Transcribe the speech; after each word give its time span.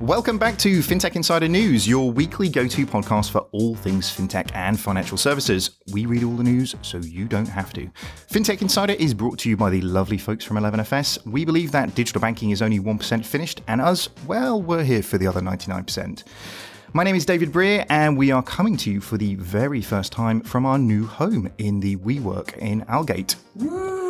Welcome 0.00 0.38
back 0.38 0.56
to 0.60 0.78
FinTech 0.78 1.14
Insider 1.14 1.46
News, 1.46 1.86
your 1.86 2.10
weekly 2.10 2.48
go 2.48 2.66
to 2.66 2.86
podcast 2.86 3.30
for 3.30 3.40
all 3.52 3.74
things 3.74 4.08
fintech 4.10 4.50
and 4.54 4.80
financial 4.80 5.18
services. 5.18 5.72
We 5.92 6.06
read 6.06 6.24
all 6.24 6.36
the 6.36 6.42
news 6.42 6.74
so 6.80 6.96
you 6.96 7.26
don't 7.26 7.44
have 7.44 7.74
to. 7.74 7.90
FinTech 8.30 8.62
Insider 8.62 8.94
is 8.94 9.12
brought 9.12 9.38
to 9.40 9.50
you 9.50 9.58
by 9.58 9.68
the 9.68 9.82
lovely 9.82 10.16
folks 10.16 10.42
from 10.42 10.56
11FS. 10.56 11.26
We 11.26 11.44
believe 11.44 11.70
that 11.72 11.94
digital 11.94 12.22
banking 12.22 12.48
is 12.48 12.62
only 12.62 12.80
1% 12.80 13.26
finished, 13.26 13.60
and 13.68 13.82
us, 13.82 14.08
well, 14.26 14.62
we're 14.62 14.84
here 14.84 15.02
for 15.02 15.18
the 15.18 15.26
other 15.26 15.42
99%. 15.42 16.24
My 16.94 17.04
name 17.04 17.14
is 17.14 17.26
David 17.26 17.52
Brear, 17.52 17.84
and 17.90 18.16
we 18.16 18.30
are 18.30 18.42
coming 18.42 18.78
to 18.78 18.90
you 18.90 19.02
for 19.02 19.18
the 19.18 19.34
very 19.34 19.82
first 19.82 20.12
time 20.12 20.40
from 20.40 20.64
our 20.64 20.78
new 20.78 21.04
home 21.04 21.52
in 21.58 21.80
the 21.80 21.96
WeWork 21.96 22.56
in 22.56 22.86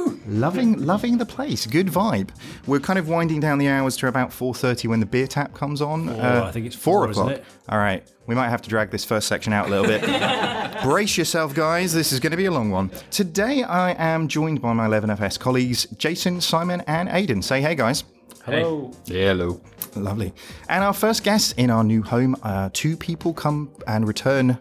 Aldgate. 0.06 0.20
Loving, 0.28 0.84
loving 0.86 1.18
the 1.18 1.26
place. 1.26 1.66
Good 1.66 1.86
vibe. 1.88 2.30
We're 2.66 2.80
kind 2.80 2.98
of 2.98 3.08
winding 3.08 3.40
down 3.40 3.58
the 3.58 3.68
hours 3.68 3.96
to 3.98 4.08
about 4.08 4.30
4:30 4.30 4.88
when 4.88 5.00
the 5.00 5.06
beer 5.06 5.26
tap 5.26 5.54
comes 5.54 5.80
on. 5.82 6.08
Four, 6.08 6.22
I 6.24 6.50
think 6.52 6.66
it's 6.66 6.76
four 6.76 7.04
four, 7.04 7.10
isn't 7.10 7.22
o'clock. 7.22 7.38
it? 7.38 7.44
All 7.68 7.78
right, 7.78 8.06
we 8.26 8.34
might 8.34 8.48
have 8.48 8.62
to 8.62 8.70
drag 8.70 8.90
this 8.90 9.04
first 9.04 9.28
section 9.28 9.52
out 9.52 9.66
a 9.66 9.70
little 9.70 9.86
bit. 9.86 10.02
Brace 10.82 11.16
yourself, 11.18 11.54
guys. 11.54 11.92
This 11.92 12.12
is 12.12 12.20
going 12.20 12.30
to 12.30 12.36
be 12.36 12.46
a 12.46 12.50
long 12.50 12.70
one. 12.70 12.90
Today, 13.10 13.62
I 13.62 13.92
am 13.92 14.28
joined 14.28 14.60
by 14.62 14.72
my 14.72 14.86
11FS 14.86 15.38
colleagues, 15.38 15.86
Jason, 15.98 16.40
Simon, 16.40 16.82
and 16.86 17.08
Aidan. 17.08 17.42
Say 17.42 17.60
hey, 17.60 17.74
guys. 17.74 18.04
Hello. 18.44 18.90
Hello. 19.06 19.60
Lovely. 19.96 20.32
And 20.68 20.82
our 20.84 20.94
first 20.94 21.24
guest 21.24 21.58
in 21.58 21.68
our 21.70 21.84
new 21.84 22.02
home, 22.02 22.36
uh, 22.42 22.70
two 22.72 22.96
people 22.96 23.34
come 23.34 23.70
and 23.86 24.06
return. 24.08 24.58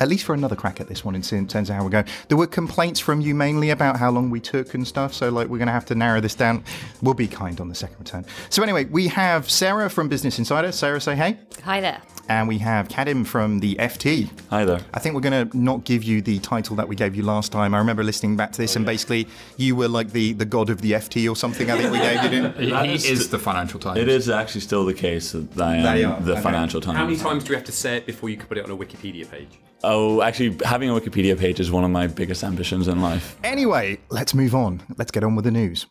At 0.00 0.08
least 0.08 0.24
for 0.24 0.34
another 0.34 0.54
crack 0.54 0.80
at 0.80 0.86
this 0.86 1.04
one 1.04 1.16
in 1.16 1.22
terms 1.22 1.70
of 1.70 1.76
how 1.76 1.82
we 1.82 1.90
go. 1.90 2.04
There 2.28 2.38
were 2.38 2.46
complaints 2.46 3.00
from 3.00 3.20
you 3.20 3.34
mainly 3.34 3.70
about 3.70 3.96
how 3.96 4.10
long 4.10 4.30
we 4.30 4.38
took 4.38 4.74
and 4.74 4.86
stuff, 4.86 5.12
so 5.12 5.28
like 5.28 5.48
we're 5.48 5.58
going 5.58 5.66
to 5.66 5.72
have 5.72 5.86
to 5.86 5.94
narrow 5.96 6.20
this 6.20 6.36
down. 6.36 6.62
We'll 7.02 7.14
be 7.14 7.26
kind 7.26 7.60
on 7.60 7.68
the 7.68 7.74
second 7.74 7.98
return. 7.98 8.24
So 8.48 8.62
anyway, 8.62 8.84
we 8.84 9.08
have 9.08 9.50
Sarah 9.50 9.90
from 9.90 10.08
Business 10.08 10.38
Insider. 10.38 10.70
Sarah, 10.70 11.00
say 11.00 11.16
hey. 11.16 11.38
Hi 11.64 11.80
there. 11.80 12.00
And 12.28 12.46
we 12.46 12.58
have 12.58 12.88
Kadhim 12.88 13.26
from 13.26 13.58
the 13.60 13.74
FT. 13.76 14.30
Hi 14.50 14.64
there. 14.64 14.80
I 14.92 15.00
think 15.00 15.14
we're 15.14 15.22
going 15.22 15.48
to 15.48 15.58
not 15.58 15.84
give 15.84 16.04
you 16.04 16.20
the 16.20 16.38
title 16.40 16.76
that 16.76 16.86
we 16.86 16.94
gave 16.94 17.16
you 17.16 17.22
last 17.22 17.50
time. 17.50 17.74
I 17.74 17.78
remember 17.78 18.04
listening 18.04 18.36
back 18.36 18.52
to 18.52 18.58
this, 18.58 18.76
oh, 18.76 18.78
and 18.78 18.86
basically 18.86 19.26
you 19.56 19.74
were 19.74 19.88
like 19.88 20.12
the, 20.12 20.34
the 20.34 20.44
god 20.44 20.70
of 20.70 20.80
the 20.82 20.92
FT 20.92 21.28
or 21.28 21.34
something. 21.34 21.70
I 21.70 21.78
think 21.78 21.90
we 21.90 21.98
gave 21.98 22.22
you. 22.22 22.28
Didn't? 22.28 22.70
That 22.78 22.86
He 22.86 22.94
is 22.94 23.04
is 23.06 23.30
the 23.30 23.38
Financial 23.38 23.80
Times. 23.80 23.98
It 23.98 24.08
is 24.08 24.28
actually 24.28 24.60
still 24.60 24.84
the 24.84 24.94
case 24.94 25.32
that 25.32 25.60
I 25.60 26.00
am 26.00 26.24
the 26.24 26.32
okay. 26.32 26.42
Financial 26.42 26.80
Times. 26.80 26.98
How 26.98 27.04
many 27.04 27.16
times 27.16 27.44
do 27.44 27.50
we 27.50 27.56
have 27.56 27.64
to 27.64 27.72
say 27.72 27.96
it 27.96 28.06
before 28.06 28.28
you 28.28 28.36
can 28.36 28.46
put 28.46 28.58
it 28.58 28.64
on 28.64 28.70
a 28.70 28.76
Wikipedia 28.76 29.28
page? 29.28 29.58
Oh, 29.84 30.22
actually, 30.22 30.56
having 30.64 30.90
a 30.90 30.92
Wikipedia 30.92 31.38
page 31.38 31.60
is 31.60 31.70
one 31.70 31.84
of 31.84 31.90
my 31.90 32.08
biggest 32.08 32.42
ambitions 32.42 32.88
in 32.88 33.00
life. 33.00 33.36
Anyway, 33.44 33.98
let's 34.10 34.34
move 34.34 34.54
on. 34.54 34.82
Let's 34.96 35.12
get 35.12 35.22
on 35.22 35.36
with 35.36 35.44
the 35.44 35.52
news. 35.52 35.86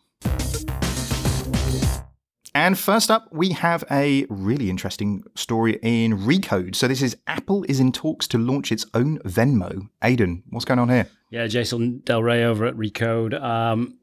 And 2.54 2.78
first 2.78 3.10
up, 3.10 3.28
we 3.32 3.50
have 3.52 3.84
a 3.90 4.26
really 4.28 4.68
interesting 4.68 5.22
story 5.36 5.78
in 5.82 6.18
Recode. 6.18 6.74
So 6.74 6.88
this 6.88 7.00
is 7.00 7.16
Apple 7.26 7.64
is 7.68 7.80
in 7.80 7.92
talks 7.92 8.26
to 8.28 8.38
launch 8.38 8.72
its 8.72 8.84
own 8.94 9.18
Venmo. 9.20 9.88
Aidan, 10.02 10.42
what's 10.50 10.64
going 10.64 10.80
on 10.80 10.88
here? 10.88 11.08
Yeah, 11.30 11.46
Jason 11.46 12.00
Del 12.04 12.22
Rey 12.22 12.44
over 12.44 12.66
at 12.66 12.74
Recode. 12.74 13.40
Um, 13.40 13.98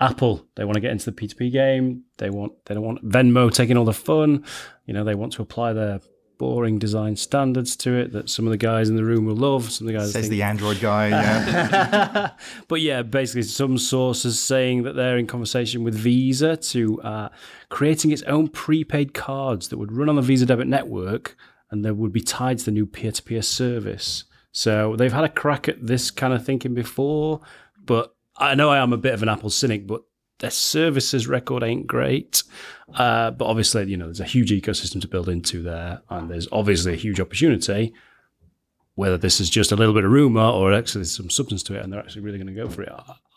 Apple, 0.00 0.46
they 0.56 0.64
want 0.64 0.74
to 0.74 0.80
get 0.80 0.90
into 0.90 1.10
the 1.10 1.12
P2P 1.12 1.52
game. 1.52 2.04
They 2.18 2.28
want 2.28 2.52
they 2.66 2.74
don't 2.74 2.84
want 2.84 3.08
Venmo 3.08 3.52
taking 3.52 3.76
all 3.76 3.84
the 3.84 3.92
fun. 3.92 4.44
You 4.84 4.94
know, 4.94 5.02
they 5.02 5.14
want 5.14 5.32
to 5.34 5.42
apply 5.42 5.72
their 5.72 6.00
boring 6.38 6.78
design 6.78 7.16
standards 7.16 7.76
to 7.76 7.94
it 7.94 8.12
that 8.12 8.28
some 8.28 8.46
of 8.46 8.50
the 8.50 8.56
guys 8.56 8.88
in 8.88 8.96
the 8.96 9.04
room 9.04 9.24
will 9.24 9.36
love. 9.36 9.70
Some 9.70 9.86
of 9.86 9.92
the 9.92 9.98
guys 9.98 10.12
Says 10.12 10.22
think 10.22 10.30
the 10.30 10.42
Android 10.42 10.80
guy. 10.80 11.08
Yeah. 11.08 12.30
but 12.68 12.80
yeah, 12.80 13.02
basically, 13.02 13.42
some 13.42 13.78
sources 13.78 14.38
saying 14.40 14.82
that 14.84 14.94
they're 14.94 15.18
in 15.18 15.26
conversation 15.26 15.84
with 15.84 15.94
Visa 15.94 16.56
to 16.56 17.00
uh, 17.02 17.28
creating 17.68 18.10
its 18.10 18.22
own 18.22 18.48
prepaid 18.48 19.14
cards 19.14 19.68
that 19.68 19.78
would 19.78 19.92
run 19.92 20.08
on 20.08 20.16
the 20.16 20.22
Visa 20.22 20.46
debit 20.46 20.66
network 20.66 21.36
and 21.70 21.84
that 21.84 21.94
would 21.94 22.12
be 22.12 22.20
tied 22.20 22.58
to 22.58 22.64
the 22.64 22.70
new 22.70 22.86
peer 22.86 23.12
to 23.12 23.22
peer 23.22 23.42
service. 23.42 24.24
So 24.52 24.94
they've 24.96 25.12
had 25.12 25.24
a 25.24 25.28
crack 25.28 25.68
at 25.68 25.84
this 25.84 26.10
kind 26.10 26.32
of 26.32 26.44
thinking 26.44 26.74
before, 26.74 27.40
but 27.84 28.14
I 28.36 28.54
know 28.54 28.70
I 28.70 28.78
am 28.78 28.92
a 28.92 28.96
bit 28.96 29.14
of 29.14 29.22
an 29.22 29.28
Apple 29.28 29.50
cynic, 29.50 29.86
but 29.86 30.02
their 30.38 30.50
services 30.50 31.26
record 31.26 31.62
ain't 31.62 31.86
great. 31.86 32.42
Uh, 32.94 33.30
but 33.30 33.46
obviously, 33.46 33.84
you 33.90 33.96
know, 33.96 34.06
there's 34.06 34.20
a 34.20 34.24
huge 34.24 34.50
ecosystem 34.50 35.00
to 35.00 35.08
build 35.08 35.28
into 35.28 35.62
there, 35.62 36.02
and 36.10 36.30
there's 36.30 36.48
obviously 36.52 36.92
a 36.92 36.96
huge 36.96 37.20
opportunity 37.20 37.94
whether 38.96 39.18
this 39.18 39.40
is 39.40 39.50
just 39.50 39.72
a 39.72 39.76
little 39.76 39.94
bit 39.94 40.04
of 40.04 40.10
rumor 40.10 40.44
or 40.44 40.72
actually 40.72 41.04
some 41.04 41.30
substance 41.30 41.62
to 41.64 41.74
it 41.74 41.82
and 41.82 41.92
they're 41.92 42.00
actually 42.00 42.22
really 42.22 42.38
going 42.38 42.46
to 42.46 42.54
go 42.54 42.68
for 42.68 42.82
it, 42.82 42.92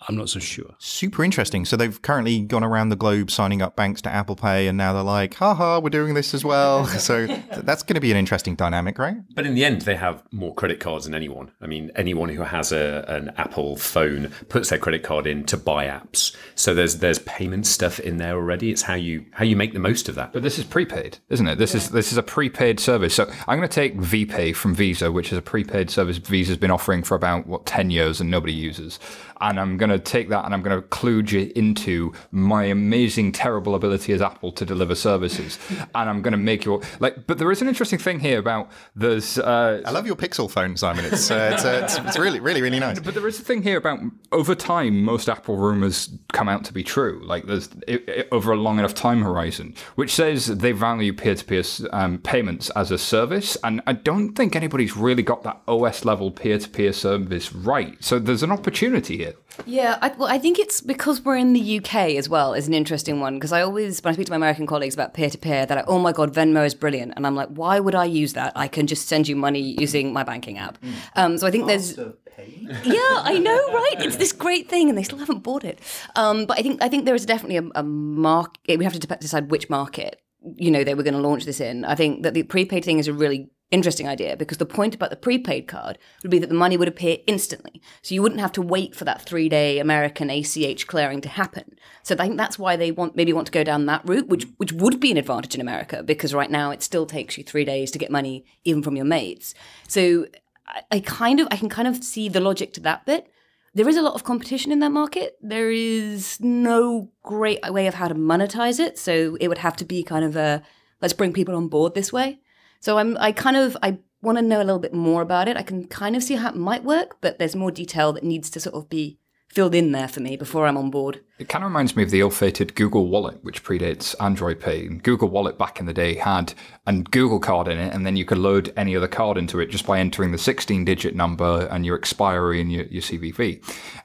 I'm 0.07 0.15
not 0.15 0.29
so 0.29 0.39
sure. 0.39 0.75
Super 0.77 1.23
interesting. 1.23 1.65
So 1.65 1.75
they've 1.75 2.01
currently 2.01 2.41
gone 2.41 2.63
around 2.63 2.89
the 2.89 2.95
globe 2.95 3.31
signing 3.31 3.61
up 3.61 3.75
banks 3.75 4.01
to 4.03 4.09
Apple 4.09 4.35
Pay, 4.35 4.67
and 4.67 4.77
now 4.77 4.93
they're 4.93 5.01
like, 5.01 5.33
haha, 5.35 5.79
we're 5.79 5.89
doing 5.89 6.13
this 6.13 6.33
as 6.33 6.43
well. 6.43 6.87
So 7.07 7.27
that's 7.27 7.83
going 7.83 7.95
to 7.95 8.01
be 8.01 8.11
an 8.11 8.17
interesting 8.17 8.55
dynamic, 8.55 8.97
right? 8.97 9.17
But 9.33 9.45
in 9.45 9.53
the 9.53 9.63
end, 9.63 9.83
they 9.83 9.95
have 9.95 10.23
more 10.31 10.53
credit 10.53 10.79
cards 10.79 11.05
than 11.05 11.13
anyone. 11.13 11.51
I 11.61 11.67
mean, 11.67 11.91
anyone 11.95 12.27
who 12.27 12.41
has 12.41 12.71
a, 12.71 13.05
an 13.07 13.31
Apple 13.37 13.77
phone 13.77 14.31
puts 14.49 14.69
their 14.69 14.79
credit 14.79 15.03
card 15.03 15.25
in 15.25 15.45
to 15.45 15.57
buy 15.57 15.85
apps. 15.85 16.35
So 16.55 16.73
there's 16.73 16.97
there's 16.97 17.19
payment 17.19 17.65
stuff 17.65 17.99
in 17.99 18.17
there 18.17 18.35
already. 18.35 18.71
It's 18.71 18.81
how 18.81 18.95
you 18.95 19.25
how 19.31 19.45
you 19.45 19.55
make 19.55 19.73
the 19.73 19.79
most 19.79 20.09
of 20.09 20.15
that. 20.15 20.33
But 20.33 20.43
this 20.43 20.59
is 20.59 20.65
prepaid, 20.65 21.19
isn't 21.29 21.47
it? 21.47 21.57
This 21.59 21.75
is 21.75 21.91
this 21.91 22.11
is 22.11 22.17
a 22.17 22.23
prepaid 22.23 22.79
service. 22.79 23.15
So 23.15 23.31
I'm 23.47 23.57
going 23.57 23.69
to 23.69 23.73
take 23.73 23.95
VPay 23.97 24.55
from 24.55 24.75
Visa, 24.75 25.11
which 25.11 25.31
is 25.31 25.37
a 25.37 25.41
prepaid 25.41 25.89
service 25.89 26.17
Visa's 26.17 26.57
been 26.57 26.71
offering 26.71 27.03
for 27.03 27.15
about 27.15 27.47
what 27.47 27.65
ten 27.65 27.89
years 27.89 28.19
and 28.19 28.29
nobody 28.29 28.53
uses. 28.53 28.99
And 29.41 29.59
I'm 29.59 29.77
going 29.77 29.89
to 29.89 29.99
take 29.99 30.29
that 30.29 30.45
and 30.45 30.53
I'm 30.53 30.61
going 30.61 30.79
to 30.79 30.87
kludge 30.87 31.33
it 31.33 31.51
into 31.53 32.13
my 32.31 32.65
amazing, 32.65 33.31
terrible 33.31 33.75
ability 33.75 34.13
as 34.13 34.21
Apple 34.21 34.51
to 34.53 34.65
deliver 34.65 34.95
services. 34.95 35.59
And 35.95 36.09
I'm 36.09 36.21
going 36.21 36.33
to 36.33 36.37
make 36.37 36.65
your 36.65 36.81
like. 36.99 37.25
But 37.27 37.37
there 37.37 37.51
is 37.51 37.61
an 37.61 37.67
interesting 37.67 37.97
thing 37.97 38.19
here 38.19 38.39
about 38.39 38.69
there's. 38.95 39.39
Uh, 39.39 39.81
I 39.85 39.91
love 39.91 40.05
your 40.05 40.15
Pixel 40.15 40.49
phone, 40.49 40.77
Simon. 40.77 41.05
It's 41.05 41.31
uh, 41.31 41.51
it's, 41.53 41.65
uh, 41.65 41.81
it's, 41.83 41.97
it's 41.97 42.19
really, 42.19 42.39
really, 42.39 42.61
really 42.61 42.79
nice. 42.79 42.99
but 42.99 43.13
there 43.13 43.27
is 43.27 43.39
a 43.39 43.43
thing 43.43 43.63
here 43.63 43.77
about 43.77 43.99
over 44.31 44.53
time, 44.53 45.03
most 45.03 45.29
Apple 45.29 45.57
rumors 45.57 46.09
come 46.33 46.49
out 46.49 46.63
to 46.65 46.73
be 46.73 46.83
true. 46.83 47.21
Like 47.23 47.45
there's 47.45 47.69
i 47.87 47.99
i 48.07 48.25
over 48.31 48.51
a 48.51 48.57
long 48.57 48.79
enough 48.79 48.93
time 48.93 49.21
horizon, 49.21 49.73
which 49.95 50.13
says 50.13 50.47
they 50.47 50.71
value 50.71 51.13
peer-to-peer 51.13 51.63
um, 51.91 52.19
payments 52.19 52.69
as 52.71 52.91
a 52.91 52.97
service, 52.97 53.57
and 53.63 53.81
I 53.87 53.93
don't 53.93 54.33
think 54.33 54.55
anybody's 54.55 54.95
really 54.95 55.23
got 55.23 55.43
that 55.43 55.61
OS 55.67 56.05
level 56.05 56.31
peer-to-peer 56.31 56.93
service 56.93 57.53
right. 57.53 57.95
So 58.03 58.19
there's 58.19 58.43
an 58.43 58.51
opportunity 58.51 59.17
here. 59.17 59.26
Yeah, 59.65 59.97
I, 60.01 60.09
well, 60.09 60.27
I 60.27 60.37
think 60.37 60.59
it's 60.59 60.81
because 60.81 61.23
we're 61.23 61.37
in 61.37 61.53
the 61.53 61.79
UK 61.79 61.95
as 62.15 62.29
well 62.29 62.53
is 62.53 62.67
an 62.67 62.73
interesting 62.73 63.19
one 63.19 63.35
because 63.35 63.51
I 63.51 63.61
always, 63.61 64.01
when 64.03 64.11
I 64.11 64.13
speak 64.13 64.27
to 64.27 64.31
my 64.31 64.35
American 64.35 64.67
colleagues 64.67 64.93
about 64.93 65.13
peer 65.13 65.29
to 65.29 65.37
peer, 65.37 65.65
they're 65.65 65.77
like, 65.77 65.87
"Oh 65.87 65.99
my 65.99 66.11
god, 66.11 66.33
Venmo 66.33 66.65
is 66.65 66.75
brilliant," 66.75 67.13
and 67.15 67.25
I'm 67.25 67.35
like, 67.35 67.49
"Why 67.49 67.79
would 67.79 67.95
I 67.95 68.05
use 68.05 68.33
that? 68.33 68.53
I 68.55 68.67
can 68.67 68.87
just 68.87 69.07
send 69.07 69.27
you 69.27 69.35
money 69.35 69.75
using 69.79 70.13
my 70.13 70.23
banking 70.23 70.57
app." 70.57 70.77
Um, 71.15 71.37
so 71.37 71.47
I 71.47 71.51
think 71.51 71.67
there's, 71.67 71.97
yeah, 72.83 73.21
I 73.23 73.39
know, 73.39 73.67
right? 73.73 73.95
It's 73.99 74.17
this 74.17 74.31
great 74.31 74.69
thing, 74.69 74.89
and 74.89 74.97
they 74.97 75.03
still 75.03 75.17
haven't 75.17 75.39
bought 75.39 75.63
it. 75.63 75.79
Um, 76.15 76.45
but 76.45 76.59
I 76.59 76.61
think 76.61 76.81
I 76.81 76.89
think 76.89 77.05
there 77.05 77.15
is 77.15 77.25
definitely 77.25 77.57
a, 77.57 77.79
a 77.79 77.83
market. 77.83 78.77
We 78.77 78.83
have 78.83 78.93
to 78.93 78.99
de- 78.99 79.17
decide 79.17 79.49
which 79.51 79.69
market 79.69 80.21
you 80.55 80.71
know 80.71 80.83
they 80.83 80.93
were 80.93 81.03
going 81.03 81.13
to 81.13 81.19
launch 81.19 81.45
this 81.45 81.59
in. 81.59 81.83
I 81.85 81.95
think 81.95 82.23
that 82.23 82.33
the 82.33 82.43
prepaid 82.43 82.85
thing 82.85 82.99
is 82.99 83.07
a 83.07 83.13
really 83.13 83.49
interesting 83.69 84.07
idea 84.07 84.37
because 84.37 84.57
the 84.57 84.65
point 84.65 84.95
about 84.95 85.09
the 85.09 85.15
prepaid 85.15 85.67
card 85.67 85.97
would 86.23 86.31
be 86.31 86.39
that 86.39 86.47
the 86.47 86.55
money 86.55 86.77
would 86.77 86.87
appear 86.87 87.17
instantly. 87.27 87.81
So 88.01 88.15
you 88.15 88.21
wouldn't 88.21 88.41
have 88.41 88.53
to 88.53 88.61
wait 88.61 88.95
for 88.95 89.05
that 89.05 89.21
three 89.21 89.49
day 89.49 89.79
American 89.79 90.29
ACH 90.29 90.87
clearing 90.87 91.21
to 91.21 91.29
happen. 91.29 91.77
So 92.03 92.15
I 92.15 92.17
think 92.17 92.37
that's 92.37 92.57
why 92.57 92.75
they 92.75 92.91
want 92.91 93.15
maybe 93.15 93.33
want 93.33 93.47
to 93.47 93.51
go 93.51 93.63
down 93.63 93.85
that 93.85 94.07
route, 94.07 94.27
which 94.27 94.47
which 94.57 94.71
would 94.71 94.99
be 94.99 95.11
an 95.11 95.17
advantage 95.17 95.55
in 95.55 95.61
America 95.61 96.01
because 96.01 96.33
right 96.33 96.51
now 96.51 96.71
it 96.71 96.81
still 96.81 97.05
takes 97.05 97.37
you 97.37 97.43
three 97.43 97.65
days 97.65 97.91
to 97.91 97.99
get 97.99 98.11
money 98.11 98.45
even 98.63 98.83
from 98.83 98.95
your 98.95 99.05
mates. 99.05 99.53
So 99.87 100.27
I, 100.67 100.81
I 100.91 100.99
kind 101.01 101.39
of 101.39 101.47
I 101.51 101.57
can 101.57 101.69
kind 101.69 101.87
of 101.87 102.03
see 102.03 102.29
the 102.29 102.39
logic 102.41 102.73
to 102.73 102.81
that 102.81 103.05
bit. 103.05 103.31
There 103.73 103.89
is 103.89 103.97
a 103.97 104.01
lot 104.01 104.15
of 104.15 104.23
competition 104.23 104.71
in 104.71 104.79
that 104.79 104.91
market. 104.91 105.37
There 105.41 105.69
is 105.69 106.39
no 106.39 107.11
great 107.21 107.59
way 107.69 107.85
of 107.85 107.93
how 107.93 108.07
to 108.07 108.15
monetize 108.15 108.79
it. 108.79 108.97
So 108.97 109.37
it 109.39 109.49
would 109.49 109.59
have 109.59 109.75
to 109.75 109.85
be 109.85 110.03
kind 110.03 110.23
of 110.23 110.35
a 110.35 110.63
let's 111.01 111.13
bring 111.13 111.33
people 111.33 111.55
on 111.55 111.67
board 111.67 111.93
this 111.93 112.13
way. 112.13 112.39
So 112.79 112.97
I'm 112.97 113.17
I 113.17 113.31
kind 113.31 113.57
of 113.57 113.77
I 113.81 113.99
want 114.21 114.37
to 114.37 114.41
know 114.41 114.57
a 114.57 114.65
little 114.65 114.79
bit 114.79 114.93
more 114.93 115.21
about 115.21 115.47
it. 115.47 115.57
I 115.57 115.61
can 115.61 115.87
kind 115.87 116.15
of 116.15 116.23
see 116.23 116.35
how 116.35 116.49
it 116.49 116.55
might 116.55 116.83
work, 116.83 117.17
but 117.21 117.39
there's 117.39 117.55
more 117.55 117.71
detail 117.71 118.13
that 118.13 118.23
needs 118.23 118.49
to 118.51 118.59
sort 118.59 118.75
of 118.75 118.89
be 118.89 119.19
filled 119.57 119.73
in 119.73 119.91
there 119.91 120.07
for 120.07 120.19
me 120.19 120.37
before 120.37 120.67
I'm 120.67 120.77
on 120.77 120.91
board. 120.91 121.19
It 121.39 121.49
kind 121.49 121.63
of 121.63 121.71
reminds 121.71 121.95
me 121.95 122.03
of 122.03 122.11
the 122.11 122.19
ill-fated 122.19 122.75
Google 122.75 123.07
Wallet, 123.07 123.43
which 123.43 123.63
predates 123.63 124.13
Android 124.19 124.59
Pay. 124.59 124.85
And 124.85 125.01
Google 125.01 125.29
Wallet 125.29 125.57
back 125.57 125.79
in 125.79 125.87
the 125.87 125.95
day 125.95 126.13
had 126.13 126.53
a 126.85 126.93
Google 126.93 127.39
card 127.39 127.67
in 127.67 127.79
it, 127.79 127.91
and 127.91 128.05
then 128.05 128.15
you 128.15 128.23
could 128.23 128.37
load 128.37 128.71
any 128.77 128.95
other 128.95 129.07
card 129.07 129.35
into 129.35 129.59
it 129.59 129.71
just 129.71 129.87
by 129.87 129.99
entering 129.99 130.31
the 130.31 130.37
16-digit 130.37 131.15
number 131.15 131.67
and 131.71 131.87
your 131.87 131.97
expiry 131.97 132.61
and 132.61 132.71
your, 132.71 132.85
your 132.85 133.01
CVV. 133.01 133.63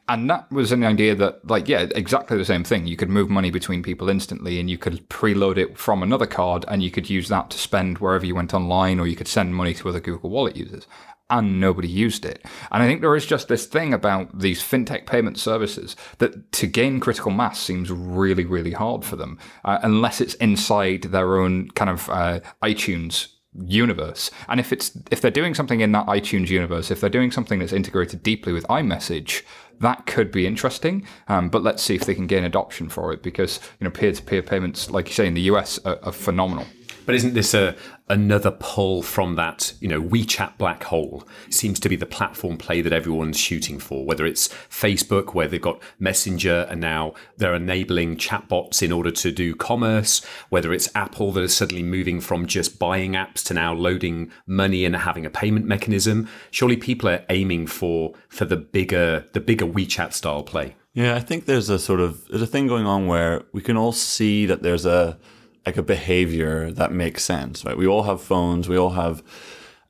And 0.09 0.31
that 0.31 0.51
was 0.51 0.73
an 0.73 0.85
idea 0.85 1.15
that, 1.17 1.47
like, 1.47 1.69
yeah, 1.69 1.87
exactly 1.95 2.39
the 2.39 2.47
same 2.47 2.65
thing. 2.65 2.87
You 2.87 2.97
could 2.97 3.11
move 3.11 3.29
money 3.29 3.51
between 3.51 3.83
people 3.83 4.09
instantly, 4.09 4.59
and 4.59 4.71
you 4.71 4.79
could 4.79 5.07
preload 5.11 5.59
it 5.59 5.77
from 5.77 6.03
another 6.03 6.27
card, 6.27 6.65
and 6.67 6.83
you 6.83 6.91
could 6.91 7.11
use 7.11 7.29
that 7.29 7.51
to 7.51 7.59
spend 7.59 7.99
wherever 7.99 8.25
you 8.25 8.35
went 8.35 8.55
online, 8.55 8.99
or 8.99 9.07
you 9.07 9.17
could 9.17 9.29
send 9.29 9.55
money 9.55 9.75
to 9.75 9.91
other 9.91 10.01
Google 10.01 10.31
Wallet 10.31 10.57
users. 10.57 10.87
And 11.33 11.59
nobody 11.59 11.89
used 11.89 12.25
it. 12.25 12.45
And 12.71 12.83
I 12.83 12.87
think 12.87 13.01
there 13.01 13.17
is 13.17 13.27
just 13.27 13.49
this 13.49 13.67
thing 13.67 13.93
about 13.95 14.39
these 14.39 14.63
fintech 14.63 15.07
payment 15.07 15.39
services 15.39 15.97
that 16.19 16.53
to 16.53 16.67
gain 16.67 17.01
critical 17.01 17.33
mass 17.33 17.59
seems 17.59 17.91
really, 17.91 18.45
really 18.45 18.73
hard 18.73 19.05
for 19.05 19.17
them, 19.17 19.39
uh, 19.65 19.79
unless 19.83 20.21
it's 20.21 20.35
inside 20.35 21.05
their 21.05 21.39
own 21.41 21.71
kind 21.71 21.91
of 21.91 22.09
uh, 22.11 22.41
iTunes 22.63 23.29
universe. 23.67 24.31
And 24.49 24.61
if 24.61 24.73
it's 24.73 24.97
if 25.11 25.21
they're 25.21 25.31
doing 25.31 25.55
something 25.55 25.81
in 25.81 25.93
that 25.93 26.07
iTunes 26.07 26.49
universe, 26.49 26.91
if 26.91 27.01
they're 27.01 27.11
doing 27.11 27.31
something 27.31 27.59
that's 27.59 27.73
integrated 27.73 28.23
deeply 28.23 28.53
with 28.53 28.65
iMessage, 28.65 29.43
that 29.81 30.05
could 30.07 30.31
be 30.31 30.47
interesting. 30.47 31.07
Um, 31.29 31.49
but 31.49 31.63
let's 31.63 31.83
see 31.83 31.95
if 31.95 32.05
they 32.05 32.15
can 32.15 32.27
gain 32.27 32.45
adoption 32.45 32.91
for 32.91 33.11
it 33.13 33.23
because 33.23 33.59
you 33.81 33.85
know 33.85 33.91
peer-to-peer 33.91 34.43
payments, 34.43 34.91
like 34.91 35.09
you 35.09 35.15
say 35.15 35.27
in 35.27 35.35
the 35.35 35.49
US, 35.53 35.79
are, 35.87 35.99
are 36.03 36.13
phenomenal. 36.13 36.67
But 37.05 37.15
isn't 37.15 37.35
this 37.35 37.55
a 37.55 37.75
another 38.09 38.51
pull 38.51 39.03
from 39.03 39.37
that, 39.37 39.73
you 39.81 39.89
know, 39.89 40.03
WeChat 40.03 40.59
black 40.59 40.85
hole? 40.85 41.27
Seems 41.51 41.81
to 41.81 41.89
be 41.89 41.97
the 41.97 42.07
platform 42.07 42.59
play 42.59 42.83
that 42.83 42.93
everyone's 42.93 43.39
shooting 43.39 43.79
for, 43.79 44.05
whether 44.05 44.27
it's 44.27 44.49
Facebook, 44.49 45.35
where 45.35 45.49
they've 45.49 45.61
got 45.61 45.83
Messenger 45.99 46.67
and 46.71 46.81
now 46.81 47.15
they're 47.37 47.55
enabling 47.55 48.17
chatbots 48.17 48.83
in 48.83 48.93
order 48.93 49.11
to 49.11 49.31
do 49.33 49.55
commerce, 49.55 50.25
whether 50.51 50.73
it's 50.73 50.91
Apple 50.95 51.33
that 51.33 51.43
is 51.43 51.57
suddenly 51.57 51.83
moving 51.83 52.21
from 52.21 52.47
just 52.47 52.79
buying 52.79 53.13
apps 53.13 53.43
to 53.45 53.55
now 53.55 53.73
loading 53.73 54.31
money 54.47 54.85
and 54.85 54.97
having 54.97 55.27
a 55.27 55.31
payment 55.31 55.67
mechanism. 55.67 56.29
Surely 56.51 56.77
people 56.77 57.09
are 57.09 57.25
aiming 57.31 57.67
for 57.67 58.15
for 58.29 58.45
the 58.45 58.57
bigger 58.57 59.27
the 59.33 59.41
bigger 59.41 59.67
WeChat 59.67 60.13
style 60.13 60.43
play. 60.43 60.77
Yeah, 60.95 61.15
I 61.15 61.21
think 61.21 61.47
there's 61.47 61.71
a 61.71 61.79
sort 61.79 62.01
of 62.01 62.29
there's 62.29 62.43
a 62.43 62.47
thing 62.47 62.67
going 62.67 62.87
on 62.87 63.07
where 63.07 63.45
we 63.53 63.63
can 63.63 63.77
all 63.77 63.93
see 63.93 64.47
that 64.47 64.63
there's 64.63 64.85
a 64.85 65.19
like 65.67 65.77
a 65.77 65.83
behavior 65.83 66.71
that 66.73 66.93
makes 66.93 67.25
sense, 67.25 67.65
right? 67.65 67.77
We 67.77 67.87
all 67.87 68.03
have 68.05 68.21
phones, 68.21 68.69
we 68.69 68.77
all 68.77 68.91
have 68.91 69.23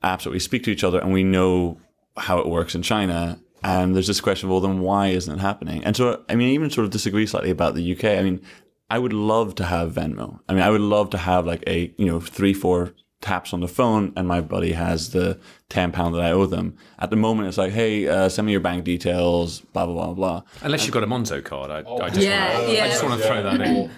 apps 0.03 0.23
that 0.23 0.31
we 0.31 0.39
speak 0.39 0.63
to 0.63 0.71
each 0.71 0.83
other, 0.83 0.99
and 0.99 1.11
we 1.11 1.23
know 1.23 1.79
how 2.17 2.39
it 2.39 2.47
works 2.47 2.75
in 2.75 2.81
China. 2.81 3.39
And 3.63 3.95
there's 3.95 4.07
this 4.07 4.21
question 4.21 4.47
of, 4.47 4.51
well, 4.51 4.59
then 4.59 4.81
why 4.81 5.07
isn't 5.07 5.33
it 5.33 5.41
happening? 5.41 5.83
And 5.85 5.95
so, 5.95 6.23
I 6.27 6.35
mean, 6.35 6.49
I 6.49 6.51
even 6.51 6.69
sort 6.69 6.85
of 6.85 6.91
disagree 6.91 7.25
slightly 7.25 7.49
about 7.49 7.75
the 7.75 7.93
UK. 7.93 8.05
I 8.05 8.21
mean, 8.21 8.41
I 8.89 8.99
would 8.99 9.13
love 9.13 9.55
to 9.55 9.63
have 9.63 9.93
Venmo. 9.93 10.39
I 10.49 10.53
mean, 10.53 10.61
I 10.61 10.69
would 10.69 10.81
love 10.81 11.09
to 11.11 11.17
have 11.17 11.45
like 11.45 11.63
a, 11.65 11.93
you 11.97 12.05
know, 12.05 12.19
three, 12.19 12.53
four 12.53 12.93
taps 13.23 13.53
on 13.53 13.61
the 13.61 13.67
phone 13.69 14.11
and 14.17 14.27
my 14.27 14.41
buddy 14.41 14.73
has 14.73 15.11
the 15.11 15.39
10 15.69 15.91
pound 15.93 16.13
that 16.13 16.21
I 16.21 16.31
owe 16.31 16.45
them. 16.45 16.75
At 16.99 17.09
the 17.09 17.15
moment, 17.15 17.47
it's 17.47 17.57
like, 17.57 17.71
hey, 17.71 18.07
uh, 18.07 18.27
send 18.27 18.45
me 18.45 18.51
your 18.51 18.61
bank 18.61 18.83
details, 18.83 19.61
blah, 19.61 19.85
blah, 19.85 20.07
blah, 20.07 20.13
blah. 20.13 20.43
Unless 20.61 20.83
you've 20.85 20.93
got 20.93 21.03
a 21.03 21.07
Monzo 21.07 21.43
card. 21.43 21.71
I, 21.71 21.89
I 21.89 22.09
just 22.09 22.21
Yeah, 22.21 22.59
wanna, 22.59 22.73
yeah. 22.73 22.83
I 22.83 22.87
just 22.89 23.03
want 23.03 23.21
to 23.21 23.27
throw 23.27 23.41
that 23.43 23.61
in. 23.61 23.89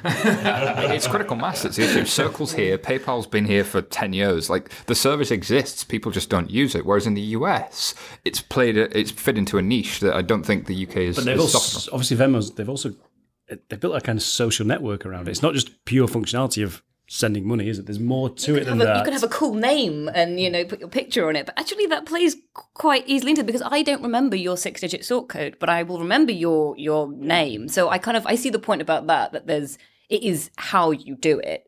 it's 0.91 1.07
critical 1.07 1.35
mass 1.35 1.63
that's 1.63 1.75
the 1.75 1.83
issue. 1.83 2.05
Circle's 2.05 2.53
here, 2.53 2.77
PayPal's 2.77 3.27
been 3.27 3.45
here 3.45 3.63
for 3.63 3.81
10 3.81 4.13
years. 4.13 4.49
Like 4.49 4.69
the 4.85 4.95
service 4.95 5.31
exists, 5.31 5.83
people 5.83 6.11
just 6.11 6.29
don't 6.29 6.49
use 6.49 6.75
it. 6.75 6.85
Whereas 6.85 7.07
in 7.07 7.15
the 7.15 7.21
US, 7.21 7.95
it's 8.23 8.41
played, 8.41 8.77
a, 8.77 8.95
it's 8.97 9.11
fit 9.11 9.37
into 9.37 9.57
a 9.57 9.61
niche 9.61 9.99
that 10.01 10.13
I 10.15 10.21
don't 10.21 10.43
think 10.45 10.67
the 10.67 10.87
UK 10.87 10.97
is. 10.97 11.15
But 11.15 11.25
they've 11.25 11.39
is 11.39 11.55
also, 11.55 11.91
obviously 11.91 12.15
Venmo's 12.17 12.53
they've 12.53 12.69
also 12.69 12.93
they've 13.69 13.79
built 13.79 13.95
a 13.95 14.01
kind 14.01 14.17
of 14.17 14.23
social 14.23 14.65
network 14.65 15.05
around 15.05 15.27
it. 15.27 15.31
It's 15.31 15.41
not 15.41 15.53
just 15.53 15.83
pure 15.85 16.07
functionality 16.07 16.63
of 16.63 16.81
sending 17.07 17.47
money, 17.47 17.69
is 17.69 17.79
it? 17.79 17.85
There's 17.85 17.99
more 17.99 18.29
to 18.29 18.55
it 18.55 18.65
than 18.65 18.81
a- 18.81 18.85
that. 18.85 18.97
you 18.97 19.03
could 19.03 19.13
have 19.13 19.23
a 19.23 19.27
cool 19.27 19.53
name 19.53 20.09
and 20.13 20.39
you 20.39 20.49
know 20.49 20.65
put 20.65 20.79
your 20.79 20.89
picture 20.89 21.27
on 21.27 21.35
it, 21.35 21.45
but 21.45 21.57
actually 21.59 21.85
that 21.87 22.05
plays 22.05 22.35
quite 22.53 23.03
easily 23.07 23.31
into 23.31 23.41
it 23.41 23.47
because 23.47 23.61
I 23.63 23.81
don't 23.83 24.01
remember 24.01 24.35
your 24.35 24.57
six-digit 24.57 25.05
sort 25.05 25.29
code, 25.29 25.57
but 25.59 25.69
I 25.69 25.83
will 25.83 25.99
remember 25.99 26.31
your 26.31 26.75
your 26.77 27.11
name. 27.11 27.67
So 27.67 27.89
I 27.89 27.97
kind 27.97 28.17
of 28.17 28.25
I 28.25 28.35
see 28.35 28.49
the 28.49 28.59
point 28.59 28.81
about 28.81 29.07
that 29.07 29.31
that 29.33 29.47
there's 29.47 29.77
it 30.09 30.23
is 30.23 30.49
how 30.57 30.91
you 30.91 31.15
do 31.15 31.39
it. 31.39 31.65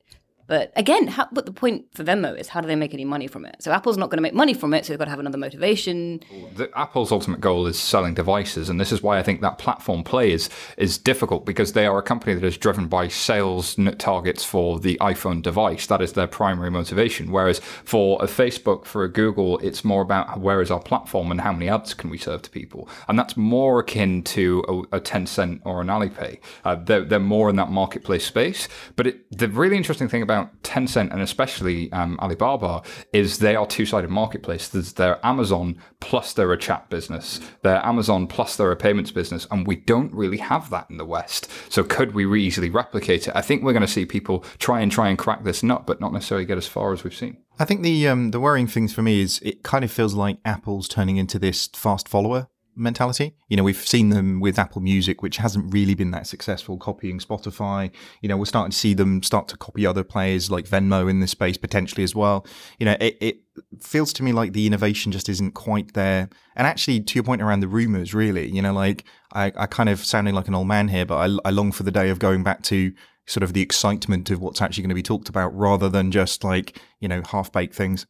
But 0.48 0.72
again, 0.76 1.08
how, 1.08 1.28
but 1.32 1.46
the 1.46 1.52
point 1.52 1.86
for 1.94 2.04
Venmo 2.04 2.38
is 2.38 2.48
how 2.48 2.62
do 2.62 2.68
they 2.68 2.76
make 2.76 2.94
any 2.94 3.06
money 3.06 3.28
from 3.28 3.46
it? 3.46 3.58
So 3.60 3.72
Apple's 3.72 3.98
not 3.98 4.10
going 4.10 4.18
to 4.18 4.22
make 4.22 4.34
money 4.34 4.54
from 4.54 4.74
it, 4.74 4.86
so 4.86 4.94
they've 4.94 5.00
got 5.00 5.06
to 5.06 5.12
have 5.12 5.20
another 5.20 5.38
motivation. 5.38 6.22
the, 6.56 6.70
Apple's 6.78 7.12
ultimate 7.12 7.42
goal 7.42 7.68
is 7.68 7.78
selling 7.78 8.14
devices, 8.14 8.70
and 8.70 8.80
this 8.80 8.92
is 8.92 9.04
why 9.04 9.20
I 9.20 9.24
think 9.24 9.42
that 9.42 9.58
platform 9.58 10.04
play 10.04 10.32
is 10.32 10.50
is 10.78 10.98
difficult 10.98 11.46
because 11.46 11.74
they 11.74 11.86
are 11.86 11.98
a 11.98 12.04
company 12.04 12.34
that 12.34 12.44
is 12.44 12.58
driven 12.58 12.88
by 12.88 13.08
sales 13.08 13.76
targets 13.98 14.44
for 14.44 14.80
the 14.80 14.98
iPhone 15.02 15.42
device. 15.42 15.88
That 15.88 16.02
is 16.02 16.14
their 16.14 16.28
primary 16.28 16.72
motivation. 16.72 17.32
Whereas 17.32 17.60
for 17.60 18.18
a 18.22 18.28
Facebook, 18.28 18.86
for 18.86 19.04
a 19.04 19.12
Google, 19.12 19.60
it's 19.60 19.84
more 19.84 20.02
about 20.02 20.40
where 20.40 20.62
is 20.62 20.72
our 20.72 20.80
platform 20.80 21.32
and 21.32 21.42
how 21.42 21.52
many 21.52 21.70
ads 21.70 21.94
can 21.94 22.10
we 22.10 22.18
serve 22.18 22.42
to 22.44 22.50
people, 22.50 22.88
and 23.08 23.20
that's 23.20 23.36
more 23.36 23.80
akin 23.80 24.24
to 24.24 24.64
a, 24.68 24.98
a 24.98 25.02
Tencent 25.02 25.60
or 25.66 25.82
an 25.82 25.88
Alipay. 25.88 26.40
Uh, 26.64 26.76
they're, 26.76 27.04
they're 27.04 27.20
more 27.20 27.50
in 27.50 27.56
that 27.58 27.70
marketplace 27.70 28.26
space. 28.26 28.68
But 28.96 29.08
it, 29.08 29.38
the 29.38 29.48
really 29.48 29.76
interesting 29.76 30.08
thing 30.08 30.22
about 30.22 30.37
Tencent 30.64 31.12
and 31.12 31.22
especially 31.22 31.92
um, 31.92 32.18
Alibaba 32.22 32.82
is 33.14 33.40
they 33.40 33.56
are 33.56 33.68
two-sided 33.68 34.10
marketplace. 34.10 34.68
There's 34.68 34.94
their 34.94 35.26
Amazon 35.26 35.80
plus 36.00 36.34
they're 36.34 36.54
a 36.54 36.58
chat 36.58 36.90
business. 36.90 37.40
They're 37.64 37.86
Amazon 37.86 38.28
plus 38.28 38.56
they're 38.56 38.72
a 38.72 38.76
payments 38.76 39.12
business, 39.12 39.48
and 39.52 39.66
we 39.66 39.76
don't 39.76 40.14
really 40.14 40.38
have 40.38 40.70
that 40.70 40.88
in 40.90 40.98
the 40.98 41.06
West. 41.06 41.50
So 41.70 41.84
could 41.84 42.14
we 42.14 42.42
easily 42.42 42.70
replicate 42.70 43.28
it? 43.28 43.36
I 43.36 43.42
think 43.42 43.64
we're 43.64 43.74
going 43.74 43.82
to 43.82 43.88
see 43.88 44.06
people 44.06 44.46
try 44.60 44.82
and 44.82 44.92
try 44.92 45.10
and 45.10 45.18
crack 45.18 45.44
this 45.44 45.64
nut, 45.64 45.86
but 45.88 46.02
not 46.02 46.14
necessarily 46.14 46.46
get 46.46 46.58
as 46.58 46.68
far 46.68 46.94
as 46.94 47.04
we've 47.04 47.16
seen. 47.16 47.38
I 47.60 47.66
think 47.66 47.82
the 47.82 48.08
um, 48.08 48.32
the 48.32 48.40
worrying 48.40 48.68
things 48.68 48.94
for 48.94 49.02
me 49.02 49.22
is 49.22 49.40
it 49.44 49.64
kind 49.64 49.84
of 49.84 49.92
feels 49.92 50.14
like 50.14 50.38
Apple's 50.46 50.88
turning 50.88 51.18
into 51.18 51.40
this 51.40 51.68
fast 51.74 52.08
follower 52.08 52.48
mentality. 52.78 53.36
You 53.50 53.58
know, 53.58 53.64
we've 53.64 53.76
seen 53.76 54.10
them 54.10 54.40
with 54.40 54.60
Apple 54.60 54.82
Music, 54.82 55.22
which 55.22 55.38
hasn't 55.38 55.74
really 55.74 55.96
been 55.96 56.12
that 56.12 56.28
successful, 56.28 56.78
copying 56.78 57.20
Spotify. 57.20 57.92
You 58.22 58.30
know, 58.30 58.38
we're 58.38 58.46
starting 58.46 58.72
to 58.72 58.78
see 58.78 58.94
them 58.94 59.24
start 59.24 59.48
to 59.50 59.58
copy 59.58 59.86
other 59.86 60.04
players 60.04 60.52
like 60.52 60.66
Venmo 60.66 61.10
in 61.10 61.20
this 61.20 61.32
space 61.32 61.58
potentially 61.58 62.04
as 62.04 62.16
well. 62.16 62.46
You 62.80 62.86
know, 62.86 62.98
it, 63.00 63.18
it 63.20 63.38
feels 63.82 64.14
to 64.14 64.24
me 64.24 64.32
like 64.32 64.54
the 64.54 64.68
innovation 64.68 65.12
just 65.12 65.30
isn't 65.30 65.52
quite 65.52 65.94
there. 65.94 66.30
And 66.56 66.68
actually, 66.68 67.02
to 67.02 67.16
your 67.16 67.24
point 67.24 67.42
around 67.42 67.62
the 67.62 67.68
rumors, 67.68 68.14
really, 68.14 68.48
you 68.50 68.62
know, 68.62 68.74
like 68.74 69.04
I, 69.34 69.52
I 69.56 69.66
kind 69.66 69.90
of 69.90 70.06
sounding 70.06 70.36
like 70.36 70.48
an 70.48 70.56
old 70.56 70.68
man 70.68 70.88
here, 70.88 71.06
but 71.06 71.18
I, 71.18 71.38
I 71.48 71.52
long 71.52 71.72
for 71.72 71.84
the 71.84 71.92
day 71.92 72.10
of 72.10 72.20
going 72.20 72.44
back 72.44 72.64
to 72.64 72.94
sort 73.26 73.44
of 73.44 73.54
the 73.54 73.62
excitement 73.62 74.30
of 74.30 74.40
what's 74.40 74.62
actually 74.62 74.84
going 74.84 74.90
to 74.90 74.96
be 74.96 75.04
talked 75.04 75.30
about 75.30 75.56
rather 75.56 75.90
than 75.90 76.12
just 76.12 76.44
like, 76.44 76.80
you 77.00 77.08
know, 77.08 77.22
half 77.30 77.52
baked 77.52 77.76
things. 77.76 78.06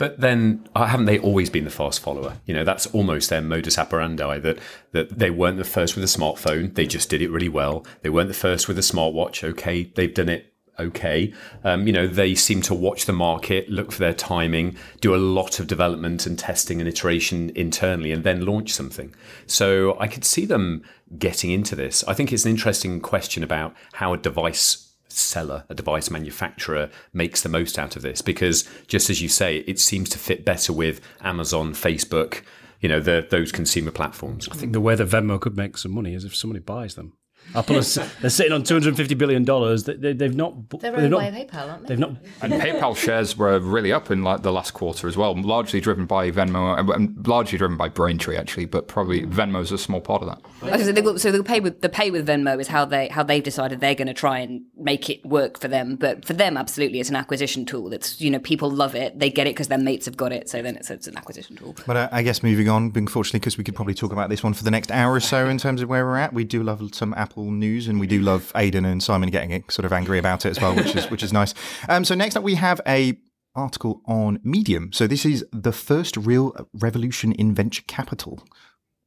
But 0.00 0.18
then, 0.18 0.66
uh, 0.74 0.86
haven't 0.86 1.04
they 1.04 1.18
always 1.18 1.50
been 1.50 1.64
the 1.64 1.70
fast 1.70 2.00
follower? 2.00 2.38
You 2.46 2.54
know, 2.54 2.64
that's 2.64 2.86
almost 2.86 3.28
their 3.28 3.42
modus 3.42 3.78
operandi. 3.78 4.38
That 4.38 4.58
that 4.92 5.18
they 5.18 5.28
weren't 5.28 5.58
the 5.58 5.64
first 5.64 5.94
with 5.94 6.02
a 6.02 6.06
smartphone; 6.06 6.74
they 6.74 6.86
just 6.86 7.10
did 7.10 7.20
it 7.20 7.30
really 7.30 7.50
well. 7.50 7.84
They 8.00 8.08
weren't 8.08 8.28
the 8.28 8.34
first 8.34 8.66
with 8.66 8.78
a 8.78 8.80
smartwatch. 8.80 9.44
Okay, 9.44 9.92
they've 9.94 10.14
done 10.14 10.30
it 10.30 10.54
okay. 10.78 11.34
Um, 11.64 11.86
you 11.86 11.92
know, 11.92 12.06
they 12.06 12.34
seem 12.34 12.62
to 12.62 12.74
watch 12.74 13.04
the 13.04 13.12
market, 13.12 13.68
look 13.68 13.92
for 13.92 13.98
their 13.98 14.14
timing, 14.14 14.74
do 15.02 15.14
a 15.14 15.18
lot 15.18 15.60
of 15.60 15.66
development 15.66 16.24
and 16.24 16.38
testing 16.38 16.80
and 16.80 16.88
iteration 16.88 17.52
internally, 17.54 18.10
and 18.10 18.24
then 18.24 18.46
launch 18.46 18.72
something. 18.72 19.14
So 19.46 19.98
I 20.00 20.06
could 20.06 20.24
see 20.24 20.46
them 20.46 20.82
getting 21.18 21.50
into 21.50 21.76
this. 21.76 22.02
I 22.08 22.14
think 22.14 22.32
it's 22.32 22.46
an 22.46 22.52
interesting 22.52 23.02
question 23.02 23.42
about 23.42 23.74
how 23.92 24.14
a 24.14 24.16
device 24.16 24.89
seller, 25.12 25.64
a 25.68 25.74
device 25.74 26.10
manufacturer 26.10 26.90
makes 27.12 27.42
the 27.42 27.48
most 27.48 27.78
out 27.78 27.96
of 27.96 28.02
this 28.02 28.22
because 28.22 28.68
just 28.86 29.10
as 29.10 29.20
you 29.20 29.28
say, 29.28 29.58
it 29.58 29.78
seems 29.78 30.08
to 30.10 30.18
fit 30.18 30.44
better 30.44 30.72
with 30.72 31.00
Amazon, 31.20 31.72
Facebook, 31.72 32.42
you 32.80 32.88
know, 32.88 33.00
the, 33.00 33.26
those 33.30 33.52
consumer 33.52 33.90
platforms. 33.90 34.48
I 34.50 34.54
think 34.54 34.72
the 34.72 34.80
way 34.80 34.94
that 34.94 35.08
Venmo 35.08 35.40
could 35.40 35.56
make 35.56 35.76
some 35.76 35.92
money 35.92 36.14
is 36.14 36.24
if 36.24 36.34
somebody 36.34 36.60
buys 36.60 36.94
them. 36.94 37.14
Apple 37.54 37.76
is 37.76 37.98
they're 38.20 38.30
sitting 38.30 38.52
on 38.52 38.62
two 38.62 38.74
hundred 38.74 38.96
fifty 38.96 39.14
billion 39.14 39.44
dollars. 39.44 39.84
They, 39.84 39.94
they, 39.94 40.12
they've 40.12 40.34
not. 40.34 40.70
They're 40.80 40.96
owned 40.96 41.10
not, 41.10 41.20
by 41.20 41.30
PayPal, 41.30 41.68
aren't 41.68 41.82
they? 41.82 41.88
They've 41.88 41.98
not. 41.98 42.12
And 42.42 42.52
PayPal 42.52 42.96
shares 42.96 43.36
were 43.36 43.58
really 43.58 43.92
up 43.92 44.10
in 44.10 44.22
like 44.22 44.42
the 44.42 44.52
last 44.52 44.72
quarter 44.72 45.08
as 45.08 45.16
well, 45.16 45.34
largely 45.40 45.80
driven 45.80 46.06
by 46.06 46.30
Venmo 46.30 46.94
and 46.94 47.26
largely 47.26 47.58
driven 47.58 47.76
by 47.76 47.88
Braintree 47.88 48.36
actually, 48.36 48.66
but 48.66 48.86
probably 48.86 49.26
Venmo 49.26 49.60
is 49.62 49.72
a 49.72 49.78
small 49.78 50.00
part 50.00 50.22
of 50.22 50.28
that. 50.28 50.40
Okay, 50.62 50.84
so, 50.84 50.92
they 50.92 51.02
go, 51.02 51.16
so 51.16 51.32
the 51.32 51.42
pay 51.42 51.58
with 51.58 51.80
the 51.80 51.88
pay 51.88 52.10
with 52.10 52.26
Venmo 52.26 52.60
is 52.60 52.68
how 52.68 52.84
they 52.84 53.08
how 53.08 53.22
they've 53.24 53.42
decided 53.42 53.80
they're 53.80 53.96
going 53.96 54.06
to 54.06 54.14
try 54.14 54.38
and 54.38 54.62
make 54.76 55.10
it 55.10 55.24
work 55.26 55.58
for 55.58 55.66
them. 55.66 55.96
But 55.96 56.24
for 56.24 56.34
them, 56.34 56.56
absolutely, 56.56 57.00
it's 57.00 57.10
an 57.10 57.16
acquisition 57.16 57.64
tool. 57.64 57.92
It's 57.92 58.20
you 58.20 58.30
know 58.30 58.38
people 58.38 58.70
love 58.70 58.94
it. 58.94 59.18
They 59.18 59.30
get 59.30 59.48
it 59.48 59.50
because 59.50 59.68
their 59.68 59.78
mates 59.78 60.06
have 60.06 60.16
got 60.16 60.32
it. 60.32 60.48
So 60.48 60.62
then 60.62 60.76
it's, 60.76 60.90
it's 60.90 61.08
an 61.08 61.16
acquisition 61.16 61.56
tool. 61.56 61.74
But 61.84 61.96
uh, 61.96 62.08
I 62.12 62.22
guess 62.22 62.44
moving 62.44 62.68
on, 62.68 62.92
unfortunately, 62.94 63.40
because 63.40 63.58
we 63.58 63.64
could 63.64 63.74
probably 63.74 63.94
talk 63.94 64.12
about 64.12 64.30
this 64.30 64.44
one 64.44 64.54
for 64.54 64.62
the 64.62 64.70
next 64.70 64.92
hour 64.92 65.12
or 65.14 65.20
so 65.20 65.48
in 65.48 65.58
terms 65.58 65.82
of 65.82 65.88
where 65.88 66.06
we're 66.06 66.16
at. 66.16 66.32
We 66.32 66.44
do 66.44 66.62
love 66.62 66.94
some 66.94 67.12
Apple 67.14 67.29
news, 67.36 67.88
and 67.88 68.00
we 68.00 68.06
do 68.06 68.20
love 68.20 68.52
Aidan 68.54 68.84
and 68.84 69.02
Simon 69.02 69.30
getting 69.30 69.50
it 69.50 69.70
sort 69.70 69.84
of 69.86 69.92
angry 69.92 70.18
about 70.18 70.44
it 70.46 70.50
as 70.50 70.60
well, 70.60 70.74
which 70.74 70.94
is 70.94 71.10
which 71.10 71.22
is 71.22 71.32
nice. 71.32 71.54
Um, 71.88 72.04
so 72.04 72.14
next 72.14 72.36
up, 72.36 72.42
we 72.42 72.56
have 72.56 72.80
a 72.86 73.18
article 73.54 74.00
on 74.06 74.40
Medium. 74.44 74.92
So 74.92 75.06
this 75.06 75.24
is 75.24 75.44
the 75.52 75.72
first 75.72 76.16
real 76.16 76.54
revolution 76.72 77.32
in 77.32 77.54
venture 77.54 77.82
capital. 77.86 78.44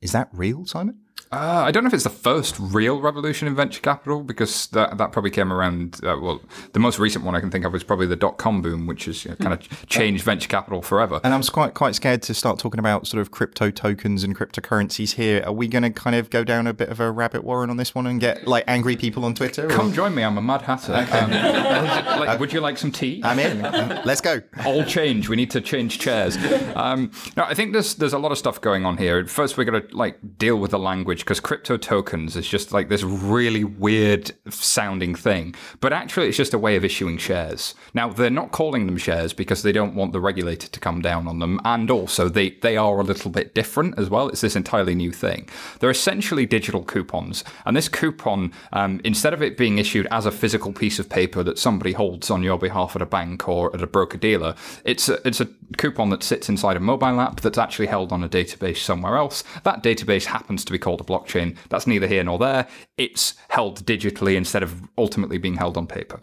Is 0.01 0.11
that 0.11 0.29
real, 0.33 0.65
Simon? 0.65 0.99
Uh, 1.33 1.63
I 1.65 1.71
don't 1.71 1.83
know 1.83 1.87
if 1.87 1.93
it's 1.95 2.03
the 2.03 2.09
first 2.11 2.55
real 2.59 3.01
revolution 3.01 3.47
in 3.47 3.55
venture 3.55 3.81
capital 3.81 4.21
because 4.21 4.67
that, 4.67 4.99
that 4.99 5.11
probably 5.11 5.31
came 5.31 5.51
around. 5.51 5.99
Uh, 6.03 6.17
well, 6.21 6.41
the 6.73 6.79
most 6.79 6.99
recent 6.99 7.25
one 7.25 7.35
I 7.35 7.39
can 7.39 7.49
think 7.49 7.65
of 7.65 7.73
is 7.73 7.83
probably 7.83 8.05
the 8.05 8.15
dot 8.15 8.37
com 8.37 8.61
boom, 8.61 8.85
which 8.85 9.05
has 9.05 9.25
you 9.25 9.31
know, 9.31 9.37
kind 9.37 9.53
of 9.53 9.87
changed 9.87 10.23
venture 10.23 10.47
capital 10.47 10.83
forever. 10.83 11.19
And 11.23 11.33
I'm 11.33 11.41
quite 11.41 11.73
quite 11.73 11.95
scared 11.95 12.21
to 12.23 12.35
start 12.35 12.59
talking 12.59 12.77
about 12.79 13.07
sort 13.07 13.19
of 13.19 13.31
crypto 13.31 13.71
tokens 13.71 14.23
and 14.23 14.37
cryptocurrencies 14.37 15.15
here. 15.15 15.41
Are 15.45 15.51
we 15.51 15.67
going 15.67 15.81
to 15.83 15.89
kind 15.89 16.15
of 16.15 16.29
go 16.29 16.43
down 16.43 16.67
a 16.67 16.73
bit 16.73 16.89
of 16.89 16.99
a 16.99 17.09
rabbit 17.11 17.43
warren 17.43 17.71
on 17.71 17.77
this 17.77 17.95
one 17.95 18.05
and 18.05 18.19
get 18.19 18.47
like 18.47 18.63
angry 18.67 18.95
people 18.95 19.25
on 19.25 19.33
Twitter? 19.33 19.65
or- 19.65 19.69
Come 19.69 19.91
join 19.91 20.13
me. 20.13 20.23
I'm 20.23 20.37
a 20.37 20.41
mad 20.41 20.61
hatter. 20.61 20.93
Um, 20.93 21.31
like, 22.19 22.39
would 22.39 22.53
you 22.53 22.59
like 22.61 22.77
some 22.77 22.91
tea? 22.91 23.21
I'm 23.23 23.39
in. 23.39 23.61
Let's 24.05 24.21
go. 24.21 24.41
all 24.65 24.83
change. 24.85 25.29
We 25.29 25.35
need 25.35 25.49
to 25.51 25.61
change 25.61 25.97
chairs. 25.97 26.37
Um, 26.75 27.09
no, 27.35 27.43
I 27.43 27.55
think 27.55 27.73
there's 27.73 27.95
there's 27.95 28.13
a 28.13 28.19
lot 28.19 28.31
of 28.31 28.37
stuff 28.37 28.61
going 28.61 28.85
on 28.85 28.97
here. 28.97 29.25
First, 29.25 29.57
we're 29.57 29.63
going 29.63 29.81
to 29.87 29.97
like 29.97 30.19
deal 30.37 30.57
with 30.57 30.69
the 30.71 30.79
language 30.79 31.22
because 31.23 31.39
crypto 31.39 31.77
tokens 31.77 32.35
is 32.35 32.47
just 32.47 32.73
like 32.73 32.89
this 32.89 33.03
really 33.03 33.63
weird 33.63 34.31
sounding 34.49 35.15
thing, 35.15 35.55
but 35.79 35.93
actually 35.93 36.27
it's 36.27 36.37
just 36.37 36.53
a 36.53 36.59
way 36.59 36.75
of 36.75 36.83
issuing 36.83 37.17
shares. 37.17 37.75
Now 37.93 38.09
they're 38.09 38.29
not 38.29 38.51
calling 38.51 38.85
them 38.85 38.97
shares 38.97 39.31
because 39.31 39.63
they 39.63 39.71
don't 39.71 39.95
want 39.95 40.11
the 40.11 40.19
regulator 40.19 40.67
to 40.67 40.79
come 40.79 41.01
down 41.01 41.27
on 41.27 41.39
them, 41.39 41.59
and 41.63 41.89
also 41.89 42.27
they 42.27 42.51
they 42.61 42.75
are 42.75 42.99
a 42.99 43.03
little 43.03 43.31
bit 43.31 43.55
different 43.55 43.97
as 43.97 44.09
well. 44.09 44.27
It's 44.27 44.41
this 44.41 44.55
entirely 44.55 44.95
new 44.95 45.11
thing. 45.11 45.47
They're 45.79 45.89
essentially 45.89 46.45
digital 46.45 46.83
coupons, 46.83 47.43
and 47.65 47.75
this 47.75 47.87
coupon, 47.87 48.51
um, 48.73 48.99
instead 49.03 49.33
of 49.33 49.41
it 49.41 49.57
being 49.57 49.77
issued 49.77 50.07
as 50.11 50.25
a 50.25 50.31
physical 50.31 50.73
piece 50.73 50.99
of 50.99 51.09
paper 51.09 51.41
that 51.43 51.57
somebody 51.57 51.93
holds 51.93 52.29
on 52.29 52.43
your 52.43 52.57
behalf 52.57 52.95
at 52.95 53.01
a 53.01 53.05
bank 53.05 53.47
or 53.47 53.73
at 53.73 53.81
a 53.81 53.87
broker 53.87 54.17
dealer, 54.17 54.55
it's 54.83 55.07
a, 55.07 55.25
it's 55.25 55.39
a 55.39 55.47
coupon 55.77 56.09
that 56.09 56.23
sits 56.23 56.49
inside 56.49 56.75
a 56.75 56.81
mobile 56.81 57.19
app 57.21 57.39
that's 57.41 57.57
actually 57.57 57.87
held 57.87 58.11
on 58.11 58.23
a 58.23 58.29
database 58.29 58.77
somewhere 58.77 59.15
else. 59.15 59.43
That 59.63 59.83
database 59.83 60.25
happens 60.25 60.65
to 60.65 60.71
be 60.71 60.79
called 60.79 61.01
a 61.03 61.05
blockchain. 61.05 61.57
That's 61.69 61.87
neither 61.87 62.07
here 62.07 62.23
nor 62.23 62.39
there. 62.39 62.67
It's 62.97 63.35
held 63.49 63.85
digitally 63.85 64.35
instead 64.35 64.63
of 64.63 64.81
ultimately 64.97 65.37
being 65.37 65.57
held 65.57 65.77
on 65.77 65.87
paper 65.87 66.21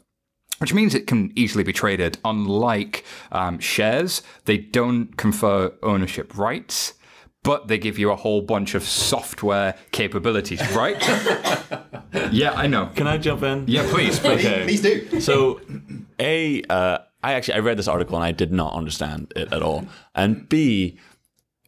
which 0.60 0.74
means 0.74 0.94
it 0.94 1.06
can 1.06 1.32
easily 1.34 1.64
be 1.64 1.72
traded. 1.72 2.18
Unlike 2.22 3.04
um, 3.32 3.58
shares, 3.58 4.22
they 4.44 4.58
don't 4.58 5.16
confer 5.16 5.72
ownership 5.82 6.36
rights, 6.36 6.92
but 7.42 7.68
they 7.68 7.78
give 7.78 7.98
you 7.98 8.10
a 8.10 8.16
whole 8.16 8.42
bunch 8.42 8.74
of 8.74 8.82
software 8.82 9.74
capabilities, 9.90 10.60
right? 10.72 11.00
yeah, 12.30 12.52
I 12.52 12.66
know. 12.66 12.90
Can 12.94 13.06
I 13.06 13.16
jump 13.16 13.42
in? 13.42 13.64
Yeah, 13.66 13.88
please, 13.90 14.18
please. 14.18 14.44
Okay. 14.44 14.62
Please 14.64 14.82
do. 14.82 15.20
So, 15.20 15.60
a, 16.18 16.62
uh, 16.64 16.98
I 17.22 17.32
actually 17.32 17.54
I 17.54 17.58
read 17.60 17.78
this 17.78 17.88
article 17.88 18.16
and 18.16 18.24
I 18.24 18.32
did 18.32 18.52
not 18.52 18.74
understand 18.74 19.32
it 19.36 19.52
at 19.52 19.62
all. 19.62 19.86
And 20.14 20.46
B, 20.48 20.98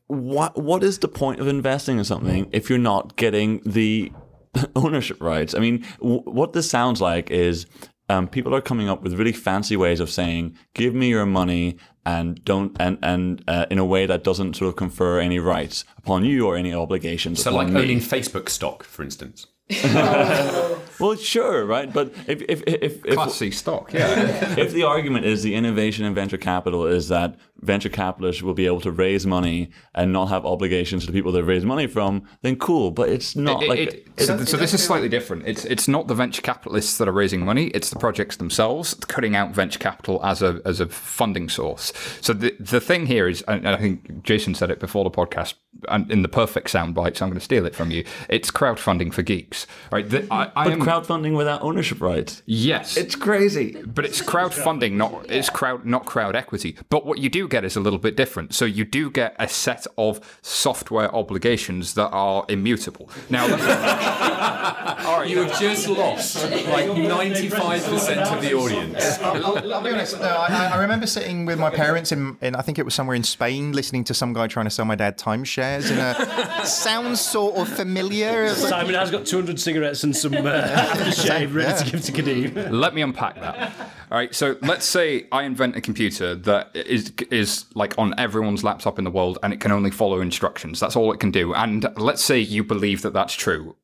what 0.07 0.61
what 0.63 0.83
is 0.83 0.99
the 0.99 1.09
point 1.09 1.41
of 1.41 1.49
investing 1.49 1.99
in 1.99 2.05
something 2.05 2.49
if 2.53 2.69
you're 2.69 2.79
not 2.79 3.17
getting 3.17 3.61
the 3.65 4.13
ownership 4.77 5.21
rights? 5.23 5.55
I 5.55 5.59
mean, 5.59 5.85
w- 6.01 6.23
what 6.25 6.53
this 6.53 6.69
sounds 6.71 7.01
like 7.01 7.31
is 7.31 7.67
um, 8.09 8.29
people 8.29 8.55
are 8.55 8.61
coming 8.61 8.89
up 8.89 9.03
with 9.03 9.15
really 9.15 9.33
fancy 9.33 9.77
ways 9.77 10.01
of 10.01 10.11
saying, 10.11 10.57
"Give 10.75 10.95
me 10.95 11.09
your 11.09 11.27
money." 11.27 11.77
And 12.05 12.45
don't 12.45 12.77
and 12.81 12.99
and 13.01 13.45
uh, 13.47 13.67
in 13.71 13.79
a 13.79 13.85
way 13.85 14.07
that 14.07 14.25
doesn't 14.25 14.55
sort 14.57 14.69
of 14.69 14.75
confer 14.77 15.21
any 15.21 15.39
rights 15.39 15.85
upon 15.99 16.25
you 16.25 16.47
or 16.49 16.57
any 16.57 16.75
obligations 16.75 17.41
So, 17.41 17.55
like 17.55 17.69
me. 17.69 17.81
owning 17.81 18.01
Facebook 18.01 18.49
stock, 18.49 18.83
for 18.83 19.05
instance. 19.05 19.47
well, 21.01 21.17
sure, 21.17 21.65
right? 21.67 21.93
But 21.93 22.13
if 22.27 22.43
if 22.49 22.63
if, 22.67 23.05
if 23.05 23.15
Class 23.15 23.35
C 23.35 23.51
stock, 23.51 23.93
yeah. 23.93 24.55
if 24.59 24.73
the 24.73 24.85
argument 24.85 25.25
is 25.27 25.43
the 25.43 25.55
innovation 25.55 26.05
in 26.05 26.15
venture 26.15 26.37
capital 26.37 26.87
is 26.87 27.09
that 27.09 27.37
venture 27.61 27.89
capitalists 27.89 28.43
will 28.43 28.55
be 28.55 28.67
able 28.67 28.81
to 28.81 28.91
raise 28.91 29.25
money 29.27 29.71
and 29.95 30.13
not 30.13 30.27
have 30.27 30.45
obligations 30.45 31.03
to 31.05 31.07
the 31.07 31.17
people 31.17 31.31
they 31.33 31.43
raise 31.43 31.65
money 31.65 31.87
from, 31.87 32.23
then 32.43 32.57
cool. 32.57 32.91
But 32.91 33.09
it's 33.09 33.37
not 33.37 33.63
It- 33.63 33.69
like 33.69 33.79
it- 33.79 34.09
so, 34.19 34.45
so 34.45 34.57
this 34.57 34.75
is 34.75 34.83
slightly 34.83 35.09
different. 35.09 35.45
It's 35.47 35.65
it's 35.65 35.89
not 35.89 36.07
the 36.09 36.15
venture 36.15 36.43
capitalists 36.43 36.99
that 36.99 37.09
are 37.09 37.13
raising 37.13 37.45
money; 37.45 37.67
it's 37.69 37.91
the 37.91 37.99
projects 37.99 38.37
themselves 38.37 38.95
cutting 38.95 39.35
out 39.37 39.55
venture 39.55 39.79
capital 39.79 40.21
as 40.25 40.43
a 40.43 40.61
as 40.65 40.81
a 40.81 40.87
funding 40.87 41.49
source. 41.49 41.93
So 42.21 42.33
the 42.33 42.55
the 42.61 42.81
thing 42.81 43.07
here 43.07 43.29
is, 43.29 43.43
and 43.49 43.67
I 43.69 43.77
think 43.77 44.23
Jason 44.23 44.55
said 44.55 44.71
it 44.71 44.81
before 44.81 45.05
the 45.05 45.11
podcast, 45.11 45.55
and 45.55 45.62
in 46.11 46.23
the 46.23 46.29
perfect 46.29 46.69
soundbite. 46.69 47.17
So 47.17 47.25
I'm 47.25 47.31
going 47.31 47.39
to 47.39 47.45
steal 47.45 47.67
it 47.67 47.75
from 47.75 47.91
you. 47.91 48.05
It's 48.29 48.51
crowdfunding 48.51 49.13
for 49.13 49.23
geeks, 49.23 49.67
right? 49.91 50.09
The, 50.09 50.27
I, 50.31 50.51
I 50.55 50.65
but 50.65 50.73
am, 50.75 50.81
crowdfunding 50.81 51.37
without 51.37 51.63
ownership 51.63 52.01
rights. 52.01 52.43
yes, 52.47 52.97
It's 52.97 53.17
crazy. 53.17 53.83
but 53.87 54.05
it's 54.05 54.21
crowdfunding, 54.23 54.93
not 54.93 55.27
it's 55.31 55.51
crowd 55.51 55.85
not 55.85 56.05
crowd 56.07 56.37
equity. 56.37 56.77
But 56.89 57.05
what 57.07 57.19
you 57.19 57.29
do 57.29 57.49
get 57.49 57.65
is 57.65 57.75
a 57.75 57.81
little 57.81 57.99
bit 57.99 58.17
different. 58.17 58.55
So 58.55 58.65
you 58.65 58.85
do 58.85 59.11
get 59.11 59.35
a 59.39 59.49
set 59.49 59.87
of 59.99 60.21
software 60.43 61.13
obligations 61.15 61.95
that 61.95 62.11
are 62.11 62.45
immutable. 62.49 63.11
Now, 63.31 63.47
You 65.27 65.39
have 65.45 65.59
just 65.61 65.89
lost 65.89 66.43
like 66.51 66.87
95% 66.87 68.17
of 68.33 68.41
the 68.43 68.55
audience. 68.55 69.19
I'll, 69.21 69.73
I'll 69.73 69.83
be 69.83 69.91
honest. 69.91 70.19
No, 70.19 70.27
I, 70.27 70.71
I 70.75 70.77
remember 70.79 71.07
sitting 71.07 71.45
with 71.47 71.59
my 71.59 71.71
parents 71.71 72.13
in, 72.13 72.37
in, 72.41 72.57
I 72.57 72.63
think 72.63 72.79
it 72.79 72.85
was 72.85 72.95
somewhere 72.95 73.15
in 73.15 73.23
Spain, 73.23 73.73
listening 73.73 74.05
to 74.05 74.15
some 74.15 74.33
guy 74.33 74.47
trying 74.49 74.67
to 74.67 74.71
sell 74.71 74.85
my 74.85 74.95
dad 74.97 75.19
timeshares, 75.63 75.91
and 75.91 76.01
uh, 76.01 76.65
sounds 76.65 77.21
sort 77.21 77.57
of 77.57 77.69
familiar. 77.69 78.49
Simon 78.55 78.95
has 78.95 79.11
got 79.11 79.27
200 79.27 79.59
cigarettes 79.61 80.05
and 80.05 80.17
some 80.17 80.35
uh, 80.35 80.39
aftershave 80.43 81.55
ready 81.55 81.85
to 81.85 81.91
give 81.91 82.03
to 82.03 82.13
Kadhim. 82.13 82.71
let 82.71 82.95
me 82.95 83.03
unpack 83.03 83.37
that. 83.37 83.73
All 84.11 84.19
right. 84.19 84.35
So 84.35 84.57
let's 84.63 84.87
say 84.87 85.27
I 85.33 85.45
invent 85.45 85.77
a 85.77 85.81
computer 85.81 86.35
that 86.35 86.75
is 86.75 87.13
is 87.31 87.67
like 87.75 87.99
on 87.99 88.19
everyone's 88.19 88.65
laptop 88.65 88.99
in 88.99 89.05
the 89.05 89.11
world, 89.11 89.39
and 89.43 89.53
it 89.53 89.61
can 89.61 89.73
only 89.73 89.91
follow 89.91 90.21
instructions. 90.21 90.81
That's 90.81 90.97
all 90.97 91.13
it 91.13 91.21
can 91.21 91.31
do. 91.31 91.55
And 91.55 91.87
let's 91.97 92.23
say 92.23 92.39
you 92.39 92.65
believe 92.65 93.03
that 93.03 93.13
that's 93.13 93.35
true. 93.35 93.77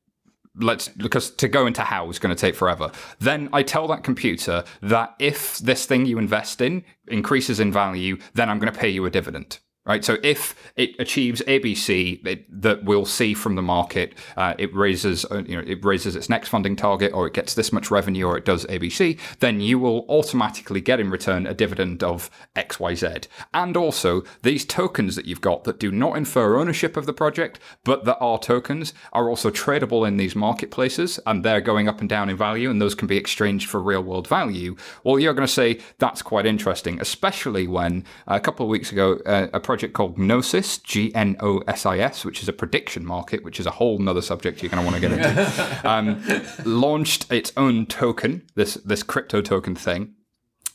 Let's 0.60 0.88
because 0.88 1.30
to 1.30 1.46
go 1.46 1.66
into 1.66 1.82
how 1.82 2.10
is 2.10 2.18
going 2.18 2.34
to 2.34 2.40
take 2.40 2.56
forever. 2.56 2.90
Then 3.20 3.48
I 3.52 3.62
tell 3.62 3.86
that 3.88 4.02
computer 4.02 4.64
that 4.82 5.14
if 5.20 5.58
this 5.58 5.86
thing 5.86 6.04
you 6.04 6.18
invest 6.18 6.60
in 6.60 6.84
increases 7.06 7.60
in 7.60 7.72
value, 7.72 8.18
then 8.34 8.48
I'm 8.50 8.58
going 8.58 8.72
to 8.72 8.78
pay 8.78 8.88
you 8.88 9.06
a 9.06 9.10
dividend. 9.10 9.60
Right. 9.88 10.04
So 10.04 10.18
if 10.22 10.54
it 10.76 10.96
achieves 10.98 11.40
ABC 11.48 12.24
it, 12.26 12.62
that 12.62 12.84
we'll 12.84 13.06
see 13.06 13.32
from 13.32 13.54
the 13.54 13.62
market, 13.62 14.12
uh, 14.36 14.52
it 14.58 14.74
raises 14.74 15.24
uh, 15.24 15.42
you 15.46 15.56
know 15.56 15.64
it 15.66 15.82
raises 15.82 16.14
its 16.14 16.28
next 16.28 16.50
funding 16.50 16.76
target, 16.76 17.14
or 17.14 17.26
it 17.26 17.32
gets 17.32 17.54
this 17.54 17.72
much 17.72 17.90
revenue, 17.90 18.26
or 18.26 18.36
it 18.36 18.44
does 18.44 18.66
ABC, 18.66 19.18
then 19.38 19.62
you 19.62 19.78
will 19.78 20.04
automatically 20.10 20.82
get 20.82 21.00
in 21.00 21.08
return 21.08 21.46
a 21.46 21.54
dividend 21.54 22.02
of 22.02 22.28
X 22.54 22.78
Y 22.78 22.94
Z. 22.94 23.08
And 23.54 23.78
also 23.78 24.24
these 24.42 24.66
tokens 24.66 25.16
that 25.16 25.24
you've 25.24 25.40
got 25.40 25.64
that 25.64 25.80
do 25.80 25.90
not 25.90 26.18
infer 26.18 26.58
ownership 26.58 26.98
of 26.98 27.06
the 27.06 27.14
project, 27.14 27.58
but 27.84 28.04
that 28.04 28.18
are 28.18 28.38
tokens, 28.38 28.92
are 29.14 29.30
also 29.30 29.50
tradable 29.50 30.06
in 30.06 30.18
these 30.18 30.36
marketplaces, 30.36 31.18
and 31.24 31.42
they're 31.42 31.62
going 31.62 31.88
up 31.88 32.00
and 32.00 32.10
down 32.10 32.28
in 32.28 32.36
value, 32.36 32.68
and 32.68 32.78
those 32.82 32.94
can 32.94 33.08
be 33.08 33.16
exchanged 33.16 33.70
for 33.70 33.80
real 33.80 34.02
world 34.02 34.28
value. 34.28 34.76
Well, 35.02 35.18
you're 35.18 35.32
going 35.32 35.48
to 35.48 35.52
say 35.52 35.78
that's 35.98 36.20
quite 36.20 36.44
interesting, 36.44 37.00
especially 37.00 37.66
when 37.66 38.04
a 38.26 38.38
couple 38.38 38.66
of 38.66 38.70
weeks 38.70 38.92
ago 38.92 39.18
uh, 39.24 39.46
a 39.54 39.58
project 39.58 39.77
called 39.92 40.18
Gnosis, 40.18 40.78
G 40.78 41.14
N 41.14 41.36
O 41.40 41.58
S 41.68 41.86
I 41.86 41.98
S, 41.98 42.24
which 42.24 42.42
is 42.42 42.48
a 42.48 42.52
prediction 42.52 43.04
market, 43.04 43.44
which 43.44 43.60
is 43.60 43.66
a 43.66 43.70
whole 43.70 43.98
nother 43.98 44.22
subject 44.22 44.62
you're 44.62 44.70
going 44.70 44.84
to 44.84 44.90
want 44.90 45.00
to 45.02 45.08
get 45.08 45.12
into, 45.12 45.80
um, 45.88 46.22
launched 46.64 47.30
its 47.32 47.52
own 47.56 47.86
token, 47.86 48.42
this 48.54 48.74
this 48.74 49.02
crypto 49.02 49.40
token 49.40 49.74
thing. 49.74 50.14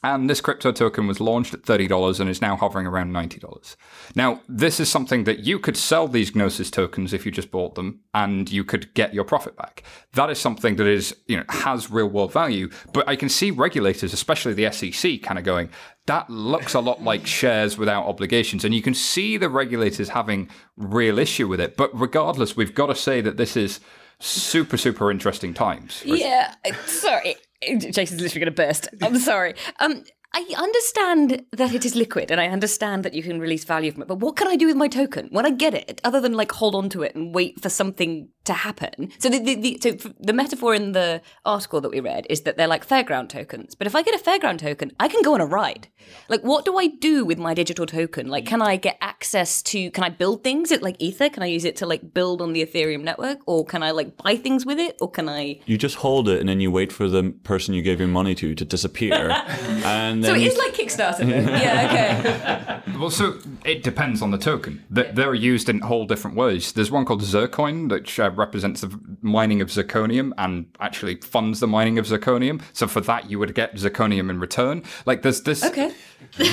And 0.06 0.30
this 0.30 0.42
crypto 0.42 0.74
token 0.74 1.08
was 1.08 1.22
launched 1.22 1.54
at 1.54 1.62
$30 1.62 2.20
and 2.20 2.30
is 2.30 2.42
now 2.42 2.58
hovering 2.58 2.86
around 2.86 3.14
$90. 3.14 3.78
Now, 4.16 4.42
this 4.50 4.82
is 4.82 4.90
something 4.90 5.24
that 5.24 5.40
you 5.40 5.60
could 5.60 5.78
sell 5.78 6.10
these 6.10 6.36
Gnosis 6.36 6.70
tokens 6.70 7.14
if 7.14 7.26
you 7.26 7.32
just 7.32 7.52
bought 7.52 7.76
them 7.76 8.02
and 8.14 8.52
you 8.52 8.66
could 8.66 8.94
get 8.96 9.14
your 9.14 9.24
profit 9.24 9.56
back. 9.56 9.84
That 10.12 10.30
is 10.30 10.40
something 10.40 10.76
that 10.76 10.88
is, 10.88 11.16
you 11.28 11.38
know, 11.38 11.46
has 11.48 11.90
real 11.90 12.08
world 12.08 12.34
value. 12.34 12.70
But 12.92 13.08
I 13.08 13.16
can 13.16 13.30
see 13.30 13.50
regulators, 13.50 14.12
especially 14.12 14.54
the 14.54 14.70
SEC, 14.74 15.22
kind 15.22 15.40
of 15.40 15.46
going, 15.46 15.70
that 16.06 16.30
looks 16.30 16.74
a 16.74 16.80
lot 16.80 17.02
like 17.02 17.26
shares 17.26 17.78
without 17.78 18.06
obligations. 18.06 18.66
And 18.66 18.74
you 18.74 18.82
can 18.82 18.94
see 18.94 19.38
the 19.38 19.50
regulators 19.50 20.10
having 20.10 20.50
real 20.76 21.18
issue 21.18 21.48
with 21.48 21.62
it. 21.62 21.78
But 21.78 21.98
regardless, 21.98 22.58
we've 22.58 22.76
got 22.76 22.88
to 22.88 22.96
say 22.96 23.22
that 23.22 23.38
this 23.38 23.56
is 23.56 23.80
super, 24.20 24.78
super 24.78 25.10
interesting 25.10 25.54
times. 25.54 26.04
Yeah, 26.06 26.56
sorry. 26.86 27.36
Jason's 27.62 28.22
literally 28.22 28.46
going 28.46 28.54
to 28.54 28.64
burst. 28.64 28.90
I'm 29.02 29.18
sorry. 29.18 29.56
Um, 29.80 30.04
I 30.36 30.46
understand 30.58 31.46
that 31.52 31.76
it 31.76 31.86
is 31.86 31.96
liquid 31.96 32.32
and 32.32 32.42
I 32.42 32.48
understand 32.48 33.06
that 33.06 33.14
you 33.14 33.22
can 33.22 33.40
release 33.40 33.64
value 33.66 33.92
from 33.92 34.02
it, 34.02 34.08
but 34.08 34.18
what 34.18 34.36
can 34.36 34.48
I 34.48 34.56
do 34.56 34.66
with 34.66 34.76
my 34.76 34.88
token 34.88 35.28
when 35.32 35.46
I 35.46 35.52
get 35.52 35.76
it 35.76 36.02
other 36.04 36.20
than 36.20 36.34
like 36.34 36.52
hold 36.52 36.74
on 36.74 36.90
to 36.90 37.04
it 37.04 37.14
and 37.14 37.36
wait 37.36 37.62
for 37.62 37.70
something 37.70 38.30
to 38.46 38.54
happen? 38.54 39.12
So 39.20 39.30
the, 39.30 39.40
the, 39.40 39.56
the, 39.56 39.78
so 39.82 39.92
the 40.20 40.34
metaphor 40.34 40.74
in 40.74 40.92
the 40.92 41.22
article 41.46 41.82
that 41.82 41.90
we 41.90 42.00
read 42.00 42.28
is 42.30 42.42
that 42.42 42.58
they're 42.58 42.68
like 42.68 42.88
fairground 42.88 43.30
tokens. 43.30 43.76
But 43.76 43.88
if 43.88 43.96
I 43.96 44.02
get 44.04 44.16
a 44.16 44.24
fairground 44.24 44.60
token, 44.60 44.92
I 45.00 45.08
can 45.08 45.22
go 45.22 45.34
on 45.34 45.42
a 45.42 45.46
ride. 45.46 45.88
Like, 46.30 46.42
what 46.42 46.66
do 46.66 46.78
I 46.78 46.88
do 46.88 47.26
with 47.26 47.38
my 47.38 47.54
digital 47.54 47.86
token? 47.86 48.28
Like, 48.28 48.46
can 48.46 48.62
I 48.62 48.76
get 48.76 48.98
access 49.02 49.62
to, 49.64 49.90
can 49.92 50.04
I 50.04 50.10
build 50.10 50.44
things? 50.44 50.72
It 50.72 50.82
like 50.82 50.96
Ether? 51.00 51.30
Can 51.30 51.44
I 51.44 51.48
use 51.48 51.66
it 51.66 51.76
to 51.78 51.86
like 51.86 52.14
build 52.14 52.42
on 52.42 52.54
the 52.54 52.66
Ethereum 52.66 53.04
network? 53.04 53.40
Or 53.46 53.66
can 53.66 53.84
I 53.84 53.92
like 53.92 54.18
buy 54.18 54.36
things 54.36 54.66
with 54.66 54.80
it? 54.80 54.98
Or 55.00 55.10
can 55.10 55.30
I. 55.30 55.60
You 55.66 55.78
just 55.78 55.96
hold 55.96 56.28
it 56.30 56.40
and 56.40 56.50
then 56.50 56.60
you 56.60 56.72
wait 56.72 56.92
for 56.92 57.08
the 57.08 57.32
person 57.44 57.74
you 57.74 57.82
gave 57.82 58.00
your 58.00 58.10
money 58.10 58.36
to 58.36 58.54
to 58.56 58.66
disappear. 58.66 59.30
and 59.86 60.24
So 60.24 60.32
then 60.32 60.42
it 60.42 60.44
you 60.44 60.52
is 60.52 60.58
like 60.58 60.74
Kickstarter 60.74 61.28
yeah, 61.64 62.82
okay. 62.84 62.98
Well, 63.00 63.10
so 63.10 63.38
it 63.66 63.84
depends 63.84 64.22
on 64.22 64.32
the 64.32 64.38
token. 64.38 64.84
Th- 64.94 65.14
They're 65.14 65.34
used 65.34 65.70
in 65.70 65.80
whole 65.80 66.06
different 66.06 66.36
ways. 66.38 66.74
There's 66.74 66.92
one 66.92 67.06
called 67.06 67.22
Zircoin, 67.22 67.90
which 67.90 68.20
uh, 68.20 68.30
represents 68.38 68.82
the 68.82 69.00
mining 69.22 69.62
of 69.62 69.70
zirconium 69.70 70.32
and 70.38 70.66
actually 70.80 71.16
funds 71.16 71.60
the 71.60 71.68
mining 71.68 71.98
of 71.98 72.06
zirconium. 72.06 72.62
So 72.74 72.88
for 72.88 73.02
that, 73.02 73.30
you 73.30 73.40
would 73.40 73.56
get 73.56 73.76
zirconium 73.76 74.30
in 74.30 74.40
return. 74.40 74.84
Like 75.06 75.22
there's 75.22 75.42
this. 75.42 75.64
Okay. 75.64 75.94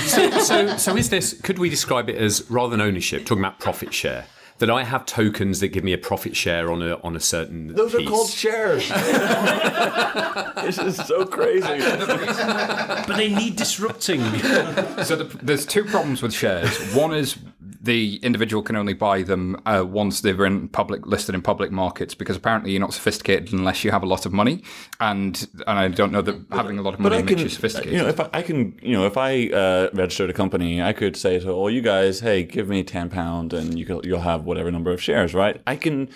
so, 0.07 0.31
so, 0.41 0.77
so 0.77 0.97
is 0.97 1.11
this? 1.11 1.41
Could 1.41 1.59
we 1.59 1.69
describe 1.71 2.09
it 2.09 2.17
as 2.17 2.49
rather 2.51 2.71
than 2.71 2.81
ownership, 2.81 3.25
talking 3.27 3.43
about 3.43 3.59
profit 3.61 3.93
share? 3.95 4.27
That 4.59 4.69
I 4.69 4.85
have 4.85 5.07
tokens 5.07 5.61
that 5.61 5.69
give 5.69 5.85
me 5.85 5.95
a 5.95 5.99
profit 5.99 6.37
share 6.37 6.71
on 6.71 6.83
a 6.83 6.97
on 7.03 7.17
a 7.17 7.21
certain. 7.21 7.69
Those 7.69 7.95
piece. 7.95 8.07
are 8.07 8.11
called 8.11 8.29
shares. 8.29 8.87
this 10.57 10.79
is 10.79 10.97
so 10.97 11.25
crazy. 11.25 11.67
But 11.67 13.17
they 13.17 13.35
need 13.35 13.57
disrupting. 13.57 14.21
So 15.03 15.17
the, 15.17 15.39
there's 15.43 15.65
two 15.65 15.85
problems 15.85 16.21
with 16.21 16.35
shares. 16.35 16.69
One 16.95 17.15
is 17.15 17.39
the 17.61 18.17
individual 18.23 18.63
can 18.63 18.77
only 18.77 18.95
buy 18.95 19.23
them 19.23 19.61
uh, 19.67 19.85
once 19.87 20.21
they're 20.21 20.45
in 20.45 20.69
public 20.69 21.07
listed 21.07 21.35
in 21.35 21.43
public 21.43 21.71
markets 21.71 22.15
because 22.15 22.37
apparently 22.37 22.73
you're 22.73 22.81
not 22.81 22.95
sophisticated 22.95 23.53
unless 23.53 23.85
you 23.85 23.91
have 23.91 24.03
a 24.03 24.07
lot 24.07 24.27
of 24.27 24.33
money, 24.33 24.63
and 24.99 25.47
and 25.67 25.79
I 25.79 25.89
don't 25.89 26.13
know 26.13 26.23
that 26.23 26.37
having 26.51 26.79
a 26.79 26.83
lot 26.83 26.95
of 26.95 27.01
money 27.01 27.17
I 27.17 27.23
makes 27.23 27.35
can, 27.35 27.39
you 27.43 27.49
sophisticated. 27.49 27.93
you 27.93 27.99
know, 27.99 28.09
if 28.09 28.21
I, 28.21 28.29
I 28.33 28.43
can, 28.43 28.79
you 28.83 28.93
know, 28.93 29.07
if 29.07 29.17
I 29.17 29.49
uh, 29.49 29.91
registered 29.93 30.31
a 30.31 30.33
company, 30.33 30.83
I 30.83 30.93
could 30.93 31.17
say 31.17 31.39
to 31.39 31.51
all 31.51 31.71
you 31.71 31.83
guys, 31.83 32.21
"Hey, 32.21 32.45
give 32.45 32.69
me 32.69 32.83
ten 32.83 33.11
pound, 33.11 33.53
and 33.53 33.79
you 33.79 33.85
can, 33.85 34.01
you'll 34.05 34.21
have 34.21 34.45
whatever 34.45 34.71
number 34.71 34.91
of 34.91 35.03
shares." 35.03 35.35
Right? 35.35 35.61
I 35.67 35.77
can 35.77 36.09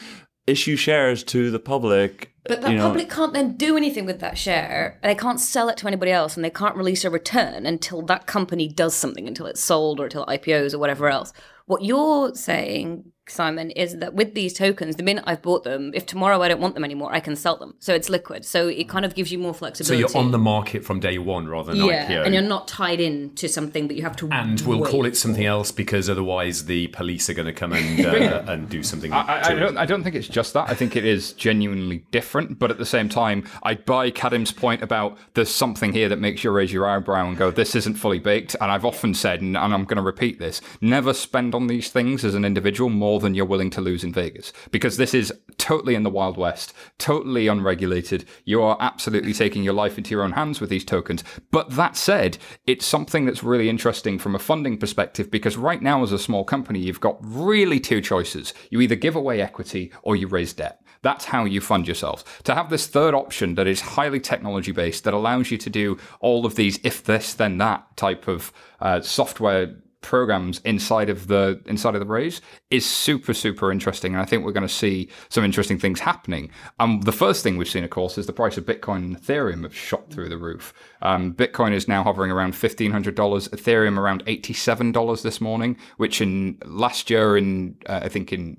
issue 0.46 0.76
shares 0.76 1.22
to 1.24 1.50
the 1.50 1.58
public. 1.58 2.32
But 2.44 2.60
that 2.60 2.70
you 2.70 2.76
know, 2.76 2.88
public 2.88 3.08
can't 3.08 3.32
then 3.32 3.56
do 3.56 3.76
anything 3.76 4.04
with 4.04 4.20
that 4.20 4.36
share. 4.36 4.98
They 5.02 5.14
can't 5.14 5.40
sell 5.40 5.68
it 5.70 5.78
to 5.78 5.86
anybody 5.86 6.12
else, 6.12 6.36
and 6.36 6.44
they 6.44 6.50
can't 6.50 6.76
release 6.76 7.04
a 7.04 7.10
return 7.10 7.64
until 7.64 8.02
that 8.02 8.26
company 8.26 8.68
does 8.68 8.94
something, 8.94 9.26
until 9.26 9.46
it's 9.46 9.62
sold 9.62 9.98
or 9.98 10.04
until 10.04 10.24
it 10.24 10.42
IPOs 10.42 10.74
or 10.74 10.78
whatever 10.78 11.08
else. 11.08 11.32
What 11.66 11.82
you're 11.82 12.34
saying, 12.34 13.12
Simon, 13.28 13.70
is 13.70 13.98
that 13.98 14.14
with 14.14 14.34
these 14.34 14.52
tokens, 14.52 14.96
the 14.96 15.02
minute 15.02 15.24
I've 15.26 15.42
bought 15.42 15.64
them, 15.64 15.92
if 15.94 16.06
tomorrow 16.06 16.42
I 16.42 16.48
don't 16.48 16.60
want 16.60 16.74
them 16.74 16.84
anymore, 16.84 17.12
I 17.12 17.20
can 17.20 17.36
sell 17.36 17.56
them. 17.56 17.74
So 17.78 17.94
it's 17.94 18.08
liquid. 18.08 18.44
So 18.44 18.68
it 18.68 18.88
kind 18.88 19.04
of 19.04 19.14
gives 19.14 19.32
you 19.32 19.38
more 19.38 19.54
flexibility. 19.54 20.06
So 20.06 20.18
you're 20.18 20.24
on 20.24 20.30
the 20.30 20.38
market 20.38 20.84
from 20.84 21.00
day 21.00 21.18
one 21.18 21.48
rather 21.48 21.74
than 21.74 21.84
yeah, 21.84 22.08
IPO. 22.08 22.24
and 22.26 22.34
you're 22.34 22.42
not 22.42 22.68
tied 22.68 23.00
in 23.00 23.34
to 23.36 23.48
something 23.48 23.88
that 23.88 23.94
you 23.94 24.02
have 24.02 24.16
to. 24.16 24.28
and 24.30 24.60
we'll 24.62 24.80
wait 24.80 24.90
call 24.90 25.06
it 25.06 25.16
something 25.16 25.44
else 25.44 25.72
because 25.72 26.10
otherwise 26.10 26.66
the 26.66 26.88
police 26.88 27.30
are 27.30 27.34
going 27.34 27.46
to 27.46 27.52
come 27.52 27.72
and 27.72 28.06
uh, 28.06 28.44
and 28.46 28.68
do 28.68 28.82
something. 28.82 29.12
I, 29.12 29.40
I 29.40 29.48
to 29.48 29.56
it. 29.56 29.60
don't. 29.60 29.76
I 29.78 29.86
don't 29.86 30.02
think 30.02 30.14
it's 30.14 30.28
just 30.28 30.52
that. 30.54 30.68
I 30.68 30.74
think 30.74 30.96
it 30.96 31.04
is 31.04 31.32
genuinely 31.32 32.04
different. 32.10 32.58
But 32.58 32.70
at 32.70 32.78
the 32.78 32.86
same 32.86 33.08
time, 33.08 33.48
I 33.62 33.74
buy 33.74 34.10
Kadhim's 34.10 34.52
point 34.52 34.82
about 34.82 35.16
there's 35.34 35.50
something 35.50 35.92
here 35.92 36.08
that 36.08 36.18
makes 36.18 36.44
you 36.44 36.50
raise 36.50 36.72
your 36.72 36.86
eyebrow 36.86 37.26
and 37.26 37.36
go, 37.36 37.50
"This 37.50 37.74
isn't 37.74 37.94
fully 37.94 38.18
baked." 38.18 38.54
And 38.60 38.70
I've 38.70 38.84
often 38.84 39.14
said, 39.14 39.40
and, 39.40 39.56
and 39.56 39.72
I'm 39.72 39.84
going 39.84 39.96
to 39.96 40.02
repeat 40.02 40.38
this: 40.38 40.60
never 40.80 41.14
spend 41.14 41.54
on 41.54 41.68
these 41.68 41.90
things 41.90 42.24
as 42.24 42.34
an 42.34 42.44
individual 42.44 42.90
more 42.90 43.13
than 43.18 43.34
you're 43.34 43.44
willing 43.44 43.70
to 43.70 43.80
lose 43.80 44.04
in 44.04 44.12
Vegas, 44.12 44.52
because 44.70 44.96
this 44.96 45.14
is 45.14 45.32
totally 45.58 45.94
in 45.94 46.02
the 46.02 46.10
wild 46.10 46.36
west, 46.36 46.72
totally 46.98 47.46
unregulated. 47.46 48.24
You 48.44 48.62
are 48.62 48.76
absolutely 48.80 49.32
taking 49.32 49.62
your 49.62 49.74
life 49.74 49.98
into 49.98 50.10
your 50.10 50.22
own 50.22 50.32
hands 50.32 50.60
with 50.60 50.70
these 50.70 50.84
tokens. 50.84 51.24
But 51.50 51.70
that 51.70 51.96
said, 51.96 52.38
it's 52.66 52.86
something 52.86 53.24
that's 53.24 53.42
really 53.42 53.68
interesting 53.68 54.18
from 54.18 54.34
a 54.34 54.38
funding 54.38 54.78
perspective 54.78 55.30
because 55.30 55.56
right 55.56 55.82
now, 55.82 56.02
as 56.02 56.12
a 56.12 56.18
small 56.18 56.44
company, 56.44 56.80
you've 56.80 57.00
got 57.00 57.18
really 57.20 57.80
two 57.80 58.00
choices: 58.00 58.54
you 58.70 58.80
either 58.80 58.96
give 58.96 59.16
away 59.16 59.40
equity 59.40 59.92
or 60.02 60.16
you 60.16 60.26
raise 60.26 60.52
debt. 60.52 60.80
That's 61.04 61.26
how 61.26 61.44
you 61.44 61.60
fund 61.60 61.86
yourselves. 61.86 62.24
To 62.44 62.54
have 62.54 62.70
this 62.70 62.86
third 62.86 63.14
option 63.14 63.56
that 63.56 63.66
is 63.66 63.82
highly 63.82 64.20
technology 64.20 64.72
based, 64.72 65.04
that 65.04 65.12
allows 65.12 65.50
you 65.50 65.58
to 65.58 65.68
do 65.68 65.98
all 66.20 66.46
of 66.46 66.54
these 66.54 66.80
if 66.82 67.04
this 67.04 67.34
then 67.34 67.58
that 67.58 67.94
type 67.98 68.26
of 68.26 68.52
uh, 68.80 69.02
software 69.02 69.76
programs 70.04 70.60
inside 70.60 71.08
of 71.08 71.28
the 71.28 71.58
inside 71.64 71.94
of 71.94 72.00
the 72.00 72.06
raise 72.06 72.42
is 72.70 72.84
super 72.84 73.32
super 73.32 73.72
interesting 73.72 74.12
and 74.12 74.20
i 74.20 74.24
think 74.24 74.44
we're 74.44 74.52
going 74.52 74.66
to 74.66 74.72
see 74.72 75.08
some 75.30 75.42
interesting 75.42 75.78
things 75.78 75.98
happening 75.98 76.50
um 76.78 77.00
the 77.00 77.12
first 77.12 77.42
thing 77.42 77.56
we've 77.56 77.68
seen 77.68 77.82
of 77.82 77.88
course 77.88 78.18
is 78.18 78.26
the 78.26 78.32
price 78.32 78.58
of 78.58 78.66
bitcoin 78.66 78.96
and 78.96 79.18
ethereum 79.18 79.62
have 79.62 79.74
shot 79.74 80.10
through 80.10 80.28
the 80.28 80.36
roof 80.36 80.74
um, 81.00 81.32
bitcoin 81.32 81.72
is 81.72 81.88
now 81.88 82.02
hovering 82.02 82.30
around 82.30 82.52
$1500 82.52 82.92
ethereum 83.14 83.98
around 83.98 84.24
$87 84.26 85.22
this 85.22 85.40
morning 85.40 85.76
which 85.96 86.20
in 86.20 86.58
last 86.66 87.08
year 87.08 87.36
in 87.36 87.76
uh, 87.86 88.00
i 88.02 88.08
think 88.08 88.30
in 88.30 88.58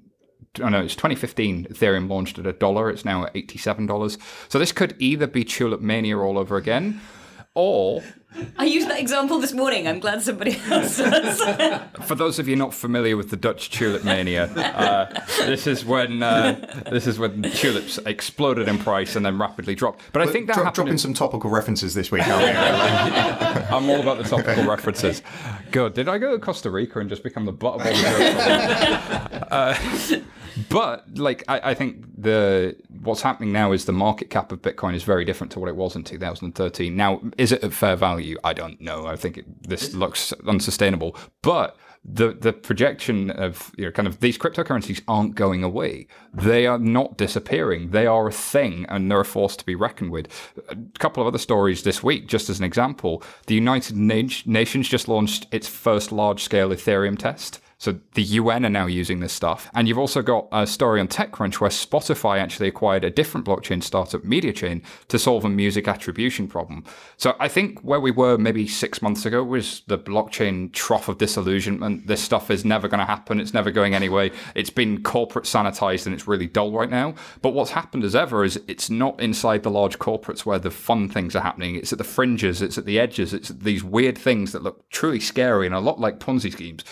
I 0.59 0.63
oh, 0.63 0.69
know 0.69 0.79
it's 0.79 0.95
2015. 0.95 1.65
Ethereum 1.65 2.09
launched 2.09 2.39
at 2.39 2.47
a 2.47 2.53
dollar. 2.53 2.89
It's 2.89 3.03
now 3.03 3.25
at 3.25 3.33
$87. 3.33 4.17
So 4.47 4.57
this 4.57 4.71
could 4.71 4.95
either 4.99 5.27
be 5.27 5.43
Tulip 5.43 5.81
Mania 5.81 6.17
all 6.17 6.37
over 6.37 6.55
again, 6.55 7.01
or 7.55 8.03
I 8.57 8.65
used 8.65 8.89
that 8.89 8.99
example 8.99 9.39
this 9.39 9.53
morning. 9.53 9.87
I'm 9.87 10.01
glad 10.01 10.21
somebody 10.21 10.59
else 10.69 10.97
does. 10.97 11.41
for 12.05 12.15
those 12.15 12.37
of 12.37 12.49
you 12.49 12.57
not 12.57 12.73
familiar 12.73 13.15
with 13.15 13.29
the 13.29 13.37
Dutch 13.37 13.69
Tulip 13.71 14.03
Mania, 14.03 14.47
uh, 14.53 15.23
this 15.45 15.65
is 15.65 15.85
when 15.85 16.21
uh, 16.21 16.83
this 16.91 17.07
is 17.07 17.17
when 17.17 17.43
tulips 17.43 17.97
exploded 18.05 18.67
in 18.67 18.77
price 18.77 19.15
and 19.15 19.25
then 19.25 19.37
rapidly 19.39 19.73
dropped. 19.73 20.01
But 20.11 20.21
I 20.21 20.25
think 20.27 20.47
that 20.47 20.55
Dro- 20.55 20.63
happened. 20.65 20.75
dropping 20.75 20.91
in- 20.93 20.97
some 20.97 21.13
topical 21.13 21.49
references 21.49 21.93
this 21.93 22.11
week. 22.11 22.27
aren't 22.27 22.43
we? 22.43 22.49
I'm 23.75 23.89
all 23.89 24.01
about 24.01 24.17
the 24.17 24.25
topical 24.25 24.65
references. 24.65 25.21
Good. 25.71 25.93
did 25.93 26.09
I 26.09 26.17
go 26.17 26.33
to 26.33 26.39
Costa 26.39 26.69
Rica 26.69 26.99
and 26.99 27.09
just 27.09 27.23
become 27.23 27.45
the 27.45 27.53
butt 27.53 27.75
of 27.79 27.87
all 27.87 27.93
the 27.93 29.79
jokes? 30.11 30.25
but 30.69 31.17
like, 31.17 31.43
I, 31.47 31.71
I 31.71 31.73
think 31.73 32.05
the 32.17 32.75
what's 33.01 33.21
happening 33.21 33.51
now 33.51 33.71
is 33.71 33.85
the 33.85 33.91
market 33.91 34.29
cap 34.29 34.51
of 34.51 34.61
Bitcoin 34.61 34.95
is 34.95 35.03
very 35.03 35.25
different 35.25 35.51
to 35.53 35.59
what 35.59 35.69
it 35.69 35.75
was 35.75 35.95
in 35.95 36.03
2013. 36.03 36.95
Now, 36.95 37.21
is 37.37 37.51
it 37.51 37.63
at 37.63 37.73
fair 37.73 37.95
value? 37.95 38.37
I 38.43 38.53
don't 38.53 38.79
know. 38.81 39.05
I 39.07 39.15
think 39.15 39.37
it, 39.37 39.67
this 39.67 39.93
looks 39.93 40.33
unsustainable, 40.47 41.15
but 41.41 41.77
the 42.07 42.33
the 42.33 42.53
projection 42.53 43.31
of 43.31 43.71
you 43.77 43.85
know 43.85 43.91
kind 43.91 44.07
of 44.07 44.19
these 44.19 44.37
cryptocurrencies 44.37 45.01
aren't 45.07 45.33
going 45.33 45.63
away. 45.63 46.07
They 46.33 46.67
are 46.67 46.77
not 46.77 47.17
disappearing. 47.17 47.89
They 47.89 48.05
are 48.05 48.27
a 48.27 48.31
thing 48.31 48.85
and 48.89 49.09
they're 49.09 49.21
a 49.21 49.25
force 49.25 49.55
to 49.57 49.65
be 49.65 49.75
reckoned 49.75 50.11
with. 50.11 50.27
A 50.69 50.77
couple 50.99 51.21
of 51.21 51.27
other 51.27 51.39
stories 51.39 51.83
this 51.83 52.03
week, 52.03 52.27
just 52.27 52.49
as 52.49 52.59
an 52.59 52.65
example, 52.65 53.23
the 53.47 53.55
United 53.55 53.97
Na- 53.97 54.29
Nations 54.45 54.87
just 54.87 55.07
launched 55.07 55.47
its 55.51 55.67
first 55.67 56.11
large 56.11 56.43
scale 56.43 56.69
Ethereum 56.69 57.17
test. 57.17 57.59
So 57.77 57.99
the 58.13 58.23
UN 58.23 58.65
are 58.65 58.69
now 58.69 58.85
using 58.85 59.19
this 59.19 59.33
stuff. 59.33 59.69
And 59.73 59.87
you've 59.87 59.97
also 59.97 60.21
got 60.21 60.47
a 60.51 60.65
story 60.65 60.99
on 61.01 61.07
TechCrunch 61.07 61.59
where 61.59 61.69
Spotify 61.69 62.39
actually 62.39 62.69
acquired 62.69 63.03
a 63.03 63.09
different 63.09 63.45
blockchain 63.45 63.83
startup, 63.83 64.23
Mediachain, 64.23 64.81
to 65.09 65.19
solve 65.19 65.43
a 65.43 65.49
music 65.49 65.87
attribution 65.87 66.47
problem. 66.47 66.85
So 67.17 67.35
I 67.39 67.47
think 67.47 67.81
where 67.81 67.99
we 67.99 68.11
were 68.11 68.37
maybe 68.37 68.67
six 68.67 69.01
months 69.01 69.25
ago 69.25 69.43
was 69.43 69.81
the 69.87 69.97
blockchain 69.97 70.71
trough 70.71 71.09
of 71.09 71.17
disillusionment. 71.17 72.07
This 72.07 72.21
stuff 72.21 72.49
is 72.49 72.63
never 72.63 72.87
going 72.87 72.99
to 72.99 73.05
happen. 73.05 73.39
It's 73.39 73.53
never 73.53 73.71
going 73.71 73.93
anyway. 73.93 74.31
It's 74.55 74.69
been 74.69 75.03
corporate 75.03 75.45
sanitized 75.45 76.05
and 76.05 76.15
it's 76.15 76.27
really 76.27 76.47
dull 76.47 76.71
right 76.71 76.89
now. 76.89 77.15
But 77.41 77.53
what's 77.53 77.71
happened 77.71 78.05
as 78.05 78.15
ever 78.15 78.45
is 78.45 78.59
it's 78.67 78.89
not 78.89 79.19
inside 79.19 79.63
the 79.63 79.71
large 79.71 79.99
corporates 79.99 80.45
where 80.45 80.59
the 80.59 80.71
fun 80.71 81.09
things 81.09 81.35
are 81.35 81.41
happening. 81.41 81.75
It's 81.75 81.91
at 81.91 81.97
the 81.97 82.05
fringes, 82.05 82.61
it's 82.61 82.77
at 82.77 82.85
the 82.85 82.99
edges, 82.99 83.33
it's 83.33 83.49
these 83.49 83.83
weird 83.83 84.17
things 84.17 84.53
that 84.53 84.63
look 84.63 84.89
truly 84.89 85.19
scary 85.19 85.65
and 85.65 85.75
a 85.75 85.79
lot 85.79 85.99
like 85.99 86.19
Ponzi 86.19 86.51
schemes. 86.51 86.83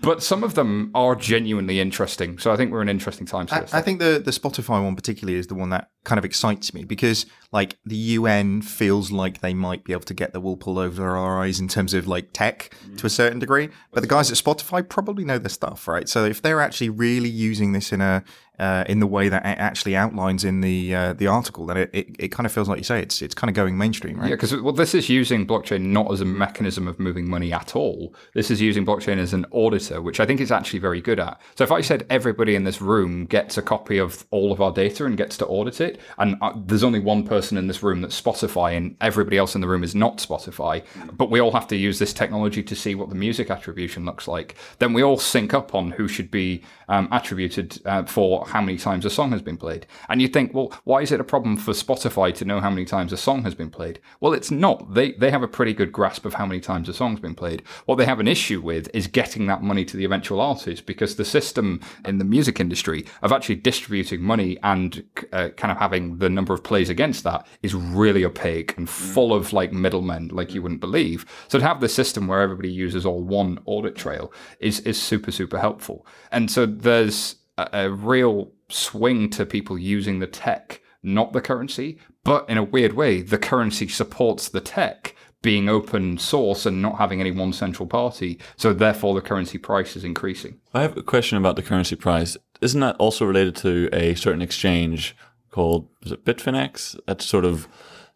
But 0.00 0.21
some 0.22 0.44
of 0.44 0.54
them 0.54 0.90
are 0.94 1.14
genuinely 1.14 1.80
interesting. 1.80 2.38
So 2.38 2.52
I 2.52 2.56
think 2.56 2.70
we're 2.70 2.82
in 2.82 2.88
interesting 2.88 3.26
times 3.26 3.52
I. 3.52 3.66
I 3.72 3.82
think 3.82 3.98
the 3.98 4.22
the 4.24 4.30
Spotify 4.30 4.82
one 4.82 4.96
particularly 4.96 5.38
is 5.38 5.48
the 5.48 5.54
one 5.54 5.70
that 5.70 5.90
kind 6.04 6.18
of 6.18 6.24
excites 6.24 6.72
me 6.74 6.84
because 6.84 7.26
like 7.52 7.78
the 7.84 7.96
UN 7.96 8.62
feels 8.62 9.12
like 9.12 9.40
they 9.40 9.54
might 9.54 9.84
be 9.84 9.92
able 9.92 10.02
to 10.04 10.14
get 10.14 10.32
the 10.32 10.40
wool 10.40 10.56
pulled 10.56 10.78
over 10.78 11.16
our 11.16 11.42
eyes 11.42 11.60
in 11.60 11.68
terms 11.68 11.94
of 11.94 12.06
like 12.06 12.32
tech 12.32 12.74
mm. 12.86 12.96
to 12.98 13.06
a 13.06 13.10
certain 13.10 13.38
degree, 13.38 13.68
but 13.92 14.00
the 14.00 14.08
guys 14.08 14.30
at 14.30 14.36
Spotify 14.36 14.86
probably 14.88 15.24
know 15.24 15.38
their 15.38 15.48
stuff, 15.48 15.86
right? 15.86 16.08
So 16.08 16.24
if 16.24 16.42
they're 16.42 16.60
actually 16.60 16.90
really 16.90 17.28
using 17.28 17.72
this 17.72 17.92
in 17.92 18.00
a 18.00 18.24
uh, 18.62 18.84
in 18.86 19.00
the 19.00 19.08
way 19.08 19.28
that 19.28 19.44
it 19.44 19.58
actually 19.58 19.96
outlines 19.96 20.44
in 20.44 20.60
the 20.60 20.94
uh, 20.94 21.12
the 21.14 21.26
article, 21.26 21.66
That 21.66 21.76
it, 21.76 21.90
it, 21.92 22.06
it 22.18 22.28
kind 22.28 22.46
of 22.46 22.52
feels 22.52 22.68
like 22.68 22.78
you 22.78 22.84
say 22.84 23.02
it's 23.02 23.20
it's 23.20 23.34
kind 23.34 23.50
of 23.50 23.56
going 23.56 23.76
mainstream, 23.76 24.20
right? 24.20 24.28
Yeah, 24.28 24.36
because 24.36 24.54
well, 24.60 24.72
this 24.72 24.94
is 24.94 25.08
using 25.08 25.44
blockchain 25.44 25.86
not 25.86 26.12
as 26.12 26.20
a 26.20 26.24
mechanism 26.24 26.86
of 26.86 27.00
moving 27.00 27.28
money 27.28 27.52
at 27.52 27.74
all. 27.74 28.14
This 28.34 28.52
is 28.52 28.60
using 28.60 28.86
blockchain 28.86 29.18
as 29.18 29.32
an 29.32 29.46
auditor, 29.50 30.00
which 30.00 30.20
I 30.20 30.26
think 30.26 30.40
it's 30.40 30.52
actually 30.52 30.78
very 30.78 31.00
good 31.00 31.18
at. 31.18 31.40
So 31.56 31.64
if 31.64 31.72
I 31.72 31.80
said 31.80 32.06
everybody 32.08 32.54
in 32.54 32.62
this 32.62 32.80
room 32.80 33.26
gets 33.26 33.58
a 33.58 33.62
copy 33.62 33.98
of 33.98 34.24
all 34.30 34.52
of 34.52 34.60
our 34.60 34.70
data 34.70 35.06
and 35.06 35.16
gets 35.16 35.36
to 35.38 35.46
audit 35.46 35.80
it, 35.80 35.98
and 36.18 36.36
uh, 36.40 36.52
there's 36.64 36.84
only 36.84 37.00
one 37.00 37.26
person 37.26 37.58
in 37.58 37.66
this 37.66 37.82
room 37.82 38.00
that's 38.00 38.20
Spotify, 38.20 38.76
and 38.76 38.96
everybody 39.00 39.38
else 39.38 39.56
in 39.56 39.60
the 39.60 39.68
room 39.68 39.82
is 39.82 39.96
not 39.96 40.18
Spotify, 40.18 40.84
but 41.12 41.30
we 41.30 41.40
all 41.40 41.50
have 41.50 41.66
to 41.66 41.76
use 41.76 41.98
this 41.98 42.12
technology 42.12 42.62
to 42.62 42.76
see 42.76 42.94
what 42.94 43.08
the 43.08 43.16
music 43.16 43.50
attribution 43.50 44.04
looks 44.04 44.28
like, 44.28 44.54
then 44.78 44.92
we 44.92 45.02
all 45.02 45.18
sync 45.18 45.52
up 45.52 45.74
on 45.74 45.90
who 45.90 46.06
should 46.06 46.30
be 46.30 46.62
um, 46.88 47.08
attributed 47.10 47.80
uh, 47.86 48.04
for 48.04 48.46
how 48.52 48.60
many 48.60 48.76
times 48.76 49.06
a 49.06 49.10
song 49.10 49.32
has 49.32 49.40
been 49.40 49.56
played. 49.56 49.86
And 50.10 50.20
you 50.20 50.28
think, 50.28 50.52
well, 50.52 50.72
why 50.84 51.00
is 51.00 51.10
it 51.10 51.20
a 51.20 51.24
problem 51.24 51.56
for 51.56 51.72
Spotify 51.72 52.34
to 52.34 52.44
know 52.44 52.60
how 52.60 52.68
many 52.68 52.84
times 52.84 53.10
a 53.10 53.16
song 53.16 53.44
has 53.44 53.54
been 53.54 53.70
played? 53.70 53.98
Well, 54.20 54.34
it's 54.34 54.50
not. 54.50 54.92
They 54.92 55.12
they 55.12 55.30
have 55.30 55.42
a 55.42 55.48
pretty 55.48 55.72
good 55.72 55.90
grasp 55.90 56.26
of 56.26 56.34
how 56.34 56.44
many 56.44 56.60
times 56.60 56.88
a 56.88 56.92
song's 56.92 57.20
been 57.20 57.34
played. 57.34 57.62
What 57.86 57.96
they 57.96 58.04
have 58.04 58.20
an 58.20 58.28
issue 58.28 58.60
with 58.60 58.90
is 58.92 59.06
getting 59.06 59.46
that 59.46 59.62
money 59.62 59.86
to 59.86 59.96
the 59.96 60.04
eventual 60.04 60.40
artist 60.40 60.84
because 60.84 61.16
the 61.16 61.24
system 61.24 61.80
in 62.04 62.18
the 62.18 62.24
music 62.24 62.60
industry 62.60 63.06
of 63.22 63.32
actually 63.32 63.54
distributing 63.56 64.20
money 64.20 64.58
and 64.62 65.02
uh, 65.32 65.48
kind 65.56 65.72
of 65.72 65.78
having 65.78 66.18
the 66.18 66.28
number 66.28 66.52
of 66.52 66.62
plays 66.62 66.90
against 66.90 67.24
that 67.24 67.46
is 67.62 67.74
really 67.74 68.22
opaque 68.22 68.76
and 68.76 68.90
full 68.90 69.32
of 69.32 69.54
like 69.54 69.72
middlemen 69.72 70.28
like 70.28 70.52
you 70.52 70.60
wouldn't 70.60 70.80
believe. 70.80 71.24
So 71.48 71.58
to 71.58 71.66
have 71.66 71.80
this 71.80 71.94
system 71.94 72.26
where 72.26 72.42
everybody 72.42 72.70
uses 72.70 73.06
all 73.06 73.22
one 73.22 73.60
audit 73.64 73.96
trail 73.96 74.30
is 74.60 74.80
is 74.80 75.00
super 75.00 75.32
super 75.32 75.58
helpful. 75.58 76.06
And 76.30 76.50
so 76.50 76.66
there's 76.66 77.36
a, 77.58 77.68
a 77.72 77.90
real 77.90 78.52
swing 78.68 79.30
to 79.30 79.46
people 79.46 79.78
using 79.78 80.18
the 80.18 80.26
tech, 80.26 80.80
not 81.02 81.32
the 81.32 81.40
currency. 81.40 81.98
But 82.24 82.48
in 82.48 82.58
a 82.58 82.62
weird 82.62 82.92
way, 82.94 83.22
the 83.22 83.38
currency 83.38 83.88
supports 83.88 84.48
the 84.48 84.60
tech 84.60 85.14
being 85.42 85.68
open 85.68 86.18
source 86.18 86.64
and 86.64 86.80
not 86.80 86.98
having 86.98 87.20
any 87.20 87.32
one 87.32 87.52
central 87.52 87.86
party. 87.86 88.38
So 88.56 88.72
therefore, 88.72 89.14
the 89.14 89.20
currency 89.20 89.58
price 89.58 89.96
is 89.96 90.04
increasing. 90.04 90.60
I 90.72 90.82
have 90.82 90.96
a 90.96 91.02
question 91.02 91.36
about 91.36 91.56
the 91.56 91.62
currency 91.62 91.96
price. 91.96 92.36
Isn't 92.60 92.80
that 92.80 92.96
also 92.96 93.24
related 93.26 93.56
to 93.56 93.88
a 93.92 94.14
certain 94.14 94.42
exchange 94.42 95.16
called 95.50 95.88
is 96.02 96.12
it 96.12 96.24
Bitfinex? 96.24 96.98
That's 97.06 97.24
sort 97.24 97.44
of 97.44 97.68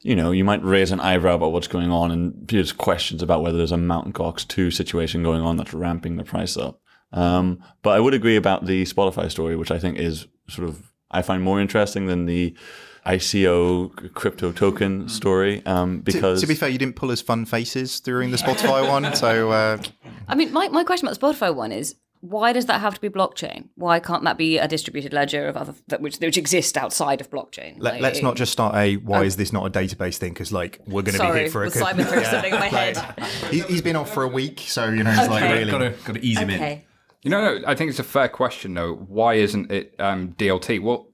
you 0.02 0.14
know, 0.14 0.30
you 0.30 0.44
might 0.44 0.62
raise 0.62 0.92
an 0.92 1.00
eyebrow 1.00 1.34
about 1.34 1.50
what's 1.50 1.66
going 1.66 1.90
on 1.90 2.12
and 2.12 2.46
there's 2.46 2.70
questions 2.70 3.22
about 3.22 3.42
whether 3.42 3.56
there's 3.56 3.72
a 3.72 3.76
Mountain 3.76 4.12
Gox 4.12 4.46
2 4.46 4.70
situation 4.70 5.24
going 5.24 5.40
on 5.40 5.56
that's 5.56 5.74
ramping 5.74 6.16
the 6.16 6.22
price 6.22 6.56
up. 6.56 6.80
Um, 7.12 7.62
but 7.82 7.90
I 7.90 8.00
would 8.00 8.14
agree 8.14 8.36
about 8.36 8.66
the 8.66 8.84
Spotify 8.84 9.30
story, 9.30 9.56
which 9.56 9.70
I 9.70 9.78
think 9.78 9.98
is 9.98 10.26
sort 10.48 10.68
of, 10.68 10.92
I 11.10 11.22
find 11.22 11.42
more 11.42 11.60
interesting 11.60 12.06
than 12.06 12.26
the 12.26 12.54
ICO 13.06 14.12
crypto 14.14 14.52
token 14.52 15.08
story. 15.08 15.64
Um, 15.64 16.00
because 16.00 16.40
to 16.40 16.46
be 16.46 16.54
fair, 16.54 16.68
you 16.68 16.78
didn't 16.78 16.96
pull 16.96 17.12
as 17.12 17.20
fun 17.20 17.44
faces 17.44 18.00
during 18.00 18.32
the 18.32 18.36
Spotify 18.36 18.88
one, 18.88 19.14
so 19.14 19.50
uh, 19.50 19.78
I 20.28 20.34
mean, 20.34 20.52
my, 20.52 20.68
my 20.68 20.84
question 20.84 21.06
about 21.06 21.18
the 21.18 21.26
Spotify 21.26 21.54
one 21.54 21.72
is 21.72 21.94
why 22.20 22.52
does 22.52 22.66
that 22.66 22.80
have 22.80 22.94
to 22.94 23.00
be 23.00 23.08
blockchain? 23.08 23.68
Why 23.76 24.00
can't 24.00 24.24
that 24.24 24.36
be 24.36 24.58
a 24.58 24.66
distributed 24.66 25.12
ledger 25.12 25.46
of 25.46 25.56
other 25.56 25.74
that 25.88 26.00
which 26.00 26.16
which 26.16 26.36
exist 26.36 26.76
outside 26.76 27.20
of 27.20 27.30
blockchain? 27.30 27.76
let, 27.78 28.02
us 28.02 28.22
not 28.22 28.36
just 28.36 28.52
start 28.52 28.74
a 28.74 28.96
why 28.96 29.22
is 29.22 29.36
this 29.36 29.52
not 29.52 29.66
a 29.66 29.70
database 29.70 30.16
thing 30.16 30.32
because 30.32 30.50
like 30.50 30.80
we're 30.86 31.02
going 31.02 31.14
to 31.16 31.20
be 31.20 31.26
Sorry, 31.26 31.40
hit 31.42 31.52
for 31.52 31.62
a 31.62 31.66
will 31.66 31.72
Simon 31.72 32.04
throw 32.06 32.22
something 32.24 32.52
in 32.52 32.58
my 32.58 32.68
head? 32.68 32.96
he, 33.50 33.60
he's 33.60 33.82
been 33.82 33.96
off 33.96 34.12
for 34.12 34.24
a 34.24 34.28
week, 34.28 34.60
so 34.60 34.88
you 34.88 35.04
know 35.04 35.14
it's 35.16 35.28
like 35.28 35.52
really. 35.52 35.70
Got 35.70 35.78
to 35.78 35.90
got 36.04 36.12
to 36.14 36.24
ease 36.24 36.38
him 36.38 36.50
in. 36.50 36.82
You 37.26 37.30
know, 37.30 37.60
I 37.66 37.74
think 37.74 37.90
it's 37.90 37.98
a 37.98 38.04
fair 38.04 38.28
question, 38.28 38.74
though. 38.74 38.94
Why 38.94 39.34
isn't 39.34 39.72
it 39.72 39.96
um, 39.98 40.34
DLT? 40.34 40.80
Well, 40.80 41.08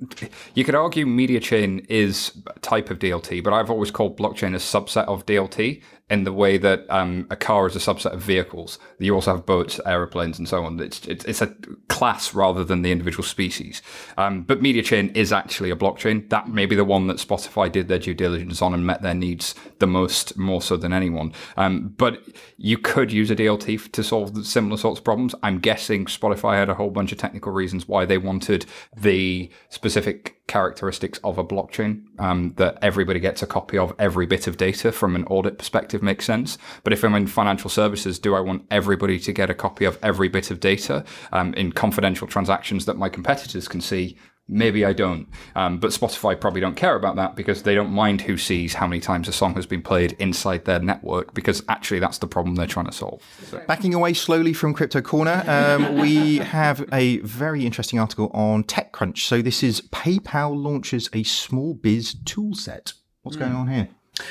you 0.55 0.62
could 0.62 0.75
argue 0.75 1.07
Mediachain 1.07 1.87
is 1.88 2.37
a 2.55 2.59
type 2.59 2.90
of 2.90 2.98
DLT, 2.98 3.42
but 3.42 3.55
I've 3.55 3.70
always 3.70 3.90
called 3.90 4.18
blockchain 4.18 4.55
a 4.55 4.59
subset 4.59 5.07
of 5.07 5.25
DLT 5.25 5.83
in 6.12 6.25
the 6.25 6.33
way 6.33 6.59
that 6.59 6.85
um, 6.90 7.27
a 7.31 7.37
car 7.37 7.66
is 7.66 7.75
a 7.75 7.79
subset 7.79 8.12
of 8.12 8.20
vehicles. 8.20 8.79
You 8.98 9.14
also 9.14 9.35
have 9.35 9.46
boats, 9.46 9.81
aeroplanes, 9.87 10.38
and 10.38 10.46
so 10.46 10.62
on. 10.62 10.79
It's, 10.79 11.07
it's, 11.07 11.25
it's 11.25 11.40
a 11.40 11.46
class 11.88 12.35
rather 12.35 12.64
than 12.64 12.83
the 12.83 12.92
individual 12.92 13.25
species. 13.25 13.81
Um, 14.18 14.42
but 14.42 14.61
Mediachain 14.61 15.16
is 15.16 15.33
actually 15.33 15.70
a 15.70 15.75
blockchain. 15.75 16.29
That 16.29 16.48
may 16.48 16.66
be 16.66 16.77
the 16.77 16.85
one 16.85 17.07
that 17.07 17.16
Spotify 17.16 17.72
did 17.72 17.88
their 17.88 17.98
due 17.98 18.12
diligence 18.12 18.61
on 18.61 18.75
and 18.75 18.87
met 18.87 19.01
their 19.01 19.14
needs 19.14 19.55
the 19.79 19.87
most, 19.87 20.37
more 20.37 20.61
so 20.61 20.77
than 20.77 20.92
anyone. 20.92 21.33
Um, 21.57 21.94
but 21.96 22.22
you 22.59 22.77
could 22.77 23.11
use 23.11 23.31
a 23.31 23.37
DLT 23.37 23.90
to 23.92 24.05
solve 24.05 24.46
similar 24.46 24.77
sorts 24.77 24.98
of 25.01 25.05
problems. 25.05 25.35
I'm 25.42 25.61
guessing 25.61 26.05
Spotify 26.05 26.57
had 26.57 26.68
a 26.68 26.75
whole 26.75 26.90
bunch 26.90 27.12
of 27.12 27.18
technical 27.18 27.53
reasons 27.53 27.88
why 27.88 28.05
they 28.05 28.18
wanted 28.18 28.66
the 28.94 29.51
specific 29.70 30.41
characteristics 30.53 31.19
of 31.25 31.38
a 31.38 31.45
blockchain 31.45 32.03
um, 32.19 32.53
that 32.59 32.77
everybody 32.83 33.19
gets 33.19 33.43
a 33.43 33.47
copy 33.47 33.79
of 33.79 33.95
every 33.99 34.27
bit 34.27 34.47
of 34.47 34.59
data 34.59 34.93
from 34.93 35.17
an 35.17 35.25
audit 35.25 35.57
perspective 35.57 36.03
makes 36.03 36.27
sense. 36.27 36.59
But 36.85 36.93
if 36.93 37.03
I'm 37.03 37.15
in 37.15 37.27
financial 37.27 37.71
services, 37.71 38.19
do 38.19 38.35
I 38.35 38.41
want 38.41 38.67
everybody 38.71 39.19
to 39.19 39.33
get 39.33 39.49
a 39.49 39.55
copy 39.55 39.87
of 39.87 39.99
every 40.03 40.29
bit 40.29 40.51
of 40.51 40.61
data 40.61 41.07
um, 41.33 41.55
in 41.55 41.73
confidential 41.73 42.27
transactions 42.27 42.85
that 42.85 42.99
my 42.99 43.09
competitors 43.09 43.67
can 43.67 43.81
see? 43.81 44.19
Maybe 44.48 44.85
I 44.85 44.92
don't. 44.92 45.28
Um, 45.55 45.78
but 45.78 45.92
Spotify 45.92 46.38
probably 46.38 46.61
don't 46.61 46.74
care 46.76 46.96
about 46.96 47.16
that 47.16 47.37
because 47.37 47.62
they 47.62 47.74
don't 47.74 47.90
mind 47.90 48.20
who 48.20 48.37
sees 48.37 48.74
how 48.74 48.87
many 48.87 49.00
times 49.00 49.28
a 49.28 49.33
song 49.33 49.55
has 49.55 49.66
been 49.66 49.83
played 49.83 50.12
inside 50.18 50.64
their 50.64 50.81
network 50.81 51.33
because 51.33 51.62
actually 51.68 52.00
that's 52.00 52.18
the 52.18 52.26
problem 52.26 52.57
they're 52.57 52.66
trying 52.66 52.87
to 52.87 52.92
solve. 52.92 53.22
So. 53.46 53.62
Backing 53.66 53.94
away 53.94 54.14
slowly 54.14 54.52
from 54.52 54.74
Crypto 54.74 55.00
Corner, 55.00 55.44
um, 55.46 55.98
we 56.00 56.38
have 56.38 56.87
a 56.92 57.18
very 57.18 57.64
interesting 57.64 57.98
article 57.98 58.31
on 58.35 58.64
TechCrunch. 58.64 59.18
So 59.18 59.42
this 59.42 59.62
is 59.62 59.81
PayPal 59.92 60.61
launches 60.61 61.09
a 61.12 61.22
small 61.22 61.74
biz 61.74 62.14
toolset. 62.14 62.94
What's 63.22 63.37
going 63.37 63.52
on 63.52 63.68
here? 63.68 63.88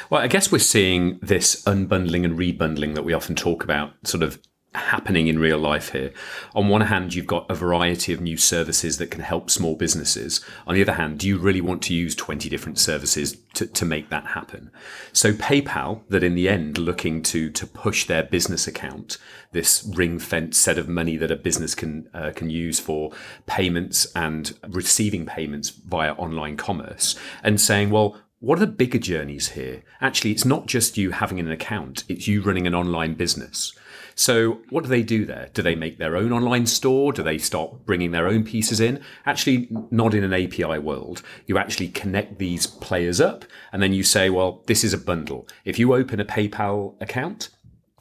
Well, 0.10 0.22
I 0.22 0.28
guess 0.28 0.52
we're 0.52 0.60
seeing 0.60 1.18
this 1.22 1.64
unbundling 1.64 2.24
and 2.26 2.38
rebundling 2.38 2.96
that 2.96 3.04
we 3.04 3.14
often 3.14 3.36
talk 3.36 3.64
about 3.64 3.94
sort 4.04 4.24
of 4.24 4.40
happening 4.74 5.28
in 5.28 5.38
real 5.38 5.58
life 5.58 5.92
here. 5.92 6.14
On 6.56 6.70
one 6.70 6.82
hand, 6.82 7.14
you've 7.14 7.28
got 7.28 7.50
a 7.52 7.56
variety 7.56 8.14
of 8.14 8.22
new 8.22 8.38
services 8.38 8.98
that 8.98 9.12
can 9.12 9.22
help 9.22 9.50
small 9.50 9.76
businesses. 9.76 10.40
On 10.66 10.76
the 10.76 10.82
other 10.82 10.94
hand, 10.94 11.20
do 11.20 11.28
you 11.28 11.38
really 11.38 11.60
want 11.60 11.82
to 11.84 11.94
use 11.94 12.16
20 12.16 12.48
different 12.48 12.80
services 12.80 13.38
to, 13.56 13.68
to 13.68 13.86
make 13.86 14.10
that 14.10 14.28
happen? 14.28 14.72
So 15.12 15.34
PayPal, 15.34 16.04
that 16.08 16.24
in 16.24 16.36
the 16.36 16.48
end 16.48 16.78
looking 16.78 17.22
to 17.24 17.50
to 17.52 17.68
push 17.68 18.06
their 18.06 18.24
business 18.24 18.66
account, 18.66 19.18
this 19.52 19.84
ring 19.94 20.20
fence 20.20 20.58
set 20.58 20.78
of 20.78 20.88
money 20.88 21.18
that 21.18 21.32
a 21.32 21.36
business 21.36 21.76
can 21.76 22.10
uh, 22.14 22.32
can 22.34 22.50
use 22.50 22.80
for 22.80 23.12
payments 23.48 24.08
and 24.16 24.58
receiving 24.70 25.26
payments 25.26 25.70
via 25.70 26.14
online 26.14 26.56
commerce, 26.56 27.18
and 27.44 27.60
saying, 27.60 27.90
well, 27.90 28.18
what 28.40 28.58
are 28.58 28.66
the 28.66 28.72
bigger 28.72 28.98
journeys 28.98 29.50
here? 29.50 29.84
Actually, 30.00 30.32
it's 30.32 30.46
not 30.46 30.66
just 30.66 30.98
you 30.98 31.12
having 31.12 31.40
an 31.40 31.52
account, 31.52 32.06
it's 32.08 32.28
you 32.28 32.42
running 32.42 32.66
an 32.66 32.74
online 32.74 33.16
business. 33.16 33.74
So, 34.22 34.60
what 34.70 34.84
do 34.84 34.90
they 34.92 35.02
do 35.02 35.26
there? 35.26 35.50
Do 35.52 35.64
they 35.64 35.74
make 35.74 35.98
their 35.98 36.16
own 36.16 36.32
online 36.32 36.68
store? 36.68 37.12
Do 37.12 37.24
they 37.24 37.40
start 37.40 37.88
bringing 37.88 38.12
their 38.12 38.28
own 38.28 38.44
pieces 38.44 38.80
in? 38.80 39.02
Actually, 39.26 39.68
not 39.90 40.14
in 40.14 40.24
an 40.24 40.32
API 40.32 40.78
world. 40.78 41.24
You 41.48 41.58
actually 41.58 41.88
connect 41.88 42.38
these 42.38 42.68
players 42.68 43.20
up 43.20 43.46
and 43.74 43.82
then 43.82 43.94
you 43.94 44.04
say, 44.04 44.30
well, 44.30 44.62
this 44.68 44.84
is 44.84 44.94
a 44.94 45.00
bundle. 45.00 45.48
If 45.66 45.80
you 45.80 45.96
open 45.96 46.20
a 46.20 46.26
PayPal 46.26 47.02
account, 47.02 47.50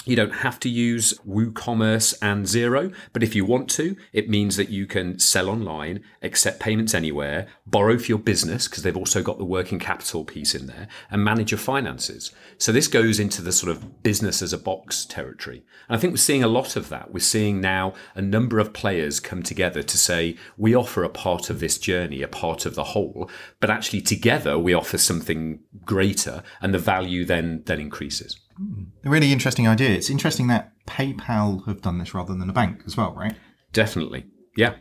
you 0.07 0.17
don't 0.17 0.37
have 0.37 0.59
to 0.61 0.69
use 0.69 1.13
WooCommerce 1.29 2.15
and 2.23 2.47
Xero, 2.47 2.95
but 3.13 3.23
if 3.23 3.35
you 3.35 3.45
want 3.45 3.69
to, 3.71 3.97
it 4.13 4.31
means 4.31 4.57
that 4.57 4.71
you 4.71 4.87
can 4.87 5.19
sell 5.19 5.51
online, 5.51 6.03
accept 6.23 6.59
payments 6.59 6.95
anywhere, 6.95 7.49
borrow 7.67 7.99
for 7.99 8.07
your 8.07 8.19
business, 8.19 8.67
because 8.67 8.83
they've 8.83 8.97
also 8.97 9.23
got 9.23 9.37
the 9.37 9.45
working 9.45 9.79
capital 9.79 10.25
piece 10.25 10.55
in 10.55 10.67
there, 10.67 10.89
and 11.11 11.23
manage 11.23 11.51
your 11.51 11.59
finances. 11.59 12.33
So 12.57 12.73
this 12.73 12.89
goes 12.89 13.21
into 13.21 13.43
the 13.43 13.53
sort 13.53 13.71
of 13.71 14.03
business 14.03 14.41
as 14.41 14.55
a 14.55 14.59
box 14.59 15.05
territory. 15.05 15.65
And 15.89 15.97
I 15.97 16.01
think 16.01 16.13
we're 16.13 16.19
seeing 16.19 16.45
a 16.45 16.49
lot 16.49 16.77
of 16.77 16.89
that. 16.89 17.13
We're 17.13 17.21
seeing 17.21 17.61
now 17.61 17.93
a 18.15 18.23
number 18.23 18.59
of 18.59 18.73
players 18.73 19.21
come 19.21 19.43
together 19.43 19.83
to 19.83 19.99
say, 19.99 20.37
we 20.57 20.75
offer 20.75 21.05
a 21.05 21.11
part 21.11 21.51
of 21.51 21.61
this 21.61 21.77
journey, 21.77 22.23
a 22.23 22.29
part 22.29 22.65
of 22.65 22.75
the 22.75 22.85
whole, 22.85 23.31
but 23.61 23.71
actually 23.71 24.01
together 24.01 24.59
we 24.59 24.73
offer 24.73 24.97
something 24.97 25.61
greater, 25.85 26.43
and 26.63 26.73
the 26.73 26.79
value 26.79 27.25
then 27.27 27.63
then 27.67 27.81
increases. 27.81 28.39
A 29.05 29.11
really 29.11 29.33
interesting 29.33 29.67
idea. 29.67 29.91
It's 29.91 30.11
interesting 30.11 30.49
that 30.49 30.73
PayPal 30.87 31.67
have 31.67 31.81
done 31.81 31.99
this 31.99 32.15
rather 32.15 32.35
than 32.35 32.51
a 32.51 32.53
bank 32.53 32.83
as 32.87 32.97
well, 32.97 33.15
right? 33.15 33.35
Definitely, 33.73 34.27
yeah. 34.57 34.75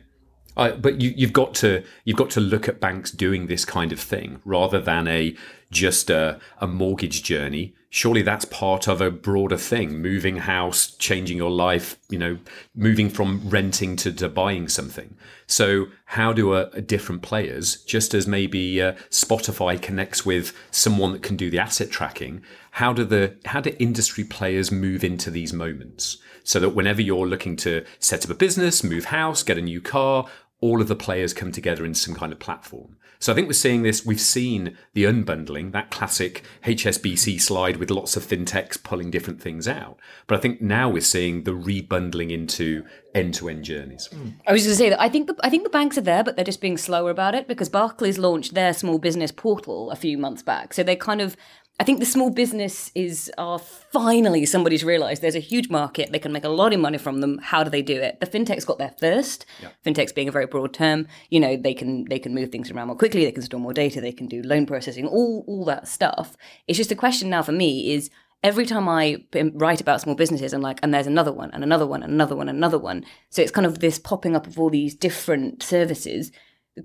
Uh, 0.57 0.71
but 0.71 0.99
you, 0.99 1.13
you've 1.15 1.31
got 1.31 1.53
to 1.55 1.83
you've 2.03 2.17
got 2.17 2.29
to 2.31 2.41
look 2.41 2.67
at 2.67 2.81
banks 2.81 3.11
doing 3.11 3.47
this 3.47 3.63
kind 3.63 3.93
of 3.93 3.99
thing 3.99 4.41
rather 4.43 4.81
than 4.81 5.07
a 5.07 5.35
just 5.71 6.09
a, 6.09 6.39
a 6.59 6.67
mortgage 6.67 7.23
journey. 7.23 7.73
Surely 7.91 8.21
that's 8.21 8.45
part 8.45 8.87
of 8.87 9.01
a 9.01 9.09
broader 9.09 9.57
thing: 9.57 9.99
moving 9.99 10.37
house, 10.37 10.95
changing 10.95 11.37
your 11.37 11.49
life. 11.49 11.97
You 12.09 12.19
know, 12.19 12.37
moving 12.75 13.09
from 13.09 13.49
renting 13.49 13.95
to, 13.97 14.11
to 14.13 14.29
buying 14.29 14.67
something. 14.67 15.15
So 15.47 15.87
how 16.05 16.31
do 16.31 16.53
a, 16.53 16.69
a 16.73 16.81
different 16.81 17.23
players, 17.23 17.77
just 17.83 18.13
as 18.13 18.27
maybe 18.27 18.81
uh, 18.81 18.93
Spotify 19.09 19.81
connects 19.81 20.23
with 20.23 20.53
someone 20.69 21.13
that 21.13 21.23
can 21.23 21.35
do 21.35 21.49
the 21.49 21.57
asset 21.57 21.89
tracking? 21.89 22.43
How 22.71 22.93
do 22.93 23.03
the 23.03 23.35
how 23.45 23.61
do 23.61 23.75
industry 23.79 24.23
players 24.23 24.71
move 24.71 25.03
into 25.03 25.31
these 25.31 25.51
moments 25.51 26.19
so 26.43 26.59
that 26.59 26.69
whenever 26.69 27.01
you're 27.01 27.27
looking 27.27 27.55
to 27.57 27.83
set 27.99 28.23
up 28.23 28.31
a 28.31 28.35
business, 28.35 28.83
move 28.83 29.05
house, 29.05 29.41
get 29.43 29.57
a 29.57 29.61
new 29.61 29.81
car, 29.81 30.27
all 30.61 30.81
of 30.81 30.87
the 30.87 30.95
players 30.95 31.33
come 31.33 31.51
together 31.51 31.85
in 31.85 31.93
some 31.93 32.13
kind 32.13 32.31
of 32.31 32.39
platform. 32.39 32.97
So 33.21 33.33
I 33.33 33.35
think 33.35 33.47
we're 33.47 33.53
seeing 33.53 33.83
this. 33.83 34.05
We've 34.05 34.19
seen 34.19 34.77
the 34.93 35.03
unbundling, 35.03 35.73
that 35.73 35.91
classic 35.91 36.41
HSBC 36.63 37.41
slide 37.41 37.75
with 37.75 37.91
lots 37.91 38.15
of 38.15 38.25
fintechs 38.25 38.81
pulling 38.81 39.11
different 39.11 39.41
things 39.41 39.67
out. 39.67 39.99
But 40.25 40.37
I 40.37 40.41
think 40.41 40.61
now 40.61 40.89
we're 40.89 41.01
seeing 41.01 41.43
the 41.43 41.51
rebundling 41.51 42.31
into 42.31 42.85
end-to-end 43.13 43.65
journeys. 43.65 44.07
I 44.47 44.53
was 44.53 44.63
going 44.63 44.71
to 44.71 44.77
say 44.77 44.89
that 44.89 45.01
I 45.01 45.09
think 45.09 45.27
the 45.27 45.35
I 45.43 45.49
think 45.49 45.63
the 45.63 45.69
banks 45.69 45.97
are 45.97 46.01
there, 46.01 46.23
but 46.23 46.37
they're 46.37 46.45
just 46.45 46.61
being 46.61 46.77
slower 46.77 47.09
about 47.09 47.35
it 47.35 47.47
because 47.47 47.67
Barclays 47.67 48.17
launched 48.17 48.53
their 48.53 48.73
small 48.73 48.99
business 48.99 49.33
portal 49.33 49.91
a 49.91 49.97
few 49.97 50.17
months 50.17 50.41
back. 50.41 50.73
So 50.73 50.81
they 50.83 50.95
kind 50.95 51.19
of 51.19 51.35
I 51.79 51.85
think 51.85 51.99
the 51.99 52.05
small 52.05 52.29
business 52.29 52.91
is 52.93 53.31
are 53.37 53.57
finally 53.57 54.45
somebody's 54.45 54.83
realised 54.83 55.21
there's 55.21 55.35
a 55.35 55.39
huge 55.39 55.69
market. 55.69 56.11
They 56.11 56.19
can 56.19 56.33
make 56.33 56.43
a 56.43 56.49
lot 56.49 56.73
of 56.73 56.79
money 56.81 56.97
from 56.97 57.21
them. 57.21 57.39
How 57.41 57.63
do 57.63 57.69
they 57.69 57.81
do 57.81 57.95
it? 58.01 58.19
The 58.19 58.27
fintechs 58.27 58.65
got 58.65 58.79
there 58.79 58.93
first. 58.99 59.45
Fintechs 59.85 60.13
being 60.13 60.27
a 60.27 60.31
very 60.31 60.45
broad 60.45 60.73
term, 60.73 61.07
you 61.29 61.39
know, 61.39 61.55
they 61.55 61.73
can 61.73 62.03
they 62.09 62.19
can 62.19 62.35
move 62.35 62.49
things 62.49 62.69
around 62.69 62.87
more 62.87 62.97
quickly. 62.97 63.23
They 63.23 63.31
can 63.31 63.43
store 63.43 63.61
more 63.61 63.73
data. 63.73 64.01
They 64.01 64.11
can 64.11 64.27
do 64.27 64.41
loan 64.41 64.65
processing. 64.65 65.07
All 65.07 65.45
all 65.47 65.63
that 65.65 65.87
stuff. 65.87 66.35
It's 66.67 66.77
just 66.77 66.91
a 66.91 66.95
question 66.95 67.29
now 67.29 67.43
for 67.43 67.53
me 67.53 67.93
is 67.93 68.09
every 68.43 68.65
time 68.65 68.89
I 68.89 69.23
write 69.53 69.79
about 69.79 70.01
small 70.01 70.15
businesses, 70.15 70.53
I'm 70.53 70.61
like, 70.61 70.79
and 70.83 70.93
there's 70.93 71.07
another 71.07 71.31
one, 71.31 71.49
and 71.51 71.63
another 71.63 71.87
one, 71.87 72.03
and 72.03 72.11
another 72.11 72.35
one, 72.35 72.49
and 72.49 72.57
another 72.57 72.79
one. 72.79 73.05
So 73.29 73.41
it's 73.41 73.51
kind 73.51 73.67
of 73.67 73.79
this 73.79 73.99
popping 73.99 74.35
up 74.35 74.47
of 74.47 74.59
all 74.59 74.69
these 74.69 74.95
different 74.95 75.63
services. 75.63 76.31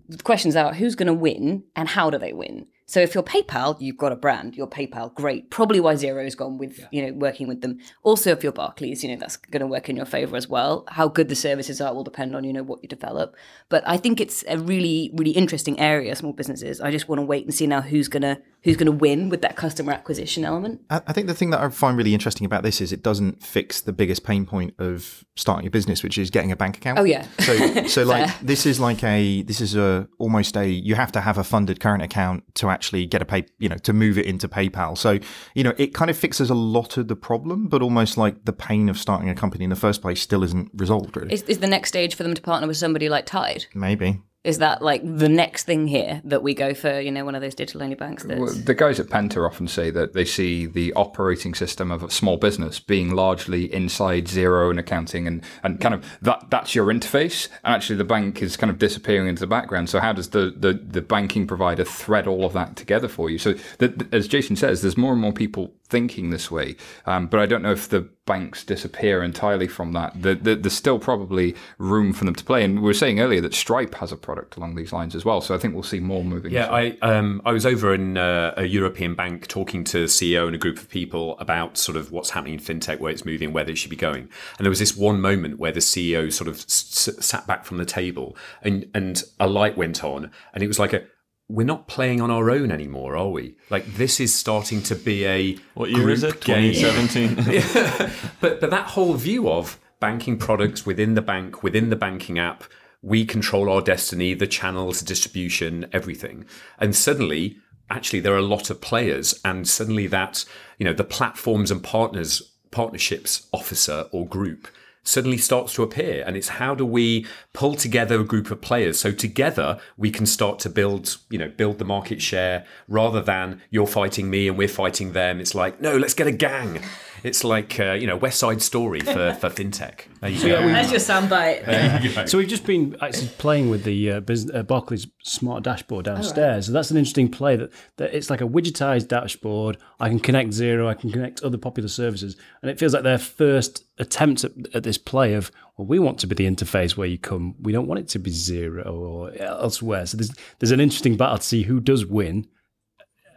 The 0.08 0.22
questions 0.22 0.54
are 0.54 0.74
who's 0.74 0.94
going 0.94 1.06
to 1.06 1.14
win 1.14 1.64
and 1.76 1.88
how 1.88 2.10
do 2.10 2.18
they 2.18 2.32
win? 2.32 2.66
So 2.86 3.00
if 3.00 3.14
you're 3.14 3.24
PayPal, 3.24 3.80
you've 3.80 3.96
got 3.96 4.12
a 4.12 4.16
brand. 4.16 4.56
You're 4.56 4.66
PayPal, 4.66 5.14
great. 5.14 5.50
Probably 5.50 5.80
why 5.80 5.94
Xero's 5.94 6.34
gone 6.34 6.58
with 6.58 6.86
you 6.92 7.06
know 7.06 7.12
working 7.14 7.48
with 7.48 7.60
them. 7.60 7.78
Also, 8.02 8.30
if 8.30 8.42
you're 8.42 8.52
Barclays, 8.52 9.02
you 9.02 9.10
know 9.10 9.16
that's 9.16 9.36
going 9.36 9.60
to 9.60 9.66
work 9.66 9.88
in 9.88 9.96
your 9.96 10.06
favor 10.06 10.36
as 10.36 10.48
well. 10.48 10.84
How 10.88 11.08
good 11.08 11.28
the 11.28 11.34
services 11.34 11.80
are 11.80 11.94
will 11.94 12.04
depend 12.04 12.36
on 12.36 12.44
you 12.44 12.52
know 12.52 12.62
what 12.62 12.80
you 12.82 12.88
develop. 12.88 13.36
But 13.68 13.82
I 13.86 13.96
think 13.96 14.20
it's 14.20 14.44
a 14.48 14.58
really 14.58 15.10
really 15.14 15.32
interesting 15.32 15.78
area. 15.80 16.14
Small 16.14 16.32
businesses. 16.32 16.80
I 16.80 16.90
just 16.90 17.08
want 17.08 17.20
to 17.20 17.24
wait 17.24 17.44
and 17.44 17.54
see 17.54 17.66
now 17.66 17.80
who's 17.80 18.08
gonna 18.08 18.38
who's 18.62 18.76
gonna 18.76 18.92
win 18.92 19.28
with 19.28 19.42
that 19.42 19.56
customer 19.56 19.92
acquisition 19.92 20.44
element. 20.44 20.82
I 20.90 21.00
I 21.06 21.12
think 21.12 21.26
the 21.26 21.34
thing 21.34 21.50
that 21.50 21.60
I 21.60 21.68
find 21.70 21.96
really 21.96 22.14
interesting 22.14 22.44
about 22.44 22.62
this 22.62 22.80
is 22.80 22.92
it 22.92 23.02
doesn't 23.02 23.42
fix 23.42 23.80
the 23.80 23.92
biggest 23.92 24.24
pain 24.24 24.46
point 24.46 24.74
of 24.78 25.24
starting 25.36 25.66
a 25.66 25.70
business, 25.70 26.02
which 26.02 26.18
is 26.18 26.30
getting 26.30 26.52
a 26.52 26.56
bank 26.56 26.76
account. 26.76 26.98
Oh, 26.98 27.04
yeah. 27.04 27.26
So, 27.40 27.86
so 27.86 28.04
like 28.04 28.38
this 28.40 28.66
is 28.66 28.78
like 28.80 29.02
a 29.04 29.42
this 29.42 29.60
is 29.60 29.76
a 29.76 30.08
almost 30.18 30.56
a 30.56 30.68
you 30.68 30.94
have 30.94 31.12
to 31.12 31.20
have 31.20 31.38
a 31.38 31.44
funded 31.44 31.80
current 31.80 32.02
account 32.02 32.42
to 32.56 32.70
actually 32.74 33.06
get 33.06 33.22
a 33.22 33.24
pay 33.24 33.44
you 33.58 33.68
know 33.68 33.78
to 33.78 33.92
move 33.92 34.18
it 34.18 34.26
into 34.26 34.48
PayPal. 34.48 34.98
So 34.98 35.18
you 35.54 35.64
know 35.64 35.72
it 35.78 35.94
kind 35.94 36.10
of 36.10 36.16
fixes 36.16 36.50
a 36.50 36.54
lot 36.54 36.96
of 36.98 37.08
the 37.08 37.16
problem, 37.16 37.68
but 37.68 37.80
almost 37.80 38.18
like 38.18 38.44
the 38.44 38.52
pain 38.52 38.88
of 38.88 38.98
starting 38.98 39.28
a 39.30 39.34
company 39.34 39.64
in 39.64 39.70
the 39.70 39.76
first 39.86 40.02
place 40.02 40.20
still 40.20 40.42
isn't 40.42 40.70
resolved. 40.74 41.16
Really, 41.16 41.32
Is, 41.32 41.42
is 41.44 41.60
the 41.60 41.66
next 41.66 41.88
stage 41.88 42.14
for 42.14 42.22
them 42.24 42.34
to 42.34 42.42
partner 42.42 42.66
with 42.68 42.76
somebody 42.76 43.08
like 43.08 43.26
Tide? 43.26 43.66
maybe. 43.74 44.20
Is 44.44 44.58
that 44.58 44.82
like 44.82 45.00
the 45.02 45.28
next 45.28 45.64
thing 45.64 45.86
here 45.86 46.20
that 46.24 46.42
we 46.42 46.54
go 46.54 46.74
for? 46.74 47.00
You 47.00 47.10
know, 47.10 47.24
one 47.24 47.34
of 47.34 47.40
those 47.40 47.54
digital 47.54 47.82
only 47.82 47.94
banks. 47.94 48.24
Well, 48.26 48.46
the 48.46 48.74
guys 48.74 49.00
at 49.00 49.06
Penta 49.06 49.44
often 49.44 49.68
say 49.68 49.90
that 49.90 50.12
they 50.12 50.26
see 50.26 50.66
the 50.66 50.92
operating 50.92 51.54
system 51.54 51.90
of 51.90 52.02
a 52.02 52.10
small 52.10 52.36
business 52.36 52.78
being 52.78 53.14
largely 53.14 53.72
inside 53.72 54.26
Xero 54.26 54.70
and 54.70 54.78
accounting 54.78 55.26
and, 55.26 55.42
and 55.62 55.80
kind 55.80 55.94
of 55.94 56.04
that 56.20 56.50
that's 56.50 56.74
your 56.74 56.86
interface 56.86 57.48
and 57.64 57.74
actually 57.74 57.96
the 57.96 58.04
bank 58.04 58.42
is 58.42 58.56
kind 58.56 58.70
of 58.70 58.78
disappearing 58.78 59.28
into 59.28 59.40
the 59.40 59.46
background 59.46 59.88
so 59.88 59.98
how 59.98 60.12
does 60.12 60.30
the, 60.30 60.54
the, 60.56 60.74
the 60.74 61.00
banking 61.00 61.46
provider 61.46 61.84
thread 61.84 62.26
all 62.26 62.44
of 62.44 62.52
that 62.52 62.76
together 62.76 63.08
for 63.08 63.30
you 63.30 63.38
so 63.38 63.54
that, 63.78 64.12
as 64.12 64.28
Jason 64.28 64.56
says 64.56 64.82
there's 64.82 64.96
more 64.96 65.12
and 65.12 65.20
more 65.20 65.32
people 65.32 65.72
thinking 65.88 66.30
this 66.30 66.50
way 66.50 66.76
um, 67.06 67.26
but 67.26 67.40
I 67.40 67.46
don't 67.46 67.62
know 67.62 67.72
if 67.72 67.88
the 67.88 68.08
banks 68.26 68.64
disappear 68.64 69.22
entirely 69.22 69.68
from 69.68 69.92
that 69.92 70.20
the, 70.20 70.34
the, 70.34 70.54
there's 70.56 70.72
still 70.72 70.98
probably 70.98 71.54
room 71.78 72.12
for 72.12 72.24
them 72.24 72.34
to 72.34 72.44
play 72.44 72.64
and 72.64 72.76
we 72.76 72.84
were 72.86 72.94
saying 72.94 73.20
earlier 73.20 73.40
that 73.42 73.54
Stripe 73.54 73.94
has 73.96 74.10
a 74.12 74.16
product 74.16 74.56
along 74.56 74.76
these 74.76 74.92
lines 74.92 75.14
as 75.14 75.24
well 75.24 75.40
so 75.40 75.54
I 75.54 75.58
think 75.58 75.74
we'll 75.74 75.82
see 75.82 76.00
more 76.00 76.24
moving 76.24 76.52
Yeah, 76.52 76.70
I 76.70 76.96
um, 77.02 77.42
I 77.44 77.52
was 77.52 77.66
over 77.66 77.92
in 77.94 78.16
uh, 78.16 78.54
a 78.56 78.64
European 78.64 79.14
bank 79.14 79.46
talking 79.48 79.84
to 79.84 80.00
the 80.00 80.06
CEO 80.06 80.46
and 80.46 80.54
a 80.54 80.58
group 80.58 80.78
of 80.78 80.88
people 80.88 81.38
about 81.38 81.76
sort 81.76 81.96
of 81.96 82.12
what's 82.12 82.30
happening 82.30 82.54
in 82.54 82.60
fintech, 82.60 82.98
where 83.00 83.12
it's 83.12 83.24
moving, 83.24 83.52
where 83.52 83.64
they 83.64 83.74
should 83.74 83.90
be 83.90 83.96
going. 83.96 84.28
And 84.58 84.64
there 84.64 84.70
was 84.70 84.78
this 84.78 84.96
one 84.96 85.20
moment 85.20 85.58
where 85.58 85.72
the 85.72 85.80
CEO 85.80 86.32
sort 86.32 86.48
of 86.48 86.56
s- 86.56 87.10
sat 87.20 87.46
back 87.46 87.64
from 87.64 87.76
the 87.76 87.84
table 87.84 88.36
and 88.62 88.88
and 88.94 89.22
a 89.38 89.46
light 89.46 89.76
went 89.76 90.02
on, 90.04 90.30
and 90.52 90.62
it 90.62 90.66
was 90.66 90.78
like 90.78 90.92
a. 90.92 91.02
We're 91.48 91.66
not 91.66 91.88
playing 91.88 92.20
on 92.22 92.30
our 92.30 92.50
own 92.50 92.70
anymore, 92.72 93.16
are 93.16 93.28
we? 93.28 93.56
Like 93.70 93.84
this 93.96 94.18
is 94.18 94.34
starting 94.34 94.82
to 94.84 94.94
be 94.94 95.26
a 95.26 95.58
What 95.74 95.90
year 95.90 96.08
is 96.10 96.22
it? 96.22 96.40
game. 96.40 96.72
2017. 96.72 98.10
But 98.40 98.60
but 98.60 98.70
that 98.70 98.86
whole 98.88 99.14
view 99.14 99.48
of 99.50 99.78
banking 100.00 100.38
products 100.38 100.84
within 100.86 101.14
the 101.14 101.22
bank, 101.22 101.62
within 101.62 101.90
the 101.90 101.96
banking 101.96 102.38
app, 102.38 102.64
we 103.02 103.24
control 103.26 103.68
our 103.70 103.82
destiny, 103.82 104.32
the 104.34 104.46
channels, 104.46 105.02
distribution, 105.02 105.86
everything. 105.92 106.46
And 106.78 106.96
suddenly, 106.96 107.58
actually, 107.90 108.20
there 108.20 108.34
are 108.34 108.38
a 108.38 108.42
lot 108.56 108.70
of 108.70 108.80
players, 108.80 109.38
and 109.44 109.68
suddenly 109.68 110.06
that 110.08 110.44
you 110.78 110.84
know 110.86 110.94
the 110.94 111.04
platforms 111.04 111.70
and 111.70 111.82
partners 111.82 112.54
partnerships 112.70 113.46
officer 113.52 114.06
or 114.12 114.26
group 114.26 114.66
suddenly 115.04 115.38
starts 115.38 115.74
to 115.74 115.82
appear 115.82 116.24
and 116.26 116.36
it's 116.36 116.48
how 116.48 116.74
do 116.74 116.84
we 116.84 117.26
pull 117.52 117.74
together 117.74 118.20
a 118.20 118.24
group 118.24 118.50
of 118.50 118.60
players 118.60 118.98
so 118.98 119.12
together 119.12 119.78
we 119.96 120.10
can 120.10 120.26
start 120.26 120.58
to 120.58 120.68
build 120.68 121.18
you 121.30 121.38
know 121.38 121.48
build 121.48 121.78
the 121.78 121.84
market 121.84 122.20
share 122.20 122.64
rather 122.88 123.20
than 123.20 123.60
you're 123.70 123.86
fighting 123.86 124.30
me 124.30 124.48
and 124.48 124.56
we're 124.58 124.68
fighting 124.68 125.12
them. 125.12 125.40
It's 125.40 125.54
like 125.54 125.80
no 125.80 125.96
let's 125.96 126.14
get 126.14 126.26
a 126.26 126.32
gang 126.32 126.80
it's 127.24 127.42
like 127.42 127.80
uh, 127.80 127.92
you 127.92 128.06
know 128.06 128.16
west 128.16 128.38
side 128.38 128.62
story 128.62 129.00
for, 129.00 129.34
for 129.40 129.48
fintech 129.48 130.02
there 130.20 130.30
you 130.30 130.48
go 130.48 130.68
That's 130.68 130.90
your 130.90 131.00
soundbite. 131.00 132.28
So 132.28 132.38
we've 132.38 132.48
just 132.48 132.64
been 132.64 132.96
actually 133.00 133.28
playing 133.38 133.70
with 133.70 133.84
the 133.84 134.12
uh, 134.12 134.20
business, 134.20 134.54
uh, 134.54 134.62
Barclays 134.62 135.06
smart 135.22 135.62
dashboard 135.62 136.04
downstairs. 136.04 136.66
So 136.66 136.72
that's 136.72 136.90
an 136.90 136.96
interesting 136.96 137.30
play. 137.30 137.56
That, 137.56 137.72
that 137.96 138.14
it's 138.14 138.30
like 138.30 138.40
a 138.40 138.46
widgetized 138.46 139.08
dashboard. 139.08 139.78
I 140.00 140.08
can 140.08 140.20
connect 140.20 140.50
Xero. 140.50 140.86
I 140.86 140.94
can 140.94 141.10
connect 141.10 141.42
other 141.42 141.58
popular 141.58 141.88
services, 141.88 142.36
and 142.62 142.70
it 142.70 142.78
feels 142.78 142.94
like 142.94 143.02
their 143.02 143.18
first 143.18 143.84
attempt 143.98 144.44
at, 144.44 144.52
at 144.74 144.82
this 144.82 144.98
play 144.98 145.34
of 145.34 145.50
well, 145.76 145.86
we 145.86 145.98
want 145.98 146.18
to 146.20 146.26
be 146.26 146.34
the 146.34 146.46
interface 146.46 146.96
where 146.96 147.08
you 147.08 147.18
come. 147.18 147.54
We 147.60 147.72
don't 147.72 147.86
want 147.86 148.00
it 148.00 148.08
to 148.08 148.18
be 148.18 148.30
Xero 148.30 148.86
or 148.86 149.32
elsewhere. 149.34 150.06
So 150.06 150.16
there's 150.16 150.32
there's 150.58 150.72
an 150.72 150.80
interesting 150.80 151.16
battle 151.16 151.38
to 151.38 151.44
see 151.44 151.62
who 151.64 151.80
does 151.80 152.06
win. 152.06 152.46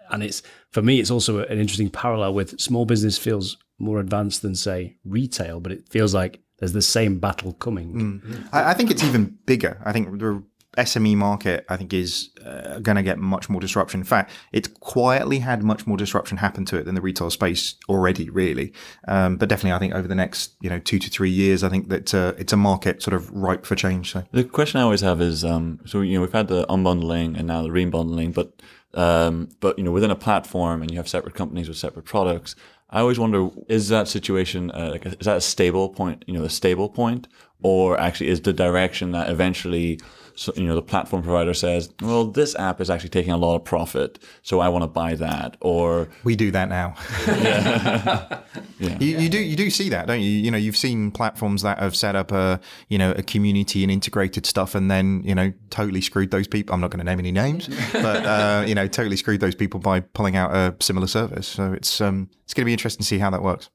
And 0.10 0.24
it's 0.24 0.42
for 0.72 0.82
me, 0.82 1.00
it's 1.00 1.12
also 1.12 1.40
an 1.40 1.60
interesting 1.60 1.90
parallel 1.90 2.34
with 2.34 2.60
small 2.62 2.86
business 2.86 3.18
feels 3.18 3.58
more 3.80 4.00
advanced 4.00 4.42
than 4.42 4.56
say 4.56 4.98
retail, 5.06 5.60
but 5.60 5.72
it 5.72 5.90
feels 5.90 6.14
like 6.14 6.42
there's 6.60 6.74
the 6.74 6.82
same 6.82 7.20
battle 7.20 7.54
coming. 7.54 8.22
I, 8.52 8.72
I 8.72 8.74
think 8.74 8.90
it's 8.90 9.04
even 9.04 9.38
bigger. 9.46 9.82
I 9.86 9.92
think 9.92 10.20
the 10.20 10.44
SME 10.78 11.16
market, 11.16 11.66
I 11.70 11.76
think, 11.76 11.94
is 11.94 12.30
uh, 12.46 12.80
going 12.80 12.96
to 12.98 13.04
get 13.04 13.18
much 13.18 13.50
more 13.50 13.60
disruption. 13.60 14.00
In 14.00 14.06
fact, 14.06 14.32
it's 14.52 14.68
quietly 14.68 15.40
had 15.40 15.64
much 15.64 15.88
more 15.88 15.98
disruption 15.98 16.38
happen 16.38 16.66
to 16.66 16.78
it 16.78 16.86
than 16.86 16.96
the 16.96 17.02
retail 17.02 17.30
space 17.30 17.76
already, 17.90 18.30
really. 18.30 18.74
Um, 19.08 19.38
but 19.38 19.50
definitely, 19.50 19.74
I 19.74 19.80
think 19.80 19.96
over 19.96 20.08
the 20.08 20.16
next 20.16 20.54
you 20.62 20.70
know 20.70 20.80
two 20.80 21.00
to 21.00 21.10
three 21.10 21.32
years, 21.32 21.64
I 21.64 21.70
think 21.70 21.90
that 21.90 22.14
uh, 22.14 22.34
it's 22.38 22.54
a 22.54 22.58
market 22.58 23.02
sort 23.02 23.16
of 23.16 23.32
ripe 23.32 23.66
for 23.66 23.76
change. 23.76 24.12
So 24.12 24.24
The 24.32 24.44
question 24.44 24.80
I 24.80 24.84
always 24.84 25.02
have 25.02 25.20
is, 25.20 25.44
um, 25.44 25.80
so 25.86 26.02
you 26.02 26.16
know, 26.16 26.22
we've 26.22 26.32
had 26.32 26.48
the 26.48 26.66
unbundling 26.68 27.38
and 27.38 27.48
now 27.48 27.64
the 27.64 27.70
rebundling, 27.70 28.34
but 28.34 28.62
um, 28.94 29.50
but 29.60 29.78
you 29.78 29.84
know, 29.84 29.92
within 29.92 30.12
a 30.12 30.16
platform 30.16 30.82
and 30.82 30.92
you 30.92 30.98
have 30.98 31.08
separate 31.08 31.36
companies 31.36 31.68
with 31.68 31.78
separate 31.78 32.06
products. 32.06 32.56
I 32.90 33.02
always 33.02 33.20
wonder: 33.20 33.50
is 33.68 33.90
that 33.90 34.08
situation 34.08 34.72
uh, 34.72 34.90
like 34.92 35.06
is 35.06 35.26
that 35.26 35.38
a 35.38 35.42
stable 35.42 35.90
point? 35.90 36.24
You 36.28 36.34
know, 36.36 36.44
a 36.44 36.50
stable 36.50 36.90
point, 36.90 37.28
or 37.62 38.00
actually 38.00 38.30
is 38.30 38.42
the 38.42 38.54
direction 38.54 39.12
that 39.12 39.30
eventually, 39.30 40.00
so, 40.38 40.54
you 40.56 40.68
know, 40.68 40.76
the 40.76 40.84
platform 40.84 41.24
provider 41.24 41.54
says, 41.54 41.92
"Well, 42.02 42.26
this 42.26 42.56
app 42.56 42.80
is 42.80 42.92
actually 42.92 43.10
taking 43.10 43.32
a 43.32 43.38
lot 43.38 43.56
of 43.56 43.64
profit, 43.64 44.20
so 44.44 44.60
I 44.60 44.70
want 44.70 44.84
to 44.84 44.88
buy 44.88 45.16
that," 45.16 45.58
or 45.62 46.10
we 46.24 46.36
do 46.36 46.52
that 46.52 46.70
now. 46.70 46.96
You, 48.80 49.18
you 49.18 49.30
do 49.30 49.40
you 49.40 49.56
do 49.56 49.72
see 49.72 49.90
that, 49.90 50.06
don't 50.06 50.22
you? 50.22 50.30
You 50.30 50.52
know, 50.52 50.58
you've 50.58 50.78
seen 50.78 51.10
platforms 51.10 51.64
that 51.64 51.80
have 51.80 51.96
set 51.96 52.16
up 52.16 52.32
a 52.32 52.60
you 52.90 53.00
know 53.00 53.12
a 53.12 53.24
community 53.24 53.82
and 53.82 53.92
integrated 53.92 54.46
stuff, 54.46 54.76
and 54.76 54.92
then 54.92 55.24
you 55.26 55.34
know 55.34 55.52
totally 55.72 56.00
screwed 56.00 56.30
those 56.30 56.48
people. 56.48 56.76
I'm 56.76 56.82
not 56.82 56.92
going 56.92 57.00
to 57.00 57.04
name 57.04 57.18
any 57.18 57.32
names, 57.32 57.70
but 57.92 58.26
uh, 58.26 58.64
you 58.68 58.76
know 58.76 58.88
totally 58.88 59.18
screwed 59.18 59.40
those 59.40 59.56
people 59.56 59.80
by 59.80 60.02
pulling 60.02 60.36
out 60.36 60.56
a 60.56 60.76
similar 60.80 61.08
service. 61.08 61.48
So 61.48 61.74
it's 61.74 62.00
um 62.02 62.30
it's 62.44 62.54
going 62.54 62.66
to 62.66 62.68
be 62.68 62.74
interesting 62.74 63.02
to 63.02 63.08
see 63.08 63.18
how 63.18 63.32
that 63.32 63.42
works. 63.42 63.72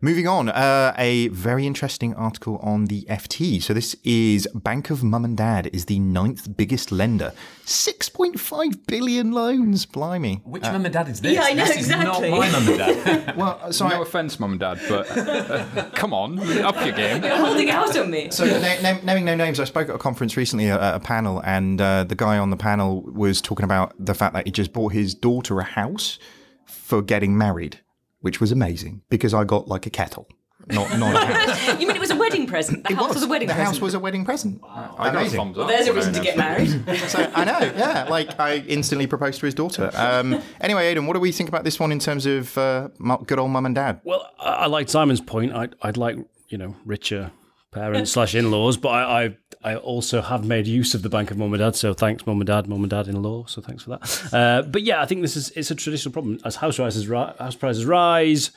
Moving 0.00 0.28
on, 0.28 0.48
uh, 0.48 0.94
a 0.96 1.26
very 1.28 1.66
interesting 1.66 2.14
article 2.14 2.58
on 2.58 2.84
the 2.84 3.02
FT. 3.10 3.60
So 3.60 3.74
this 3.74 3.96
is 4.04 4.46
Bank 4.54 4.90
of 4.90 5.02
Mum 5.02 5.24
and 5.24 5.36
Dad 5.36 5.68
is 5.72 5.86
the 5.86 5.98
ninth 5.98 6.56
biggest 6.56 6.92
lender, 6.92 7.32
six 7.64 8.08
point 8.08 8.38
five 8.38 8.86
billion 8.86 9.32
loans. 9.32 9.86
Blimey. 9.86 10.40
which 10.44 10.62
mum 10.62 10.84
and 10.84 10.94
dad 10.94 11.08
is 11.08 11.20
this 11.20 11.32
Yeah, 11.32 11.42
I 11.42 11.52
know, 11.52 11.64
this 11.64 11.78
exactly. 11.78 12.28
is 12.28 12.32
not 12.32 12.38
my 12.38 12.48
mum 12.48 12.68
and 12.68 12.78
dad 12.78 13.36
Well, 13.36 13.72
so 13.72 13.88
no 13.88 13.98
I, 13.98 14.02
offense, 14.02 14.38
mum 14.38 14.52
and 14.52 14.60
dad, 14.60 14.78
but 14.88 15.10
uh, 15.10 15.90
come 15.94 16.14
on, 16.14 16.38
up 16.62 16.76
your 16.84 16.94
game. 16.94 17.24
You're 17.24 17.36
holding 17.36 17.68
out 17.68 17.96
on 17.98 18.08
me. 18.12 18.30
So, 18.30 18.44
na- 18.44 18.80
na- 18.80 19.00
naming 19.02 19.24
no 19.24 19.34
names, 19.34 19.58
I 19.58 19.64
spoke 19.64 19.88
at 19.88 19.96
a 19.96 19.98
conference 19.98 20.36
recently 20.36 20.70
at 20.70 20.94
a 20.94 21.00
panel, 21.00 21.42
and 21.44 21.80
uh, 21.80 22.04
the 22.04 22.14
guy 22.14 22.38
on 22.38 22.50
the 22.50 22.56
panel 22.56 23.02
was 23.02 23.40
talking 23.42 23.64
about 23.64 23.94
the 23.98 24.14
fact 24.14 24.34
that 24.34 24.46
he 24.46 24.52
just 24.52 24.72
bought 24.72 24.92
his 24.92 25.12
daughter 25.12 25.58
a 25.58 25.64
house 25.64 26.20
for 26.66 27.02
getting 27.02 27.36
married, 27.36 27.80
which 28.20 28.40
was 28.40 28.52
amazing 28.52 29.02
because 29.08 29.34
I 29.34 29.44
got 29.44 29.68
like 29.68 29.86
a 29.86 29.90
kettle, 29.90 30.28
not 30.68 30.98
not 30.98 31.14
a 31.14 31.26
house. 31.26 31.68
you 31.80 31.86
mean 31.86 31.96
it 31.96 32.00
was 32.00 32.10
a 32.10 32.16
wedding 32.16 32.46
present? 32.46 32.86
The 32.86 32.94
house 32.94 33.14
was, 33.14 33.22
a 33.22 33.28
wedding 33.28 33.48
the 33.48 33.54
present. 33.54 33.74
house 33.74 33.80
was 33.80 33.94
a 33.94 34.00
wedding 34.00 34.24
present. 34.24 34.60
I 34.64 34.86
got 34.86 35.08
Amazing. 35.14 35.38
thumbs 35.38 35.58
up. 35.58 35.68
There's 35.68 35.86
a 35.86 35.92
reason 35.92 36.12
to 36.14 36.20
get 36.20 36.36
married. 36.36 36.68
So 37.08 37.30
I 37.34 37.44
know, 37.44 37.72
yeah. 37.76 38.06
Like 38.08 38.38
I 38.38 38.56
instantly 38.66 39.06
proposed 39.06 39.40
to 39.40 39.46
his 39.46 39.54
daughter. 39.54 39.90
Um, 39.94 40.42
anyway, 40.60 40.88
Aidan, 40.88 41.06
what 41.06 41.14
do 41.14 41.20
we 41.20 41.32
think 41.32 41.48
about 41.48 41.64
this 41.64 41.78
one 41.80 41.92
in 41.92 41.98
terms 41.98 42.26
of 42.26 42.56
uh, 42.58 42.88
good 43.26 43.38
old 43.38 43.50
mum 43.50 43.66
and 43.66 43.74
dad? 43.74 44.00
Well, 44.04 44.28
I, 44.38 44.50
I 44.50 44.66
like 44.66 44.88
Simon's 44.88 45.20
point. 45.20 45.52
I'd, 45.52 45.74
I'd 45.82 45.96
like 45.96 46.16
you 46.48 46.58
know 46.58 46.74
richer 46.84 47.30
parents 47.70 48.12
slash 48.12 48.34
in 48.34 48.50
laws, 48.50 48.76
but 48.76 48.88
I, 48.88 49.24
I 49.24 49.36
I 49.62 49.76
also 49.76 50.22
have 50.22 50.44
made 50.44 50.66
use 50.66 50.94
of 50.94 51.02
the 51.02 51.08
bank 51.08 51.30
of 51.30 51.38
mum 51.38 51.52
and 51.52 51.60
dad. 51.60 51.76
So 51.76 51.94
thanks, 51.94 52.26
mum 52.26 52.40
and 52.40 52.46
dad, 52.46 52.68
mum 52.68 52.82
and 52.82 52.90
dad 52.90 53.08
in 53.08 53.22
law. 53.22 53.44
So 53.46 53.60
thanks 53.60 53.82
for 53.82 53.90
that. 53.90 54.32
Uh, 54.32 54.62
but 54.62 54.82
yeah, 54.82 55.02
I 55.02 55.06
think 55.06 55.22
this 55.22 55.36
is 55.36 55.50
it's 55.50 55.70
a 55.70 55.74
traditional 55.74 56.12
problem 56.12 56.38
as 56.44 56.56
house 56.56 56.76
prices 56.76 57.08
ri- 57.08 57.32
house 57.38 57.56
prices 57.56 57.84
rise. 57.84 58.50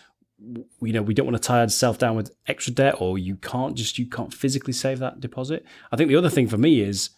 You 0.81 0.93
know, 0.93 1.03
we 1.03 1.13
don't 1.13 1.25
want 1.25 1.37
to 1.37 1.47
tie 1.47 1.61
ourselves 1.61 1.99
down 1.99 2.15
with 2.15 2.35
extra 2.47 2.73
debt, 2.73 2.95
or 2.99 3.17
you 3.17 3.35
can't 3.35 3.75
just 3.75 3.99
you 3.99 4.07
can't 4.07 4.33
physically 4.33 4.73
save 4.73 4.99
that 4.99 5.19
deposit. 5.19 5.65
I 5.91 5.97
think 5.97 6.09
the 6.09 6.15
other 6.15 6.29
thing 6.29 6.47
for 6.47 6.57
me 6.57 6.81
is 6.81 7.11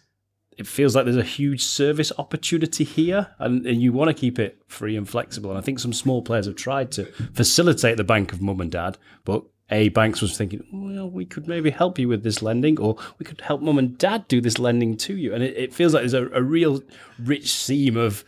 it 0.58 0.68
feels 0.68 0.96
like 0.96 1.06
there's 1.06 1.18
a 1.18 1.24
huge 1.24 1.64
service 1.64 2.12
opportunity 2.18 2.84
here 2.84 3.34
and, 3.40 3.66
and 3.66 3.82
you 3.82 3.92
want 3.92 4.10
to 4.10 4.14
keep 4.14 4.38
it 4.38 4.62
free 4.68 4.96
and 4.96 5.10
flexible. 5.10 5.50
And 5.50 5.58
I 5.58 5.62
think 5.62 5.80
some 5.80 5.94
small 5.94 6.22
players 6.22 6.46
have 6.46 6.56
tried 6.56 6.92
to 6.92 7.06
facilitate 7.34 7.98
the 7.98 8.04
bank 8.04 8.34
of 8.34 8.42
mum 8.42 8.62
and 8.62 8.72
dad, 8.72 8.98
but 9.26 9.44
a 9.72 9.90
banks 9.90 10.22
was 10.22 10.38
thinking, 10.38 10.64
well, 10.72 11.10
we 11.10 11.26
could 11.26 11.48
maybe 11.48 11.70
help 11.70 11.98
you 11.98 12.08
with 12.08 12.24
this 12.24 12.42
lending, 12.42 12.80
or 12.80 12.96
we 13.18 13.26
could 13.26 13.42
help 13.42 13.62
mum 13.62 13.78
and 13.80 13.98
dad 13.98 14.28
do 14.28 14.42
this 14.42 14.60
lending 14.60 14.98
to 14.98 15.16
you. 15.18 15.34
And 15.34 15.44
it, 15.44 15.58
it 15.58 15.74
feels 15.74 15.94
like 15.94 16.02
there's 16.02 16.14
a, 16.14 16.28
a 16.32 16.42
real 16.44 16.82
rich 17.18 17.52
seam 17.52 17.98
of 17.98 18.24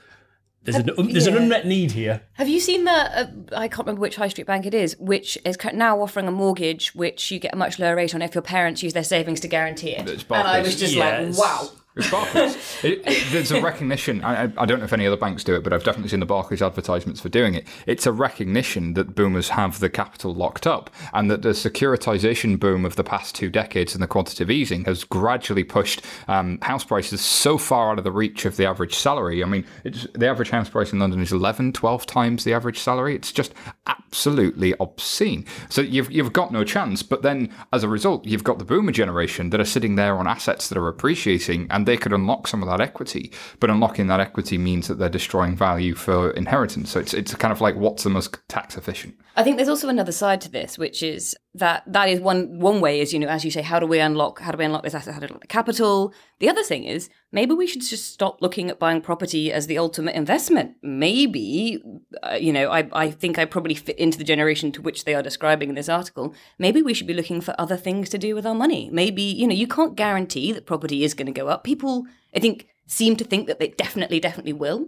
There's 0.64 0.78
an 0.78 0.90
there's 1.12 1.28
an 1.28 1.38
unmet 1.38 1.68
need 1.68 1.92
here. 1.92 2.22
Have 2.34 2.50
you 2.50 2.60
seen 2.60 2.86
the? 2.86 2.92
Uh, 2.92 3.28
I 3.56 3.68
can't 3.68 3.86
remember 3.86 4.02
which 4.02 4.16
high 4.16 4.30
street 4.30 4.48
bank 4.48 4.66
it 4.66 4.74
is, 4.74 4.98
which 4.98 5.38
is 5.46 5.58
now 5.74 6.02
offering 6.02 6.28
a 6.28 6.32
mortgage 6.32 6.96
which 6.96 7.30
you 7.32 7.38
get 7.40 7.54
a 7.54 7.58
much 7.58 7.78
lower 7.78 7.96
rate 7.96 8.16
on 8.16 8.22
if 8.24 8.34
your 8.34 8.42
parents 8.42 8.82
use 8.82 8.94
their 8.94 9.04
savings 9.04 9.40
to 9.42 9.48
guarantee 9.48 9.92
it. 9.92 10.26
And 10.32 10.48
I 10.48 10.62
was 10.62 10.80
just 10.80 10.96
Yes. 10.96 11.38
like, 11.38 11.46
wow. 11.48 11.70
It's 11.96 12.12
Barclays. 12.12 12.56
it, 12.84 13.02
it, 13.08 13.32
there's 13.32 13.52
a 13.52 13.62
recognition. 13.62 14.24
I, 14.24 14.44
I- 14.58 14.66
don't 14.66 14.80
know 14.80 14.86
if 14.86 14.92
any 14.94 15.08
other 15.08 15.16
banks 15.16 15.44
do 15.44 15.56
it, 15.56 15.64
but 15.64 15.72
I've 15.72 15.84
definitely 15.84 16.10
seen 16.10 16.20
the 16.20 16.26
Barclays 16.26 16.62
advertisements 16.62 17.22
for 17.22 17.30
doing 17.30 17.54
it. 17.54 17.66
It's 17.86 18.06
a 18.06 18.12
recognition 18.12 18.96
that 18.96 19.16
boomers 19.16 19.50
have 19.50 19.80
the 19.80 19.90
capital 19.90 20.34
locked 20.34 20.66
up, 20.68 20.90
and 21.14 21.30
that 21.32 21.42
the 21.44 21.50
securitization 21.50 22.60
boom 22.60 22.84
of 22.84 22.96
the 22.96 23.04
past 23.04 23.36
two 23.36 23.50
decades 23.50 23.94
and 23.94 24.04
the 24.04 24.08
quantitative 24.08 24.52
easing 24.52 24.84
has 24.86 25.04
gradually 25.04 25.64
pushed 25.64 26.02
um, 26.28 26.60
house 26.62 26.84
prices 26.84 27.22
so 27.22 27.58
far 27.58 27.92
out 27.92 27.98
of 27.98 28.04
the 28.04 28.12
reach 28.12 28.46
of 28.46 28.58
the 28.58 28.66
average 28.66 28.96
salary. 28.96 29.44
I 29.44 29.48
mean, 29.48 29.66
the 29.84 30.28
average 30.28 30.50
house 30.50 30.70
price 30.70 30.92
in 30.92 31.00
London 31.00 31.22
is 31.22 31.32
11, 31.32 31.74
12 31.74 32.06
times 32.06 32.44
the 32.44 32.54
average 32.54 32.80
salary. 32.80 33.16
It's 33.16 33.32
just 33.32 33.54
absolutely 33.88 34.74
obscene. 34.80 35.46
So 35.70 35.82
you've 35.82 36.12
you've 36.12 36.34
got 36.34 36.52
no 36.52 36.64
chance. 36.64 37.04
But 37.04 37.22
then, 37.22 37.54
as 37.72 37.84
a 37.84 37.90
result, 37.90 38.26
you've 38.26 38.44
got 38.44 38.60
the 38.60 38.66
boomer 38.66 38.92
generation 38.92 39.50
that 39.52 39.60
are 39.62 39.66
sitting 39.66 39.96
there 39.96 40.18
on 40.18 40.28
assets 40.28 40.70
that 40.70 40.78
are 40.78 40.88
appreciating, 40.88 41.68
and 41.70 41.85
they 41.86 41.98
could 41.98 42.14
unlock 42.14 42.48
some 42.48 42.62
of 42.62 42.70
that 42.70 42.82
equity. 42.82 43.32
But 43.60 43.70
unlocking 43.70 44.08
that 44.08 44.20
equity 44.20 44.58
means 44.58 44.88
that 44.88 44.96
they're 44.96 45.10
destroying 45.10 45.56
value 45.56 45.96
for 45.96 46.32
inheritance. 46.32 46.92
So 46.92 47.00
it's 47.00 47.14
it's 47.14 47.34
kind 47.36 47.52
of 47.52 47.62
like 47.62 47.76
what's 47.76 48.04
the 48.04 48.10
most 48.10 48.38
tax 48.48 48.78
efficient. 48.78 49.16
I 49.38 49.44
think 49.44 49.58
there's 49.58 49.70
also 49.70 49.90
another 49.90 50.14
side 50.14 50.40
to 50.42 50.50
this, 50.50 50.78
which 50.78 51.04
is 51.04 51.36
that 51.56 51.84
that 51.88 52.08
is 52.08 52.22
one 52.22 52.58
one 52.60 52.80
way 52.80 53.02
is 53.02 53.14
you 53.14 53.20
know 53.20 53.28
as 53.28 53.44
you 53.44 53.52
say, 53.52 53.62
how 53.62 53.80
do 53.80 53.86
we 53.86 54.00
unlock 54.00 54.40
how 54.40 54.52
do 54.52 54.58
we 54.58 54.64
unlock 54.64 54.84
this 54.84 54.96
asset, 54.96 55.14
how 55.14 55.20
do 55.20 55.26
we 55.26 55.28
unlock 55.28 55.50
capital? 55.50 56.14
The 56.40 56.48
other 56.48 56.64
thing 56.64 56.86
is 56.86 57.10
maybe 57.34 57.54
we 57.54 57.68
should 57.68 57.82
just 57.82 58.12
stop 58.14 58.42
looking 58.42 58.70
at 58.70 58.80
buying 58.80 59.02
property 59.02 59.52
as 59.52 59.68
the 59.68 59.78
ultimate 59.78 60.16
investment. 60.16 60.78
Maybe 60.82 61.84
uh, 62.24 62.38
you 62.40 62.54
know 62.54 62.72
I 62.72 62.88
I 62.94 63.12
think 63.12 63.38
I 63.38 63.44
probably 63.44 63.76
fit 63.76 64.00
into 64.00 64.18
the 64.18 64.24
generation 64.24 64.72
to 64.72 64.82
which 64.82 65.04
they 65.04 65.16
are 65.16 65.24
describing 65.24 65.68
in 65.68 65.76
this 65.76 65.90
article. 65.90 66.34
Maybe 66.58 66.82
we 66.82 66.94
should 66.94 67.08
be 67.08 67.14
looking 67.14 67.42
for 67.42 67.54
other 67.60 67.76
things 67.76 68.10
to 68.10 68.18
do 68.18 68.36
with 68.36 68.46
our 68.46 68.56
money. 68.56 68.90
Maybe 68.92 69.24
you 69.24 69.48
know 69.48 69.56
you 69.56 69.68
can't 69.68 69.96
guarantee 69.96 70.54
that 70.54 70.66
property 70.66 71.04
is 71.04 71.14
going 71.14 71.28
to 71.28 71.34
go 71.34 71.50
up. 71.50 71.66
People 71.66 72.06
I 72.34 72.40
think 72.40 72.68
seem 72.88 73.18
to 73.18 73.26
think 73.26 73.48
that 73.48 73.60
they 73.60 73.68
definitely 73.68 74.22
definitely 74.22 74.54
will. 74.54 74.88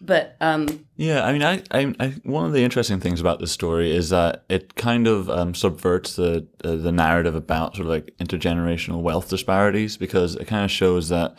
But 0.00 0.36
um, 0.40 0.86
Yeah, 0.96 1.24
I 1.24 1.32
mean, 1.32 1.42
I, 1.42 1.62
I, 1.70 1.94
I, 1.98 2.08
one 2.24 2.44
of 2.44 2.52
the 2.52 2.62
interesting 2.62 3.00
things 3.00 3.20
about 3.20 3.40
this 3.40 3.52
story 3.52 3.94
is 3.94 4.10
that 4.10 4.44
it 4.48 4.74
kind 4.74 5.06
of 5.06 5.30
um, 5.30 5.54
subverts 5.54 6.16
the 6.16 6.46
uh, 6.62 6.76
the 6.76 6.92
narrative 6.92 7.34
about 7.34 7.76
sort 7.76 7.86
of 7.86 7.92
like 7.92 8.14
intergenerational 8.18 9.00
wealth 9.00 9.28
disparities 9.28 9.96
because 9.96 10.34
it 10.36 10.46
kind 10.46 10.64
of 10.64 10.70
shows 10.70 11.08
that, 11.08 11.36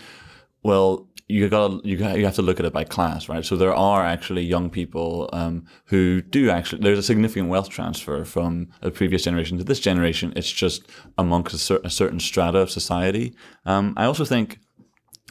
well, 0.64 1.08
you 1.28 1.50
got 1.50 1.86
you 1.86 1.98
got, 1.98 2.18
you 2.18 2.26
have 2.26 2.36
to 2.36 2.42
look 2.42 2.60
at 2.60 2.66
it 2.66 2.74
by 2.74 2.84
class, 2.84 3.30
right? 3.30 3.46
So 3.46 3.58
there 3.58 3.76
are 3.76 4.04
actually 4.04 4.44
young 4.44 4.70
people 4.70 5.30
um, 5.34 5.66
who 5.86 6.22
do 6.22 6.50
actually 6.50 6.82
there's 6.82 7.00
a 7.00 7.04
significant 7.04 7.50
wealth 7.50 7.70
transfer 7.70 8.26
from 8.26 8.70
a 8.82 8.90
previous 8.90 9.24
generation 9.24 9.58
to 9.60 9.64
this 9.64 9.80
generation. 9.80 10.34
It's 10.36 10.52
just 10.52 10.90
amongst 11.18 11.54
a, 11.54 11.58
cer- 11.58 11.82
a 11.84 11.90
certain 11.90 12.20
strata 12.20 12.60
of 12.60 12.72
society. 12.72 13.36
Um, 13.66 13.94
I 13.98 14.06
also 14.06 14.26
think. 14.26 14.60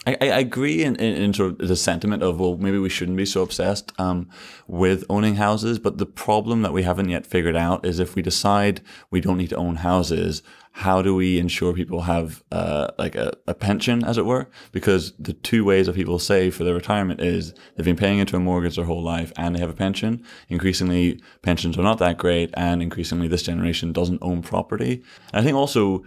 I, 0.06 0.16
I 0.20 0.38
agree 0.38 0.84
in, 0.84 0.96
in, 0.96 1.22
in 1.22 1.34
sort 1.34 1.60
of 1.60 1.68
the 1.68 1.76
sentiment 1.76 2.22
of 2.22 2.38
well 2.38 2.56
maybe 2.56 2.78
we 2.78 2.88
shouldn't 2.88 3.16
be 3.16 3.26
so 3.26 3.42
obsessed 3.42 3.92
um, 3.98 4.28
with 4.66 5.04
owning 5.10 5.36
houses 5.36 5.78
but 5.78 5.98
the 5.98 6.06
problem 6.06 6.62
that 6.62 6.72
we 6.72 6.82
haven't 6.82 7.08
yet 7.08 7.26
figured 7.26 7.56
out 7.56 7.84
is 7.84 7.98
if 7.98 8.14
we 8.14 8.22
decide 8.22 8.80
we 9.10 9.20
don't 9.20 9.38
need 9.38 9.50
to 9.50 9.56
own 9.56 9.76
houses 9.76 10.42
how 10.76 11.00
do 11.00 11.14
we 11.14 11.38
ensure 11.38 11.72
people 11.72 12.02
have 12.02 12.44
uh, 12.52 12.88
like 12.98 13.14
a, 13.14 13.32
a 13.46 13.54
pension 13.54 14.04
as 14.04 14.18
it 14.18 14.26
were? 14.26 14.50
Because 14.72 15.14
the 15.18 15.32
two 15.32 15.64
ways 15.64 15.86
that 15.86 15.94
people 15.94 16.18
save 16.18 16.54
for 16.54 16.64
their 16.64 16.74
retirement 16.74 17.22
is 17.22 17.54
they've 17.74 17.86
been 17.86 17.96
paying 17.96 18.18
into 18.18 18.36
a 18.36 18.40
mortgage 18.40 18.76
their 18.76 18.84
whole 18.84 19.02
life 19.02 19.32
and 19.38 19.54
they 19.56 19.60
have 19.60 19.70
a 19.70 19.74
pension. 19.74 20.22
Increasingly 20.50 21.18
pensions 21.40 21.78
are 21.78 21.82
not 21.82 21.96
that 22.00 22.18
great 22.18 22.50
and 22.58 22.82
increasingly 22.82 23.26
this 23.26 23.42
generation 23.42 23.90
doesn't 23.90 24.18
own 24.20 24.42
property. 24.42 25.02
And 25.32 25.40
I 25.40 25.42
think 25.42 25.56
also 25.56 26.04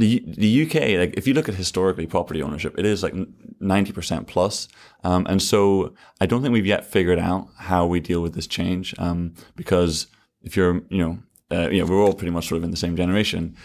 the 0.00 0.24
the 0.26 0.66
UK, 0.66 0.74
like 0.98 1.14
if 1.16 1.26
you 1.26 1.34
look 1.34 1.48
at 1.48 1.54
historically 1.54 2.06
property 2.06 2.42
ownership, 2.42 2.74
it 2.78 2.86
is 2.86 3.02
like 3.02 3.14
ninety 3.60 3.92
percent 3.92 4.26
plus, 4.26 4.66
um, 5.04 5.26
and 5.28 5.42
so 5.42 5.94
I 6.20 6.26
don't 6.26 6.42
think 6.42 6.52
we've 6.52 6.66
yet 6.66 6.86
figured 6.86 7.18
out 7.18 7.48
how 7.58 7.86
we 7.86 8.00
deal 8.00 8.22
with 8.22 8.34
this 8.34 8.46
change. 8.46 8.94
Um, 8.98 9.34
because 9.56 10.06
if 10.42 10.56
you're, 10.56 10.82
you 10.88 10.98
know, 10.98 11.18
uh, 11.50 11.68
we're 11.70 12.02
all 12.02 12.14
pretty 12.14 12.30
much 12.30 12.48
sort 12.48 12.58
of 12.58 12.64
in 12.64 12.70
the 12.70 12.76
same 12.76 12.96
generation. 12.96 13.56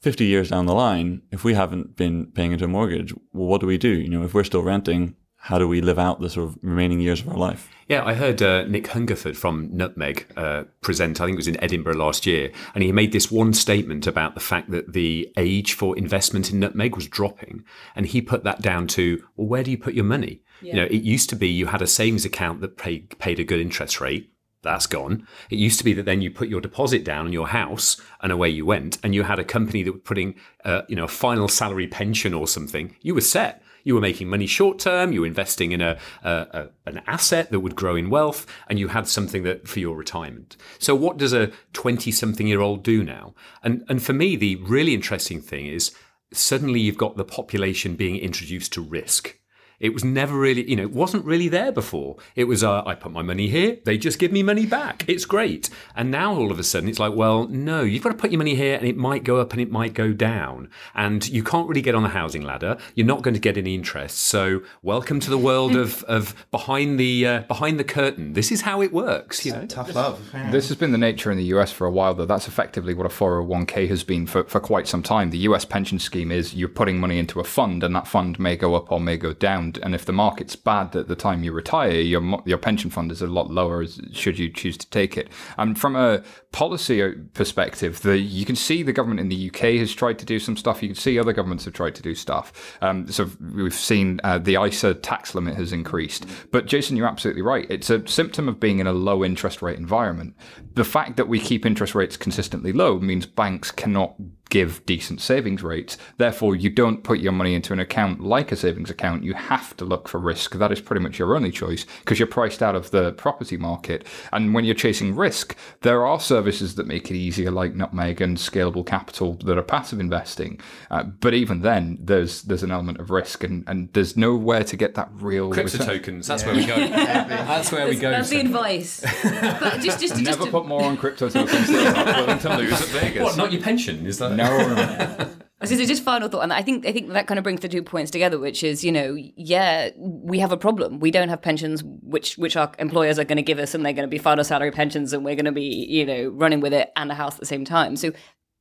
Fifty 0.00 0.26
years 0.26 0.50
down 0.50 0.66
the 0.66 0.74
line, 0.74 1.22
if 1.30 1.44
we 1.44 1.54
haven't 1.54 1.96
been 1.96 2.26
paying 2.32 2.52
into 2.52 2.64
a 2.64 2.68
mortgage, 2.68 3.14
well, 3.32 3.46
what 3.46 3.60
do 3.60 3.66
we 3.66 3.78
do? 3.78 3.88
You 3.88 4.08
know, 4.08 4.24
if 4.24 4.34
we're 4.34 4.44
still 4.44 4.62
renting, 4.62 5.14
how 5.46 5.58
do 5.58 5.68
we 5.68 5.80
live 5.80 5.96
out 5.96 6.20
the 6.20 6.28
sort 6.28 6.48
of 6.48 6.58
remaining 6.60 6.98
years 6.98 7.20
of 7.20 7.28
our 7.28 7.36
life? 7.36 7.70
Yeah, 7.86 8.04
I 8.04 8.14
heard 8.14 8.42
uh, 8.42 8.64
Nick 8.64 8.88
Hungerford 8.88 9.36
from 9.36 9.68
Nutmeg 9.70 10.26
uh, 10.36 10.64
present, 10.80 11.20
I 11.20 11.24
think 11.24 11.36
it 11.36 11.38
was 11.38 11.46
in 11.46 11.62
Edinburgh 11.62 11.94
last 11.94 12.26
year, 12.26 12.50
and 12.74 12.82
he 12.82 12.90
made 12.90 13.12
this 13.12 13.30
one 13.30 13.54
statement 13.54 14.08
about 14.08 14.34
the 14.34 14.40
fact 14.40 14.72
that 14.72 14.92
the 14.92 15.32
age 15.36 15.74
for 15.74 15.96
investment 15.96 16.50
in 16.50 16.58
nutmeg 16.58 16.96
was 16.96 17.06
dropping. 17.06 17.64
And 17.94 18.06
he 18.06 18.20
put 18.20 18.42
that 18.42 18.60
down 18.60 18.88
to, 18.88 19.22
well, 19.36 19.46
where 19.46 19.62
do 19.62 19.70
you 19.70 19.78
put 19.78 19.94
your 19.94 20.04
money? 20.04 20.42
You 20.62 20.72
know, 20.72 20.84
it 20.86 21.02
used 21.02 21.30
to 21.30 21.36
be 21.36 21.46
you 21.46 21.66
had 21.66 21.80
a 21.80 21.86
savings 21.86 22.24
account 22.24 22.60
that 22.62 22.76
paid, 22.76 23.16
paid 23.20 23.38
a 23.38 23.44
good 23.44 23.60
interest 23.60 24.00
rate. 24.00 24.32
That's 24.62 24.88
gone. 24.88 25.28
It 25.48 25.60
used 25.60 25.78
to 25.78 25.84
be 25.84 25.92
that 25.92 26.06
then 26.06 26.22
you 26.22 26.30
put 26.32 26.48
your 26.48 26.60
deposit 26.60 27.04
down 27.04 27.26
on 27.26 27.32
your 27.32 27.46
house 27.46 28.00
and 28.20 28.32
away 28.32 28.48
you 28.48 28.66
went, 28.66 28.98
and 29.04 29.14
you 29.14 29.22
had 29.22 29.38
a 29.38 29.44
company 29.44 29.84
that 29.84 29.92
was 29.92 30.02
putting, 30.02 30.34
uh, 30.64 30.82
you 30.88 30.96
know, 30.96 31.04
a 31.04 31.08
final 31.08 31.46
salary 31.46 31.86
pension 31.86 32.34
or 32.34 32.48
something. 32.48 32.96
You 33.00 33.14
were 33.14 33.20
set. 33.20 33.62
You 33.86 33.94
were 33.94 34.00
making 34.00 34.28
money 34.28 34.46
short 34.46 34.80
term. 34.80 35.12
You 35.12 35.20
were 35.20 35.28
investing 35.28 35.70
in 35.70 35.80
a, 35.80 35.96
a, 36.24 36.30
a 36.30 36.68
an 36.86 37.02
asset 37.06 37.52
that 37.52 37.60
would 37.60 37.76
grow 37.76 37.94
in 37.94 38.10
wealth, 38.10 38.44
and 38.68 38.80
you 38.80 38.88
had 38.88 39.06
something 39.06 39.44
that 39.44 39.68
for 39.68 39.78
your 39.78 39.96
retirement. 39.96 40.56
So, 40.80 40.96
what 40.96 41.18
does 41.18 41.32
a 41.32 41.52
twenty-something-year-old 41.72 42.82
do 42.82 43.04
now? 43.04 43.34
And 43.62 43.84
and 43.88 44.02
for 44.02 44.12
me, 44.12 44.34
the 44.34 44.56
really 44.56 44.92
interesting 44.92 45.40
thing 45.40 45.68
is 45.68 45.92
suddenly 46.32 46.80
you've 46.80 46.98
got 46.98 47.16
the 47.16 47.24
population 47.24 47.94
being 47.94 48.16
introduced 48.16 48.72
to 48.72 48.82
risk. 48.82 49.38
It 49.80 49.92
was 49.92 50.04
never 50.04 50.38
really, 50.38 50.68
you 50.68 50.76
know, 50.76 50.82
it 50.82 50.92
wasn't 50.92 51.24
really 51.24 51.48
there 51.48 51.72
before. 51.72 52.16
It 52.34 52.44
was, 52.44 52.64
uh, 52.64 52.82
I 52.84 52.94
put 52.94 53.12
my 53.12 53.22
money 53.22 53.48
here, 53.48 53.78
they 53.84 53.98
just 53.98 54.18
give 54.18 54.32
me 54.32 54.42
money 54.42 54.66
back. 54.66 55.08
It's 55.08 55.24
great. 55.24 55.70
And 55.94 56.10
now 56.10 56.34
all 56.34 56.50
of 56.50 56.58
a 56.58 56.62
sudden 56.62 56.88
it's 56.88 56.98
like, 56.98 57.14
well, 57.14 57.46
no, 57.48 57.82
you've 57.82 58.02
got 58.02 58.10
to 58.10 58.16
put 58.16 58.30
your 58.30 58.38
money 58.38 58.54
here 58.54 58.76
and 58.76 58.86
it 58.86 58.96
might 58.96 59.24
go 59.24 59.38
up 59.38 59.52
and 59.52 59.60
it 59.60 59.70
might 59.70 59.94
go 59.94 60.12
down. 60.12 60.70
And 60.94 61.26
you 61.28 61.42
can't 61.42 61.68
really 61.68 61.82
get 61.82 61.94
on 61.94 62.02
the 62.02 62.10
housing 62.10 62.42
ladder. 62.42 62.78
You're 62.94 63.06
not 63.06 63.22
going 63.22 63.34
to 63.34 63.40
get 63.40 63.56
any 63.56 63.74
interest. 63.74 64.18
So 64.18 64.62
welcome 64.82 65.20
to 65.20 65.30
the 65.30 65.38
world 65.38 65.76
of, 65.76 66.02
of 66.04 66.34
behind 66.50 66.98
the 66.98 67.26
uh, 67.26 67.40
behind 67.42 67.78
the 67.78 67.84
curtain. 67.84 68.32
This 68.32 68.50
is 68.50 68.62
how 68.62 68.82
it 68.82 68.92
works. 68.92 69.44
You 69.44 69.52
know? 69.52 69.66
Tough 69.66 69.94
love. 69.94 70.32
This 70.50 70.68
has 70.68 70.76
been 70.76 70.92
the 70.92 70.98
nature 70.98 71.30
in 71.30 71.38
the 71.38 71.44
US 71.44 71.72
for 71.72 71.86
a 71.86 71.90
while, 71.90 72.14
though. 72.14 72.26
That's 72.26 72.48
effectively 72.48 72.94
what 72.94 73.06
a 73.06 73.10
401k 73.10 73.88
has 73.88 74.04
been 74.04 74.26
for, 74.26 74.44
for 74.44 74.60
quite 74.60 74.88
some 74.88 75.02
time. 75.02 75.30
The 75.30 75.38
US 75.38 75.64
pension 75.64 75.98
scheme 75.98 76.30
is 76.32 76.54
you're 76.54 76.68
putting 76.68 76.98
money 76.98 77.18
into 77.18 77.40
a 77.40 77.44
fund, 77.44 77.82
and 77.82 77.94
that 77.94 78.06
fund 78.06 78.38
may 78.38 78.56
go 78.56 78.74
up 78.74 78.90
or 78.90 79.00
may 79.00 79.16
go 79.16 79.32
down. 79.32 79.65
And 79.82 79.94
if 79.94 80.04
the 80.04 80.12
market's 80.12 80.56
bad 80.56 80.94
at 80.94 81.08
the 81.08 81.16
time 81.16 81.42
you 81.42 81.52
retire, 81.52 81.92
your 81.92 82.42
your 82.44 82.58
pension 82.58 82.90
fund 82.90 83.10
is 83.10 83.22
a 83.22 83.26
lot 83.26 83.50
lower 83.50 83.86
should 84.12 84.38
you 84.38 84.50
choose 84.50 84.76
to 84.78 84.90
take 84.90 85.16
it. 85.16 85.28
And 85.56 85.78
from 85.78 85.96
a 85.96 86.22
policy 86.56 87.02
uh, 87.02 87.10
perspective, 87.34 88.00
the 88.00 88.16
you 88.16 88.46
can 88.46 88.56
see 88.56 88.82
the 88.82 88.92
government 88.92 89.20
in 89.20 89.28
the 89.28 89.48
UK 89.48 89.76
has 89.78 89.94
tried 89.94 90.18
to 90.18 90.24
do 90.24 90.38
some 90.38 90.56
stuff. 90.56 90.82
You 90.82 90.88
can 90.88 90.96
see 90.96 91.18
other 91.18 91.34
governments 91.34 91.66
have 91.66 91.74
tried 91.74 91.94
to 91.96 92.02
do 92.02 92.14
stuff. 92.14 92.78
Um, 92.80 93.06
so 93.08 93.28
we've 93.54 93.74
seen 93.74 94.22
uh, 94.24 94.38
the 94.38 94.56
ISA 94.56 94.94
tax 94.94 95.34
limit 95.34 95.54
has 95.56 95.70
increased. 95.70 96.24
But 96.52 96.64
Jason, 96.64 96.96
you're 96.96 97.08
absolutely 97.08 97.42
right. 97.42 97.66
It's 97.68 97.90
a 97.90 98.08
symptom 98.08 98.48
of 98.48 98.58
being 98.58 98.78
in 98.78 98.86
a 98.86 98.94
low 98.94 99.22
interest 99.22 99.60
rate 99.60 99.78
environment. 99.78 100.34
The 100.72 100.84
fact 100.84 101.18
that 101.18 101.28
we 101.28 101.38
keep 101.38 101.66
interest 101.66 101.94
rates 101.94 102.16
consistently 102.16 102.72
low 102.72 102.98
means 103.00 103.26
banks 103.26 103.70
cannot 103.70 104.14
give 104.48 104.84
decent 104.86 105.20
savings 105.20 105.62
rates. 105.62 105.98
Therefore, 106.18 106.54
you 106.54 106.70
don't 106.70 107.02
put 107.02 107.18
your 107.18 107.32
money 107.32 107.54
into 107.54 107.72
an 107.72 107.80
account 107.80 108.20
like 108.20 108.52
a 108.52 108.56
savings 108.56 108.90
account. 108.90 109.24
You 109.24 109.34
have 109.34 109.76
to 109.78 109.84
look 109.84 110.08
for 110.08 110.18
risk. 110.20 110.54
That 110.54 110.72
is 110.72 110.80
pretty 110.80 111.02
much 111.02 111.18
your 111.18 111.34
only 111.34 111.50
choice 111.50 111.84
because 112.00 112.18
you're 112.18 112.28
priced 112.28 112.62
out 112.62 112.76
of 112.76 112.90
the 112.90 113.12
property 113.12 113.56
market. 113.56 114.06
And 114.32 114.54
when 114.54 114.64
you're 114.64 114.74
chasing 114.74 115.16
risk, 115.16 115.56
there 115.82 116.06
are 116.06 116.20
services 116.20 116.45
that 116.46 116.86
make 116.86 117.10
it 117.10 117.14
easier, 117.16 117.50
like 117.50 117.74
Nutmeg 117.74 118.20
and 118.20 118.36
Scalable 118.36 118.86
Capital, 118.86 119.34
that 119.44 119.58
are 119.58 119.62
passive 119.62 120.00
investing. 120.00 120.60
Uh, 120.90 121.02
but 121.04 121.34
even 121.34 121.60
then, 121.62 121.98
there's 122.00 122.42
there's 122.42 122.62
an 122.62 122.70
element 122.70 122.98
of 122.98 123.10
risk, 123.10 123.44
and, 123.44 123.64
and 123.66 123.92
there's 123.92 124.16
nowhere 124.16 124.64
to 124.64 124.76
get 124.76 124.94
that 124.94 125.08
real 125.14 125.50
Crypto 125.50 125.78
return. 125.78 125.86
tokens. 125.86 126.26
That's 126.26 126.44
where 126.44 126.54
we 126.54 126.64
go. 126.66 126.76
that's 126.88 127.70
where 127.72 127.88
we 127.88 127.96
go. 127.96 128.10
that's 128.10 128.30
the 128.30 128.40
advice. 128.40 129.00
but 129.22 129.80
just, 129.80 130.00
just, 130.00 130.14
just 130.14 130.22
Never 130.22 130.44
to- 130.44 130.50
put 130.50 130.66
more 130.66 130.82
on 130.84 130.96
crypto 130.96 131.28
tokens 131.28 131.66
than 131.66 131.74
you're 131.82 131.92
not 131.92 132.16
willing 132.16 132.38
to 132.38 132.56
lose 132.56 132.72
at 132.80 132.88
Vegas. 132.88 133.22
What? 133.22 133.36
Not 133.36 133.52
your 133.52 133.62
pension? 133.62 134.06
Is 134.06 134.18
that? 134.18 134.32
no. 134.32 135.28
So 135.64 135.74
so 135.74 135.86
just 135.86 136.02
final 136.02 136.28
thought, 136.28 136.42
and 136.42 136.52
I 136.52 136.60
think 136.60 136.84
I 136.84 136.92
think 136.92 137.08
that 137.12 137.26
kind 137.26 137.38
of 137.38 137.44
brings 137.44 137.60
the 137.60 137.68
two 137.68 137.82
points 137.82 138.10
together, 138.10 138.38
which 138.38 138.62
is 138.62 138.84
you 138.84 138.92
know, 138.92 139.16
yeah, 139.16 139.88
we 139.96 140.38
have 140.38 140.52
a 140.52 140.56
problem. 140.56 141.00
We 141.00 141.10
don't 141.10 141.30
have 141.30 141.40
pensions, 141.40 141.82
which 141.82 142.36
which 142.36 142.56
our 142.56 142.70
employers 142.78 143.18
are 143.18 143.24
going 143.24 143.36
to 143.36 143.42
give 143.42 143.58
us, 143.58 143.74
and 143.74 143.84
they're 143.84 143.94
going 143.94 144.06
to 144.06 144.10
be 144.10 144.18
final 144.18 144.44
salary 144.44 144.70
pensions, 144.70 145.14
and 145.14 145.24
we're 145.24 145.34
going 145.34 145.46
to 145.46 145.52
be 145.52 145.86
you 145.88 146.04
know 146.04 146.28
running 146.28 146.60
with 146.60 146.74
it 146.74 146.90
and 146.94 147.10
a 147.10 147.14
house 147.14 147.34
at 147.34 147.40
the 147.40 147.46
same 147.46 147.64
time. 147.64 147.96
So 147.96 148.12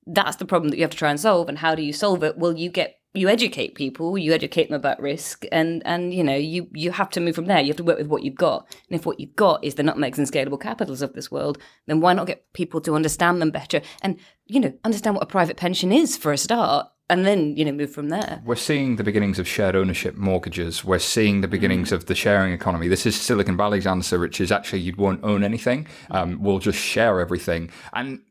that's 0.07 0.37
the 0.37 0.45
problem 0.45 0.69
that 0.69 0.77
you 0.77 0.83
have 0.83 0.91
to 0.91 0.97
try 0.97 1.09
and 1.09 1.19
solve. 1.19 1.49
And 1.49 1.57
how 1.57 1.75
do 1.75 1.81
you 1.81 1.91
solve 1.91 2.23
it? 2.23 2.37
Well, 2.37 2.53
you 2.53 2.69
get 2.69 2.95
you 3.15 3.29
educate 3.29 3.75
people, 3.75 4.17
you 4.17 4.33
educate 4.33 4.69
them 4.69 4.75
about 4.75 5.01
risk, 5.01 5.45
and 5.51 5.81
and 5.85 6.13
you 6.13 6.23
know 6.23 6.35
you 6.35 6.67
you 6.73 6.91
have 6.91 7.09
to 7.11 7.19
move 7.19 7.35
from 7.35 7.45
there. 7.45 7.59
You 7.59 7.67
have 7.67 7.77
to 7.77 7.83
work 7.83 7.97
with 7.97 8.07
what 8.07 8.23
you've 8.23 8.35
got, 8.35 8.67
and 8.89 8.99
if 8.99 9.05
what 9.05 9.19
you've 9.19 9.35
got 9.35 9.63
is 9.63 9.75
the 9.75 9.83
nutmegs 9.83 10.17
and 10.17 10.29
scalable 10.29 10.59
capitals 10.59 11.01
of 11.01 11.13
this 11.13 11.31
world, 11.31 11.57
then 11.87 12.01
why 12.01 12.13
not 12.13 12.27
get 12.27 12.51
people 12.53 12.81
to 12.81 12.95
understand 12.95 13.41
them 13.41 13.51
better 13.51 13.81
and 14.01 14.19
you 14.47 14.59
know 14.59 14.73
understand 14.83 15.15
what 15.15 15.23
a 15.23 15.27
private 15.27 15.57
pension 15.57 15.91
is 15.91 16.17
for 16.17 16.31
a 16.31 16.37
start, 16.37 16.87
and 17.09 17.25
then 17.25 17.55
you 17.55 17.65
know 17.65 17.71
move 17.71 17.91
from 17.91 18.09
there. 18.09 18.41
We're 18.45 18.55
seeing 18.55 18.95
the 18.95 19.03
beginnings 19.03 19.39
of 19.39 19.47
shared 19.47 19.75
ownership 19.75 20.15
mortgages. 20.15 20.83
We're 20.83 20.99
seeing 20.99 21.41
the 21.41 21.47
beginnings 21.47 21.91
of 21.91 22.05
the 22.05 22.15
sharing 22.15 22.53
economy. 22.53 22.87
This 22.87 23.05
is 23.05 23.19
Silicon 23.19 23.57
Valley's 23.57 23.87
answer, 23.87 24.19
which 24.19 24.41
is 24.41 24.51
actually 24.51 24.81
you 24.81 24.93
won't 24.97 25.23
own 25.23 25.43
anything. 25.43 25.87
Um, 26.11 26.41
we'll 26.41 26.59
just 26.59 26.79
share 26.79 27.19
everything, 27.19 27.71
and 27.93 28.21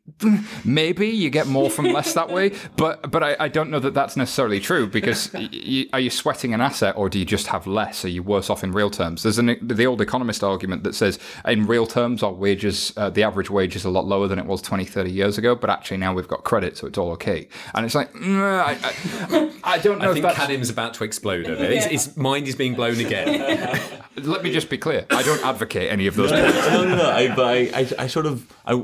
maybe 0.65 1.09
you 1.09 1.31
get 1.31 1.47
more 1.47 1.71
from 1.71 1.87
less 1.87 2.15
that 2.15 2.31
way. 2.31 2.53
But 2.77 3.11
but 3.11 3.23
I, 3.23 3.37
I 3.39 3.49
don't 3.49 3.71
know 3.71 3.79
that 3.79 3.95
that's 3.95 4.17
necessarily 4.17 4.59
true 4.61 4.87
because 4.87 5.33
y- 5.35 5.49
y- 5.53 5.87
are 5.93 6.01
you 6.01 6.11
sweating 6.11 6.53
an 6.55 6.61
asset 6.61 6.97
or 6.97 7.09
do 7.09 7.19
you 7.19 7.25
just 7.25 7.47
have 7.49 7.67
less? 7.67 8.05
Are 8.05 8.09
you 8.09 8.23
worse 8.23 8.51
off 8.51 8.65
in 8.65 8.73
real 8.73 8.91
terms? 8.91 9.23
There's 9.23 9.39
an, 9.39 9.57
the 9.63 9.87
old 9.87 10.01
economist 10.01 10.43
argument 10.43 10.83
that 10.85 10.95
says 10.95 11.19
in 11.47 11.67
real 11.67 11.87
terms 11.87 12.23
our 12.23 12.33
wages, 12.33 12.93
uh, 12.97 13.11
the 13.11 13.23
average 13.23 13.49
wage 13.51 13.77
is 13.77 13.85
a 13.85 13.91
lot 13.91 14.07
lower 14.07 14.27
than 14.29 14.39
it 14.39 14.47
was 14.47 14.61
20, 14.61 14.85
30 14.85 15.11
years 15.11 15.39
ago, 15.39 15.55
but 15.55 15.71
actually 15.71 15.99
now 15.99 16.13
we've 16.13 16.29
got 16.29 16.43
credit, 16.45 16.77
so 16.77 16.87
it's 16.87 16.99
all 16.99 17.11
okay. 17.13 17.49
And 17.75 17.87
it's 17.87 17.95
like 17.95 18.13
mm, 18.13 18.41
I, 18.43 18.77
I, 18.83 19.53
I 19.77 19.79
don't 19.79 19.99
know 20.01 20.11
I 20.11 20.15
think 20.15 20.25
that's. 20.25 20.39
Kadhim's 20.39 20.71
about 20.71 20.95
to 20.95 21.05
explode 21.05 21.47
over 21.47 21.63
it. 21.65 21.71
His, 21.71 21.85
his 22.07 22.17
mind 22.17 22.49
is 22.49 22.57
being 22.57 22.75
blown 22.75 22.99
again. 22.99 24.03
Let 24.17 24.43
me 24.43 24.53
just 24.53 24.71
be 24.71 24.79
clear. 24.79 25.07
I 25.11 25.23
don't 25.23 25.45
advocate 25.45 25.91
any 25.91 26.07
of 26.07 26.15
those 26.15 26.31
points. 26.31 26.57
no, 26.69 26.85
no, 26.85 26.97
no. 26.97 27.11
I, 27.11 27.35
but 27.35 27.47
I, 27.47 27.59
I, 27.81 28.05
I 28.05 28.07
sort 28.07 28.27
of, 28.27 28.47
I, 28.65 28.83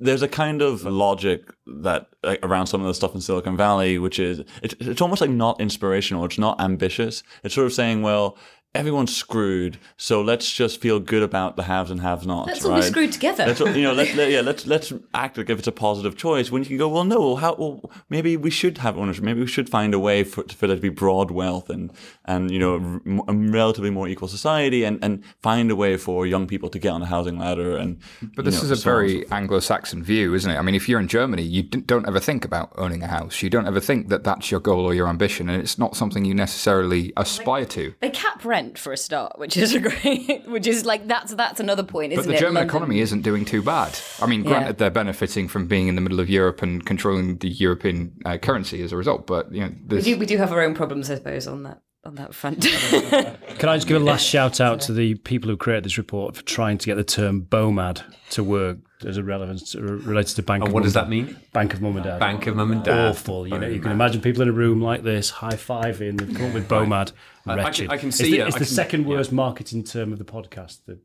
there's 0.00 0.22
a 0.22 0.28
kind 0.28 0.62
of 0.62 0.82
logic 0.84 1.52
that 1.66 2.08
like, 2.22 2.40
around 2.42 2.66
some 2.66 2.80
of 2.80 2.86
the 2.86 2.94
stuff 2.94 3.14
in 3.14 3.20
Silicon 3.20 3.56
Valley, 3.56 3.98
which 3.98 4.18
is, 4.18 4.42
it's, 4.62 4.74
it's 4.80 5.00
almost 5.00 5.20
like 5.20 5.30
not 5.30 5.60
inspirational. 5.60 6.24
It's 6.24 6.38
not 6.38 6.60
ambitious. 6.60 7.22
It's 7.44 7.54
sort 7.54 7.66
of 7.66 7.72
saying, 7.72 8.02
well, 8.02 8.36
everyone's 8.74 9.14
screwed, 9.14 9.78
so 9.96 10.22
let's 10.22 10.50
just 10.50 10.80
feel 10.80 10.98
good 10.98 11.22
about 11.22 11.56
the 11.56 11.64
haves 11.64 11.90
and 11.90 12.00
have-nots. 12.00 12.46
Let's 12.46 12.64
right? 12.64 12.70
all 12.70 12.76
be 12.76 12.82
screwed 12.82 13.12
together. 13.12 13.46
Let's, 13.46 13.60
you 13.60 13.82
know, 13.82 13.92
let's 13.92 14.14
let, 14.16 14.30
yeah, 14.30 14.40
let's 14.40 14.66
let's 14.66 14.92
act 15.14 15.36
like 15.38 15.50
if 15.50 15.58
it's 15.58 15.68
a 15.68 15.72
positive 15.72 16.16
choice. 16.16 16.50
When 16.50 16.62
you 16.62 16.68
can 16.68 16.78
go, 16.78 16.88
well, 16.88 17.04
no, 17.04 17.36
how? 17.36 17.54
Well, 17.54 17.90
maybe 18.08 18.36
we 18.36 18.50
should 18.50 18.78
have 18.78 18.96
ownership. 18.96 19.24
Maybe 19.24 19.40
we 19.40 19.46
should 19.46 19.68
find 19.68 19.94
a 19.94 19.98
way 19.98 20.24
for, 20.24 20.44
for 20.44 20.66
there 20.66 20.76
to 20.76 20.82
be 20.82 20.88
broad 20.88 21.30
wealth 21.30 21.68
and 21.70 21.92
and 22.24 22.50
you 22.50 22.58
know 22.58 23.00
a 23.28 23.34
relatively 23.34 23.90
more 23.90 24.08
equal 24.08 24.28
society, 24.28 24.84
and 24.84 24.98
and 25.02 25.22
find 25.42 25.70
a 25.70 25.76
way 25.76 25.96
for 25.96 26.26
young 26.26 26.46
people 26.46 26.68
to 26.70 26.78
get 26.78 26.90
on 26.90 27.00
the 27.00 27.06
housing 27.06 27.38
ladder. 27.38 27.76
And 27.76 27.98
But 28.34 28.44
this 28.44 28.62
know, 28.62 28.62
is 28.64 28.70
a 28.70 28.76
so 28.76 28.90
on 28.90 29.02
and 29.02 29.10
so 29.10 29.16
very 29.18 29.30
Anglo-Saxon 29.30 30.02
view, 30.02 30.34
isn't 30.34 30.50
it? 30.50 30.56
I 30.56 30.62
mean, 30.62 30.74
if 30.74 30.88
you're 30.88 31.00
in 31.00 31.08
Germany, 31.08 31.42
you 31.42 31.62
d- 31.62 31.80
don't 31.80 32.06
ever 32.06 32.20
think 32.20 32.44
about 32.44 32.72
owning 32.76 33.02
a 33.02 33.08
house. 33.08 33.42
You 33.42 33.50
don't 33.50 33.66
ever 33.66 33.80
think 33.80 34.08
that 34.08 34.24
that's 34.24 34.50
your 34.50 34.60
goal 34.60 34.84
or 34.84 34.94
your 34.94 35.08
ambition, 35.08 35.48
and 35.48 35.60
it's 35.60 35.78
not 35.78 35.96
something 35.96 36.24
you 36.24 36.34
necessarily 36.34 37.12
aspire 37.16 37.66
to. 37.66 37.94
They 38.00 38.10
cap 38.10 38.44
rent 38.44 38.61
for 38.74 38.92
a 38.92 38.96
start, 38.96 39.38
which 39.38 39.56
is 39.56 39.74
a 39.74 39.80
great, 39.88 40.46
which 40.46 40.66
is 40.66 40.84
like 40.84 41.06
that's 41.06 41.34
that's 41.34 41.60
another 41.60 41.82
point, 41.82 42.12
isn't 42.12 42.24
But 42.24 42.28
the 42.30 42.36
it? 42.36 42.40
German 42.40 42.54
London- 42.54 42.68
economy 42.70 43.00
isn't 43.00 43.22
doing 43.22 43.44
too 43.44 43.62
bad. 43.62 43.98
I 44.20 44.26
mean, 44.26 44.42
granted, 44.42 44.78
they're 44.78 44.90
benefiting 44.90 45.48
from 45.48 45.66
being 45.66 45.88
in 45.88 45.94
the 45.94 46.00
middle 46.00 46.20
of 46.20 46.28
Europe 46.30 46.62
and 46.62 46.84
controlling 46.84 47.38
the 47.38 47.48
European 47.48 48.12
uh, 48.24 48.38
currency 48.38 48.82
as 48.82 48.92
a 48.92 48.96
result. 48.96 49.26
But 49.26 49.52
you 49.52 49.60
know, 49.62 49.72
We 49.88 50.02
do 50.02 50.16
we 50.18 50.26
do 50.26 50.36
have 50.38 50.52
our 50.52 50.62
own 50.62 50.74
problems, 50.74 51.10
I 51.10 51.16
suppose, 51.16 51.46
on 51.46 51.62
that 51.64 51.80
on 52.04 52.16
that 52.16 52.34
front. 52.34 52.62
Can 53.58 53.68
I 53.68 53.76
just 53.76 53.86
give 53.86 54.00
a 54.00 54.04
last 54.04 54.24
shout 54.26 54.60
out 54.60 54.80
to 54.82 54.92
the 54.92 55.14
people 55.16 55.48
who 55.50 55.56
created 55.56 55.84
this 55.84 55.98
report 55.98 56.34
for 56.36 56.42
trying 56.42 56.78
to 56.78 56.86
get 56.86 56.96
the 56.96 57.04
term 57.04 57.42
BOMAD 57.42 58.02
to 58.30 58.42
work 58.42 58.78
as 59.06 59.16
a 59.16 59.22
relevance 59.22 59.74
related 59.76 60.34
to 60.36 60.42
bank. 60.42 60.62
And 60.62 60.68
of 60.68 60.74
what 60.74 60.80
Mum 60.80 60.84
does 60.84 60.94
that 60.94 61.08
mean? 61.08 61.36
Bank 61.52 61.74
of 61.74 61.80
Mum 61.82 61.96
and 61.96 62.04
Dad. 62.04 62.18
Bank 62.18 62.46
of 62.48 62.56
Mum 62.56 62.72
and 62.72 62.82
Dad. 62.84 63.10
Awful. 63.10 63.46
You 63.46 63.58
know, 63.58 63.66
you 63.68 63.80
can 63.80 63.92
imagine 63.92 64.20
people 64.20 64.42
in 64.42 64.48
a 64.48 64.52
room 64.52 64.80
like 64.80 65.02
this 65.02 65.30
high 65.30 65.50
fiving. 65.54 66.18
They've 66.18 66.36
come 66.36 66.46
up 66.46 66.54
with 66.54 66.68
BOMAD. 66.68 67.12
I 67.46 67.70
can- 67.70 67.90
I 67.90 67.96
can 67.96 68.08
It's 68.08 68.18
see 68.18 68.30
the, 68.32 68.38
it. 68.40 68.46
it's 68.48 68.56
I 68.56 68.58
the 68.60 68.64
can- 68.64 68.74
second 68.74 69.06
worst 69.06 69.32
marketing 69.32 69.84
term 69.84 70.12
of 70.12 70.18
the 70.18 70.24
podcast. 70.24 70.78
The- 70.86 70.98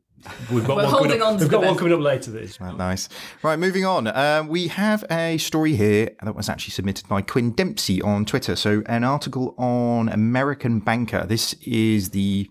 We've 0.52 0.66
got 0.66 0.76
We're 0.78 0.82
one 0.82 0.90
holding 0.92 1.08
coming 1.10 1.22
up, 1.22 1.28
on 1.28 1.36
to 1.38 1.44
We've 1.44 1.50
got 1.50 1.62
one 1.64 1.76
coming 1.76 1.92
up 1.92 2.00
later. 2.00 2.32
That 2.32 2.42
is. 2.42 2.58
Nice. 2.60 3.08
Right, 3.44 3.56
moving 3.56 3.84
on. 3.84 4.08
Um, 4.08 4.48
we 4.48 4.66
have 4.66 5.04
a 5.12 5.38
story 5.38 5.76
here 5.76 6.10
that 6.24 6.34
was 6.34 6.48
actually 6.48 6.72
submitted 6.72 7.06
by 7.08 7.22
Quinn 7.22 7.52
Dempsey 7.52 8.02
on 8.02 8.24
Twitter. 8.24 8.56
So, 8.56 8.82
an 8.86 9.04
article 9.04 9.54
on 9.58 10.08
American 10.08 10.80
Banker. 10.80 11.24
This 11.24 11.52
is 11.64 12.10
the 12.10 12.50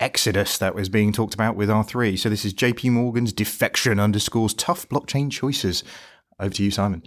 exodus 0.00 0.58
that 0.58 0.74
was 0.74 0.88
being 0.88 1.12
talked 1.12 1.34
about 1.34 1.54
with 1.54 1.68
R3. 1.68 2.18
So, 2.18 2.28
this 2.28 2.44
is 2.44 2.52
JP 2.52 2.90
Morgan's 2.90 3.32
defection 3.32 4.00
underscores 4.00 4.52
tough 4.52 4.88
blockchain 4.88 5.30
choices. 5.30 5.84
Over 6.40 6.52
to 6.54 6.64
you, 6.64 6.72
Simon. 6.72 7.04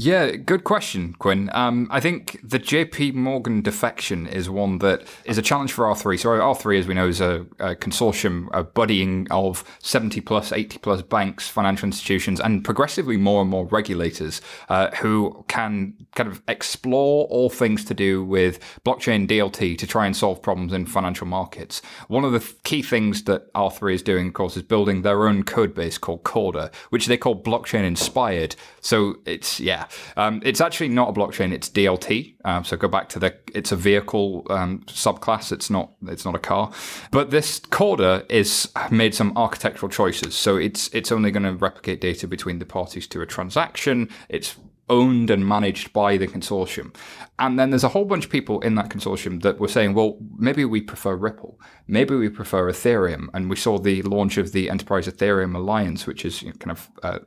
Yeah, 0.00 0.36
good 0.36 0.62
question, 0.62 1.16
Quinn. 1.18 1.50
Um, 1.52 1.88
I 1.90 1.98
think 1.98 2.38
the 2.40 2.60
JP 2.60 3.14
Morgan 3.14 3.62
defection 3.62 4.28
is 4.28 4.48
one 4.48 4.78
that 4.78 5.02
is 5.24 5.38
a 5.38 5.42
challenge 5.42 5.72
for 5.72 5.86
R3. 5.86 6.20
So 6.20 6.28
R3, 6.28 6.78
as 6.78 6.86
we 6.86 6.94
know, 6.94 7.08
is 7.08 7.20
a, 7.20 7.46
a 7.58 7.74
consortium, 7.74 8.46
a 8.52 8.62
buddying 8.62 9.26
of 9.32 9.64
70 9.80 10.20
plus, 10.20 10.52
80 10.52 10.78
plus 10.78 11.02
banks, 11.02 11.48
financial 11.48 11.86
institutions, 11.86 12.38
and 12.38 12.64
progressively 12.64 13.16
more 13.16 13.40
and 13.40 13.50
more 13.50 13.66
regulators 13.66 14.40
uh, 14.68 14.94
who 14.98 15.44
can 15.48 15.94
kind 16.14 16.28
of 16.28 16.42
explore 16.46 17.26
all 17.26 17.50
things 17.50 17.84
to 17.86 17.92
do 17.92 18.22
with 18.22 18.60
blockchain 18.84 19.26
DLT 19.26 19.76
to 19.78 19.86
try 19.88 20.06
and 20.06 20.16
solve 20.16 20.40
problems 20.40 20.72
in 20.72 20.86
financial 20.86 21.26
markets. 21.26 21.82
One 22.06 22.24
of 22.24 22.30
the 22.30 22.54
key 22.62 22.82
things 22.82 23.24
that 23.24 23.52
R3 23.52 23.94
is 23.94 24.02
doing, 24.04 24.28
of 24.28 24.34
course, 24.34 24.56
is 24.56 24.62
building 24.62 25.02
their 25.02 25.26
own 25.26 25.42
code 25.42 25.74
base 25.74 25.98
called 25.98 26.22
Corda, 26.22 26.70
which 26.90 27.06
they 27.06 27.16
call 27.16 27.42
blockchain 27.42 27.82
inspired. 27.82 28.54
So 28.80 29.16
it's, 29.26 29.58
yeah, 29.58 29.86
um, 30.16 30.40
it's 30.44 30.60
actually 30.60 30.88
not 30.88 31.10
a 31.10 31.12
blockchain; 31.12 31.52
it's 31.52 31.68
DLT. 31.68 32.34
Um, 32.44 32.64
so 32.64 32.76
go 32.76 32.88
back 32.88 33.08
to 33.10 33.18
the 33.18 33.34
it's 33.54 33.72
a 33.72 33.76
vehicle 33.76 34.46
um, 34.50 34.80
subclass. 34.86 35.52
It's 35.52 35.70
not 35.70 35.92
it's 36.06 36.24
not 36.24 36.34
a 36.34 36.38
car. 36.38 36.70
But 37.10 37.30
this 37.30 37.60
Corda 37.60 38.24
is 38.28 38.70
made 38.90 39.14
some 39.14 39.36
architectural 39.36 39.90
choices. 39.90 40.34
So 40.34 40.56
it's 40.56 40.88
it's 40.92 41.12
only 41.12 41.30
going 41.30 41.44
to 41.44 41.52
replicate 41.52 42.00
data 42.00 42.26
between 42.26 42.58
the 42.58 42.66
parties 42.66 43.06
to 43.08 43.20
a 43.20 43.26
transaction. 43.26 44.08
It's 44.28 44.56
owned 44.90 45.30
and 45.30 45.46
managed 45.46 45.92
by 45.92 46.16
the 46.16 46.26
consortium. 46.26 46.94
And 47.38 47.58
then 47.58 47.70
there's 47.70 47.84
a 47.84 47.88
whole 47.88 48.04
bunch 48.04 48.24
of 48.24 48.30
people 48.30 48.60
in 48.60 48.74
that 48.76 48.88
consortium 48.88 49.42
that 49.42 49.60
were 49.60 49.68
saying, 49.68 49.94
well, 49.94 50.18
maybe 50.36 50.64
we 50.64 50.80
prefer 50.80 51.14
Ripple. 51.14 51.60
Maybe 51.86 52.14
we 52.14 52.28
prefer 52.28 52.70
Ethereum. 52.70 53.28
And 53.34 53.48
we 53.50 53.56
saw 53.56 53.78
the 53.78 54.02
launch 54.02 54.38
of 54.38 54.52
the 54.52 54.70
Enterprise 54.70 55.06
Ethereum 55.06 55.54
Alliance, 55.54 56.06
which 56.06 56.24
is 56.24 56.40
kind 56.58 56.70
of 56.70 56.90
uh, 57.02 57.18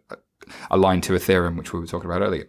aligned 0.70 1.04
to 1.04 1.14
Ethereum, 1.14 1.58
which 1.58 1.74
we 1.74 1.80
were 1.80 1.88
talking 1.88 2.10
about 2.10 2.22
earlier. 2.22 2.48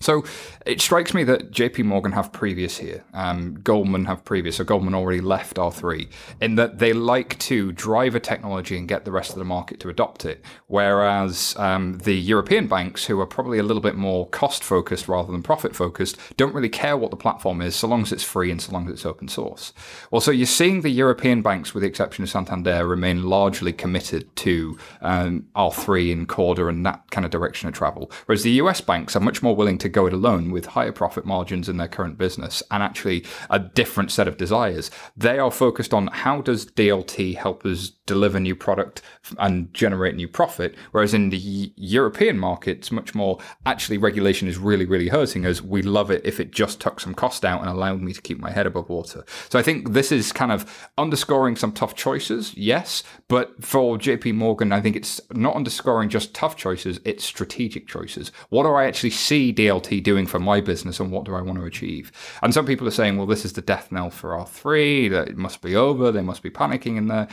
So 0.00 0.24
it 0.64 0.80
strikes 0.80 1.12
me 1.12 1.24
that 1.24 1.50
JP 1.50 1.84
Morgan 1.84 2.12
have 2.12 2.32
previous 2.32 2.78
here. 2.78 3.02
Um, 3.14 3.54
Goldman 3.64 4.04
have 4.04 4.24
previous. 4.24 4.56
So 4.56 4.64
Goldman 4.64 4.94
already 4.94 5.20
left 5.20 5.56
R3 5.56 6.08
in 6.40 6.54
that 6.54 6.78
they 6.78 6.92
like 6.92 7.36
to 7.40 7.72
drive 7.72 8.14
a 8.14 8.20
technology 8.20 8.78
and 8.78 8.86
get 8.86 9.04
the 9.04 9.10
rest 9.10 9.30
of 9.30 9.38
the 9.40 9.44
market 9.44 9.80
to 9.80 9.88
adopt 9.88 10.24
it. 10.24 10.44
Whereas 10.68 11.56
um, 11.58 11.98
the 11.98 12.14
European 12.14 12.68
banks, 12.68 13.06
who 13.06 13.18
are 13.18 13.26
probably 13.26 13.58
a 13.58 13.64
little 13.64 13.82
bit 13.82 13.96
more 13.96 14.28
cost 14.28 14.62
focused 14.62 15.08
rather 15.08 15.32
than 15.32 15.42
profit 15.42 15.74
focused, 15.74 16.16
don't 16.36 16.54
really 16.54 16.68
care 16.68 16.96
what 16.96 17.10
the 17.10 17.16
platform 17.16 17.60
is 17.60 17.74
so 17.74 17.88
long 17.88 18.02
as 18.02 18.12
it's 18.12 18.22
free 18.22 18.52
and 18.52 18.62
so 18.62 18.70
long 18.70 18.86
as 18.86 18.92
it's 18.92 19.06
open 19.06 19.26
source. 19.26 19.72
Well, 20.12 20.20
so 20.20 20.30
you're 20.30 20.46
seeing 20.46 20.82
the 20.82 20.90
European 20.90 21.42
banks, 21.42 21.74
with 21.74 21.82
the 21.82 21.88
exception 21.88 22.22
of 22.22 22.30
Santander, 22.30 22.86
remain 22.86 23.24
largely 23.24 23.72
committed 23.72 24.34
to 24.36 24.78
um, 25.00 25.48
R3 25.56 26.12
and 26.12 26.28
Corda 26.28 26.68
and 26.68 26.86
that 26.86 27.10
kind 27.10 27.24
of 27.24 27.32
direction 27.32 27.68
of 27.68 27.74
travel. 27.74 28.12
Whereas 28.26 28.44
the 28.44 28.52
US 28.52 28.80
banks 28.80 29.16
are 29.16 29.20
much 29.20 29.42
more 29.42 29.56
willing 29.56 29.76
to 29.78 29.87
go 29.88 30.06
it 30.06 30.12
alone 30.12 30.50
with 30.50 30.66
higher 30.66 30.92
profit 30.92 31.24
margins 31.24 31.68
in 31.68 31.76
their 31.76 31.88
current 31.88 32.18
business 32.18 32.62
and 32.70 32.82
actually 32.82 33.24
a 33.50 33.58
different 33.58 34.10
set 34.10 34.28
of 34.28 34.36
desires. 34.36 34.90
They 35.16 35.38
are 35.38 35.50
focused 35.50 35.94
on 35.94 36.08
how 36.08 36.40
does 36.40 36.66
DLT 36.66 37.36
help 37.36 37.64
us 37.64 37.92
deliver 38.06 38.40
new 38.40 38.56
product 38.56 39.02
and 39.38 39.72
generate 39.74 40.16
new 40.16 40.26
profit. 40.26 40.74
Whereas 40.92 41.14
in 41.14 41.30
the 41.30 41.72
European 41.76 42.38
market, 42.38 42.78
it's 42.78 42.90
much 42.90 43.14
more 43.14 43.38
actually 43.66 43.98
regulation 43.98 44.48
is 44.48 44.58
really, 44.58 44.86
really 44.86 45.08
hurting 45.08 45.44
us. 45.46 45.62
We 45.62 45.82
love 45.82 46.10
it 46.10 46.22
if 46.24 46.40
it 46.40 46.50
just 46.50 46.80
took 46.80 47.00
some 47.00 47.14
cost 47.14 47.44
out 47.44 47.60
and 47.60 47.68
allowed 47.68 48.00
me 48.00 48.12
to 48.14 48.22
keep 48.22 48.38
my 48.38 48.50
head 48.50 48.66
above 48.66 48.88
water. 48.88 49.24
So 49.50 49.58
I 49.58 49.62
think 49.62 49.92
this 49.92 50.10
is 50.10 50.32
kind 50.32 50.50
of 50.50 50.88
underscoring 50.96 51.54
some 51.56 51.72
tough 51.72 51.94
choices, 51.94 52.54
yes. 52.56 53.02
But 53.28 53.62
for 53.62 53.98
JP 53.98 54.34
Morgan, 54.34 54.72
I 54.72 54.80
think 54.80 54.96
it's 54.96 55.20
not 55.32 55.54
underscoring 55.54 56.08
just 56.08 56.34
tough 56.34 56.56
choices, 56.56 57.00
it's 57.04 57.24
strategic 57.24 57.86
choices. 57.86 58.32
What 58.48 58.62
do 58.62 58.70
I 58.70 58.86
actually 58.86 59.10
see 59.10 59.52
DLT 59.52 59.77
doing 59.80 60.26
for 60.26 60.38
my 60.38 60.60
business 60.60 61.00
and 61.00 61.10
what 61.10 61.24
do 61.24 61.34
I 61.34 61.42
want 61.42 61.58
to 61.58 61.64
achieve? 61.64 62.12
And 62.42 62.52
some 62.52 62.66
people 62.66 62.86
are 62.86 62.92
saying, 62.92 63.16
well, 63.16 63.26
this 63.26 63.44
is 63.44 63.52
the 63.52 63.62
death 63.62 63.90
knell 63.90 64.10
for 64.10 64.30
R3, 64.30 65.10
that 65.10 65.28
it 65.28 65.36
must 65.36 65.62
be 65.62 65.76
over, 65.76 66.12
they 66.12 66.22
must 66.22 66.42
be 66.42 66.50
panicking 66.50 66.96
in 66.96 67.08
there. 67.08 67.28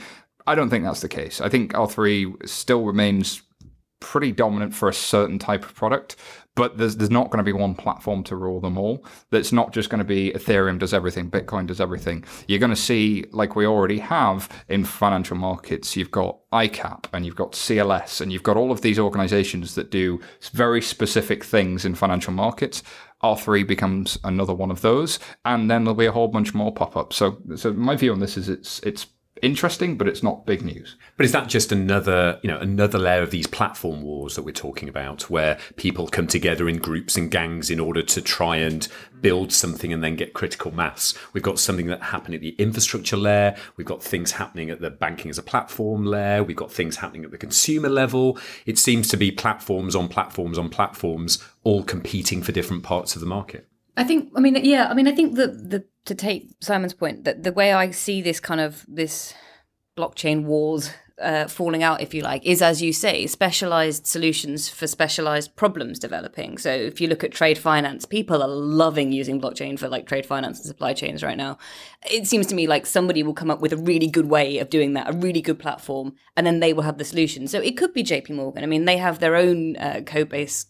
I 0.47 0.55
don't 0.55 0.69
think 0.69 0.85
that's 0.85 1.01
the 1.01 1.09
case. 1.09 1.41
I 1.41 1.49
think 1.49 1.73
R3 1.73 2.47
still 2.47 2.83
remains 2.83 3.41
pretty 3.99 4.31
dominant 4.31 4.73
for 4.73 4.87
a 4.87 4.93
certain 4.93 5.39
type 5.39 5.63
of 5.63 5.73
product, 5.73 6.15
but 6.55 6.77
there's 6.77 6.97
there's 6.97 7.11
not 7.11 7.29
going 7.29 7.37
to 7.37 7.43
be 7.43 7.53
one 7.53 7.75
platform 7.75 8.23
to 8.23 8.35
rule 8.35 8.59
them 8.59 8.77
all. 8.77 9.05
That's 9.29 9.51
not 9.51 9.73
just 9.73 9.89
going 9.89 9.99
to 9.99 10.05
be 10.05 10.31
Ethereum 10.31 10.79
does 10.79 10.93
everything, 10.93 11.29
Bitcoin 11.29 11.67
does 11.67 11.81
everything. 11.81 12.23
You're 12.47 12.59
going 12.59 12.71
to 12.71 12.75
see, 12.75 13.25
like 13.31 13.55
we 13.55 13.65
already 13.65 13.99
have 13.99 14.49
in 14.67 14.85
financial 14.85 15.37
markets, 15.37 15.95
you've 15.95 16.11
got 16.11 16.39
ICAP 16.51 17.05
and 17.13 17.25
you've 17.25 17.35
got 17.35 17.51
CLS 17.51 18.21
and 18.21 18.31
you've 18.31 18.43
got 18.43 18.57
all 18.57 18.71
of 18.71 18.81
these 18.81 18.97
organizations 18.97 19.75
that 19.75 19.91
do 19.91 20.19
very 20.53 20.81
specific 20.81 21.43
things 21.43 21.85
in 21.85 21.95
financial 21.95 22.33
markets. 22.33 22.81
R3 23.23 23.65
becomes 23.65 24.19
another 24.23 24.53
one 24.53 24.69
of 24.69 24.81
those, 24.81 25.19
and 25.45 25.71
then 25.71 25.83
there'll 25.83 25.95
be 25.95 26.05
a 26.05 26.11
whole 26.11 26.27
bunch 26.27 26.53
more 26.53 26.73
pop 26.73 26.95
ups. 26.95 27.15
So, 27.15 27.37
so 27.55 27.73
my 27.73 27.95
view 27.95 28.11
on 28.11 28.19
this 28.19 28.37
is 28.37 28.49
it's 28.49 28.79
it's 28.81 29.07
interesting, 29.41 29.97
but 29.97 30.07
it's 30.07 30.23
not 30.23 30.45
big 30.45 30.63
news. 30.63 30.95
But 31.17 31.25
is 31.25 31.31
that 31.31 31.47
just 31.47 31.71
another, 31.71 32.39
you 32.41 32.49
know, 32.49 32.59
another 32.59 32.97
layer 32.97 33.21
of 33.21 33.31
these 33.31 33.47
platform 33.47 34.01
wars 34.01 34.35
that 34.35 34.43
we're 34.43 34.51
talking 34.51 34.89
about, 34.89 35.29
where 35.29 35.57
people 35.75 36.07
come 36.07 36.27
together 36.27 36.69
in 36.69 36.77
groups 36.77 37.15
and 37.17 37.29
gangs 37.29 37.69
in 37.69 37.79
order 37.79 38.01
to 38.01 38.21
try 38.21 38.57
and 38.57 38.87
build 39.21 39.51
something 39.51 39.91
and 39.91 40.03
then 40.03 40.15
get 40.15 40.33
critical 40.33 40.71
mass? 40.71 41.13
We've 41.33 41.43
got 41.43 41.59
something 41.59 41.87
that 41.87 42.01
happened 42.01 42.35
at 42.35 42.41
the 42.41 42.55
infrastructure 42.57 43.17
layer. 43.17 43.55
We've 43.77 43.87
got 43.87 44.03
things 44.03 44.31
happening 44.31 44.69
at 44.69 44.81
the 44.81 44.89
banking 44.89 45.29
as 45.29 45.37
a 45.37 45.43
platform 45.43 46.05
layer. 46.05 46.43
We've 46.43 46.55
got 46.55 46.71
things 46.71 46.97
happening 46.97 47.25
at 47.25 47.31
the 47.31 47.37
consumer 47.37 47.89
level. 47.89 48.37
It 48.65 48.77
seems 48.77 49.07
to 49.09 49.17
be 49.17 49.31
platforms 49.31 49.95
on 49.95 50.07
platforms 50.07 50.57
on 50.57 50.69
platforms, 50.69 51.43
all 51.63 51.83
competing 51.83 52.41
for 52.41 52.51
different 52.51 52.83
parts 52.83 53.15
of 53.15 53.19
the 53.19 53.27
market. 53.27 53.67
I 53.97 54.03
think. 54.03 54.31
I 54.35 54.39
mean, 54.39 54.55
yeah. 54.63 54.87
I 54.89 54.93
mean, 54.93 55.07
I 55.07 55.13
think 55.13 55.35
that 55.35 55.69
the 55.69 55.85
to 56.05 56.15
take 56.15 56.49
Simon's 56.61 56.93
point 56.93 57.23
that 57.23 57.43
the 57.43 57.51
way 57.51 57.73
I 57.73 57.91
see 57.91 58.21
this 58.21 58.39
kind 58.39 58.61
of 58.61 58.85
this 58.87 59.33
blockchain 59.97 60.43
wars 60.43 60.91
uh, 61.21 61.47
falling 61.47 61.81
out, 61.81 62.01
if 62.01 62.13
you 62.13 62.21
like, 62.21 62.45
is 62.45 62.61
as 62.61 62.81
you 62.81 62.91
say, 62.91 63.25
specialized 63.25 64.05
solutions 64.05 64.67
for 64.67 64.85
specialized 64.85 65.55
problems 65.55 65.97
developing. 65.97 66.57
So 66.57 66.69
if 66.69 66.99
you 66.99 67.07
look 67.07 67.23
at 67.23 67.31
trade 67.31 67.57
finance, 67.57 68.05
people 68.05 68.43
are 68.43 68.49
loving 68.49 69.13
using 69.13 69.39
blockchain 69.39 69.79
for 69.79 69.87
like 69.87 70.07
trade 70.07 70.25
finance 70.25 70.59
and 70.59 70.67
supply 70.67 70.93
chains 70.93 71.23
right 71.23 71.37
now. 71.37 71.57
It 72.11 72.27
seems 72.27 72.47
to 72.47 72.55
me 72.55 72.67
like 72.67 72.85
somebody 72.85 73.23
will 73.23 73.33
come 73.33 73.49
up 73.49 73.61
with 73.61 73.71
a 73.71 73.77
really 73.77 74.07
good 74.07 74.29
way 74.29 74.57
of 74.57 74.69
doing 74.69 74.93
that, 74.93 75.09
a 75.09 75.17
really 75.17 75.41
good 75.41 75.59
platform, 75.59 76.15
and 76.35 76.45
then 76.45 76.59
they 76.59 76.73
will 76.73 76.83
have 76.83 76.97
the 76.97 77.05
solution. 77.05 77.47
So 77.47 77.59
it 77.61 77.77
could 77.77 77.93
be 77.93 78.03
JP 78.03 78.31
Morgan. 78.31 78.63
I 78.63 78.67
mean, 78.67 78.85
they 78.85 78.97
have 78.97 79.19
their 79.19 79.35
own 79.35 79.77
uh, 79.77 80.01
code 80.05 80.29
base 80.29 80.65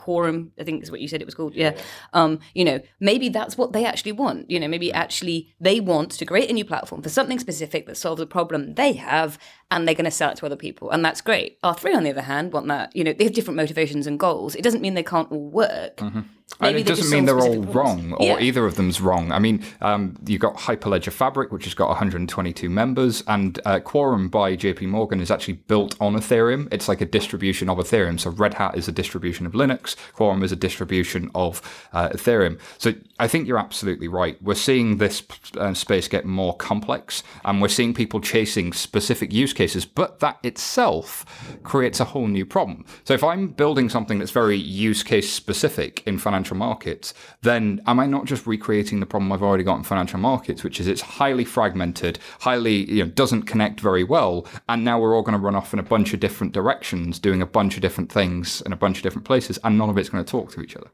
quorum 0.00 0.50
i 0.58 0.64
think 0.64 0.82
is 0.82 0.90
what 0.90 1.00
you 1.00 1.08
said 1.08 1.20
it 1.20 1.26
was 1.26 1.34
called 1.34 1.54
yeah. 1.54 1.76
Um 2.14 2.40
you 2.54 2.64
know 2.64 2.80
maybe 3.00 3.28
that's 3.28 3.58
what 3.58 3.74
they 3.74 3.84
actually 3.84 4.12
want 4.12 4.50
you 4.50 4.58
know 4.58 4.66
maybe 4.66 4.90
actually 4.90 5.54
they 5.60 5.78
want 5.78 6.12
to 6.12 6.24
create 6.24 6.48
a 6.48 6.54
new 6.54 6.64
platform 6.64 7.02
for 7.02 7.10
something 7.10 7.38
specific 7.38 7.86
that 7.86 7.98
solves 7.98 8.20
a 8.22 8.26
problem 8.26 8.74
they 8.74 8.94
have 8.94 9.38
and 9.70 9.86
they're 9.86 9.94
going 9.94 10.04
to 10.04 10.10
sell 10.10 10.30
it 10.30 10.36
to 10.36 10.46
other 10.46 10.56
people 10.56 10.90
and 10.90 11.04
that's 11.04 11.20
great 11.20 11.60
r3 11.62 11.94
on 11.94 12.04
the 12.04 12.10
other 12.10 12.22
hand 12.22 12.52
want 12.52 12.66
that 12.66 12.94
you 12.94 13.04
know 13.04 13.12
they 13.12 13.24
have 13.24 13.32
different 13.32 13.56
motivations 13.56 14.06
and 14.06 14.18
goals 14.18 14.54
it 14.54 14.62
doesn't 14.62 14.80
mean 14.80 14.94
they 14.94 15.02
can't 15.02 15.30
all 15.30 15.48
work 15.50 15.96
mm-hmm. 15.98 16.20
And 16.58 16.76
it 16.76 16.86
doesn't 16.86 17.10
mean 17.10 17.24
they're 17.24 17.38
all 17.38 17.62
wrong, 17.62 18.12
or 18.14 18.26
yeah. 18.26 18.38
either 18.40 18.66
of 18.66 18.74
them's 18.76 19.00
wrong. 19.00 19.32
I 19.32 19.38
mean, 19.38 19.64
um, 19.80 20.16
you've 20.26 20.40
got 20.40 20.56
Hyperledger 20.56 21.12
Fabric, 21.12 21.52
which 21.52 21.64
has 21.64 21.74
got 21.74 21.88
122 21.88 22.68
members, 22.68 23.22
and 23.26 23.58
uh, 23.64 23.80
Quorum 23.80 24.28
by 24.28 24.56
JP 24.56 24.88
Morgan 24.88 25.20
is 25.20 25.30
actually 25.30 25.54
built 25.54 25.96
on 26.00 26.14
Ethereum. 26.14 26.68
It's 26.72 26.88
like 26.88 27.00
a 27.00 27.06
distribution 27.06 27.68
of 27.70 27.78
Ethereum. 27.78 28.18
So 28.20 28.30
Red 28.30 28.54
Hat 28.54 28.76
is 28.76 28.88
a 28.88 28.92
distribution 28.92 29.46
of 29.46 29.52
Linux, 29.52 29.96
Quorum 30.12 30.42
is 30.42 30.52
a 30.52 30.56
distribution 30.56 31.30
of 31.34 31.62
uh, 31.92 32.10
Ethereum. 32.10 32.58
So 32.78 32.94
I 33.20 33.28
think 33.28 33.46
you're 33.46 33.58
absolutely 33.58 34.08
right. 34.08 34.42
We're 34.42 34.54
seeing 34.54 34.96
this 34.96 35.22
uh, 35.58 35.74
space 35.74 36.08
get 36.08 36.24
more 36.24 36.56
complex, 36.56 37.22
and 37.44 37.60
we're 37.60 37.68
seeing 37.68 37.92
people 37.92 38.18
chasing 38.18 38.72
specific 38.72 39.30
use 39.30 39.52
cases, 39.52 39.84
but 39.84 40.20
that 40.20 40.38
itself 40.42 41.26
creates 41.62 42.00
a 42.00 42.06
whole 42.06 42.28
new 42.28 42.46
problem. 42.46 42.86
So 43.04 43.12
if 43.12 43.22
I'm 43.22 43.48
building 43.48 43.90
something 43.90 44.18
that's 44.18 44.30
very 44.30 44.56
use 44.56 45.02
case 45.02 45.30
specific 45.30 46.02
in 46.06 46.16
financial 46.16 46.56
markets, 46.56 47.12
then 47.42 47.82
am 47.86 48.00
I 48.00 48.06
not 48.06 48.24
just 48.24 48.46
recreating 48.46 49.00
the 49.00 49.06
problem 49.06 49.30
I've 49.32 49.42
already 49.42 49.64
got 49.64 49.76
in 49.76 49.82
financial 49.82 50.18
markets, 50.18 50.64
which 50.64 50.80
is 50.80 50.88
it's 50.88 51.02
highly 51.02 51.44
fragmented, 51.44 52.18
highly, 52.40 52.90
you 52.90 53.04
know, 53.04 53.10
doesn't 53.10 53.42
connect 53.42 53.80
very 53.80 54.02
well, 54.02 54.46
and 54.70 54.82
now 54.82 54.98
we're 54.98 55.14
all 55.14 55.20
going 55.20 55.38
to 55.38 55.44
run 55.44 55.54
off 55.54 55.74
in 55.74 55.78
a 55.78 55.82
bunch 55.82 56.14
of 56.14 56.20
different 56.20 56.54
directions, 56.54 57.18
doing 57.18 57.42
a 57.42 57.46
bunch 57.46 57.74
of 57.74 57.82
different 57.82 58.10
things 58.10 58.62
in 58.62 58.72
a 58.72 58.76
bunch 58.76 58.96
of 58.96 59.02
different 59.02 59.26
places, 59.26 59.58
and 59.62 59.76
none 59.76 59.90
of 59.90 59.98
it's 59.98 60.08
going 60.08 60.24
to 60.24 60.30
talk 60.30 60.50
to 60.52 60.62
each 60.62 60.74
other. 60.74 60.88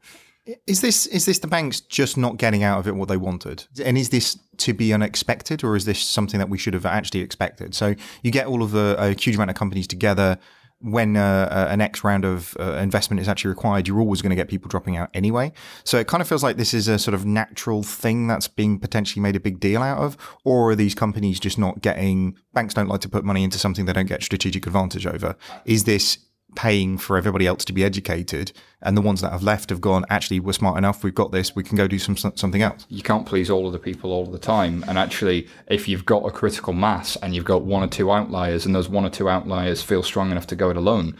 Is 0.65 0.81
this 0.81 1.05
is 1.07 1.25
this 1.25 1.39
the 1.39 1.47
banks 1.47 1.81
just 1.81 2.17
not 2.17 2.37
getting 2.37 2.63
out 2.63 2.79
of 2.79 2.87
it 2.87 2.95
what 2.95 3.09
they 3.09 3.17
wanted? 3.17 3.65
And 3.83 3.97
is 3.97 4.09
this 4.09 4.37
to 4.57 4.73
be 4.73 4.93
unexpected, 4.93 5.63
or 5.63 5.75
is 5.75 5.85
this 5.85 5.99
something 5.99 6.39
that 6.39 6.49
we 6.49 6.57
should 6.57 6.73
have 6.73 6.85
actually 6.85 7.21
expected? 7.21 7.75
So 7.75 7.95
you 8.23 8.31
get 8.31 8.47
all 8.47 8.63
of 8.63 8.71
the 8.71 8.95
a 8.97 9.09
huge 9.09 9.35
amount 9.35 9.49
of 9.49 9.55
companies 9.55 9.87
together 9.87 10.37
when 10.79 11.17
uh, 11.17 11.49
uh, 11.51 11.67
a 11.71 11.77
next 11.77 12.03
round 12.03 12.23
of 12.23 12.55
uh, 12.59 12.73
investment 12.73 13.19
is 13.19 13.27
actually 13.27 13.49
required, 13.49 13.87
you're 13.87 13.99
always 13.99 14.21
going 14.21 14.29
to 14.29 14.35
get 14.35 14.47
people 14.47 14.69
dropping 14.69 14.95
out 14.95 15.09
anyway. 15.13 15.51
So 15.83 15.97
it 15.97 16.07
kind 16.07 16.21
of 16.21 16.27
feels 16.27 16.43
like 16.43 16.57
this 16.57 16.73
is 16.73 16.87
a 16.87 16.99
sort 16.99 17.15
of 17.15 17.25
natural 17.25 17.81
thing 17.81 18.27
that's 18.27 18.47
being 18.47 18.79
potentially 18.79 19.21
made 19.21 19.35
a 19.35 19.39
big 19.39 19.59
deal 19.59 19.81
out 19.81 19.97
of, 19.97 20.17
or 20.43 20.71
are 20.71 20.75
these 20.75 20.93
companies 20.93 21.39
just 21.39 21.57
not 21.57 21.81
getting? 21.81 22.37
Banks 22.53 22.73
don't 22.73 22.87
like 22.87 23.01
to 23.01 23.09
put 23.09 23.25
money 23.25 23.43
into 23.43 23.57
something 23.57 23.85
they 23.85 23.93
don't 23.93 24.05
get 24.05 24.21
strategic 24.21 24.67
advantage 24.67 25.07
over. 25.07 25.35
Is 25.65 25.85
this 25.85 26.19
paying 26.57 26.97
for 26.97 27.17
everybody 27.17 27.45
else 27.45 27.63
to 27.63 27.71
be 27.71 27.83
educated, 27.83 28.51
and 28.81 28.97
the 28.97 29.01
ones 29.01 29.21
that 29.21 29.31
have 29.31 29.43
left 29.43 29.69
have 29.69 29.79
gone. 29.79 30.03
Actually, 30.09 30.39
we're 30.39 30.53
smart 30.53 30.75
enough. 30.75 31.03
We've 31.03 31.13
got 31.13 31.31
this. 31.31 31.55
We 31.55 31.63
can 31.63 31.77
go 31.77 31.87
do 31.87 31.99
some 31.99 32.17
something 32.17 32.63
else. 32.63 32.85
You 32.89 33.03
can't 33.03 33.27
please 33.27 33.51
all 33.51 33.67
of 33.67 33.73
the 33.73 33.79
people 33.79 34.11
all 34.11 34.23
of 34.23 34.31
the 34.31 34.39
time. 34.39 34.83
And 34.87 34.97
actually, 34.97 35.47
if 35.67 35.87
you've 35.87 36.05
got 36.05 36.25
a 36.25 36.31
critical 36.31 36.73
mass 36.73 37.15
and 37.17 37.35
you've 37.35 37.45
got 37.45 37.61
one 37.61 37.83
or 37.83 37.87
two 37.87 38.11
outliers, 38.11 38.65
and 38.65 38.73
those 38.73 38.89
one 38.89 39.05
or 39.05 39.09
two 39.09 39.29
outliers 39.29 39.83
feel 39.83 40.01
strong 40.01 40.31
enough 40.31 40.47
to 40.47 40.55
go 40.55 40.71
it 40.71 40.77
alone, 40.77 41.15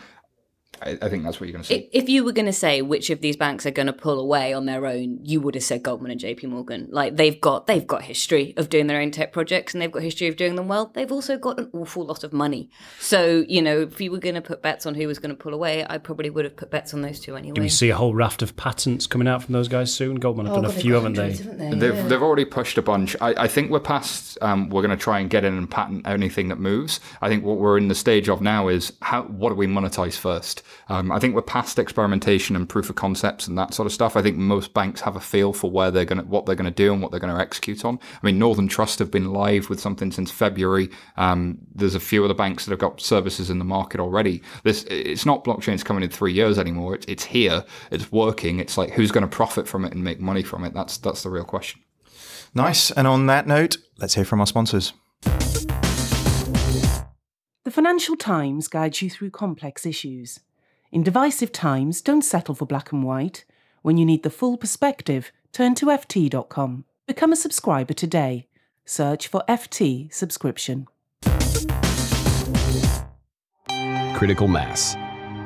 I, 0.82 0.98
I 1.02 1.10
think 1.10 1.24
that's 1.24 1.40
what 1.40 1.48
you're 1.48 1.54
going 1.54 1.64
to 1.64 1.68
say. 1.68 1.90
If 1.92 2.10
you 2.10 2.24
were 2.24 2.32
going 2.32 2.46
to 2.46 2.54
say 2.54 2.82
which 2.82 3.10
of 3.10 3.22
these 3.22 3.36
banks 3.36 3.66
are 3.66 3.72
going 3.72 3.88
to 3.88 3.94
pull 3.94 4.20
away 4.20 4.54
on 4.54 4.66
their 4.66 4.86
own, 4.86 5.20
you 5.24 5.42
would 5.42 5.56
have 5.56 5.64
said 5.64 5.84
Goldman 5.84 6.12
and 6.12 6.20
J.P. 6.20 6.48
Morgan. 6.48 6.88
Like 6.92 7.16
they've 7.16 7.40
got 7.40 7.68
they've 7.68 7.86
got 7.86 8.04
history 8.04 8.54
of 8.58 8.70
doing 8.70 8.88
their 8.88 9.00
own 9.00 9.12
tech 9.12 9.34
projects, 9.34 9.74
and 9.74 9.82
they've 9.82 9.92
got 9.92 10.04
history 10.04 10.28
of 10.28 10.36
doing 10.36 10.56
them 10.56 10.68
well. 10.68 10.92
They've 10.94 11.12
also 11.12 11.38
got 11.38 11.60
an 11.60 11.70
awful 11.74 12.06
lot 12.06 12.24
of 12.24 12.34
money. 12.34 12.70
So 13.00 13.46
you 13.48 13.62
know, 13.62 13.82
if 13.82 14.00
you 14.02 14.12
were 14.12 14.20
going 14.20 14.36
to 14.36 14.42
put 14.42 14.62
bets 14.62 14.86
on 14.86 14.96
who 14.96 15.08
was 15.08 15.20
going 15.20 15.36
to 15.36 15.42
pull 15.42 15.54
away, 15.54 15.86
I 15.90 15.98
probably 15.98 16.30
would 16.30 16.46
have 16.46 16.56
put 16.56 16.70
bets 16.70 16.94
on 16.94 17.02
those 17.02 17.20
two 17.20 17.36
anyway. 17.36 17.54
Do 17.54 17.62
we 17.62 17.70
see 17.70 17.90
a 17.90 17.96
whole 17.96 18.14
raft 18.14 18.42
of 18.42 18.56
patents 18.56 19.08
coming 19.08 19.28
out 19.28 19.44
from 19.44 19.54
those 19.54 19.68
guys 19.68 19.94
soon? 19.94 20.16
Goldman 20.16 20.46
have 20.48 20.58
oh, 20.58 20.62
done 20.62 20.72
a 20.72 20.74
few, 20.74 20.94
haven't 20.94 21.14
they? 21.14 21.34
haven't 21.34 21.58
they? 21.58 21.88
They've, 21.88 21.96
yeah. 21.96 22.08
they've 22.08 22.24
already 22.24 22.46
pushed 22.46 22.78
a 22.78 22.82
bunch. 22.82 23.16
I, 23.22 23.44
I 23.44 23.48
think 23.48 23.72
we're 23.72 23.80
past. 23.80 24.38
Um, 24.42 24.70
we're 24.70 24.82
going 24.82 24.98
to 24.98 25.02
try 25.02 25.20
and 25.20 25.30
get 25.30 25.44
in 25.44 25.58
and 25.58 25.70
patent 25.70 26.08
anything 26.08 26.50
that 26.50 26.60
moves. 26.60 27.00
I 27.22 27.30
think 27.30 27.44
what 27.44 27.58
we're 27.58 27.78
in 27.78 27.88
the 27.88 27.96
stage 27.96 28.30
of 28.30 28.42
now 28.42 28.68
is 28.68 28.94
how 29.02 29.24
what 29.24 29.50
do 29.50 29.56
we 29.56 29.68
monetize 29.68 30.18
first? 30.18 30.64
Um, 30.90 31.12
I 31.12 31.20
think 31.20 31.36
we're 31.36 31.42
past 31.42 31.80
experimentation 31.80 32.56
and 32.56 32.68
proof 32.68 32.90
of 32.90 32.96
concepts 32.96 33.48
and 33.48 33.58
that 33.58 33.74
sort 33.74 33.86
of 33.86 33.92
stuff. 33.92 34.16
I 34.16 34.22
think 34.22 34.38
most 34.38 34.74
banks 34.74 35.02
have 35.02 35.16
a 35.16 35.20
feel 35.20 35.54
for 35.54 35.70
where 35.70 35.92
they're 35.92 36.06
going 36.06 36.28
what 36.28 36.46
they're 36.46 36.56
going 36.56 36.66
to 36.66 36.72
do 36.72 36.94
and 36.94 37.02
what 37.02 37.12
they're 37.12 37.20
going 37.20 37.34
to 37.34 37.42
execute 37.42 37.86
on. 37.86 38.00
I 38.14 38.26
mean, 38.26 38.40
Northern 38.40 38.68
Trust 38.68 39.00
have 39.00 39.12
been 39.12 39.34
live 39.34 39.70
with 39.70 39.80
something 39.80 40.12
since 40.12 40.32
February. 40.32 40.90
Um, 41.18 41.58
there's 41.74 41.96
a 41.96 42.00
few 42.00 42.24
other 42.24 42.34
banks 42.34 42.66
that 42.66 42.72
have 42.72 42.80
got 42.80 43.02
services 43.02 43.50
in 43.50 43.60
the 43.60 43.66
market 43.66 44.00
already. 44.00 44.42
This, 44.64 44.84
it's 44.86 45.26
not 45.26 45.44
blockchain's 45.44 45.84
coming 45.84 46.04
in 46.04 46.10
three 46.10 46.34
years 46.34 46.58
anymore. 46.58 46.96
It's, 46.96 47.06
it's 47.08 47.24
here. 47.24 47.64
It's 47.92 48.12
working. 48.12 48.60
It's 48.60 48.78
like 48.78 48.92
who's 48.92 49.12
going 49.12 49.24
to 49.24 49.28
profit 49.28 49.68
from 49.68 49.86
it 49.86 49.94
and 49.94 50.04
make 50.04 50.20
money 50.20 50.44
from 50.44 50.64
it. 50.64 50.74
That's 50.74 50.98
that's 50.98 51.24
the 51.24 51.30
real 51.30 51.44
question. 51.44 51.82
Nice. 52.54 52.92
And 52.92 53.08
on 53.08 53.28
that 53.28 53.48
note, 53.48 53.78
let's 54.00 54.16
hear 54.16 54.26
from 54.26 54.40
our 54.40 54.48
sponsors. 54.48 54.94
The 57.68 57.72
Financial 57.72 58.16
Times 58.16 58.68
guides 58.68 59.02
you 59.02 59.10
through 59.10 59.32
complex 59.32 59.86
issues. 59.86 60.40
In 60.90 61.04
divisive 61.04 61.52
times, 61.52 62.02
don't 62.02 62.22
settle 62.22 62.56
for 62.56 62.66
black 62.66 62.94
and 62.94 63.04
white. 63.04 63.44
When 63.82 63.98
you 63.98 64.06
need 64.06 64.24
the 64.24 64.30
full 64.30 64.58
perspective, 64.58 65.34
turn 65.52 65.76
to 65.76 65.88
FT.com. 65.88 66.86
Become 67.06 67.34
a 67.34 67.36
subscriber 67.36 67.94
today. 67.94 68.48
Search 68.86 69.28
for 69.28 69.44
FT 69.50 70.14
subscription. 70.14 70.88
Critical 74.16 74.48
mass. 74.48 74.96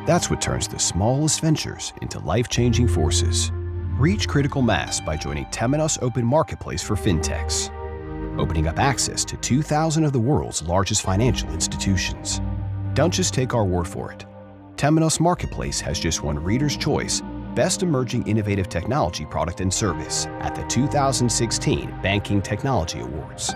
That's 0.06 0.30
what 0.30 0.42
turns 0.42 0.68
the 0.68 0.78
smallest 0.78 1.42
ventures 1.42 1.92
into 2.04 2.20
life 2.20 2.48
changing 2.48 2.88
forces. 2.88 3.52
Reach 3.98 4.28
critical 4.28 4.62
mass 4.62 5.02
by 5.02 5.18
joining 5.18 5.46
Temenos 5.46 6.02
Open 6.04 6.26
Marketplace 6.26 6.84
for 6.84 6.96
FinTechs, 6.96 7.70
opening 8.40 8.68
up 8.68 8.78
access 8.78 9.26
to 9.26 9.38
2,000 9.38 10.04
of 10.04 10.14
the 10.14 10.20
world's 10.20 10.62
largest 10.62 11.02
financial 11.02 11.50
institutions. 11.50 12.42
Don't 12.94 13.14
just 13.14 13.34
take 13.34 13.56
our 13.56 13.66
word 13.66 13.88
for 13.88 14.12
it. 14.12 14.26
Temenos 14.82 15.20
Marketplace 15.20 15.80
has 15.80 16.00
just 16.00 16.24
won 16.24 16.40
Reader's 16.40 16.76
Choice 16.76 17.22
Best 17.54 17.84
Emerging 17.84 18.28
Innovative 18.28 18.68
Technology 18.68 19.28
Product 19.28 19.62
and 19.62 19.72
Service 19.72 20.26
at 20.40 20.56
the 20.56 20.64
2016 20.64 22.00
Banking 22.02 22.42
Technology 22.42 23.02
Awards. 23.02 23.54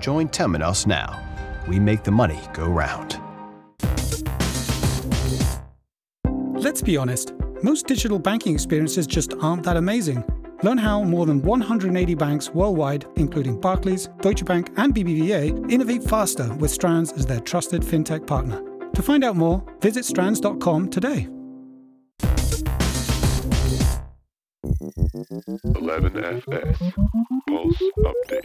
Join 0.00 0.28
Temenos 0.28 0.86
now. 0.86 1.18
We 1.66 1.80
make 1.80 2.04
the 2.04 2.10
money 2.10 2.38
go 2.52 2.68
round. 2.68 3.18
Let's 6.62 6.82
be 6.82 6.98
honest, 6.98 7.32
most 7.62 7.86
digital 7.86 8.18
banking 8.18 8.52
experiences 8.52 9.06
just 9.06 9.32
aren't 9.40 9.62
that 9.62 9.78
amazing. 9.78 10.22
Learn 10.62 10.76
how 10.76 11.02
more 11.04 11.24
than 11.24 11.40
180 11.40 12.14
banks 12.16 12.50
worldwide, 12.50 13.06
including 13.16 13.58
Barclays, 13.58 14.10
Deutsche 14.20 14.44
Bank, 14.44 14.70
and 14.76 14.94
BBVA, 14.94 15.72
innovate 15.72 16.04
faster 16.04 16.52
with 16.56 16.70
Strands 16.70 17.12
as 17.12 17.24
their 17.24 17.40
trusted 17.40 17.80
fintech 17.80 18.26
partner. 18.26 18.69
To 19.00 19.06
find 19.06 19.24
out 19.24 19.34
more, 19.34 19.64
visit 19.80 20.04
strands.com 20.04 20.90
today. 20.90 21.26
11FS 25.72 26.92
Pulse 27.48 27.82
Update. 28.00 28.44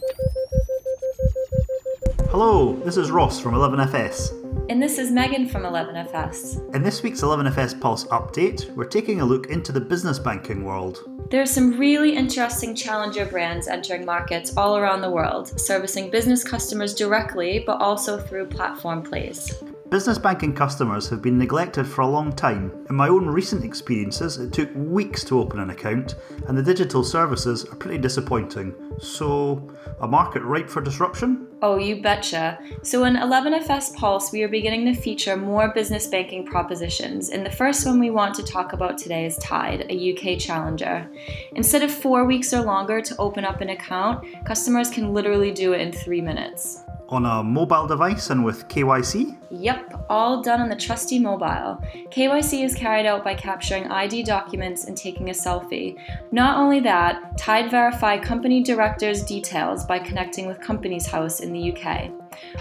Hello, 2.29 2.73
this 2.85 2.95
is 2.95 3.11
Ross 3.11 3.37
from 3.37 3.53
11FS. 3.53 4.69
And 4.69 4.81
this 4.81 4.97
is 4.97 5.11
Megan 5.11 5.49
from 5.49 5.63
11FS. 5.63 6.73
In 6.73 6.83
this 6.83 7.03
week's 7.03 7.19
11FS 7.19 7.81
Pulse 7.81 8.05
update, 8.05 8.73
we're 8.75 8.85
taking 8.85 9.19
a 9.19 9.25
look 9.25 9.47
into 9.47 9.73
the 9.73 9.81
business 9.81 10.19
banking 10.19 10.63
world. 10.63 10.99
There 11.31 11.41
are 11.41 11.45
some 11.45 11.77
really 11.77 12.15
interesting 12.15 12.73
challenger 12.75 13.25
brands 13.25 13.67
entering 13.67 14.05
markets 14.05 14.55
all 14.55 14.77
around 14.77 15.01
the 15.01 15.11
world, 15.11 15.59
servicing 15.59 16.09
business 16.09 16.45
customers 16.45 16.93
directly 16.93 17.59
but 17.59 17.81
also 17.81 18.17
through 18.17 18.45
platform 18.45 19.03
plays. 19.03 19.61
Business 19.89 20.17
banking 20.17 20.55
customers 20.55 21.07
have 21.09 21.21
been 21.21 21.38
neglected 21.38 21.86
for 21.86 22.01
a 22.01 22.07
long 22.07 22.33
time. 22.33 22.86
In 22.89 22.95
my 22.95 23.07
own 23.07 23.27
recent 23.27 23.63
experiences, 23.63 24.39
it 24.39 24.51
took 24.51 24.69
weeks 24.73 25.23
to 25.25 25.39
open 25.39 25.59
an 25.59 25.69
account, 25.69 26.15
and 26.47 26.57
the 26.57 26.63
digital 26.63 27.03
services 27.03 27.65
are 27.65 27.75
pretty 27.75 27.99
disappointing. 27.99 28.73
So, 28.97 29.71
a 30.01 30.07
market 30.07 30.41
ripe 30.41 30.69
for 30.71 30.81
disruption? 30.81 31.47
Oh, 31.61 31.77
you 31.77 32.01
betcha. 32.01 32.57
So, 32.81 33.03
in 33.03 33.15
11FS 33.15 33.95
Pulse, 33.95 34.31
we 34.31 34.41
are 34.41 34.47
beginning 34.47 34.86
to 34.86 34.99
feature 34.99 35.38
more 35.38 35.71
business 35.71 36.07
banking 36.07 36.47
propositions, 36.47 37.29
and 37.29 37.45
the 37.45 37.51
first 37.51 37.86
one 37.86 37.99
we 37.99 38.09
want 38.09 38.33
to 38.36 38.43
talk 38.43 38.73
about 38.73 38.97
today 38.97 39.27
is 39.27 39.38
Tide, 39.38 39.86
a 39.91 40.13
UK 40.13 40.39
challenger. 40.39 41.07
Instead 41.55 41.83
of 41.83 41.91
four 41.91 42.25
weeks 42.25 42.51
or 42.55 42.61
longer 42.61 43.01
to 43.01 43.15
open 43.17 43.45
up 43.45 43.61
an 43.61 43.69
account, 43.69 44.25
customers 44.45 44.89
can 44.89 45.13
literally 45.13 45.51
do 45.51 45.73
it 45.73 45.81
in 45.81 45.91
three 45.91 46.21
minutes. 46.21 46.84
On 47.09 47.23
a 47.23 47.43
mobile 47.43 47.85
device 47.85 48.31
and 48.31 48.43
with 48.43 48.67
KYC? 48.67 49.37
Yep, 49.51 50.05
all 50.09 50.41
done 50.41 50.59
on 50.59 50.69
the 50.69 50.75
trusty 50.75 51.19
mobile. 51.19 51.79
KYC 52.09 52.65
is 52.65 52.73
carried 52.73 53.05
out 53.05 53.23
by 53.23 53.35
capturing 53.35 53.85
ID 53.87 54.23
documents 54.23 54.85
and 54.85 54.97
taking 54.97 55.29
a 55.29 55.33
selfie. 55.33 55.97
Not 56.31 56.57
only 56.57 56.79
that, 56.79 57.37
Tide 57.37 57.69
verify 57.69 58.17
company 58.17 58.63
directors' 58.63 59.23
details 59.23 59.85
by 59.85 59.99
connecting 59.99 60.47
with 60.47 60.59
Companies 60.59 61.05
House 61.05 61.41
in 61.41 61.53
the 61.53 61.75
UK. 61.75 62.09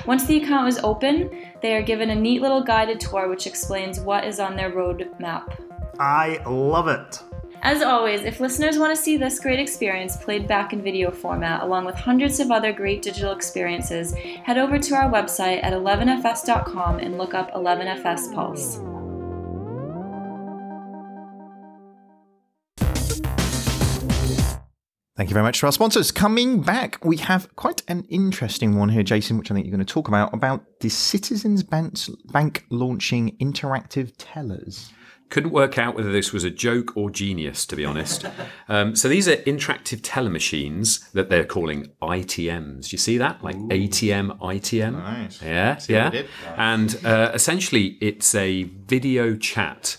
Once 0.07 0.27
the 0.27 0.43
account 0.43 0.69
is 0.69 0.79
open, 0.79 1.31
they 1.63 1.75
are 1.75 1.83
given 1.83 2.11
a 2.11 2.15
neat 2.15 2.43
little 2.43 2.63
guided 2.63 3.01
tour 3.01 3.31
which 3.31 3.47
explains 3.47 3.99
what 3.99 4.25
is 4.25 4.41
on 4.41 4.57
their 4.57 4.71
roadmap. 4.71 5.57
I 5.99 6.43
love 6.47 6.89
it. 6.89 7.19
As 7.65 7.81
always, 7.81 8.25
if 8.25 8.41
listeners 8.41 8.79
want 8.79 8.95
to 8.95 9.03
see 9.03 9.17
this 9.17 9.41
great 9.41 9.59
experience 9.59 10.19
played 10.19 10.47
back 10.47 10.75
in 10.75 10.83
video 10.83 11.11
format, 11.11 11.63
along 11.63 11.87
with 11.87 11.95
hundreds 11.95 12.39
of 12.39 12.51
other 12.51 12.75
great 12.75 13.01
digital 13.01 13.33
experiences, 13.33 14.13
head 14.13 14.59
over 14.59 14.79
to 14.79 14.95
our 14.95 15.11
website 15.11 15.65
at 15.65 15.73
11fs.com 15.73 16.99
and 16.99 17.17
look 17.17 17.33
up 17.33 17.51
11fs 17.55 18.35
Pulse. 18.35 18.79
Thank 25.17 25.31
you 25.31 25.35
very 25.35 25.45
much 25.45 25.61
to 25.61 25.67
our 25.67 25.73
sponsors. 25.73 26.11
Coming 26.11 26.61
back, 26.61 27.05
we 27.05 27.19
have 27.19 27.55
quite 27.55 27.85
an 27.87 28.05
interesting 28.09 28.77
one 28.77 28.89
here, 28.89 29.05
Jason, 29.05 29.39
which 29.39 29.49
I 29.49 29.55
think 29.55 29.65
you're 29.65 29.75
going 29.75 29.87
to 29.87 29.93
talk 29.93 30.09
about 30.09 30.35
about 30.35 30.65
the 30.81 30.89
Citizens 30.89 31.63
Bank, 31.63 31.97
Bank 32.33 32.65
launching 32.69 33.37
interactive 33.41 34.13
tellers. 34.19 34.93
Couldn't 35.31 35.53
work 35.53 35.79
out 35.79 35.95
whether 35.95 36.11
this 36.11 36.33
was 36.33 36.43
a 36.43 36.51
joke 36.51 36.97
or 36.97 37.11
genius, 37.11 37.65
to 37.67 37.77
be 37.77 37.85
honest. 37.85 38.27
Um, 38.67 38.97
so 38.97 39.11
these 39.11 39.29
are 39.29 39.37
interactive 39.37 40.01
teller 40.03 40.31
machines 40.31 41.01
that 41.11 41.29
they're 41.29 41.45
calling 41.45 41.93
ITMs. 42.01 42.93
You 42.93 42.99
see 42.99 43.19
that, 43.19 43.45
like 43.45 43.57
ATM, 43.57 44.39
ITM. 44.39 44.93
Nice. 44.93 45.43
Yeah, 45.43 45.77
See 45.77 45.93
yeah. 45.93 46.23
And 46.57 46.99
uh, 47.05 47.31
essentially, 47.35 47.99
it's 48.01 48.35
a 48.35 48.63
video 48.63 49.37
chat 49.37 49.99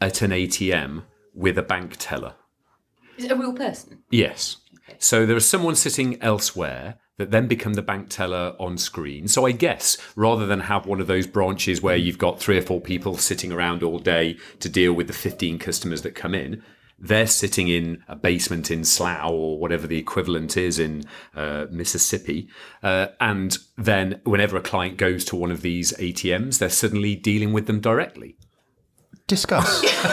at 0.00 0.22
an 0.22 0.32
ATM 0.32 1.04
with 1.34 1.56
a 1.56 1.62
bank 1.62 1.98
teller. 2.00 2.34
Is 3.20 3.26
it 3.26 3.32
a 3.32 3.36
real 3.36 3.52
person? 3.52 4.02
Yes. 4.10 4.56
So 4.98 5.26
there 5.26 5.36
is 5.36 5.46
someone 5.46 5.76
sitting 5.76 6.20
elsewhere 6.22 6.94
that 7.18 7.30
then 7.30 7.46
become 7.46 7.74
the 7.74 7.82
bank 7.82 8.08
teller 8.08 8.56
on 8.58 8.78
screen. 8.78 9.28
So 9.28 9.44
I 9.44 9.52
guess 9.52 9.98
rather 10.16 10.46
than 10.46 10.60
have 10.60 10.86
one 10.86 11.02
of 11.02 11.06
those 11.06 11.26
branches 11.26 11.82
where 11.82 11.96
you've 11.96 12.16
got 12.16 12.40
three 12.40 12.56
or 12.56 12.62
four 12.62 12.80
people 12.80 13.18
sitting 13.18 13.52
around 13.52 13.82
all 13.82 13.98
day 13.98 14.38
to 14.60 14.70
deal 14.70 14.94
with 14.94 15.06
the 15.06 15.12
15 15.12 15.58
customers 15.58 16.00
that 16.00 16.14
come 16.14 16.34
in, 16.34 16.62
they're 16.98 17.26
sitting 17.26 17.68
in 17.68 18.02
a 18.08 18.16
basement 18.16 18.70
in 18.70 18.84
Slough 18.84 19.30
or 19.30 19.58
whatever 19.58 19.86
the 19.86 19.98
equivalent 19.98 20.56
is 20.56 20.78
in 20.78 21.04
uh, 21.36 21.66
Mississippi. 21.70 22.48
Uh, 22.82 23.08
and 23.20 23.58
then 23.76 24.22
whenever 24.24 24.56
a 24.56 24.62
client 24.62 24.96
goes 24.96 25.26
to 25.26 25.36
one 25.36 25.50
of 25.50 25.60
these 25.60 25.92
ATMs, 25.98 26.58
they're 26.58 26.70
suddenly 26.70 27.16
dealing 27.16 27.52
with 27.52 27.66
them 27.66 27.80
directly. 27.80 28.38
Discuss. 29.30 29.84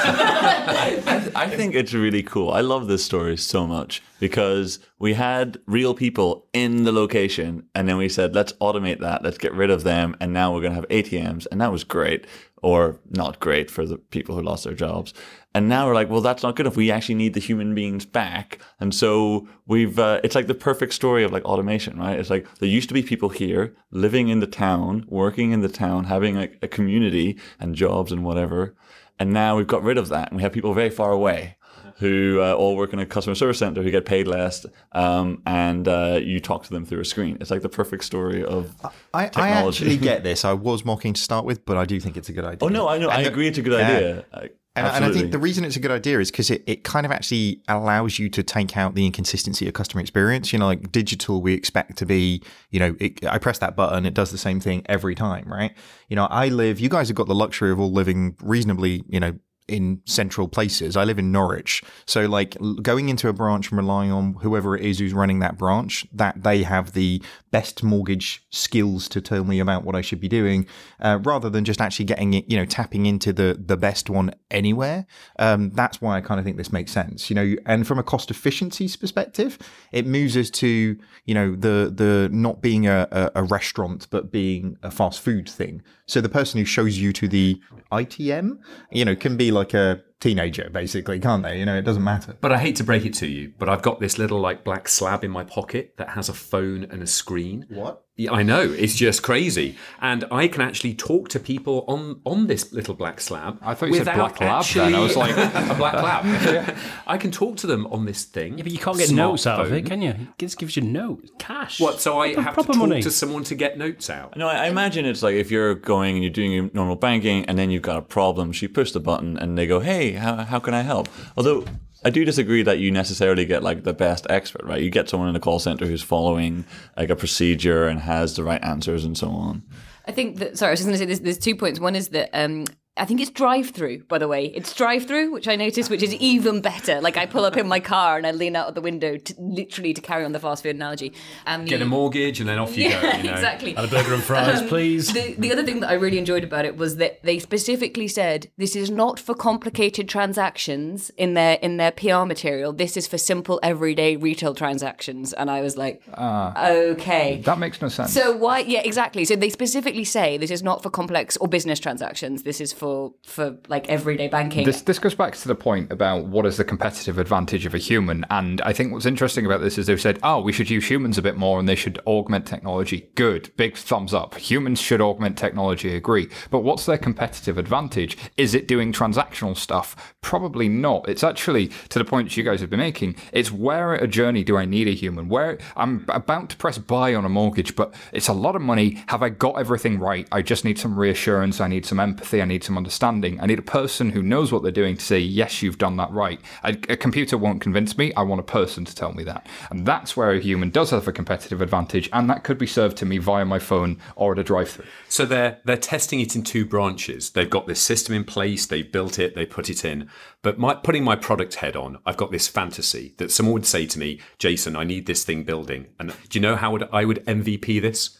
I, 1.36 1.50
think 1.50 1.74
it's 1.74 1.92
really 1.92 2.22
cool. 2.22 2.52
I 2.52 2.62
love 2.62 2.88
this 2.88 3.04
story 3.04 3.36
so 3.36 3.66
much 3.66 4.04
because 4.20 4.78
we 5.00 5.16
had 5.16 5.58
real 5.66 5.96
people 5.96 6.46
in 6.54 6.84
the 6.84 6.92
location 6.92 7.68
and 7.74 7.90
then 7.90 7.98
we 7.98 8.10
said, 8.10 8.36
let's 8.36 8.54
automate 8.62 9.00
that, 9.00 9.24
let's 9.24 9.40
get 9.40 9.54
rid 9.54 9.72
of 9.72 9.84
them. 9.84 10.16
And 10.20 10.34
now 10.34 10.54
we're 10.54 10.62
going 10.62 10.74
to 10.74 10.76
have 10.76 10.88
ATMs. 10.90 11.48
And 11.52 11.60
that 11.62 11.72
was 11.72 11.84
great 11.84 12.28
or 12.62 13.00
not 13.10 13.40
great 13.40 13.72
for 13.72 13.88
the 13.88 13.98
people 13.98 14.36
who 14.36 14.44
lost 14.44 14.66
their 14.66 14.76
jobs. 14.76 15.16
And 15.56 15.68
now 15.68 15.88
we're 15.88 15.96
like, 15.96 16.12
well, 16.12 16.22
that's 16.22 16.44
not 16.44 16.56
good 16.56 16.68
enough. 16.68 16.78
We 16.78 16.92
actually 16.92 17.16
need 17.16 17.34
the 17.34 17.40
human 17.40 17.74
beings 17.74 18.06
back. 18.06 18.60
And 18.80 18.94
so 18.94 19.48
we've, 19.66 19.98
uh, 19.98 20.22
it's 20.24 20.36
like 20.36 20.46
the 20.46 20.54
perfect 20.54 20.94
story 20.94 21.24
of 21.24 21.32
like 21.32 21.44
automation, 21.46 21.98
right? 21.98 22.20
It's 22.20 22.30
like 22.30 22.48
there 22.60 22.70
used 22.70 22.90
to 22.90 22.94
be 22.94 23.02
people 23.02 23.30
here 23.30 23.76
living 23.90 24.28
in 24.28 24.42
the 24.42 24.46
town, 24.46 25.06
working 25.08 25.54
in 25.54 25.62
the 25.62 25.70
town, 25.70 26.04
having 26.04 26.36
like 26.36 26.60
a 26.62 26.68
community 26.68 27.40
and 27.60 27.74
jobs 27.74 28.12
and 28.12 28.24
whatever. 28.24 28.76
And 29.20 29.34
now 29.34 29.58
we've 29.58 29.68
got 29.68 29.84
rid 29.84 29.98
of 29.98 30.10
that 30.10 30.30
and 30.30 30.38
we 30.38 30.44
have 30.44 30.52
people 30.52 30.74
very 30.74 30.90
far 30.90 31.12
away 31.12 31.56
who 32.00 32.40
uh, 32.42 32.54
all 32.54 32.76
work 32.76 32.94
in 32.94 33.00
a 33.00 33.06
customer 33.08 33.34
service 33.34 33.58
center 33.58 33.82
who 33.82 33.90
get 33.90 34.06
paid 34.06 34.28
less 34.28 34.68
um, 34.92 35.42
and 35.48 35.88
uh, 35.88 36.20
you 36.22 36.40
talk 36.40 36.64
to 36.64 36.70
them 36.70 36.86
through 36.86 37.00
a 37.00 37.06
screen. 37.06 37.38
It's 37.42 37.50
like 37.50 37.64
the 37.64 37.70
perfect 37.70 38.04
story 38.04 38.44
of 38.44 38.76
I, 39.16 39.32
I 39.36 39.50
actually 39.50 39.98
get 40.12 40.24
this. 40.24 40.46
I 40.46 40.54
was 40.54 40.86
mocking 40.86 41.14
to 41.14 41.22
start 41.22 41.44
with, 41.46 41.66
but 41.66 41.76
I 41.76 41.86
do 41.86 42.00
think 42.00 42.16
it's 42.16 42.30
a 42.30 42.34
good 42.34 42.46
idea. 42.46 42.60
Oh, 42.62 42.68
no, 42.68 42.88
I 42.88 43.00
know. 43.00 43.10
I 43.10 43.16
And 43.18 43.26
the- 43.26 43.30
agree 43.32 43.48
it's 43.48 43.58
a 43.58 43.64
good 43.64 43.80
Yeah. 43.80 44.22
idea. 44.36 44.50
And, 44.78 44.88
and 44.88 45.06
I 45.06 45.12
think 45.12 45.32
the 45.32 45.40
reason 45.40 45.66
it's 45.66 45.76
a 45.76 45.80
good 45.80 45.92
idea 45.92 46.20
is 46.20 46.32
because 46.32 46.50
it, 46.50 46.64
it 46.68 46.84
kind 46.84 47.06
of 47.06 47.12
actually 47.12 47.62
allows 47.68 48.20
you 48.20 48.30
to 48.30 48.44
take 48.44 48.78
out 48.78 48.96
the 48.96 49.06
inconsistency 49.06 49.68
of 49.68 49.74
customer 49.74 50.02
experience. 50.02 50.54
You 50.54 50.60
know, 50.60 50.68
like 50.68 50.92
digital, 50.92 51.42
we 51.42 51.54
expect 51.54 51.98
to 51.98 52.06
be, 52.06 52.44
you 52.70 52.80
know, 52.80 52.96
it, 53.00 53.26
I 53.26 53.38
press 53.40 53.58
that 53.60 53.76
button, 53.76 54.06
it 54.06 54.14
does 54.14 54.32
the 54.32 54.38
same 54.38 54.60
thing 54.60 54.84
every 54.86 55.16
time, 55.16 55.52
right? 55.52 55.76
You 56.10 56.16
know, 56.16 56.26
I 56.26 56.50
live, 56.50 56.80
you 56.80 56.90
guys 56.90 57.08
have 57.10 57.16
got 57.16 57.28
the 57.28 57.36
luxury 57.36 57.72
of 57.72 57.80
all 57.80 57.92
living 57.92 58.36
reasonably, 58.42 59.04
you 59.10 59.20
know, 59.20 59.38
in 59.68 60.02
central 60.06 60.48
places. 60.48 60.96
I 60.96 61.04
live 61.04 61.20
in 61.20 61.32
Norwich. 61.32 61.84
So, 62.06 62.26
like, 62.26 62.58
going 62.82 63.10
into 63.10 63.28
a 63.28 63.34
branch 63.34 63.70
and 63.70 63.78
relying 63.78 64.12
on 64.12 64.36
whoever 64.36 64.76
it 64.76 64.84
is 64.84 65.00
who's 65.00 65.14
running 65.14 65.40
that 65.40 65.58
branch, 65.58 66.06
that 66.14 66.44
they 66.44 66.64
have 66.64 66.94
the 66.94 67.22
best 67.52 67.84
mortgage 67.84 68.46
skills 68.50 69.10
to 69.10 69.22
tell 69.22 69.44
me 69.44 69.60
about 69.60 69.84
what 69.84 69.96
I 69.96 70.02
should 70.02 70.20
be 70.20 70.28
doing, 70.28 70.68
uh, 71.00 71.20
rather 71.24 71.50
than 71.50 71.66
just 71.66 71.82
actually 71.82 72.06
getting 72.06 72.34
it, 72.34 72.50
you 72.50 72.58
know, 72.58 72.66
tapping 72.66 73.06
into 73.06 73.34
the 73.34 73.62
the 73.64 73.78
best 73.78 74.10
one 74.10 74.34
anywhere. 74.52 75.06
Um, 75.40 75.72
that's 75.72 76.02
why 76.02 76.18
I 76.18 76.22
kind 76.22 76.40
of 76.40 76.46
think 76.46 76.58
this 76.58 76.72
makes 76.72 76.92
sense, 76.92 77.30
you 77.30 77.36
know. 77.36 77.56
And 77.66 77.86
from 77.86 78.00
a 78.00 78.04
cost 78.04 78.32
efficiencies 78.32 78.96
perspective, 78.96 79.58
it 79.92 80.06
moves 80.06 80.38
us 80.38 80.50
to, 80.52 80.98
you 81.26 81.34
know, 81.34 81.56
the 81.56 81.92
the 81.94 82.30
not 82.32 82.62
being 82.62 82.88
a, 82.88 83.08
a, 83.12 83.32
a 83.36 83.44
restaurant 83.44 84.08
but 84.10 84.32
being 84.32 84.78
a 84.84 84.92
fast 84.92 85.22
food 85.22 85.50
thing. 85.50 85.82
So 86.06 86.22
the 86.22 86.30
person 86.30 86.60
who 86.60 86.66
shows 86.66 86.98
you 86.98 87.12
to 87.14 87.28
the 87.28 87.60
ITM, 87.92 88.60
you 88.92 89.06
know, 89.06 89.16
can 89.16 89.38
be 89.38 89.52
like 89.52 89.74
a 89.74 90.02
teenager, 90.20 90.70
basically, 90.72 91.20
can't 91.20 91.44
they? 91.44 91.60
You 91.60 91.66
know, 91.66 91.78
it 91.78 91.84
doesn't 91.84 92.04
matter. 92.04 92.36
But 92.42 92.52
I 92.52 92.58
hate 92.58 92.76
to 92.78 92.84
break 92.84 93.06
it 93.06 93.14
to 93.16 93.28
you, 93.28 93.54
but 93.58 93.70
I've 93.70 93.82
got 93.82 94.00
this 94.00 94.18
little 94.18 94.40
like 94.40 94.64
black 94.64 94.88
slab 94.88 95.24
in 95.24 95.32
my 95.32 95.44
pocket 95.44 95.94
that 95.98 96.10
has 96.10 96.30
a 96.30 96.34
phone 96.34 96.84
and 96.86 97.02
a 97.04 97.08
screen. 97.08 97.66
What? 97.70 98.04
Yeah, 98.20 98.32
I 98.32 98.42
know 98.42 98.62
it's 98.64 98.96
just 98.96 99.22
crazy, 99.22 99.78
and 100.02 100.26
I 100.32 100.48
can 100.48 100.62
actually 100.62 100.96
talk 100.96 101.30
to 101.30 101.40
people 101.40 101.86
on 101.88 102.20
on 102.26 102.48
this 102.48 102.74
little 102.74 102.96
black 102.96 103.22
slab. 103.22 103.60
I 103.62 103.76
thought 103.76 103.90
you 103.90 103.96
said 104.04 104.06
black 104.16 104.42
lab 104.42 104.66
then. 104.66 104.96
I 104.96 105.00
was 105.02 105.16
like- 105.16 105.38
a 105.38 105.76
black 105.76 105.94
lab. 106.02 106.76
I 107.08 107.18
can 107.20 107.30
talk 107.30 107.58
to 107.58 107.68
them 107.68 107.86
on 107.88 108.06
this 108.06 108.24
thing. 108.24 108.58
Yeah, 108.58 108.64
but 108.64 108.72
you 108.72 108.80
can't 108.80 108.98
get 108.98 109.12
notes 109.12 109.46
out 109.46 109.60
of 109.64 109.72
it, 109.72 109.86
can 109.86 110.02
you? 110.02 110.10
It 110.12 110.40
just 110.40 110.58
gives 110.58 110.76
you 110.76 110.82
notes, 110.82 111.30
cash. 111.38 111.80
What? 111.80 112.02
So 112.02 112.20
I 112.20 112.30
have 112.30 112.36
to 112.38 112.42
proper 112.54 112.74
talk 112.74 112.78
money. 112.90 113.04
to 113.04 113.12
someone 113.12 113.44
to 113.44 113.54
get 113.56 113.78
notes 113.78 114.10
out. 114.10 114.36
No, 114.36 114.48
I 114.48 114.66
I 114.66 114.68
imagine 114.68 115.06
it's 115.06 115.22
like 115.22 115.36
if 115.36 115.52
you're 115.52 115.76
going 115.76 116.16
and 116.16 116.24
you're 116.24 116.34
doing 116.34 116.52
your 116.52 116.72
normal 116.74 116.96
banking 116.96 117.46
and 117.46 117.56
then 117.56 117.70
you've 117.70 117.84
got 117.84 117.98
a 117.98 118.02
problem, 118.02 118.52
so 118.52 118.64
you 118.64 118.70
push 118.70 118.94
the 118.94 119.00
button 119.00 119.38
and 119.38 119.56
they 119.60 119.68
go, 119.68 119.80
hey, 119.80 120.07
how, 120.14 120.38
how 120.38 120.60
can 120.60 120.74
I 120.74 120.82
help? 120.82 121.10
Although 121.36 121.66
I 122.04 122.10
do 122.10 122.24
disagree 122.26 122.64
that 122.64 122.80
you 122.80 122.92
necessarily 122.92 123.46
get 123.46 123.64
like 123.64 123.84
the 123.84 123.94
best 123.94 124.28
expert, 124.30 124.64
right? 124.64 124.82
You 124.82 124.90
get 124.90 125.10
someone 125.10 125.30
in 125.30 125.36
a 125.36 125.40
call 125.40 125.60
center 125.60 125.86
who's 125.86 126.04
following 126.04 126.66
like 126.96 127.10
a 127.10 127.16
procedure 127.16 127.88
and 127.88 128.00
has 128.00 128.36
the 128.36 128.44
right 128.44 128.64
answers 128.64 129.04
and 129.04 129.18
so 129.18 129.30
on. 129.30 129.64
I 130.06 130.12
think 130.12 130.38
that 130.38 130.58
sorry, 130.58 130.70
I 130.70 130.72
was 130.72 130.80
just 130.80 130.88
going 130.88 130.94
to 130.94 131.00
say 131.00 131.06
there's, 131.06 131.20
there's 131.20 131.38
two 131.38 131.56
points. 131.56 131.80
One 131.80 131.96
is 131.96 132.10
that 132.10 132.30
um, 132.34 132.66
I 132.98 133.06
think 133.06 133.22
it's 133.22 133.30
drive-through, 133.30 134.04
by 134.06 134.18
the 134.18 134.28
way. 134.28 134.46
It's 134.48 134.74
drive-through, 134.74 135.32
which 135.32 135.48
I 135.48 135.56
noticed, 135.56 135.90
which 135.90 136.04
is 136.04 136.14
even 136.16 136.62
better. 136.62 137.00
Like 137.02 137.18
I 137.18 137.26
pull 137.26 137.46
up 137.46 137.58
in 137.58 137.68
my 137.68 137.80
car 137.80 138.18
and 138.18 138.26
I 138.26 138.32
lean 138.32 138.56
out 138.56 138.68
of 138.68 138.76
the 138.76 138.82
window, 138.82 139.18
to, 139.18 139.36
literally 139.38 139.94
to 139.94 140.02
carry 140.02 140.26
on 140.26 140.32
the 140.32 140.40
fast 140.40 140.64
food 140.64 140.76
analogy. 140.76 141.14
And 141.46 141.68
Get 141.68 141.82
a 141.82 141.86
mortgage 141.86 142.40
and 142.40 142.50
then 142.50 142.60
off 142.60 142.76
you 142.78 142.90
yeah, 142.90 143.02
go. 143.02 143.18
You 143.18 143.24
know? 143.26 143.34
exactly. 143.34 143.76
And 143.76 143.86
a 143.86 143.90
burger 143.90 144.14
and 144.14 144.24
fries, 144.24 144.62
Um, 144.62 144.68
please. 144.68 145.14
The, 145.14 145.36
the 145.38 145.52
other 145.52 145.64
thing 145.64 145.80
that 145.82 145.90
I 145.90 145.94
really 145.94 146.18
enjoyed 146.18 146.44
about 146.44 146.66
it 146.66 146.78
was 146.78 146.96
that 146.98 147.22
they 147.24 147.40
specifically 147.40 148.08
said 148.08 148.50
this 148.58 148.76
is 148.76 148.90
not 148.90 149.20
for 149.20 149.36
complicated 149.36 150.10
transactions 150.10 151.12
in 151.18 151.34
their 151.34 151.56
in 151.62 151.78
their 151.78 151.92
PR 151.92 152.26
material. 152.26 152.74
This 152.74 152.98
is 152.98 153.08
for 153.08 153.18
simple 153.18 153.60
everyday 153.62 154.16
retail 154.16 154.54
transactions. 154.54 155.34
And 155.34 155.52
I 155.52 155.62
was 155.62 155.78
like, 155.78 156.02
okay. 156.18 157.42
That 157.44 157.60
makes 157.60 157.82
no 157.82 157.90
sense. 157.90 158.14
So 158.14 158.36
why? 158.36 158.60
Yeah, 158.60 158.82
exactly. 158.84 159.26
So 159.26 159.36
they 159.36 159.50
specifically 159.50 160.04
say 160.04 160.38
this 160.38 160.52
is 160.52 160.64
not 160.64 160.82
for 160.82 160.90
complex 160.90 161.38
or 161.38 161.48
business 161.48 161.80
transactions. 161.80 162.44
This 162.44 162.60
is 162.62 162.74
for 162.74 162.87
for 163.26 163.58
like 163.68 163.90
everyday 163.90 164.28
banking. 164.28 164.66
This 164.66 164.82
this 164.82 165.00
goes 165.00 165.16
back 165.16 165.36
to 165.36 165.48
the 165.48 165.56
point 165.56 165.92
about 165.92 166.26
what 166.26 166.46
is 166.46 166.58
the 166.58 166.64
competitive 166.64 167.18
advantage 167.18 167.66
of 167.66 167.74
a 167.74 167.78
human, 167.78 168.26
and 168.30 168.62
I 168.62 168.74
think 168.74 168.92
what's 168.92 169.06
interesting 169.06 169.46
about 169.46 169.62
this 169.62 169.78
is 169.78 169.88
they've 169.88 170.00
said, 170.00 170.20
oh, 170.24 170.42
we 170.42 170.52
should 170.52 170.70
use 170.70 170.90
humans 170.90 171.18
a 171.18 171.22
bit 171.22 171.38
more, 171.38 171.60
and 171.60 171.68
they 171.68 171.76
should 171.76 172.00
augment 172.06 172.46
technology. 172.46 173.10
Good, 173.16 173.52
big 173.58 173.76
thumbs 173.76 174.14
up. 174.14 174.36
Humans 174.36 174.80
should 174.80 175.02
augment 175.02 175.38
technology. 175.38 175.96
Agree. 175.96 176.30
But 176.50 176.60
what's 176.60 176.86
their 176.86 176.98
competitive 176.98 177.58
advantage? 177.58 178.18
Is 178.38 178.54
it 178.54 178.68
doing 178.68 178.94
transactional 178.94 179.56
stuff? 179.58 180.16
Probably 180.22 180.70
not. 180.70 181.08
It's 181.08 181.24
actually 181.24 181.68
to 181.90 182.00
the 182.00 182.06
point 182.06 182.36
you 182.38 182.44
guys 182.44 182.62
have 182.62 182.70
been 182.70 182.80
making. 182.80 183.16
It's 183.32 183.52
where 183.52 183.94
a 183.94 184.08
journey 184.08 184.44
do 184.44 184.58
I 184.58 184.66
need 184.66 184.88
a 184.88 184.92
human? 184.92 185.30
Where 185.30 185.58
I'm 185.76 186.06
about 186.10 186.50
to 186.50 186.58
press 186.58 186.78
buy 186.78 187.16
on 187.16 187.26
a 187.26 187.30
mortgage, 187.30 187.76
but 187.76 187.94
it's 188.12 188.28
a 188.28 188.34
lot 188.34 188.56
of 188.56 188.62
money. 188.62 189.04
Have 189.08 189.24
I 189.24 189.30
got 189.30 189.60
everything 189.60 190.00
right? 190.00 190.28
I 190.32 190.42
just 190.42 190.66
need 190.66 190.80
some 190.80 190.98
reassurance. 190.98 191.60
I 191.60 191.68
need 191.68 191.86
some 191.86 192.00
empathy. 192.00 192.42
I 192.42 192.46
need 192.46 192.64
some 192.64 192.77
understanding. 192.78 193.40
I 193.42 193.46
need 193.46 193.60
a 193.60 193.64
person 193.64 194.12
who 194.12 194.22
knows 194.22 194.52
what 194.52 194.64
they're 194.64 194.72
doing 194.72 194.96
to 194.96 195.04
say, 195.04 195.20
yes, 195.20 195.62
you've 195.62 195.78
done 195.78 195.98
that 195.98 196.12
right. 196.12 196.40
A, 196.64 196.78
a 196.90 196.98
computer 196.98 197.38
won't 197.38 197.62
convince 197.62 197.98
me. 197.98 198.14
I 198.14 198.22
want 198.22 198.40
a 198.40 198.44
person 198.44 198.86
to 198.86 198.96
tell 198.96 199.14
me 199.14 199.24
that. 199.26 199.48
And 199.70 199.86
that's 199.86 200.16
where 200.16 200.32
a 200.32 200.40
human 200.40 200.70
does 200.70 200.92
have 200.92 201.08
a 201.08 201.12
competitive 201.12 201.62
advantage. 201.62 202.10
And 202.14 202.30
that 202.30 202.44
could 202.44 202.58
be 202.58 202.68
served 202.68 202.98
to 202.98 203.06
me 203.06 203.18
via 203.18 203.46
my 203.46 203.60
phone 203.60 204.00
or 204.16 204.34
at 204.34 204.40
a 204.40 204.44
drive 204.44 204.70
through. 204.70 204.86
So 205.10 205.26
they're 205.26 205.60
they're 205.66 205.78
testing 205.78 206.20
it 206.20 206.36
in 206.36 206.44
two 206.44 206.66
branches. 206.66 207.32
They've 207.32 207.50
got 207.50 207.68
this 207.68 207.82
system 207.82 208.16
in 208.16 208.24
place. 208.24 208.66
They've 208.66 208.90
built 208.90 209.20
it. 209.20 209.36
They 209.36 209.46
put 209.46 209.70
it 209.70 209.84
in. 209.84 210.10
But 210.42 210.60
my, 210.60 210.76
putting 210.76 211.04
my 211.04 211.16
product 211.16 211.56
head 211.56 211.76
on, 211.76 211.98
I've 212.06 212.18
got 212.18 212.32
this 212.32 212.48
fantasy 212.48 213.14
that 213.18 213.32
someone 213.32 213.54
would 213.54 213.66
say 213.66 213.86
to 213.88 214.00
me, 214.00 214.22
"Jason, 214.38 214.76
I 214.76 214.84
need 214.84 215.06
this 215.06 215.24
thing 215.24 215.44
building." 215.44 215.88
And 216.00 216.14
do 216.30 216.38
you 216.38 216.42
know 216.42 216.56
how 216.56 216.72
would 216.72 216.88
I 216.92 217.06
would 217.06 217.26
MVP 217.26 217.82
this? 217.82 218.18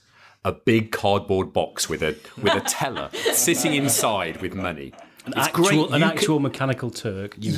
A 0.48 0.52
big 0.54 0.92
cardboard 0.92 1.52
box 1.52 1.90
with 1.90 2.02
a 2.02 2.16
with 2.42 2.54
a 2.54 2.62
teller 2.62 3.10
sitting 3.34 3.74
inside 3.74 4.42
with 4.42 4.54
money. 4.56 4.94
An 5.26 5.34
It's 5.36 5.48
actual, 5.48 5.64
great. 5.66 5.80
an 5.80 5.84
You 5.86 5.90
can- 5.92 6.04
actual 6.04 6.40
mechanical 6.40 6.90
Turk. 6.90 7.36
You, 7.38 7.52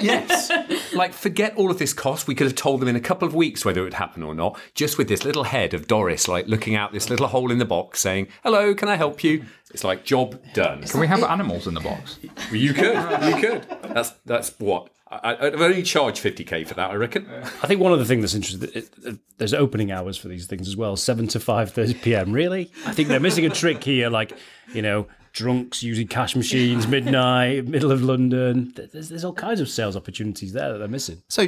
yes. 0.00 0.48
Like, 0.94 1.12
forget 1.12 1.56
all 1.56 1.72
of 1.72 1.78
this 1.80 1.92
cost. 1.92 2.28
We 2.28 2.36
could 2.36 2.46
have 2.46 2.54
told 2.54 2.80
them 2.80 2.88
in 2.88 2.94
a 2.94 3.00
couple 3.00 3.26
of 3.26 3.34
weeks 3.34 3.64
whether 3.64 3.80
it 3.80 3.84
would 3.84 3.94
happen 3.94 4.22
or 4.22 4.32
not, 4.32 4.56
just 4.74 4.96
with 4.96 5.08
this 5.08 5.24
little 5.24 5.42
head 5.42 5.74
of 5.74 5.88
Doris, 5.88 6.28
like 6.28 6.46
looking 6.46 6.76
out 6.76 6.92
this 6.92 7.10
little 7.10 7.26
hole 7.26 7.50
in 7.50 7.58
the 7.58 7.64
box 7.64 7.98
saying, 7.98 8.28
Hello, 8.44 8.74
can 8.76 8.88
I 8.88 8.94
help 8.94 9.24
you? 9.24 9.44
It's 9.74 9.82
like, 9.82 10.04
job 10.04 10.40
done. 10.54 10.84
Can 10.84 11.00
we 11.00 11.08
have 11.08 11.24
animals 11.24 11.66
in 11.66 11.74
the 11.74 11.80
box? 11.80 12.20
Well, 12.50 12.54
you 12.66 12.72
could. 12.72 12.94
You 12.94 13.34
could. 13.40 13.66
That's 13.92 14.10
that's 14.24 14.50
what. 14.60 14.90
I, 15.08 15.36
I'd 15.40 15.54
only 15.54 15.84
charge 15.84 16.20
50k 16.20 16.66
for 16.66 16.74
that, 16.74 16.90
I 16.90 16.94
reckon. 16.94 17.28
I 17.62 17.66
think 17.68 17.80
one 17.80 17.92
of 17.92 18.00
the 18.00 18.04
things 18.04 18.22
that's 18.22 18.34
interesting, 18.34 18.68
it, 18.74 18.90
it, 19.04 19.18
there's 19.38 19.54
opening 19.54 19.92
hours 19.92 20.16
for 20.16 20.26
these 20.26 20.46
things 20.46 20.66
as 20.66 20.76
well, 20.76 20.96
7 20.96 21.28
to 21.28 21.38
5.30 21.38 22.02
p.m. 22.02 22.32
Really? 22.32 22.72
I 22.86 22.92
think 22.92 23.08
they're 23.08 23.20
missing 23.20 23.46
a 23.46 23.50
trick 23.50 23.84
here, 23.84 24.10
like, 24.10 24.32
you 24.74 24.82
know, 24.82 25.06
drunks 25.32 25.82
using 25.82 26.08
cash 26.08 26.34
machines, 26.34 26.88
midnight, 26.88 27.68
middle 27.68 27.92
of 27.92 28.02
London. 28.02 28.72
There's, 28.74 29.10
there's 29.10 29.24
all 29.24 29.32
kinds 29.32 29.60
of 29.60 29.68
sales 29.68 29.96
opportunities 29.96 30.52
there 30.52 30.72
that 30.72 30.78
they're 30.78 30.88
missing. 30.88 31.22
So 31.28 31.46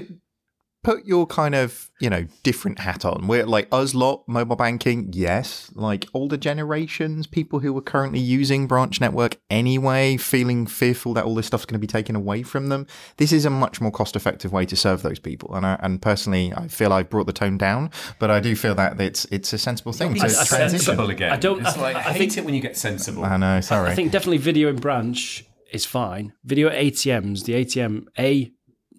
put 0.85 1.05
your 1.05 1.27
kind 1.27 1.55
of, 1.55 1.91
you 2.01 2.09
know, 2.09 2.25
different 2.45 2.79
hat 2.79 3.05
on. 3.05 3.27
We're 3.27 3.45
like 3.45 3.67
us 3.73 3.95
lot, 3.95 4.23
mobile 4.29 4.57
banking, 4.57 5.11
yes. 5.13 5.71
Like 5.75 6.07
older 6.15 6.37
generations, 6.37 7.27
people 7.27 7.59
who 7.59 7.77
are 7.77 7.81
currently 7.83 8.21
using 8.21 8.67
branch 8.67 9.01
network 9.01 9.39
anyway, 9.51 10.17
feeling 10.17 10.67
fearful 10.67 11.15
that 11.15 11.25
all 11.25 11.35
this 11.35 11.47
stuff's 11.47 11.65
going 11.65 11.75
to 11.75 11.81
be 11.81 11.87
taken 11.89 12.15
away 12.15 12.43
from 12.43 12.69
them. 12.69 12.87
This 13.17 13.33
is 13.33 13.45
a 13.45 13.51
much 13.51 13.81
more 13.81 13.91
cost 13.91 14.15
effective 14.17 14.53
way 14.53 14.65
to 14.67 14.77
serve 14.77 15.03
those 15.03 15.19
people. 15.19 15.55
And 15.55 15.67
I, 15.67 15.79
and 15.83 16.01
personally, 16.01 16.53
I 16.55 16.69
feel 16.69 16.93
I've 16.93 17.11
brought 17.11 17.27
the 17.27 17.33
tone 17.33 17.59
down, 17.59 17.91
but 18.19 18.31
I 18.31 18.39
do 18.41 18.55
feel 18.55 18.75
that 18.77 19.01
it's 19.01 19.25
it's 19.27 19.53
a 19.53 19.59
sensible 19.59 19.93
thing 19.93 20.15
to 20.15 20.21
I- 20.21 20.25
I- 20.27 20.29
transition. 20.45 20.79
sensible 20.79 21.11
again. 21.11 21.33
I 21.33 21.37
don't- 21.37 21.61
It's 21.61 21.77
I- 21.77 21.81
like, 21.81 21.97
I, 21.97 22.01
I 22.01 22.03
hate 22.13 22.19
think- 22.19 22.39
it 22.39 22.45
when 22.45 22.55
you 22.55 22.61
get 22.61 22.77
sensible. 22.77 23.25
I 23.25 23.37
know, 23.37 23.61
sorry. 23.61 23.91
I 23.91 23.95
think 23.95 24.13
definitely 24.13 24.39
video 24.39 24.69
in 24.69 24.77
branch 24.77 25.45
is 25.73 25.85
fine. 25.85 26.33
Video 26.45 26.71
ATMs, 26.71 27.45
the 27.45 27.55
ATM, 27.55 28.07
A, 28.19 28.53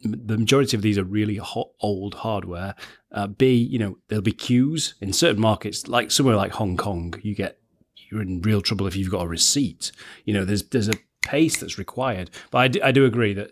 the 0.03 0.37
majority 0.37 0.75
of 0.75 0.81
these 0.81 0.97
are 0.97 1.03
really 1.03 1.37
hot, 1.37 1.69
old 1.81 2.15
hardware. 2.15 2.75
Uh, 3.11 3.27
B, 3.27 3.53
you 3.53 3.79
know, 3.79 3.97
there'll 4.07 4.21
be 4.21 4.31
queues 4.31 4.95
in 5.01 5.13
certain 5.13 5.41
markets, 5.41 5.87
like 5.87 6.11
somewhere 6.11 6.35
like 6.35 6.51
Hong 6.53 6.77
Kong. 6.77 7.15
You 7.21 7.35
get 7.35 7.59
you're 7.95 8.21
in 8.21 8.41
real 8.41 8.61
trouble 8.61 8.87
if 8.87 8.95
you've 8.95 9.11
got 9.11 9.23
a 9.23 9.27
receipt. 9.27 9.91
You 10.25 10.33
know, 10.33 10.45
there's 10.45 10.63
there's 10.63 10.89
a 10.89 10.95
pace 11.21 11.57
that's 11.57 11.77
required. 11.77 12.29
But 12.51 12.57
I 12.59 12.67
do, 12.67 12.79
I 12.83 12.91
do 12.91 13.05
agree 13.05 13.33
that 13.33 13.51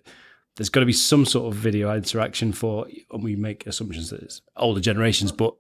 there's 0.55 0.69
got 0.69 0.79
to 0.79 0.85
be 0.85 0.93
some 0.93 1.25
sort 1.25 1.53
of 1.53 1.59
video 1.59 1.93
interaction 1.95 2.53
for. 2.53 2.87
And 3.11 3.23
we 3.23 3.35
make 3.35 3.67
assumptions 3.67 4.09
that 4.09 4.21
it's 4.21 4.41
older 4.55 4.81
generations, 4.81 5.31
but 5.31 5.55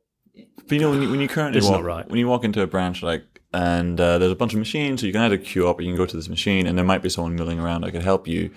But 0.67 0.71
you 0.71 0.79
know, 0.79 0.91
when 0.91 1.01
you, 1.01 1.09
when 1.09 1.21
you 1.21 1.27
currently 1.27 1.61
walk, 1.61 1.83
right. 1.83 2.09
when 2.09 2.19
you 2.19 2.27
walk 2.27 2.43
into 2.43 2.61
a 2.61 2.67
branch 2.67 3.01
like, 3.03 3.23
and 3.53 3.99
uh, 3.99 4.17
there's 4.17 4.31
a 4.31 4.35
bunch 4.35 4.53
of 4.53 4.59
machines, 4.59 5.01
so 5.01 5.07
you 5.07 5.13
can 5.13 5.21
either 5.21 5.37
queue 5.37 5.67
up 5.67 5.79
or 5.79 5.81
you 5.81 5.89
can 5.89 5.97
go 5.97 6.05
to 6.05 6.15
this 6.15 6.29
machine, 6.29 6.67
and 6.67 6.77
there 6.77 6.85
might 6.85 7.01
be 7.01 7.09
someone 7.09 7.35
milling 7.35 7.59
around 7.59 7.81
that 7.81 7.91
could 7.91 8.03
help 8.03 8.27
you. 8.27 8.51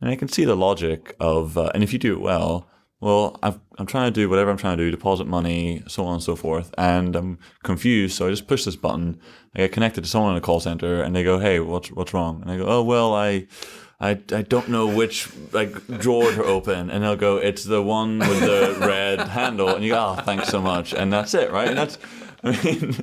And 0.00 0.10
I 0.10 0.16
can 0.16 0.28
see 0.28 0.44
the 0.44 0.54
logic 0.56 1.16
of, 1.20 1.58
uh, 1.58 1.70
and 1.74 1.82
if 1.82 1.92
you 1.92 1.98
do 1.98 2.14
it 2.14 2.20
well, 2.20 2.68
well, 3.00 3.38
I've, 3.42 3.60
I'm 3.78 3.86
trying 3.86 4.12
to 4.12 4.20
do 4.20 4.28
whatever 4.28 4.50
I'm 4.50 4.56
trying 4.56 4.76
to 4.76 4.84
do, 4.84 4.90
deposit 4.90 5.26
money, 5.26 5.82
so 5.86 6.04
on 6.04 6.14
and 6.14 6.22
so 6.22 6.34
forth, 6.34 6.74
and 6.76 7.14
I'm 7.14 7.38
confused, 7.62 8.16
so 8.16 8.26
I 8.26 8.30
just 8.30 8.48
push 8.48 8.64
this 8.64 8.74
button. 8.76 9.20
I 9.54 9.58
get 9.60 9.72
connected 9.72 10.02
to 10.02 10.10
someone 10.10 10.32
in 10.32 10.38
a 10.38 10.40
call 10.40 10.58
center, 10.60 11.00
and 11.02 11.14
they 11.14 11.22
go, 11.22 11.38
"Hey, 11.38 11.60
what's 11.60 11.92
what's 11.92 12.12
wrong?" 12.12 12.42
And 12.42 12.50
I 12.50 12.56
go, 12.58 12.66
"Oh, 12.66 12.82
well, 12.82 13.14
I." 13.14 13.46
I, 14.00 14.10
I 14.30 14.42
don't 14.42 14.68
know 14.68 14.86
which 14.86 15.28
like 15.50 15.84
drawer 15.98 16.30
to 16.30 16.44
open, 16.44 16.88
and 16.88 17.02
they'll 17.02 17.16
go, 17.16 17.38
"It's 17.38 17.64
the 17.64 17.82
one 17.82 18.20
with 18.20 18.40
the 18.40 18.76
red 18.86 19.18
handle," 19.26 19.70
and 19.74 19.82
you 19.84 19.90
go, 19.90 20.14
"Oh, 20.16 20.22
thanks 20.22 20.48
so 20.50 20.60
much," 20.62 20.94
and 20.94 21.12
that's 21.12 21.34
it, 21.34 21.50
right? 21.50 21.66
And 21.66 21.76
that's, 21.76 21.98
I 22.44 22.50
mean, 22.64 22.96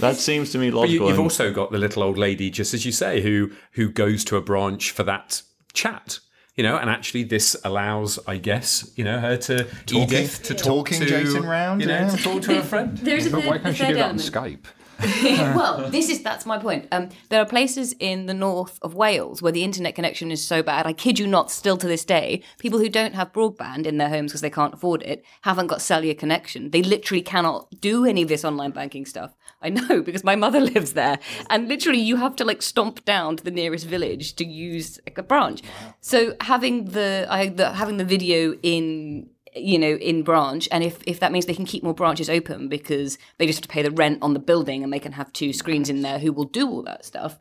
that 0.00 0.16
seems 0.16 0.50
to 0.50 0.58
me 0.58 0.70
But 0.70 0.78
logical. 0.78 1.06
you, 1.06 1.12
you've 1.12 1.20
also 1.20 1.52
got 1.52 1.70
the 1.70 1.78
little 1.78 2.02
old 2.02 2.18
lady, 2.18 2.50
just 2.50 2.74
as 2.74 2.84
you 2.84 2.90
say, 2.90 3.20
who 3.20 3.52
who 3.74 3.88
goes 3.90 4.24
to 4.24 4.36
a 4.36 4.40
branch 4.40 4.90
for 4.90 5.04
that 5.04 5.42
chat. 5.72 6.18
You 6.60 6.64
know, 6.64 6.76
and 6.76 6.90
actually, 6.90 7.22
this 7.22 7.56
allows, 7.64 8.18
I 8.26 8.36
guess, 8.36 8.92
you 8.94 9.02
know, 9.02 9.18
her 9.18 9.38
to 9.38 9.64
Talking- 9.86 10.02
Edith 10.02 10.42
to 10.42 10.54
talk 10.54 10.88
talking 10.90 11.00
to 11.00 11.06
Jason 11.06 11.46
round, 11.46 11.80
you 11.80 11.86
know, 11.86 12.00
yeah. 12.00 12.10
to 12.10 12.18
talk 12.18 12.42
to 12.42 12.56
her 12.56 12.62
friend. 12.62 12.98
There's 13.02 13.24
a 13.24 13.30
But 13.30 13.46
why 13.46 13.56
can't 13.56 13.74
she 13.74 13.86
do 13.86 13.94
third 13.94 13.96
that 13.96 14.10
on. 14.10 14.16
Skype? 14.18 14.66
well, 15.56 15.88
this 15.88 16.10
is 16.10 16.22
that's 16.22 16.44
my 16.44 16.58
point. 16.58 16.86
Um, 16.92 17.08
there 17.30 17.40
are 17.40 17.46
places 17.46 17.94
in 17.98 18.26
the 18.26 18.34
north 18.34 18.78
of 18.82 18.92
Wales 18.94 19.40
where 19.40 19.52
the 19.52 19.64
internet 19.64 19.94
connection 19.94 20.30
is 20.30 20.46
so 20.46 20.62
bad. 20.62 20.86
I 20.86 20.92
kid 20.92 21.18
you 21.18 21.26
not, 21.26 21.50
still 21.50 21.78
to 21.78 21.88
this 21.88 22.04
day, 22.04 22.42
people 22.58 22.78
who 22.78 22.90
don't 22.90 23.14
have 23.14 23.32
broadband 23.32 23.86
in 23.86 23.96
their 23.96 24.10
homes 24.10 24.32
because 24.32 24.42
they 24.42 24.50
can't 24.50 24.74
afford 24.74 25.02
it 25.02 25.24
haven't 25.40 25.68
got 25.68 25.80
cellular 25.80 26.12
connection. 26.12 26.72
They 26.72 26.82
literally 26.82 27.22
cannot 27.22 27.80
do 27.80 28.04
any 28.04 28.20
of 28.20 28.28
this 28.28 28.44
online 28.44 28.72
banking 28.72 29.06
stuff. 29.06 29.34
I 29.62 29.68
know 29.68 30.02
because 30.08 30.24
my 30.24 30.36
mother 30.36 30.60
lives 30.60 30.92
there, 30.92 31.18
and 31.48 31.68
literally 31.68 32.00
you 32.00 32.16
have 32.16 32.36
to 32.36 32.44
like 32.44 32.62
stomp 32.62 33.04
down 33.04 33.36
to 33.36 33.44
the 33.44 33.50
nearest 33.50 33.86
village 33.86 34.34
to 34.36 34.44
use 34.44 34.98
like, 35.06 35.18
a 35.18 35.22
branch. 35.22 35.62
So 36.00 36.34
having 36.40 36.86
the, 36.86 37.26
I, 37.28 37.48
the 37.48 37.72
having 37.72 37.96
the 37.98 38.04
video 38.04 38.54
in 38.62 39.28
you 39.54 39.78
know, 39.78 39.96
in 39.96 40.22
branch, 40.22 40.68
and 40.70 40.84
if 40.84 41.02
if 41.06 41.20
that 41.20 41.32
means 41.32 41.46
they 41.46 41.54
can 41.54 41.64
keep 41.64 41.82
more 41.82 41.94
branches 41.94 42.30
open 42.30 42.68
because 42.68 43.18
they 43.38 43.46
just 43.46 43.58
have 43.58 43.68
to 43.68 43.68
pay 43.68 43.82
the 43.82 43.90
rent 43.90 44.18
on 44.22 44.32
the 44.32 44.38
building 44.38 44.84
and 44.84 44.92
they 44.92 44.98
can 45.00 45.12
have 45.12 45.32
two 45.32 45.52
screens 45.52 45.88
in 45.88 46.02
there 46.02 46.18
who 46.18 46.32
will 46.32 46.44
do 46.44 46.68
all 46.68 46.82
that 46.84 47.04
stuff, 47.04 47.38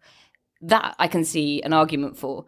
that 0.62 0.96
I 0.98 1.08
can 1.08 1.24
see 1.24 1.62
an 1.62 1.74
argument 1.74 2.18
for. 2.18 2.46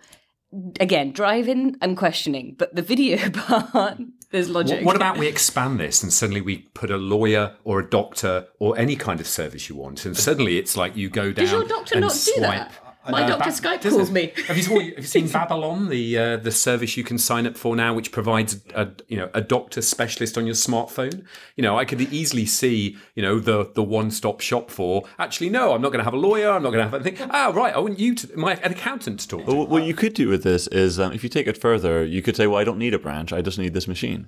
Again, 0.81 1.13
driving, 1.13 1.77
I'm 1.81 1.95
questioning, 1.95 2.55
but 2.57 2.75
the 2.75 2.81
video 2.81 3.29
part, 3.33 3.99
there's 4.31 4.49
logic. 4.49 4.85
What, 4.85 4.95
about 4.95 5.17
we 5.17 5.27
expand 5.27 5.79
this 5.79 6.03
and 6.03 6.11
suddenly 6.11 6.41
we 6.41 6.59
put 6.73 6.89
a 6.89 6.97
lawyer 6.97 7.55
or 7.63 7.79
a 7.79 7.89
doctor 7.89 8.47
or 8.59 8.77
any 8.77 8.95
kind 8.95 9.19
of 9.19 9.27
service 9.27 9.69
you 9.69 9.75
want, 9.75 10.05
and 10.05 10.17
suddenly 10.17 10.57
it's 10.57 10.75
like 10.77 10.95
you 10.95 11.09
go 11.09 11.31
down. 11.31 11.45
Does 11.45 11.51
your 11.51 11.67
doctor 11.67 11.95
and 11.95 12.01
not 12.01 12.13
do 12.13 12.17
swipe. 12.17 12.69
that? 12.69 12.90
My 13.09 13.23
Uh, 13.23 13.27
doctor 13.29 13.49
Ba- 13.49 13.55
Skype 13.55 13.81
doesn't. 13.81 13.97
calls 13.99 14.11
me. 14.11 14.31
Have 14.47 14.57
you, 14.57 14.63
seen- 14.63 14.89
have 14.95 14.97
you 14.99 15.03
seen 15.03 15.27
Babylon, 15.27 15.89
the 15.89 16.17
uh, 16.17 16.37
the 16.37 16.51
service 16.51 16.95
you 16.97 17.03
can 17.03 17.17
sign 17.17 17.47
up 17.47 17.57
for 17.57 17.75
now, 17.75 17.93
which 17.95 18.11
provides 18.11 18.59
a 18.75 18.89
you 19.07 19.17
know 19.17 19.29
a 19.33 19.41
doctor 19.41 19.81
specialist 19.81 20.37
on 20.37 20.45
your 20.45 20.53
smartphone? 20.55 21.23
You 21.55 21.63
know, 21.63 21.77
I 21.79 21.85
could 21.85 21.99
easily 22.13 22.45
see 22.45 22.97
you 23.15 23.23
know 23.23 23.39
the 23.39 23.71
the 23.73 23.81
one 23.83 24.11
stop 24.11 24.39
shop 24.41 24.69
for. 24.69 25.03
Actually, 25.17 25.49
no, 25.49 25.73
I'm 25.73 25.81
not 25.81 25.89
going 25.89 25.99
to 25.99 26.03
have 26.03 26.13
a 26.13 26.17
lawyer. 26.17 26.51
I'm 26.51 26.61
not 26.61 26.71
going 26.73 26.85
to 26.85 26.89
have 26.91 27.05
anything. 27.05 27.27
Ah, 27.31 27.51
right. 27.55 27.73
I 27.73 27.79
want 27.79 27.97
you 27.97 28.13
to 28.15 28.37
my 28.37 28.53
an 28.57 28.71
accountant 28.71 29.19
to 29.21 29.27
talk 29.27 29.45
to. 29.45 29.53
Well, 29.55 29.67
what 29.67 29.83
you 29.83 29.93
could 29.95 30.13
do 30.13 30.27
with 30.29 30.43
this 30.43 30.67
is, 30.67 30.99
um, 30.99 31.11
if 31.11 31.23
you 31.23 31.29
take 31.29 31.47
it 31.47 31.57
further, 31.57 32.03
you 32.05 32.21
could 32.21 32.35
say, 32.35 32.45
"Well, 32.45 32.59
I 32.59 32.63
don't 32.63 32.77
need 32.77 32.93
a 32.93 32.99
branch; 32.99 33.33
I 33.33 33.41
just 33.41 33.57
need 33.57 33.73
this 33.73 33.87
machine, 33.87 34.27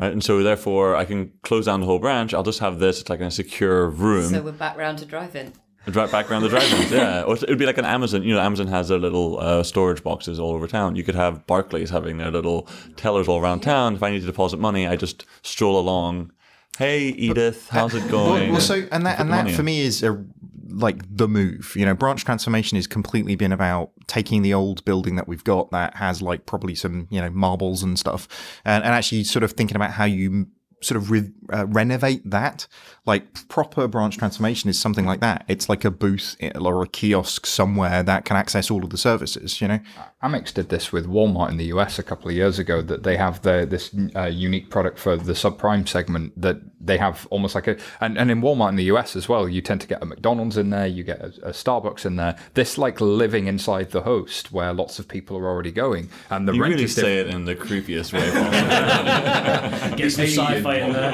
right?" 0.00 0.12
And 0.12 0.24
so, 0.24 0.42
therefore, 0.42 0.96
I 0.96 1.04
can 1.04 1.32
close 1.42 1.66
down 1.66 1.80
the 1.80 1.86
whole 1.86 1.98
branch. 1.98 2.32
I'll 2.32 2.42
just 2.42 2.60
have 2.60 2.78
this. 2.78 3.00
It's 3.00 3.10
like 3.10 3.20
in 3.20 3.26
a 3.26 3.30
secure 3.30 3.88
room. 3.90 4.30
So 4.30 4.40
we're 4.40 4.52
back 4.52 4.78
round 4.78 4.98
to 5.00 5.04
driving. 5.04 5.52
Drive 5.86 6.10
back 6.10 6.30
around 6.30 6.42
the 6.42 6.48
drive-ins, 6.48 6.90
yeah. 6.90 7.22
Or 7.22 7.34
it 7.34 7.48
would 7.48 7.58
be 7.58 7.66
like 7.66 7.78
an 7.78 7.84
Amazon. 7.84 8.22
You 8.22 8.34
know, 8.34 8.40
Amazon 8.40 8.68
has 8.68 8.88
their 8.88 8.98
little 8.98 9.38
uh, 9.38 9.62
storage 9.62 10.02
boxes 10.02 10.40
all 10.40 10.52
over 10.52 10.66
town. 10.66 10.96
You 10.96 11.04
could 11.04 11.14
have 11.14 11.46
Barclays 11.46 11.90
having 11.90 12.16
their 12.16 12.30
little 12.30 12.66
tellers 12.96 13.28
all 13.28 13.40
around 13.40 13.60
town. 13.60 13.94
If 13.94 14.02
I 14.02 14.10
need 14.10 14.20
to 14.20 14.26
deposit 14.26 14.58
money, 14.58 14.86
I 14.86 14.96
just 14.96 15.26
stroll 15.42 15.78
along. 15.78 16.32
Hey, 16.78 17.08
Edith, 17.08 17.68
how's 17.68 17.94
it 17.94 18.10
going? 18.10 18.44
Well, 18.44 18.52
well, 18.52 18.60
so 18.60 18.86
and 18.90 19.06
that 19.06 19.20
and 19.20 19.32
that 19.32 19.50
for 19.50 19.60
in. 19.60 19.66
me 19.66 19.80
is 19.80 20.02
a 20.02 20.24
like 20.70 21.02
the 21.08 21.28
move. 21.28 21.74
You 21.76 21.84
know, 21.84 21.94
branch 21.94 22.24
transformation 22.24 22.76
has 22.76 22.86
completely 22.86 23.36
been 23.36 23.52
about 23.52 23.90
taking 24.06 24.42
the 24.42 24.54
old 24.54 24.84
building 24.84 25.16
that 25.16 25.28
we've 25.28 25.44
got 25.44 25.70
that 25.70 25.96
has 25.96 26.20
like 26.22 26.46
probably 26.46 26.74
some 26.74 27.06
you 27.10 27.20
know 27.20 27.30
marbles 27.30 27.82
and 27.82 27.98
stuff, 27.98 28.26
and, 28.64 28.82
and 28.82 28.92
actually 28.92 29.24
sort 29.24 29.42
of 29.42 29.52
thinking 29.52 29.76
about 29.76 29.92
how 29.92 30.04
you 30.04 30.46
sort 30.84 30.96
of 30.96 31.10
re- 31.10 31.32
uh, 31.52 31.66
renovate 31.66 32.28
that. 32.30 32.66
Like 33.06 33.48
proper 33.48 33.86
branch 33.86 34.16
transformation 34.16 34.70
is 34.70 34.78
something 34.78 35.04
like 35.04 35.20
that. 35.20 35.44
It's 35.48 35.68
like 35.68 35.84
a 35.84 35.90
booth 35.90 36.36
or 36.60 36.82
a 36.82 36.86
kiosk 36.86 37.46
somewhere 37.46 38.02
that 38.02 38.24
can 38.24 38.36
access 38.36 38.70
all 38.70 38.82
of 38.82 38.90
the 38.90 38.96
services. 38.96 39.60
You 39.60 39.68
know, 39.68 39.80
Amex 40.22 40.54
did 40.54 40.70
this 40.70 40.92
with 40.92 41.06
Walmart 41.06 41.50
in 41.50 41.58
the 41.58 41.66
US 41.66 41.98
a 41.98 42.02
couple 42.02 42.30
of 42.30 42.36
years 42.36 42.58
ago. 42.58 42.80
That 42.80 43.02
they 43.02 43.16
have 43.16 43.42
the, 43.42 43.66
this 43.68 43.94
uh, 44.16 44.24
unique 44.24 44.70
product 44.70 44.98
for 44.98 45.16
the 45.16 45.32
subprime 45.32 45.86
segment 45.86 46.40
that 46.40 46.58
they 46.80 46.98
have 46.98 47.26
almost 47.30 47.54
like 47.54 47.66
a 47.66 47.76
and, 48.00 48.16
and 48.18 48.30
in 48.30 48.40
Walmart 48.40 48.70
in 48.70 48.76
the 48.76 48.84
US 48.84 49.16
as 49.16 49.28
well. 49.28 49.48
You 49.48 49.60
tend 49.60 49.80
to 49.82 49.86
get 49.86 50.02
a 50.02 50.06
McDonald's 50.06 50.56
in 50.56 50.70
there, 50.70 50.86
you 50.86 51.04
get 51.04 51.20
a, 51.20 51.26
a 51.48 51.50
Starbucks 51.52 52.06
in 52.06 52.16
there. 52.16 52.36
This 52.54 52.78
like 52.78 53.00
living 53.00 53.46
inside 53.46 53.90
the 53.90 54.02
host 54.02 54.52
where 54.52 54.72
lots 54.72 54.98
of 54.98 55.08
people 55.08 55.36
are 55.36 55.46
already 55.46 55.72
going, 55.72 56.08
and 56.30 56.48
the 56.48 56.54
you 56.54 56.62
rent 56.62 56.74
really 56.74 56.84
is 56.84 56.94
say 56.94 57.16
different. 57.22 57.28
it 57.28 57.36
in 57.36 57.44
the 57.44 57.54
creepiest 57.54 58.12
way 58.12 58.30
possible. 58.30 59.96
Get 59.96 60.12
some 60.12 60.26
sci-fi 60.26 60.73
in 60.80 60.92
there. 60.92 61.12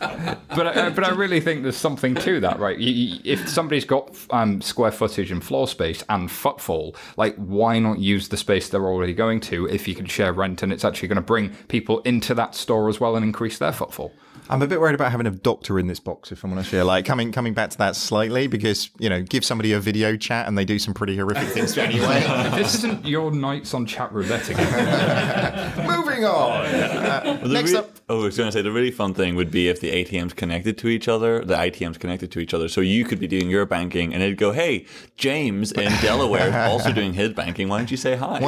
Uh, 0.00 0.34
but 0.58 0.76
I, 0.76 0.90
but 0.90 1.04
I 1.04 1.10
really 1.10 1.40
think 1.40 1.62
there's 1.62 1.76
something 1.76 2.14
to 2.16 2.40
that, 2.40 2.58
right? 2.58 2.76
You, 2.78 2.90
you, 2.92 3.20
if 3.24 3.48
somebody's 3.48 3.84
got 3.84 4.14
um, 4.30 4.60
square 4.60 4.90
footage 4.90 5.30
and 5.30 5.42
floor 5.42 5.68
space 5.68 6.04
and 6.08 6.30
footfall, 6.30 6.96
like 7.16 7.36
why 7.36 7.78
not 7.78 7.98
use 7.98 8.28
the 8.28 8.36
space 8.36 8.68
they're 8.68 8.86
already 8.86 9.14
going 9.14 9.40
to 9.40 9.66
if 9.66 9.86
you 9.86 9.94
can 9.94 10.06
share 10.06 10.32
rent 10.32 10.62
and 10.62 10.72
it's 10.72 10.84
actually 10.84 11.08
going 11.08 11.16
to 11.16 11.22
bring 11.22 11.50
people 11.68 12.00
into 12.00 12.34
that 12.34 12.54
store 12.54 12.88
as 12.88 12.98
well 13.00 13.16
and 13.16 13.24
increase 13.24 13.58
their 13.58 13.72
footfall? 13.72 14.12
I'm 14.50 14.62
a 14.62 14.66
bit 14.66 14.80
worried 14.80 14.94
about 14.94 15.10
having 15.10 15.26
a 15.26 15.30
doctor 15.30 15.78
in 15.78 15.88
this 15.88 16.00
box, 16.00 16.32
if 16.32 16.42
I'm 16.42 16.52
honest. 16.52 16.72
Yeah, 16.72 16.82
like 16.82 17.04
coming 17.04 17.32
coming 17.32 17.52
back 17.52 17.68
to 17.70 17.78
that 17.78 17.96
slightly 17.96 18.46
because 18.46 18.88
you 18.98 19.10
know, 19.10 19.20
give 19.22 19.44
somebody 19.44 19.72
a 19.74 19.80
video 19.80 20.16
chat 20.16 20.48
and 20.48 20.56
they 20.56 20.64
do 20.64 20.78
some 20.78 20.94
pretty 20.94 21.16
horrific 21.16 21.48
things 21.48 21.76
anyway. 21.76 22.20
this 22.54 22.76
isn't 22.76 23.04
your 23.04 23.30
nights 23.30 23.74
on 23.74 23.84
chat 23.84 24.10
roulette 24.10 24.48
again. 24.48 25.86
Moving 25.86 26.24
on. 26.24 26.64
Uh, 26.64 27.40
The 27.42 27.48
next 27.48 27.72
re- 27.72 27.78
up, 27.78 27.90
Oh, 28.10 28.22
I 28.22 28.24
was 28.24 28.38
going 28.38 28.48
to 28.48 28.52
say 28.52 28.62
the 28.62 28.72
really 28.72 28.90
fun 28.90 29.12
thing 29.12 29.36
would 29.36 29.50
be 29.50 29.68
if 29.68 29.80
the 29.80 29.90
ATMs 29.90 30.34
connected 30.48 30.78
to 30.78 30.88
each 30.88 31.08
other, 31.08 31.44
the 31.44 31.54
ITMs 31.54 32.00
connected 32.00 32.32
to 32.32 32.40
each 32.40 32.54
other. 32.54 32.68
So 32.68 32.80
you 32.80 33.04
could 33.04 33.20
be 33.20 33.26
doing 33.26 33.50
your 33.50 33.66
banking 33.66 34.14
and 34.14 34.22
it'd 34.22 34.38
go, 34.38 34.52
hey, 34.52 34.86
James 35.18 35.72
in 35.72 35.92
Delaware 36.00 36.48
is 36.48 36.54
also 36.54 36.90
doing 36.90 37.12
his 37.12 37.34
banking. 37.34 37.68
Why 37.68 37.76
don't 37.76 37.90
you 37.90 37.98
say 37.98 38.16
hi? 38.16 38.38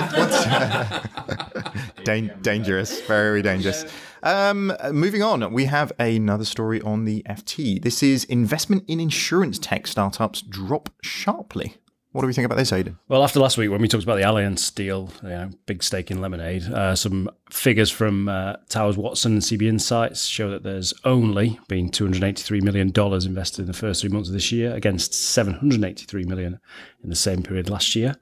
Dan- 2.05 2.39
dangerous, 2.41 3.03
very 3.03 3.43
dangerous. 3.43 3.85
Um, 4.23 4.73
moving 4.91 5.23
on, 5.23 5.53
we 5.53 5.67
have 5.67 5.93
another 5.99 6.47
story 6.47 6.81
on 6.81 7.05
the 7.05 7.23
FT. 7.29 7.83
This 7.83 8.03
is 8.03 8.25
investment 8.25 8.85
in 8.89 8.99
insurance 8.99 9.59
tech 9.59 9.87
startups 9.87 10.41
drop 10.41 10.89
sharply. 11.03 11.77
What 12.13 12.23
do 12.23 12.27
we 12.27 12.33
think 12.33 12.47
about 12.47 12.59
this, 12.59 12.73
Aidan? 12.73 12.99
Well, 13.07 13.23
after 13.23 13.39
last 13.39 13.57
week 13.57 13.71
when 13.71 13.81
we 13.81 13.87
talked 13.87 14.03
about 14.03 14.17
the 14.17 14.25
Allianz 14.25 14.75
deal, 14.75 15.13
you 15.23 15.29
know, 15.29 15.51
big 15.67 15.81
stake 15.85 16.11
in 16.11 16.21
Lemonade, 16.21 16.65
uh, 16.65 16.97
some 16.97 17.31
figures 17.51 17.89
from 17.89 18.29
uh, 18.29 18.57
Towers 18.69 18.97
Watson 18.97 19.35
and 19.35 19.43
CB 19.43 19.63
Insights 19.63 20.27
show 20.27 20.51
that 20.51 20.65
there's 20.65 20.93
only 21.05 21.61
been 21.69 21.89
$283 21.89 22.63
million 22.63 22.89
invested 22.89 23.63
in 23.63 23.67
the 23.69 23.73
first 23.73 24.01
three 24.01 24.11
months 24.11 24.29
of 24.29 24.33
this 24.33 24.51
year 24.51 24.75
against 24.75 25.15
783 25.15 26.25
million 26.25 26.59
in 27.05 27.11
the 27.11 27.17
same 27.17 27.45
period 27.45 27.71
last 27.71 27.95
year. 27.95 28.17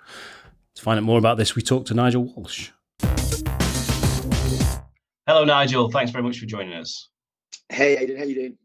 To 0.75 0.83
find 0.83 0.99
out 0.99 1.05
more 1.05 1.19
about 1.19 1.39
this, 1.39 1.57
we 1.57 1.63
talked 1.63 1.89
to 1.89 1.95
Nigel 1.95 2.25
Walsh. 2.25 2.69
Hello, 5.27 5.45
Nigel. 5.47 5.91
Thanks 5.91 6.11
very 6.11 6.23
much 6.23 6.39
for 6.39 6.45
joining 6.45 6.75
us. 6.75 7.09
Hey, 7.71 7.97
Aidan, 7.97 8.19
how 8.19 8.25
you 8.25 8.35
doing? 8.35 8.59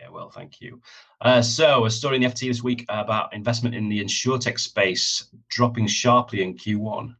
Yeah, 0.00 0.10
well, 0.10 0.30
thank 0.30 0.60
you. 0.60 0.80
Uh, 1.20 1.40
so, 1.40 1.86
a 1.86 1.90
story 1.90 2.16
in 2.16 2.22
the 2.22 2.28
FT 2.28 2.48
this 2.48 2.62
week 2.62 2.84
about 2.88 3.32
investment 3.32 3.74
in 3.74 3.88
the 3.88 4.02
insurtech 4.02 4.58
space 4.58 5.28
dropping 5.48 5.86
sharply 5.86 6.42
in 6.42 6.54
Q1. 6.54 7.14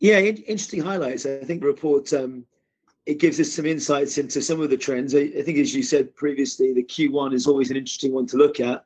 Yeah, 0.00 0.18
in- 0.18 0.36
interesting 0.36 0.82
highlights. 0.82 1.26
I 1.26 1.38
think 1.44 1.60
the 1.60 1.66
report 1.66 2.12
um, 2.12 2.44
it 3.06 3.18
gives 3.18 3.40
us 3.40 3.50
some 3.50 3.64
insights 3.64 4.18
into 4.18 4.42
some 4.42 4.60
of 4.60 4.68
the 4.68 4.76
trends. 4.76 5.14
I, 5.14 5.30
I 5.38 5.42
think, 5.42 5.58
as 5.58 5.74
you 5.74 5.82
said 5.82 6.14
previously, 6.14 6.74
the 6.74 6.84
Q1 6.84 7.32
is 7.32 7.46
always 7.46 7.70
an 7.70 7.76
interesting 7.76 8.12
one 8.12 8.26
to 8.26 8.36
look 8.36 8.60
at. 8.60 8.84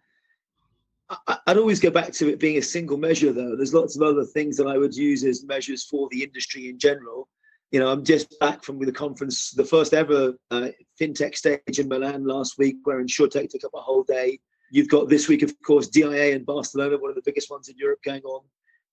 I, 1.26 1.38
I'd 1.48 1.58
always 1.58 1.80
go 1.80 1.90
back 1.90 2.12
to 2.12 2.28
it 2.28 2.38
being 2.38 2.58
a 2.58 2.62
single 2.62 2.96
measure, 2.96 3.32
though. 3.32 3.56
There's 3.56 3.74
lots 3.74 3.96
of 3.96 4.02
other 4.02 4.24
things 4.24 4.56
that 4.58 4.68
I 4.68 4.78
would 4.78 4.94
use 4.94 5.24
as 5.24 5.44
measures 5.44 5.84
for 5.84 6.08
the 6.10 6.22
industry 6.22 6.68
in 6.68 6.78
general. 6.78 7.28
You 7.72 7.80
know, 7.80 7.90
I'm 7.90 8.04
just 8.04 8.38
back 8.38 8.62
from 8.62 8.78
the 8.78 8.92
conference, 8.92 9.50
the 9.50 9.64
first 9.64 9.94
ever 9.94 10.34
uh, 10.50 10.68
fintech 11.00 11.34
stage 11.34 11.78
in 11.78 11.88
Milan 11.88 12.26
last 12.26 12.58
week, 12.58 12.76
where 12.84 13.02
InsurTech 13.02 13.48
took 13.48 13.64
up 13.64 13.72
a 13.74 13.80
whole 13.80 14.02
day. 14.02 14.38
You've 14.70 14.90
got 14.90 15.08
this 15.08 15.26
week, 15.26 15.42
of 15.42 15.54
course, 15.62 15.88
DIA 15.88 16.34
in 16.34 16.44
Barcelona, 16.44 16.98
one 16.98 17.10
of 17.10 17.16
the 17.16 17.22
biggest 17.24 17.50
ones 17.50 17.70
in 17.70 17.76
Europe 17.78 18.00
going 18.04 18.22
on. 18.24 18.42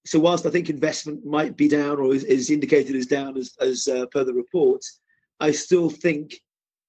So 0.05 0.17
whilst 0.17 0.45
I 0.45 0.49
think 0.49 0.69
investment 0.69 1.25
might 1.25 1.57
be 1.57 1.67
down 1.67 1.99
or 1.99 2.15
is, 2.15 2.23
is 2.23 2.49
indicated 2.49 2.95
as 2.95 3.05
down 3.05 3.37
as, 3.37 3.53
as 3.59 3.89
uh, 3.89 4.05
per 4.07 4.23
the 4.23 4.33
report, 4.33 4.81
I 5.41 5.51
still 5.51 5.89
think 5.89 6.39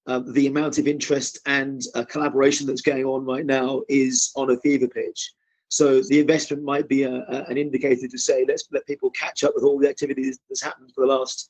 um, 0.07 0.31
the 0.31 0.47
amount 0.47 0.77
of 0.77 0.87
interest 0.87 1.39
and 1.45 1.81
uh, 1.93 2.05
collaboration 2.05 2.67
that's 2.67 2.81
going 2.81 3.03
on 3.03 3.25
right 3.25 3.45
now 3.45 3.81
is 3.89 4.31
on 4.37 4.49
a 4.51 4.59
fever 4.61 4.87
pitch. 4.87 5.33
So 5.67 6.01
the 6.03 6.19
investment 6.19 6.63
might 6.63 6.87
be 6.87 7.03
a, 7.03 7.25
a, 7.27 7.43
an 7.49 7.57
indicator 7.57 8.07
to 8.07 8.17
say, 8.17 8.45
let's 8.47 8.67
let 8.71 8.87
people 8.87 9.09
catch 9.11 9.43
up 9.43 9.53
with 9.55 9.65
all 9.65 9.77
the 9.77 9.89
activities 9.89 10.39
that's 10.49 10.61
happened 10.61 10.91
for 10.95 11.05
the 11.05 11.13
last 11.13 11.49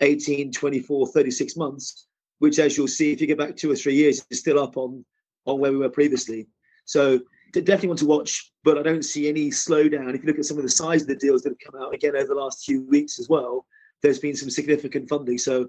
18, 0.00 0.52
24, 0.52 1.08
36 1.08 1.56
months, 1.56 2.06
which 2.38 2.58
as 2.58 2.76
you'll 2.76 2.88
see, 2.88 3.12
if 3.12 3.20
you 3.20 3.26
go 3.26 3.34
back 3.34 3.56
two 3.56 3.70
or 3.70 3.76
three 3.76 3.94
years, 3.94 4.24
is 4.30 4.38
still 4.38 4.58
up 4.58 4.76
on, 4.76 5.04
on 5.46 5.60
where 5.60 5.72
we 5.72 5.78
were 5.78 5.90
previously. 5.90 6.48
So 6.84 7.20
definitely 7.52 7.88
want 7.88 7.98
to 8.00 8.06
watch, 8.06 8.52
but 8.64 8.78
I 8.78 8.82
don't 8.82 9.04
see 9.04 9.28
any 9.28 9.50
slowdown. 9.50 10.14
If 10.14 10.22
you 10.22 10.28
look 10.28 10.38
at 10.38 10.44
some 10.44 10.56
of 10.56 10.62
the 10.62 10.68
size 10.68 11.02
of 11.02 11.08
the 11.08 11.16
deals 11.16 11.42
that 11.42 11.50
have 11.50 11.72
come 11.72 11.82
out 11.82 11.94
again 11.94 12.16
over 12.16 12.28
the 12.28 12.34
last 12.34 12.64
few 12.64 12.82
weeks 12.82 13.18
as 13.18 13.28
well, 13.28 13.66
there's 14.02 14.18
been 14.18 14.36
some 14.36 14.50
significant 14.50 15.08
funding. 15.08 15.38
So 15.38 15.68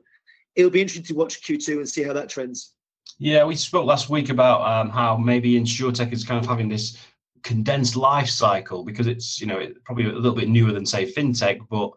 it'll 0.56 0.72
be 0.72 0.82
interesting 0.82 1.04
to 1.06 1.16
watch 1.16 1.42
Q2 1.42 1.78
and 1.78 1.90
see 1.90 2.04
how 2.04 2.14
that 2.14 2.30
trends. 2.30 2.74
Yeah, 3.18 3.44
we 3.44 3.56
spoke 3.56 3.86
last 3.86 4.10
week 4.10 4.30
about 4.30 4.62
um, 4.62 4.90
how 4.90 5.18
maybe 5.18 5.60
InsurTech 5.60 6.12
is 6.12 6.24
kind 6.24 6.44
of 6.44 6.50
having 6.50 6.70
this 6.70 6.98
condensed 7.44 7.96
life 7.96 8.30
cycle 8.30 8.84
because 8.84 9.08
it's 9.08 9.42
you 9.42 9.48
know 9.48 9.68
probably 9.84 10.06
a 10.06 10.14
little 10.14 10.36
bit 10.36 10.48
newer 10.48 10.72
than 10.72 10.86
say 10.86 11.12
fintech, 11.12 11.60
but 11.70 11.92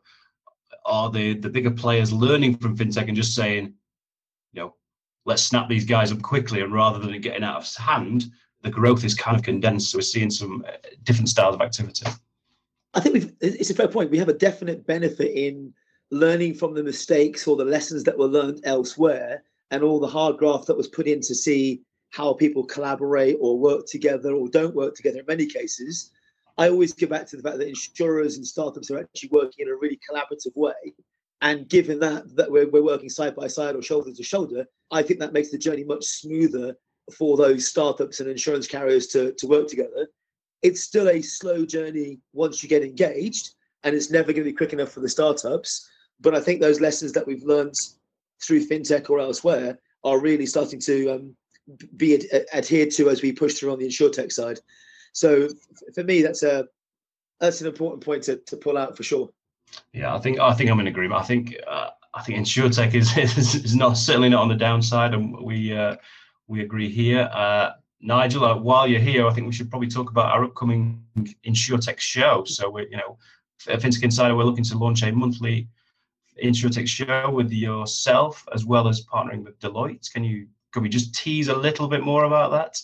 are 0.87 1.11
the 1.11 1.35
the 1.35 1.49
bigger 1.49 1.71
players 1.71 2.13
learning 2.13 2.57
from 2.57 2.77
fintech 2.77 3.09
and 3.09 3.17
just 3.17 3.35
saying, 3.35 3.75
you 4.53 4.61
know, 4.61 4.75
let's 5.25 5.43
snap 5.43 5.69
these 5.69 5.85
guys 5.85 6.13
up 6.13 6.23
quickly, 6.23 6.61
and 6.61 6.73
rather 6.73 6.99
than 6.99 7.21
getting 7.21 7.45
out 7.45 7.57
of 7.57 7.75
hand, 7.77 8.27
the 8.63 8.71
growth 8.71 9.05
is 9.05 9.15
kind 9.15 9.37
of 9.37 9.43
condensed. 9.43 9.91
So 9.91 9.99
we're 9.99 10.03
seeing 10.03 10.31
some 10.31 10.65
uh, 10.67 10.73
different 11.03 11.29
styles 11.29 11.55
of 11.55 11.61
activity. 11.61 12.07
I 12.95 13.01
think 13.01 13.15
we've, 13.15 13.33
it's 13.41 13.71
a 13.71 13.75
fair 13.75 13.89
point. 13.89 14.11
We 14.11 14.19
have 14.19 14.29
a 14.29 14.35
definite 14.35 14.87
benefit 14.87 15.33
in 15.33 15.75
learning 16.11 16.55
from 16.55 16.75
the 16.75 16.83
mistakes 16.83 17.47
or 17.47 17.57
the 17.57 17.65
lessons 17.65 18.05
that 18.05 18.17
were 18.17 18.27
learned 18.27 18.61
elsewhere 18.65 19.43
and 19.71 19.83
all 19.83 19.99
the 19.99 20.07
hard 20.07 20.39
graft 20.39 20.67
that 20.69 20.77
was 20.77 20.89
put 20.89 21.07
in 21.07 21.21
to 21.23 21.35
see 21.35 21.83
how 22.11 22.33
people 22.33 22.65
collaborate 22.65 23.37
or 23.41 23.59
work 23.59 23.87
together 23.87 24.33
or 24.33 24.49
don't 24.49 24.77
work 24.77 24.95
together 24.95 25.19
in 25.19 25.27
many 25.27 25.47
cases. 25.47 26.13
I 26.57 26.69
always 26.69 26.93
go 26.93 27.07
back 27.07 27.27
to 27.29 27.37
the 27.37 27.43
fact 27.43 27.59
that 27.59 27.69
insurers 27.69 28.37
and 28.37 28.47
startups 28.47 28.91
are 28.91 28.99
actually 28.99 29.31
working 29.33 29.67
in 29.67 29.73
a 29.73 29.77
really 29.77 29.99
collaborative 30.09 30.55
way. 30.55 30.95
And 31.43 31.69
given 31.69 31.99
that 32.01 32.35
that 32.37 32.51
we're, 32.51 32.69
we're 32.71 32.85
working 32.85 33.09
side 33.09 33.35
by 33.35 33.49
side 33.49 33.75
or 33.75 33.83
shoulder 33.83 34.13
to 34.13 34.23
shoulder, 34.23 34.65
I 34.91 35.03
think 35.03 35.21
that 35.21 35.33
makes 35.33 35.51
the 35.51 35.59
journey 35.59 35.85
much 35.85 36.05
smoother 36.05 36.77
for 37.17 37.37
those 37.37 37.67
startups 37.67 38.21
and 38.21 38.29
insurance 38.31 38.67
carriers 38.67 39.09
to, 39.09 39.33
to 39.33 39.47
work 39.47 39.69
together. 39.69 40.09
It's 40.63 40.81
still 40.81 41.09
a 41.09 41.21
slow 41.21 41.67
journey 41.67 42.21
once 42.33 42.63
you 42.63 42.69
get 42.69 42.83
engaged, 42.83 43.55
and 43.83 43.95
it's 43.95 44.11
never 44.11 44.33
going 44.33 44.45
to 44.45 44.51
be 44.51 44.57
quick 44.57 44.73
enough 44.73 44.93
for 44.93 45.01
the 45.01 45.09
startups. 45.09 45.91
But 46.21 46.35
I 46.35 46.41
think 46.41 46.61
those 46.61 46.81
lessons 46.81 47.13
that 47.13 47.27
we've 47.27 47.43
learned 47.43 47.75
through 48.43 48.67
fintech 48.67 49.11
or 49.11 49.21
elsewhere 49.21 49.79
are 50.05 50.21
really 50.21 50.47
starting 50.47 50.81
to 50.81 51.11
um, 51.11 51.37
be 51.97 52.15
ad- 52.15 52.47
adhered 52.55 52.91
to 52.93 53.11
as 53.11 53.21
we 53.21 53.33
push 53.33 53.55
through 53.55 53.73
on 53.73 53.79
the 53.79 53.87
insurtech 53.87 54.33
side. 54.33 54.61
So 55.15 55.49
for 55.95 56.05
me, 56.05 56.21
that's 56.21 56.43
a 56.43 56.67
that's 57.41 57.61
an 57.61 57.67
important 57.67 58.05
point 58.05 58.25
to, 58.25 58.37
to 58.37 58.57
pull 58.57 58.77
out 58.77 58.97
for 58.97 59.03
sure. 59.03 59.31
Yeah, 59.93 60.15
I 60.15 60.19
think 60.19 60.39
I 60.39 60.53
think 60.53 60.71
I'm 60.71 60.81
in 60.81 60.89
agreement. 60.89 61.21
I 61.21 61.25
think 61.25 61.55
uh, 61.67 61.91
I 62.13 62.23
think 62.23 62.39
InsurTech 62.39 62.95
is, 62.95 63.17
is 63.39 63.55
is 63.55 63.75
not 63.75 63.95
certainly 63.95 64.29
not 64.29 64.43
on 64.43 64.49
the 64.49 64.55
downside, 64.55 65.15
and 65.15 65.41
we 65.41 65.75
uh, 65.75 65.97
we 66.49 66.63
agree 66.63 66.91
here. 66.91 67.31
Uh, 67.33 67.73
Nigel, 68.01 68.45
uh, 68.45 68.57
while 68.57 68.87
you're 68.87 69.01
here, 69.01 69.27
I 69.27 69.33
think 69.33 69.47
we 69.47 69.53
should 69.53 69.71
probably 69.71 69.89
talk 69.89 70.11
about 70.11 70.27
our 70.27 70.45
upcoming 70.45 71.03
InsurTech 71.47 71.99
show. 71.99 72.45
So 72.45 72.69
we, 72.69 72.87
you 72.91 72.99
know, 72.99 73.17
FinTech 73.63 74.03
Insider, 74.03 74.37
we're 74.37 74.45
looking 74.45 74.65
to 74.65 74.77
launch 74.77 75.03
a 75.03 75.11
monthly 75.11 75.69
InsurTech 76.43 76.87
show 76.87 77.31
with 77.31 77.51
yourself 77.51 78.47
as 78.53 78.67
well 78.67 78.89
as 78.89 79.07
partnering 79.07 79.45
with 79.45 79.59
Deloitte. 79.61 80.13
Can 80.13 80.25
you 80.25 80.49
can 80.73 80.83
we 80.83 80.89
just 80.89 81.15
tease 81.15 81.49
a 81.49 81.57
little 81.57 81.89
bit 81.89 82.03
more 82.03 82.25
about 82.25 82.51
that? 82.51 82.81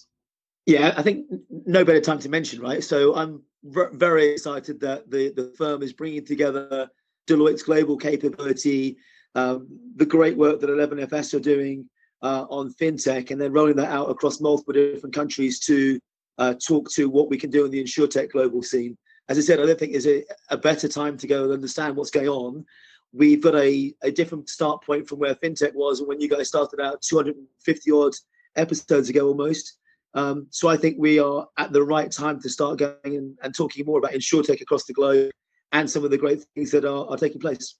Yeah, 0.70 0.94
I 0.96 1.02
think 1.02 1.26
no 1.66 1.84
better 1.84 2.00
time 2.00 2.20
to 2.20 2.28
mention, 2.28 2.60
right? 2.60 2.82
So 2.84 3.16
I'm 3.16 3.42
v- 3.64 3.90
very 3.94 4.28
excited 4.28 4.78
that 4.78 5.10
the, 5.10 5.32
the 5.34 5.52
firm 5.58 5.82
is 5.82 5.92
bringing 5.92 6.24
together 6.24 6.88
Deloitte's 7.26 7.64
global 7.64 7.96
capability, 7.96 8.96
um, 9.34 9.66
the 9.96 10.06
great 10.06 10.36
work 10.36 10.60
that 10.60 10.70
11FS 10.70 11.34
are 11.34 11.40
doing 11.40 11.90
uh, 12.22 12.46
on 12.48 12.72
fintech, 12.74 13.32
and 13.32 13.40
then 13.40 13.50
rolling 13.52 13.74
that 13.76 13.90
out 13.90 14.10
across 14.10 14.40
multiple 14.40 14.72
different 14.72 15.12
countries 15.12 15.58
to 15.58 15.98
uh, 16.38 16.54
talk 16.64 16.88
to 16.92 17.10
what 17.10 17.28
we 17.28 17.36
can 17.36 17.50
do 17.50 17.64
in 17.64 17.72
the 17.72 17.82
insurtech 17.82 18.30
global 18.30 18.62
scene. 18.62 18.96
As 19.28 19.38
I 19.38 19.40
said, 19.40 19.58
I 19.58 19.66
don't 19.66 19.76
think 19.76 19.90
there's 19.90 20.06
a, 20.06 20.22
a 20.50 20.56
better 20.56 20.86
time 20.86 21.16
to 21.16 21.26
go 21.26 21.42
and 21.42 21.52
understand 21.52 21.96
what's 21.96 22.12
going 22.12 22.28
on. 22.28 22.64
We've 23.12 23.42
got 23.42 23.56
a, 23.56 23.92
a 24.02 24.12
different 24.12 24.48
start 24.48 24.84
point 24.84 25.08
from 25.08 25.18
where 25.18 25.34
fintech 25.34 25.74
was 25.74 26.00
when 26.00 26.20
you 26.20 26.28
guys 26.28 26.46
started 26.46 26.78
out 26.78 27.02
250 27.02 27.90
odd 27.90 28.14
episodes 28.54 29.08
ago 29.08 29.26
almost. 29.26 29.78
Um, 30.14 30.46
so 30.50 30.68
I 30.68 30.76
think 30.76 30.96
we 30.98 31.18
are 31.18 31.46
at 31.56 31.72
the 31.72 31.82
right 31.82 32.10
time 32.10 32.40
to 32.40 32.48
start 32.48 32.78
going 32.78 32.94
and, 33.04 33.38
and 33.42 33.54
talking 33.54 33.84
more 33.86 33.98
about 33.98 34.12
insurtech 34.12 34.60
across 34.60 34.84
the 34.84 34.92
globe 34.92 35.30
and 35.72 35.88
some 35.88 36.04
of 36.04 36.10
the 36.10 36.18
great 36.18 36.44
things 36.54 36.70
that 36.72 36.84
are, 36.84 37.06
are 37.08 37.16
taking 37.16 37.40
place. 37.40 37.76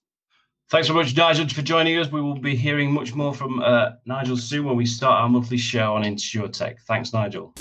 Thanks 0.69 0.87
very 0.87 1.03
much, 1.03 1.15
Nigel, 1.17 1.49
for 1.49 1.61
joining 1.61 1.97
us. 1.97 2.09
We 2.11 2.21
will 2.21 2.39
be 2.39 2.55
hearing 2.55 2.93
much 2.93 3.13
more 3.13 3.33
from 3.33 3.59
uh, 3.59 3.91
Nigel 4.05 4.37
soon 4.37 4.65
when 4.65 4.77
we 4.77 4.85
start 4.85 5.21
our 5.21 5.27
monthly 5.27 5.57
show 5.57 5.95
on 5.95 6.03
InsurTech. 6.03 6.79
Thanks, 6.87 7.11
Nigel. 7.11 7.53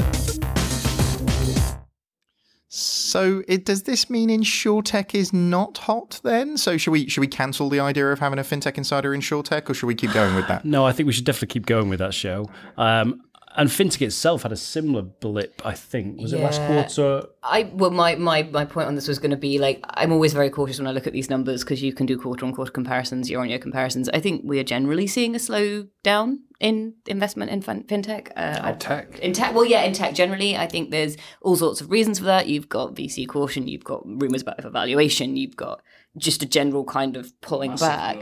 So, 2.73 3.43
it, 3.49 3.65
does 3.65 3.83
this 3.83 4.09
mean 4.09 4.29
InsurTech 4.29 5.13
is 5.13 5.33
not 5.33 5.79
hot 5.79 6.21
then? 6.23 6.57
So, 6.57 6.77
should 6.77 6.93
we 6.93 7.09
should 7.09 7.21
we 7.21 7.27
cancel 7.27 7.69
the 7.69 7.81
idea 7.81 8.13
of 8.13 8.21
having 8.21 8.39
a 8.39 8.43
fintech 8.43 8.79
insider 8.79 9.13
in 9.13 9.21
InsurTech, 9.21 9.69
or 9.69 9.75
should 9.75 9.89
we 9.89 9.97
keep 9.97 10.13
going 10.13 10.37
with 10.37 10.47
that? 10.47 10.65
No, 10.65 10.87
I 10.87 10.93
think 10.93 11.09
we 11.09 11.13
should 11.13 11.25
definitely 11.25 11.49
keep 11.49 11.67
going 11.67 11.89
with 11.89 11.99
that 11.99 12.15
show. 12.15 12.49
Um, 12.77 13.23
and 13.57 13.69
fintech 13.69 14.03
itself 14.03 14.43
had 14.43 14.53
a 14.53 14.57
similar 14.57 15.03
blip, 15.03 15.61
I 15.65 15.73
think. 15.73 16.21
Was 16.21 16.33
it 16.33 16.41
last 16.41 16.61
quarter? 16.63 17.27
I 17.43 17.71
well, 17.73 17.91
my, 17.91 18.15
my 18.15 18.43
my 18.45 18.65
point 18.65 18.87
on 18.87 18.95
this 18.95 19.09
was 19.09 19.19
going 19.19 19.33
to 19.33 19.37
be 19.37 19.59
like 19.59 19.85
I'm 19.89 20.13
always 20.13 20.33
very 20.33 20.51
cautious 20.51 20.79
when 20.79 20.87
I 20.87 20.93
look 20.93 21.07
at 21.07 21.13
these 21.13 21.29
numbers 21.29 21.65
because 21.65 21.83
you 21.83 21.93
can 21.93 22.07
do 22.07 22.19
quarter 22.19 22.47
on 22.47 22.55
quarter 22.55 22.71
comparisons, 22.71 23.29
year 23.29 23.41
on 23.41 23.49
year 23.49 23.59
comparisons. 23.59 24.09
I 24.11 24.21
think 24.21 24.43
we 24.45 24.59
are 24.61 24.65
generally 24.65 25.07
seeing 25.07 25.35
a 25.35 25.39
slowdown 25.39 26.39
in 26.61 26.95
investment 27.07 27.51
in 27.51 27.63
fintech. 27.63 28.31
Uh, 28.37 28.73
tech. 28.75 29.19
in 29.19 29.33
tech, 29.33 29.55
well, 29.55 29.65
yeah, 29.65 29.83
in 29.83 29.95
tech 29.95 30.15
generally, 30.15 30.57
I 30.57 30.67
think 30.67 30.91
there's 30.91 31.17
all 31.41 31.57
sorts 31.57 31.81
of 31.81 31.91
reasons 31.91 32.19
for 32.19 32.27
that. 32.27 32.47
You've 32.49 32.69
got 32.69 32.95
VC 32.95 33.27
caution, 33.27 33.67
you've 33.67 33.85
got 33.85 34.03
rumors 34.07 34.43
about 34.43 34.65
evaluation, 34.65 35.37
you've 35.37 35.57
got 35.57 35.81
just 36.17 36.43
a 36.43 36.47
general 36.47 36.85
kind 36.85 37.17
of 37.17 37.39
pulling 37.41 37.77
back. 37.77 38.19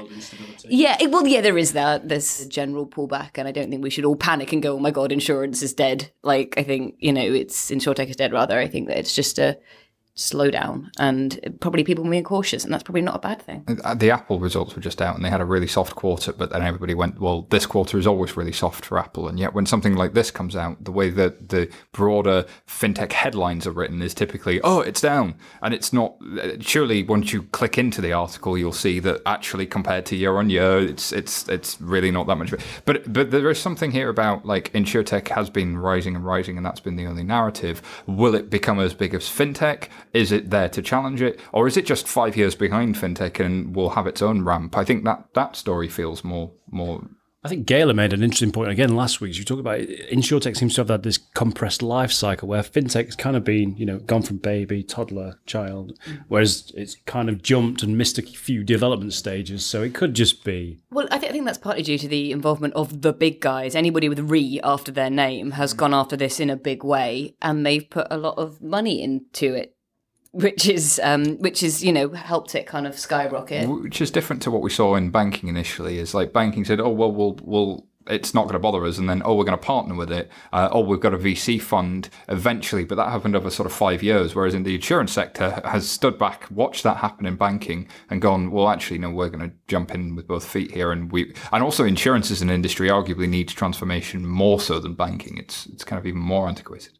Yeah, 0.64 0.96
it, 1.00 1.10
well, 1.10 1.26
yeah, 1.26 1.40
there 1.40 1.56
is 1.56 1.72
that. 1.72 2.08
There's 2.08 2.40
a 2.40 2.48
general 2.48 2.86
pullback, 2.86 3.30
and 3.36 3.48
I 3.48 3.52
don't 3.52 3.70
think 3.70 3.82
we 3.82 3.90
should 3.90 4.04
all 4.04 4.16
panic 4.16 4.52
and 4.52 4.62
go, 4.62 4.76
"Oh 4.76 4.78
my 4.78 4.90
god, 4.90 5.10
insurance 5.10 5.62
is 5.62 5.72
dead." 5.72 6.12
Like, 6.22 6.54
I 6.58 6.62
think 6.62 6.96
you 6.98 7.12
know, 7.12 7.22
it's 7.22 7.70
insurtech 7.70 8.08
is 8.08 8.16
dead. 8.16 8.32
Rather, 8.32 8.58
I 8.58 8.68
think 8.68 8.88
that 8.88 8.98
it's 8.98 9.14
just 9.14 9.38
a 9.38 9.58
slowdown, 10.18 10.90
and 10.98 11.56
probably 11.60 11.84
people 11.84 12.04
being 12.04 12.24
cautious, 12.24 12.64
and 12.64 12.72
that's 12.72 12.82
probably 12.82 13.02
not 13.02 13.14
a 13.14 13.20
bad 13.20 13.40
thing. 13.40 13.64
Uh, 13.84 13.94
The 13.94 14.10
Apple 14.10 14.40
results 14.40 14.74
were 14.74 14.82
just 14.82 15.00
out 15.00 15.14
and 15.14 15.24
they 15.24 15.30
had 15.30 15.40
a 15.40 15.44
really 15.44 15.68
soft 15.68 15.94
quarter, 15.94 16.32
but 16.32 16.50
then 16.50 16.60
everybody 16.60 16.92
went, 16.92 17.20
well, 17.20 17.42
this 17.50 17.66
quarter 17.66 17.98
is 17.98 18.06
always 18.06 18.36
really 18.36 18.52
soft 18.52 18.84
for 18.84 18.98
Apple. 18.98 19.28
And 19.28 19.38
yet, 19.38 19.54
when 19.54 19.64
something 19.64 19.94
like 19.94 20.14
this 20.14 20.30
comes 20.30 20.56
out, 20.56 20.84
the 20.84 20.90
way 20.90 21.10
that 21.10 21.50
the 21.50 21.70
broader 21.92 22.44
fintech 22.66 23.12
headlines 23.12 23.66
are 23.66 23.72
written 23.72 24.02
is 24.02 24.12
typically, 24.12 24.60
oh, 24.62 24.80
it's 24.80 25.00
down. 25.00 25.36
And 25.62 25.72
it's 25.72 25.92
not, 25.92 26.16
uh, 26.42 26.60
surely 26.60 27.04
once 27.04 27.32
you 27.32 27.44
click 27.44 27.78
into 27.78 28.00
the 28.00 28.12
article, 28.12 28.58
you'll 28.58 28.72
see 28.72 28.98
that 29.00 29.22
actually 29.24 29.66
compared 29.66 30.04
to 30.06 30.16
year 30.16 30.36
on 30.36 30.50
year, 30.50 30.80
it's 30.80 31.12
it's 31.12 31.48
it's 31.48 31.80
really 31.80 32.10
not 32.10 32.26
that 32.26 32.36
much. 32.36 32.52
But, 32.84 33.12
but 33.12 33.30
there 33.30 33.48
is 33.50 33.60
something 33.60 33.92
here 33.92 34.08
about 34.08 34.44
like 34.44 34.72
InsurTech 34.72 35.28
has 35.28 35.48
been 35.48 35.78
rising 35.78 36.16
and 36.16 36.24
rising, 36.24 36.56
and 36.56 36.66
that's 36.66 36.80
been 36.80 36.96
the 36.96 37.06
only 37.06 37.22
narrative. 37.22 37.82
Will 38.06 38.34
it 38.34 38.50
become 38.50 38.80
as 38.80 38.94
big 38.94 39.14
as 39.14 39.24
fintech? 39.24 39.88
Is 40.12 40.32
it 40.32 40.50
there 40.50 40.68
to 40.70 40.82
challenge 40.82 41.22
it? 41.22 41.40
Or 41.52 41.66
is 41.66 41.76
it 41.76 41.86
just 41.86 42.08
five 42.08 42.36
years 42.36 42.54
behind 42.54 42.96
fintech 42.96 43.44
and 43.44 43.74
will 43.74 43.90
have 43.90 44.06
its 44.06 44.22
own 44.22 44.44
ramp? 44.44 44.76
I 44.76 44.84
think 44.84 45.04
that 45.04 45.28
that 45.34 45.56
story 45.56 45.88
feels 45.88 46.24
more 46.24 46.52
more 46.70 47.02
I 47.44 47.48
think 47.48 47.68
Gayla 47.68 47.94
made 47.94 48.12
an 48.12 48.24
interesting 48.24 48.50
point 48.50 48.70
again 48.70 48.96
last 48.96 49.20
week. 49.20 49.38
You 49.38 49.44
talk 49.44 49.60
about 49.60 49.78
insurtech 49.80 50.56
seems 50.56 50.74
to 50.74 50.80
have 50.80 50.88
had 50.88 51.04
this 51.04 51.18
compressed 51.18 51.82
life 51.82 52.10
cycle 52.10 52.48
where 52.48 52.62
fintech 52.62 53.06
has 53.06 53.14
kind 53.14 53.36
of 53.36 53.44
been, 53.44 53.76
you 53.76 53.86
know, 53.86 54.00
gone 54.00 54.22
from 54.22 54.38
baby, 54.38 54.82
toddler, 54.82 55.38
child, 55.46 55.96
whereas 56.26 56.72
it's 56.76 56.96
kind 57.06 57.28
of 57.28 57.40
jumped 57.40 57.84
and 57.84 57.96
missed 57.96 58.18
a 58.18 58.22
few 58.22 58.64
development 58.64 59.12
stages. 59.12 59.64
So 59.64 59.82
it 59.82 59.94
could 59.94 60.14
just 60.14 60.42
be 60.44 60.80
Well, 60.90 61.06
I, 61.12 61.18
th- 61.18 61.30
I 61.30 61.32
think 61.32 61.44
that's 61.44 61.58
partly 61.58 61.84
due 61.84 61.98
to 61.98 62.08
the 62.08 62.32
involvement 62.32 62.74
of 62.74 63.02
the 63.02 63.12
big 63.12 63.40
guys. 63.40 63.76
Anybody 63.76 64.08
with 64.08 64.18
"re" 64.18 64.60
after 64.64 64.90
their 64.90 65.10
name 65.10 65.52
has 65.52 65.74
gone 65.74 65.94
after 65.94 66.16
this 66.16 66.40
in 66.40 66.50
a 66.50 66.56
big 66.56 66.82
way, 66.82 67.36
and 67.40 67.64
they've 67.64 67.88
put 67.88 68.08
a 68.10 68.18
lot 68.18 68.36
of 68.36 68.60
money 68.60 69.00
into 69.00 69.54
it, 69.54 69.76
which 70.38 70.68
is 70.68 71.00
um, 71.02 71.36
which 71.38 71.62
is 71.62 71.82
you 71.82 71.92
know 71.92 72.10
helped 72.10 72.54
it 72.54 72.66
kind 72.66 72.86
of 72.86 72.98
skyrocket. 72.98 73.68
which 73.68 74.00
is 74.00 74.10
different 74.10 74.40
to 74.42 74.50
what 74.50 74.62
we 74.62 74.70
saw 74.70 74.94
in 74.94 75.10
banking 75.10 75.48
initially. 75.48 75.98
Is 75.98 76.14
like 76.14 76.32
banking 76.32 76.64
said, 76.64 76.80
"Oh 76.80 76.90
well, 76.90 77.12
we'll 77.12 77.38
we'll." 77.42 77.86
It's 78.10 78.32
not 78.32 78.44
going 78.44 78.54
to 78.54 78.58
bother 78.58 78.86
us, 78.86 78.96
and 78.96 79.06
then 79.06 79.20
oh, 79.22 79.34
we're 79.34 79.44
going 79.44 79.58
to 79.58 79.62
partner 79.62 79.94
with 79.94 80.10
it. 80.10 80.30
Uh, 80.50 80.70
oh, 80.72 80.80
we've 80.80 80.98
got 80.98 81.12
a 81.12 81.18
VC 81.18 81.60
fund 81.60 82.08
eventually, 82.30 82.86
but 82.86 82.94
that 82.94 83.10
happened 83.10 83.36
over 83.36 83.50
sort 83.50 83.66
of 83.66 83.72
five 83.74 84.02
years. 84.02 84.34
Whereas 84.34 84.54
in 84.54 84.62
the 84.62 84.76
insurance 84.76 85.12
sector, 85.12 85.60
has 85.66 85.86
stood 85.86 86.18
back, 86.18 86.46
watched 86.50 86.84
that 86.84 86.96
happen 86.96 87.26
in 87.26 87.36
banking, 87.36 87.86
and 88.08 88.22
gone, 88.22 88.50
well, 88.50 88.70
actually, 88.70 88.96
no, 88.96 89.10
we're 89.10 89.28
going 89.28 89.50
to 89.50 89.54
jump 89.66 89.94
in 89.94 90.16
with 90.16 90.26
both 90.26 90.48
feet 90.48 90.70
here. 90.70 90.90
And 90.90 91.12
we, 91.12 91.34
and 91.52 91.62
also 91.62 91.84
insurance 91.84 92.30
as 92.30 92.40
an 92.40 92.48
industry 92.48 92.88
arguably 92.88 93.28
needs 93.28 93.52
transformation 93.52 94.26
more 94.26 94.58
so 94.58 94.80
than 94.80 94.94
banking. 94.94 95.36
It's 95.36 95.66
it's 95.66 95.84
kind 95.84 96.00
of 96.00 96.06
even 96.06 96.20
more 96.20 96.48
antiquated. 96.48 96.98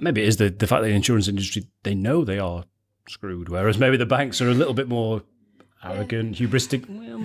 maybe 0.00 0.22
it 0.22 0.28
is 0.28 0.38
the, 0.38 0.50
the 0.50 0.66
fact 0.66 0.82
that 0.82 0.88
the 0.88 0.94
insurance 0.94 1.28
industry 1.28 1.68
they 1.84 1.94
know 1.94 2.24
they 2.24 2.40
are 2.40 2.64
screwed, 3.10 3.48
whereas 3.48 3.78
maybe 3.78 3.96
the 3.96 4.06
banks 4.06 4.40
are 4.40 4.48
a 4.48 4.54
little 4.54 4.74
bit 4.74 4.88
more 4.88 5.22
arrogant, 5.84 6.36
hubristic. 6.36 6.88
Well, 6.88 7.18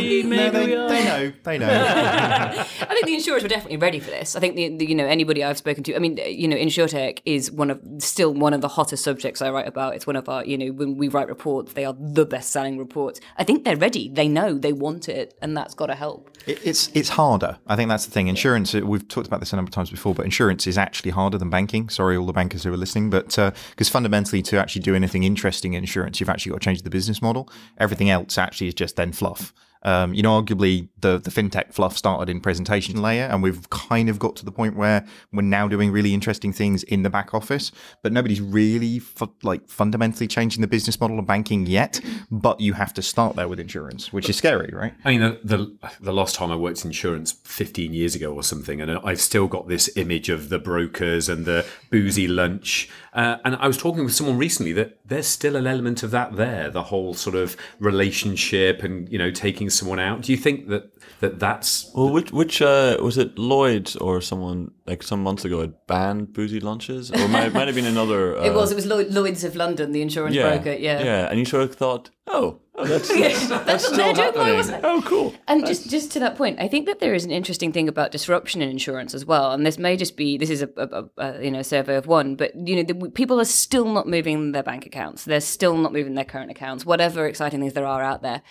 maybe, 0.00 0.22
maybe 0.28 0.56
they, 0.56 0.66
we 0.66 0.74
are. 0.74 0.88
they 0.88 1.04
know. 1.04 1.32
They 1.44 1.58
know. 1.58 1.68
I 1.70 2.86
think 2.94 3.06
the 3.06 3.14
insurers 3.14 3.42
were 3.42 3.48
definitely 3.48 3.76
ready 3.76 4.00
for 4.00 4.10
this. 4.10 4.36
I 4.36 4.40
think 4.40 4.56
the, 4.56 4.76
the 4.76 4.86
you 4.86 4.94
know 4.94 5.06
anybody 5.06 5.44
I've 5.44 5.58
spoken 5.58 5.82
to. 5.84 5.96
I 5.96 5.98
mean, 5.98 6.18
you 6.26 6.48
know, 6.48 6.56
insurtech 6.56 7.20
is 7.24 7.50
one 7.50 7.70
of 7.70 7.80
still 7.98 8.32
one 8.34 8.52
of 8.54 8.60
the 8.60 8.68
hottest 8.68 9.04
subjects 9.04 9.42
I 9.42 9.50
write 9.50 9.68
about. 9.68 9.94
It's 9.94 10.06
one 10.06 10.16
of 10.16 10.28
our 10.28 10.44
you 10.44 10.58
know 10.58 10.66
when 10.72 10.96
we 10.96 11.08
write 11.08 11.28
reports, 11.28 11.72
they 11.74 11.84
are 11.84 11.94
the 11.98 12.26
best 12.26 12.50
selling 12.50 12.78
reports. 12.78 13.20
I 13.36 13.44
think 13.44 13.64
they're 13.64 13.76
ready. 13.76 14.08
They 14.08 14.28
know 14.28 14.54
they 14.58 14.72
want 14.72 15.08
it, 15.08 15.34
and 15.42 15.56
that's 15.56 15.74
got 15.74 15.86
to 15.86 15.94
help. 15.94 16.30
It, 16.46 16.60
it's 16.66 16.90
it's 16.94 17.10
harder. 17.10 17.58
I 17.66 17.76
think 17.76 17.88
that's 17.88 18.06
the 18.06 18.12
thing. 18.12 18.28
Insurance. 18.28 18.74
uh, 18.74 18.80
We've 18.84 19.06
talked 19.06 19.26
about 19.26 19.40
this 19.40 19.52
a 19.52 19.56
number 19.56 19.68
of 19.68 19.74
times 19.74 19.90
before, 19.90 20.14
but 20.14 20.24
insurance 20.24 20.66
is 20.66 20.78
actually 20.78 21.10
harder 21.10 21.38
than 21.38 21.50
banking. 21.50 21.88
Sorry, 21.88 22.16
all 22.16 22.26
the 22.26 22.32
bankers 22.32 22.64
who 22.64 22.72
are 22.72 22.76
listening, 22.76 23.10
but 23.10 23.26
because 23.26 23.88
fundamentally, 23.88 24.42
to 24.42 24.58
actually 24.58 24.82
do 24.82 24.94
anything 24.94 25.24
interesting 25.24 25.74
in 25.74 25.82
insurance, 25.82 26.20
you've 26.20 26.28
actually 26.28 26.52
got 26.52 26.60
to 26.60 26.64
change 26.64 26.82
the 26.82 26.90
business 26.90 27.20
model. 27.22 27.48
Everything 27.78 28.10
else 28.10 28.38
actually 28.38 28.68
is 28.68 28.74
just 28.74 28.96
then 28.96 29.12
fluff. 29.12 29.52
Um, 29.82 30.12
you 30.12 30.22
know, 30.22 30.40
arguably 30.40 30.88
the 31.00 31.18
the 31.18 31.30
fintech 31.30 31.72
fluff 31.72 31.96
started 31.96 32.28
in 32.28 32.40
presentation 32.40 33.00
layer, 33.00 33.24
and 33.24 33.42
we've 33.42 33.68
kind 33.70 34.08
of 34.08 34.18
got 34.18 34.36
to 34.36 34.44
the 34.44 34.52
point 34.52 34.76
where 34.76 35.06
we're 35.32 35.42
now 35.42 35.68
doing 35.68 35.90
really 35.90 36.12
interesting 36.12 36.52
things 36.52 36.82
in 36.84 37.02
the 37.02 37.10
back 37.10 37.32
office, 37.32 37.72
but 38.02 38.12
nobody's 38.12 38.40
really 38.40 38.98
fu- 38.98 39.32
like 39.42 39.68
fundamentally 39.68 40.26
changing 40.26 40.60
the 40.60 40.66
business 40.66 41.00
model 41.00 41.18
of 41.18 41.26
banking 41.26 41.66
yet. 41.66 42.00
But 42.30 42.60
you 42.60 42.74
have 42.74 42.92
to 42.94 43.02
start 43.02 43.36
there 43.36 43.48
with 43.48 43.58
insurance, 43.58 44.12
which 44.12 44.28
is 44.28 44.36
scary, 44.36 44.70
right? 44.74 44.94
I 45.04 45.16
mean, 45.16 45.20
the, 45.20 45.40
the 45.42 45.90
the 46.00 46.12
last 46.12 46.34
time 46.34 46.50
I 46.50 46.56
worked 46.56 46.84
in 46.84 46.90
insurance, 46.90 47.32
fifteen 47.44 47.94
years 47.94 48.14
ago 48.14 48.34
or 48.34 48.42
something, 48.42 48.80
and 48.80 48.90
I've 48.90 49.20
still 49.20 49.46
got 49.46 49.68
this 49.68 49.88
image 49.96 50.28
of 50.28 50.48
the 50.50 50.58
brokers 50.58 51.28
and 51.28 51.46
the 51.46 51.64
boozy 51.90 52.28
lunch. 52.28 52.88
Uh, 53.12 53.36
and 53.44 53.56
I 53.56 53.66
was 53.66 53.76
talking 53.76 54.04
with 54.04 54.14
someone 54.14 54.38
recently 54.38 54.72
that 54.74 54.98
there's 55.04 55.26
still 55.26 55.56
an 55.56 55.66
element 55.66 56.02
of 56.02 56.12
that 56.12 56.36
there, 56.36 56.70
the 56.70 56.84
whole 56.84 57.14
sort 57.14 57.34
of 57.34 57.56
relationship 57.80 58.82
and 58.82 59.08
you 59.10 59.18
know 59.18 59.30
taking 59.30 59.68
someone 59.68 59.98
out. 59.98 60.22
Do 60.22 60.32
you 60.32 60.38
think 60.38 60.68
that 60.68 60.94
that 61.20 61.38
that's 61.38 61.90
Well, 61.94 62.10
which 62.10 62.32
which 62.32 62.62
uh, 62.62 62.96
was 63.02 63.18
it? 63.18 63.38
Lloyd 63.38 63.92
or 64.00 64.20
someone 64.20 64.70
like 64.86 65.02
some 65.02 65.22
months 65.22 65.44
ago 65.44 65.60
had 65.60 65.74
banned 65.86 66.32
boozy 66.32 66.60
lunches, 66.60 67.10
or 67.10 67.28
might, 67.28 67.52
might 67.52 67.66
have 67.66 67.74
been 67.74 67.86
another. 67.86 68.30
Uh, 68.40 68.44
it 68.44 68.54
was 68.54 68.70
it 68.70 68.74
was 68.76 68.86
Lloyd's 68.86 69.44
of 69.44 69.56
London, 69.56 69.92
the 69.92 70.02
insurance 70.02 70.34
yeah, 70.34 70.56
broker. 70.56 70.72
Yeah, 70.72 71.02
yeah, 71.02 71.28
and 71.28 71.38
you 71.38 71.44
sort 71.44 71.64
of 71.64 71.74
thought, 71.74 72.10
oh 72.26 72.60
Oh, 72.80 72.84
that's 72.84 73.10
Yeah, 73.16 73.28
that's, 73.28 73.48
that's 73.48 73.64
that's 73.66 73.84
still 73.86 74.14
they're 74.14 74.24
happening. 74.24 74.54
wasn't 74.54 74.78
it? 74.78 74.84
Oh, 74.84 75.02
cool. 75.04 75.34
And 75.46 75.66
just 75.66 75.90
just 75.90 76.10
to 76.12 76.20
that 76.20 76.36
point, 76.36 76.60
I 76.60 76.68
think 76.68 76.86
that 76.86 77.00
there 77.00 77.14
is 77.14 77.24
an 77.24 77.30
interesting 77.30 77.72
thing 77.72 77.88
about 77.88 78.10
disruption 78.10 78.62
in 78.62 78.70
insurance 78.70 79.14
as 79.14 79.24
well. 79.24 79.52
And 79.52 79.66
this 79.66 79.78
may 79.78 79.96
just 79.96 80.16
be 80.16 80.38
this 80.38 80.50
is 80.50 80.62
a, 80.62 80.68
a, 80.76 80.86
a, 80.86 81.08
a 81.18 81.44
you 81.44 81.50
know 81.50 81.62
survey 81.62 81.96
of 81.96 82.06
one, 82.06 82.36
but 82.36 82.54
you 82.54 82.76
know 82.76 82.82
the, 82.82 83.10
people 83.10 83.40
are 83.40 83.44
still 83.44 83.86
not 83.92 84.08
moving 84.08 84.52
their 84.52 84.62
bank 84.62 84.86
accounts. 84.86 85.24
They're 85.24 85.40
still 85.40 85.76
not 85.76 85.92
moving 85.92 86.14
their 86.14 86.24
current 86.24 86.50
accounts. 86.50 86.86
Whatever 86.86 87.26
exciting 87.26 87.60
things 87.60 87.74
there 87.74 87.86
are 87.86 88.02
out 88.02 88.22
there. 88.22 88.42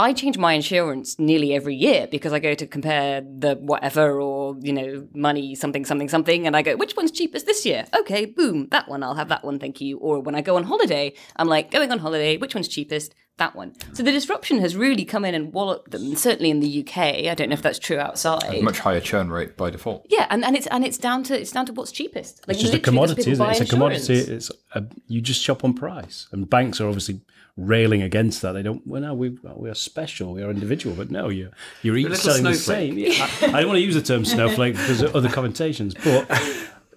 I 0.00 0.14
change 0.14 0.38
my 0.38 0.54
insurance 0.54 1.18
nearly 1.18 1.52
every 1.52 1.74
year 1.74 2.08
because 2.10 2.32
I 2.32 2.38
go 2.38 2.54
to 2.54 2.66
compare 2.66 3.20
the 3.20 3.56
whatever 3.56 4.18
or, 4.18 4.56
you 4.62 4.72
know, 4.72 5.06
money, 5.14 5.54
something, 5.54 5.84
something, 5.84 6.08
something, 6.08 6.46
and 6.46 6.56
I 6.56 6.62
go, 6.62 6.74
which 6.74 6.96
one's 6.96 7.10
cheapest 7.10 7.44
this 7.44 7.66
year? 7.66 7.84
Okay, 7.94 8.24
boom, 8.24 8.68
that 8.70 8.88
one, 8.88 9.02
I'll 9.02 9.16
have 9.16 9.28
that 9.28 9.44
one, 9.44 9.58
thank 9.58 9.78
you. 9.78 9.98
Or 9.98 10.20
when 10.20 10.34
I 10.34 10.40
go 10.40 10.56
on 10.56 10.64
holiday, 10.64 11.12
I'm 11.36 11.48
like, 11.48 11.70
going 11.70 11.92
on 11.92 11.98
holiday, 11.98 12.38
which 12.38 12.54
one's 12.54 12.66
cheapest? 12.68 13.14
That 13.40 13.56
one. 13.56 13.74
So 13.92 14.04
the 14.04 14.12
disruption 14.12 14.60
has 14.60 14.76
really 14.76 15.04
come 15.04 15.24
in 15.24 15.34
and 15.34 15.52
walloped 15.52 15.90
them. 15.90 16.14
Certainly 16.14 16.50
in 16.50 16.60
the 16.60 16.80
UK, 16.86 16.98
I 16.98 17.34
don't 17.34 17.48
know 17.48 17.54
if 17.54 17.62
that's 17.62 17.80
true 17.80 17.98
outside. 17.98 18.62
Much 18.62 18.78
higher 18.78 19.00
churn 19.00 19.30
rate 19.30 19.56
by 19.56 19.70
default. 19.70 20.06
Yeah, 20.08 20.28
and, 20.30 20.44
and 20.44 20.54
it's 20.56 20.68
and 20.68 20.84
it's 20.84 20.98
down 20.98 21.24
to 21.24 21.40
it's 21.40 21.50
down 21.50 21.66
to 21.66 21.72
what's 21.72 21.90
cheapest. 21.90 22.44
it's 22.46 22.60
just 22.60 22.74
a 22.74 22.78
commodity, 22.78 23.32
isn't 23.32 23.44
it? 23.44 23.46
buy 23.46 23.52
It's 23.52 23.60
a 23.60 23.66
commodity. 23.66 24.14
It's 24.14 24.50
a, 24.74 24.84
you 25.08 25.20
just 25.20 25.42
shop 25.42 25.64
on 25.64 25.74
price, 25.74 26.28
and 26.30 26.48
banks 26.48 26.80
are 26.80 26.86
obviously 26.86 27.20
railing 27.56 28.02
against 28.02 28.42
that. 28.42 28.52
They 28.52 28.62
don't. 28.62 28.86
Well, 28.86 29.02
no, 29.02 29.14
we 29.14 29.30
we 29.56 29.68
are 29.68 29.74
special. 29.74 30.34
We 30.34 30.42
are 30.42 30.50
individual, 30.50 30.94
but 30.94 31.10
no, 31.10 31.28
you're 31.28 31.50
you're 31.82 31.96
each 31.96 32.06
a 32.06 32.10
little 32.10 32.32
selling 32.32 32.44
the 32.44 32.54
same. 32.54 32.98
Yeah, 32.98 33.28
I, 33.42 33.46
I 33.46 33.60
don't 33.60 33.68
want 33.68 33.78
to 33.78 33.84
use 33.84 33.94
the 33.94 34.02
term 34.02 34.24
snowflake 34.24 34.74
because 34.74 35.02
of 35.02 35.16
other 35.16 35.28
connotations, 35.28 35.94
but 35.94 36.30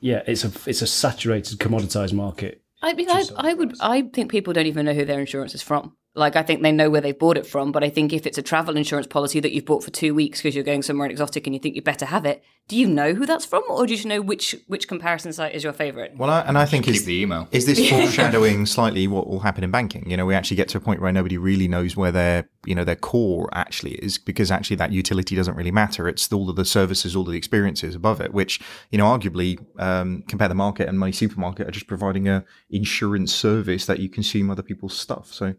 yeah, 0.01 0.21
it's 0.27 0.43
a 0.43 0.51
it's 0.69 0.81
a 0.81 0.87
saturated, 0.87 1.57
commoditized 1.59 2.13
market. 2.13 2.61
I 2.81 2.93
mean, 2.93 3.09
I, 3.09 3.23
I 3.37 3.53
would, 3.53 3.75
I 3.79 4.01
think 4.01 4.29
people 4.29 4.51
don't 4.51 4.65
even 4.65 4.85
know 4.85 4.93
who 4.93 5.05
their 5.05 5.21
insurance 5.21 5.55
is 5.55 5.61
from. 5.61 5.95
Like, 6.15 6.35
I 6.35 6.43
think 6.43 6.61
they 6.61 6.71
know 6.71 6.91
where 6.91 7.01
they've 7.01 7.17
bought 7.17 7.37
it 7.37 7.47
from, 7.47 7.71
but 7.71 7.83
I 7.83 7.89
think 7.89 8.13
if 8.13 8.27
it's 8.27 8.37
a 8.37 8.43
travel 8.43 8.77
insurance 8.77 9.07
policy 9.07 9.39
that 9.39 9.51
you've 9.51 9.65
bought 9.65 9.83
for 9.83 9.89
two 9.89 10.13
weeks 10.13 10.39
because 10.39 10.53
you're 10.53 10.63
going 10.63 10.83
somewhere 10.83 11.09
exotic 11.09 11.47
and 11.47 11.55
you 11.55 11.59
think 11.59 11.75
you 11.75 11.81
better 11.81 12.05
have 12.05 12.25
it, 12.25 12.43
do 12.69 12.77
you 12.77 12.87
know 12.87 13.13
who 13.13 13.25
that's 13.25 13.45
from, 13.45 13.63
or 13.69 13.85
do 13.85 13.91
you 13.91 13.97
just 13.97 14.07
know 14.07 14.21
which 14.21 14.55
which 14.67 14.87
comparison 14.87 15.33
site 15.33 15.53
is 15.53 15.65
your 15.65 15.73
favourite? 15.73 16.15
Well, 16.15 16.29
I, 16.29 16.41
and 16.41 16.57
I 16.57 16.65
think 16.65 16.87
is, 16.87 17.03
the 17.03 17.21
email. 17.21 17.47
is 17.51 17.65
this 17.65 17.89
foreshadowing 17.89 18.65
slightly 18.65 19.05
what 19.05 19.27
will 19.27 19.41
happen 19.41 19.65
in 19.65 19.71
banking? 19.71 20.09
You 20.09 20.15
know, 20.15 20.25
we 20.25 20.33
actually 20.33 20.57
get 20.57 20.69
to 20.69 20.77
a 20.77 20.81
point 20.81 21.01
where 21.01 21.11
nobody 21.11 21.37
really 21.37 21.67
knows 21.67 21.97
where 21.97 22.11
their 22.11 22.49
you 22.65 22.73
know 22.73 22.85
their 22.85 22.95
core 22.95 23.49
actually 23.53 23.95
is 23.95 24.17
because 24.17 24.49
actually 24.49 24.77
that 24.77 24.93
utility 24.93 25.35
doesn't 25.35 25.55
really 25.55 25.71
matter. 25.71 26.07
It's 26.07 26.31
all 26.31 26.49
of 26.49 26.55
the 26.55 26.63
services, 26.63 27.17
all 27.17 27.23
of 27.23 27.31
the 27.31 27.37
experiences 27.37 27.95
above 27.95 28.21
it, 28.21 28.33
which 28.33 28.61
you 28.91 28.97
know 28.97 29.05
arguably 29.05 29.59
um, 29.77 30.23
compare 30.29 30.47
the 30.47 30.55
market 30.55 30.87
and 30.87 30.97
Money 30.97 31.11
Supermarket 31.11 31.67
are 31.67 31.71
just 31.71 31.87
providing 31.87 32.29
a 32.29 32.45
insurance 32.69 33.35
service 33.35 33.85
that 33.87 33.99
you 33.99 34.07
consume 34.07 34.49
other 34.49 34.63
people's 34.63 34.97
stuff. 34.97 35.33
So 35.33 35.53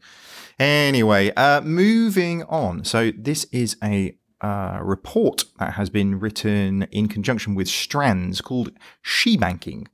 anyway, 0.59 1.33
uh, 1.35 1.61
moving 1.61 2.45
on. 2.45 2.85
So 2.85 3.13
this 3.15 3.45
is 3.53 3.77
a 3.85 4.17
uh, 4.45 4.79
report 4.83 5.45
that 5.59 5.73
has 5.73 5.89
been 5.89 6.21
written 6.21 6.83
in 6.91 7.09
conjunction 7.09 7.55
with 7.55 7.67
Strands 7.67 8.43
called 8.43 8.71
She 9.01 9.39
Banking. 9.39 9.89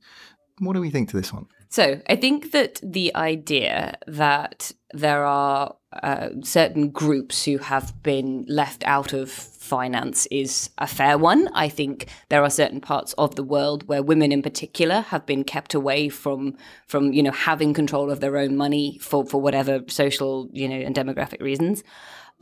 What 0.59 0.73
do 0.73 0.81
we 0.81 0.89
think 0.89 1.07
to 1.09 1.17
this 1.17 1.31
one? 1.31 1.47
So 1.69 2.01
I 2.09 2.17
think 2.17 2.51
that 2.51 2.81
the 2.83 3.15
idea 3.15 3.97
that 4.07 4.73
there 4.93 5.23
are 5.23 5.77
uh, 6.03 6.29
certain 6.43 6.89
groups 6.89 7.45
who 7.45 7.59
have 7.59 8.03
been 8.03 8.43
left 8.49 8.83
out 8.85 9.13
of 9.13 9.31
finance 9.31 10.27
is 10.29 10.69
a 10.77 10.87
fair 10.87 11.17
one. 11.17 11.47
I 11.53 11.69
think 11.69 12.07
there 12.27 12.43
are 12.43 12.49
certain 12.49 12.81
parts 12.81 13.13
of 13.13 13.35
the 13.35 13.43
world 13.43 13.87
where 13.87 14.03
women, 14.03 14.33
in 14.33 14.41
particular, 14.41 14.99
have 14.99 15.25
been 15.25 15.45
kept 15.45 15.73
away 15.73 16.09
from 16.09 16.57
from 16.87 17.13
you 17.13 17.23
know 17.23 17.31
having 17.31 17.73
control 17.73 18.11
of 18.11 18.19
their 18.19 18.35
own 18.35 18.57
money 18.57 18.97
for 18.99 19.25
for 19.25 19.39
whatever 19.39 19.81
social 19.87 20.49
you 20.51 20.67
know 20.67 20.75
and 20.75 20.93
demographic 20.93 21.41
reasons. 21.41 21.83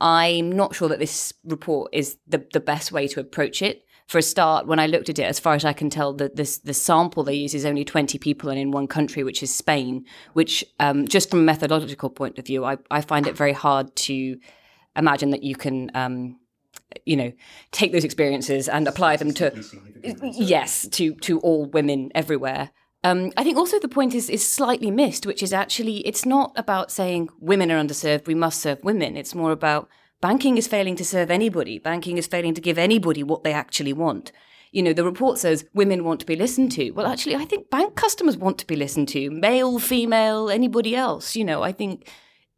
I'm 0.00 0.50
not 0.52 0.74
sure 0.74 0.88
that 0.88 0.98
this 0.98 1.32
report 1.44 1.90
is 1.92 2.18
the 2.26 2.46
the 2.52 2.60
best 2.60 2.92
way 2.92 3.08
to 3.08 3.20
approach 3.20 3.62
it 3.62 3.84
for 4.10 4.18
a 4.18 4.22
start, 4.22 4.66
when 4.66 4.80
I 4.80 4.88
looked 4.88 5.08
at 5.08 5.20
it, 5.20 5.22
as 5.22 5.38
far 5.38 5.54
as 5.54 5.64
I 5.64 5.72
can 5.72 5.88
tell, 5.88 6.12
the, 6.12 6.30
the, 6.34 6.58
the 6.64 6.74
sample 6.74 7.22
they 7.22 7.34
use 7.34 7.54
is 7.54 7.64
only 7.64 7.84
20 7.84 8.18
people 8.18 8.50
and 8.50 8.58
in 8.58 8.72
one 8.72 8.88
country, 8.88 9.22
which 9.22 9.40
is 9.40 9.54
Spain, 9.54 10.04
which, 10.32 10.64
um, 10.80 11.06
just 11.06 11.30
from 11.30 11.38
a 11.38 11.42
methodological 11.42 12.10
point 12.10 12.36
of 12.36 12.44
view, 12.44 12.64
I, 12.64 12.78
I 12.90 13.02
find 13.02 13.28
it 13.28 13.36
very 13.36 13.52
hard 13.52 13.94
to 13.94 14.36
imagine 14.96 15.30
that 15.30 15.44
you 15.44 15.54
can, 15.54 15.92
um, 15.94 16.40
you 17.06 17.16
know, 17.16 17.32
take 17.70 17.92
those 17.92 18.02
experiences 18.02 18.68
and 18.68 18.88
apply 18.88 19.14
them 19.16 19.32
to, 19.34 19.64
yes, 20.24 20.88
to, 20.88 21.14
to 21.14 21.38
all 21.38 21.66
women 21.66 22.10
everywhere. 22.12 22.70
Um, 23.02 23.32
I 23.36 23.44
think 23.44 23.56
also 23.56 23.78
the 23.78 23.88
point 23.88 24.14
is 24.14 24.28
is 24.28 24.46
slightly 24.46 24.90
missed, 24.90 25.24
which 25.24 25.42
is 25.42 25.52
actually 25.52 25.98
it's 25.98 26.26
not 26.26 26.52
about 26.56 26.90
saying 26.90 27.30
women 27.40 27.70
are 27.70 27.82
underserved, 27.82 28.26
we 28.26 28.34
must 28.34 28.60
serve 28.60 28.84
women. 28.84 29.16
It's 29.16 29.34
more 29.34 29.52
about 29.52 29.88
banking 30.20 30.58
is 30.58 30.68
failing 30.68 30.96
to 30.96 31.04
serve 31.04 31.30
anybody. 31.30 31.78
Banking 31.78 32.18
is 32.18 32.26
failing 32.26 32.54
to 32.54 32.60
give 32.60 32.78
anybody 32.78 33.22
what 33.22 33.42
they 33.42 33.54
actually 33.54 33.94
want. 33.94 34.32
You 34.72 34.82
know, 34.82 34.92
the 34.92 35.04
report 35.04 35.38
says 35.38 35.64
women 35.74 36.04
want 36.04 36.20
to 36.20 36.26
be 36.26 36.36
listened 36.36 36.72
to. 36.72 36.90
Well, 36.90 37.06
actually, 37.06 37.36
I 37.36 37.44
think 37.44 37.70
bank 37.70 37.96
customers 37.96 38.36
want 38.36 38.58
to 38.58 38.66
be 38.66 38.76
listened 38.76 39.08
to, 39.08 39.30
male, 39.30 39.78
female, 39.78 40.50
anybody 40.50 40.94
else. 40.94 41.34
You 41.34 41.44
know, 41.44 41.62
I 41.62 41.72
think 41.72 42.08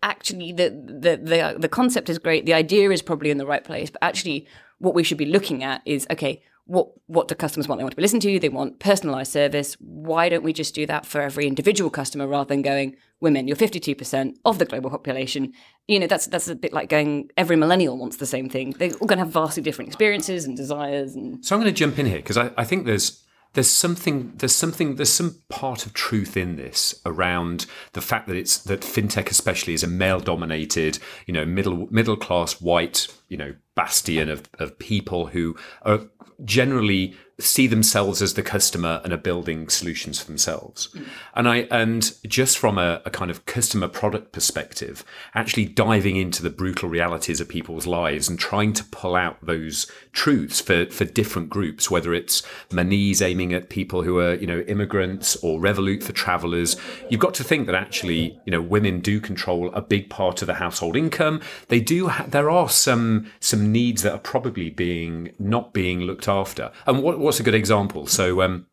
actually 0.02 0.52
the 0.52 0.70
the 0.70 1.16
the, 1.16 1.56
the 1.58 1.68
concept 1.68 2.10
is 2.10 2.18
great. 2.18 2.46
The 2.46 2.54
idea 2.54 2.90
is 2.90 3.00
probably 3.00 3.30
in 3.30 3.38
the 3.38 3.46
right 3.46 3.64
place, 3.64 3.90
but 3.90 4.02
actually, 4.02 4.48
what 4.78 4.94
we 4.94 5.04
should 5.04 5.18
be 5.18 5.26
looking 5.26 5.62
at 5.62 5.82
is 5.86 6.06
okay. 6.10 6.42
What 6.64 6.88
what 7.06 7.28
do 7.28 7.34
customers 7.34 7.66
want? 7.66 7.78
They 7.78 7.84
want 7.84 7.92
to 7.92 7.96
be 7.96 8.02
listened 8.02 8.22
to. 8.22 8.38
They 8.38 8.48
want 8.48 8.78
personalized 8.78 9.32
service. 9.32 9.76
Why 9.80 10.28
don't 10.28 10.44
we 10.44 10.52
just 10.52 10.74
do 10.74 10.86
that 10.86 11.04
for 11.04 11.20
every 11.20 11.46
individual 11.46 11.90
customer 11.90 12.26
rather 12.26 12.48
than 12.48 12.62
going 12.62 12.96
women? 13.20 13.48
You're 13.48 13.56
52 13.56 13.94
percent 13.94 14.38
of 14.44 14.58
the 14.58 14.64
global 14.64 14.90
population. 14.90 15.52
You 15.88 15.98
know 15.98 16.06
that's 16.06 16.26
that's 16.26 16.48
a 16.48 16.54
bit 16.54 16.72
like 16.72 16.88
going 16.88 17.30
every 17.36 17.56
millennial 17.56 17.98
wants 17.98 18.16
the 18.16 18.26
same 18.26 18.48
thing. 18.48 18.70
They're 18.72 18.92
all 18.94 19.08
going 19.08 19.18
to 19.18 19.24
have 19.24 19.32
vastly 19.32 19.62
different 19.62 19.88
experiences 19.88 20.44
and 20.44 20.56
desires. 20.56 21.14
And 21.14 21.44
So 21.44 21.56
I'm 21.56 21.62
going 21.62 21.72
to 21.72 21.78
jump 21.78 21.98
in 21.98 22.06
here 22.06 22.16
because 22.16 22.38
I, 22.38 22.50
I 22.56 22.64
think 22.64 22.86
there's 22.86 23.22
there's 23.54 23.70
something 23.70 24.32
there's 24.36 24.54
something 24.54 24.96
there's 24.96 25.12
some 25.12 25.42
part 25.48 25.84
of 25.86 25.92
truth 25.92 26.36
in 26.36 26.56
this 26.56 27.00
around 27.04 27.66
the 27.92 28.00
fact 28.00 28.26
that 28.28 28.36
it's 28.36 28.58
that 28.58 28.80
fintech 28.80 29.30
especially 29.30 29.74
is 29.74 29.82
a 29.82 29.86
male 29.86 30.20
dominated 30.20 30.98
you 31.26 31.34
know 31.34 31.44
middle 31.44 31.86
middle 31.90 32.16
class 32.16 32.60
white 32.60 33.08
you 33.28 33.36
know 33.36 33.54
bastion 33.74 34.28
of, 34.28 34.48
of 34.58 34.78
people 34.78 35.26
who 35.26 35.56
are 35.82 36.00
generally 36.44 37.16
see 37.44 37.66
themselves 37.66 38.22
as 38.22 38.34
the 38.34 38.42
customer 38.42 39.00
and 39.04 39.12
are 39.12 39.18
building 39.18 39.68
solutions 39.68 40.20
for 40.20 40.26
themselves. 40.26 40.94
And 41.34 41.48
i 41.48 41.56
and 41.70 42.12
just 42.26 42.58
from 42.58 42.78
a, 42.78 43.00
a 43.04 43.10
kind 43.10 43.30
of 43.30 43.44
customer 43.46 43.88
product 43.88 44.32
perspective 44.32 45.04
actually 45.34 45.64
diving 45.64 46.16
into 46.16 46.42
the 46.42 46.50
brutal 46.50 46.88
realities 46.88 47.40
of 47.40 47.48
people's 47.48 47.86
lives 47.86 48.28
and 48.28 48.38
trying 48.38 48.72
to 48.74 48.84
pull 48.84 49.16
out 49.16 49.44
those 49.44 49.90
truths 50.12 50.60
for 50.60 50.86
for 50.86 51.04
different 51.04 51.48
groups 51.48 51.90
whether 51.90 52.14
it's 52.14 52.42
Monese 52.70 53.22
aiming 53.22 53.52
at 53.52 53.70
people 53.70 54.02
who 54.02 54.18
are 54.18 54.34
you 54.34 54.46
know 54.46 54.60
immigrants 54.60 55.36
or 55.36 55.60
Revolut 55.60 56.02
for 56.02 56.12
travelers 56.12 56.76
you've 57.08 57.20
got 57.20 57.34
to 57.34 57.44
think 57.44 57.66
that 57.66 57.74
actually 57.74 58.38
you 58.44 58.50
know 58.50 58.60
women 58.60 59.00
do 59.00 59.20
control 59.20 59.72
a 59.74 59.80
big 59.82 60.08
part 60.08 60.42
of 60.42 60.46
the 60.46 60.54
household 60.54 60.96
income. 60.96 61.40
They 61.68 61.80
do 61.80 62.08
ha- 62.08 62.26
there 62.28 62.50
are 62.50 62.68
some 62.68 63.30
some 63.40 63.72
needs 63.72 64.02
that 64.02 64.12
are 64.12 64.18
probably 64.18 64.70
being 64.70 65.32
not 65.38 65.72
being 65.72 66.00
looked 66.00 66.28
after. 66.28 66.70
And 66.86 67.02
what, 67.02 67.18
what, 67.18 67.31
what's 67.32 67.40
a 67.40 67.42
good 67.42 67.54
example? 67.54 68.06
So 68.06 68.42
um 68.42 68.66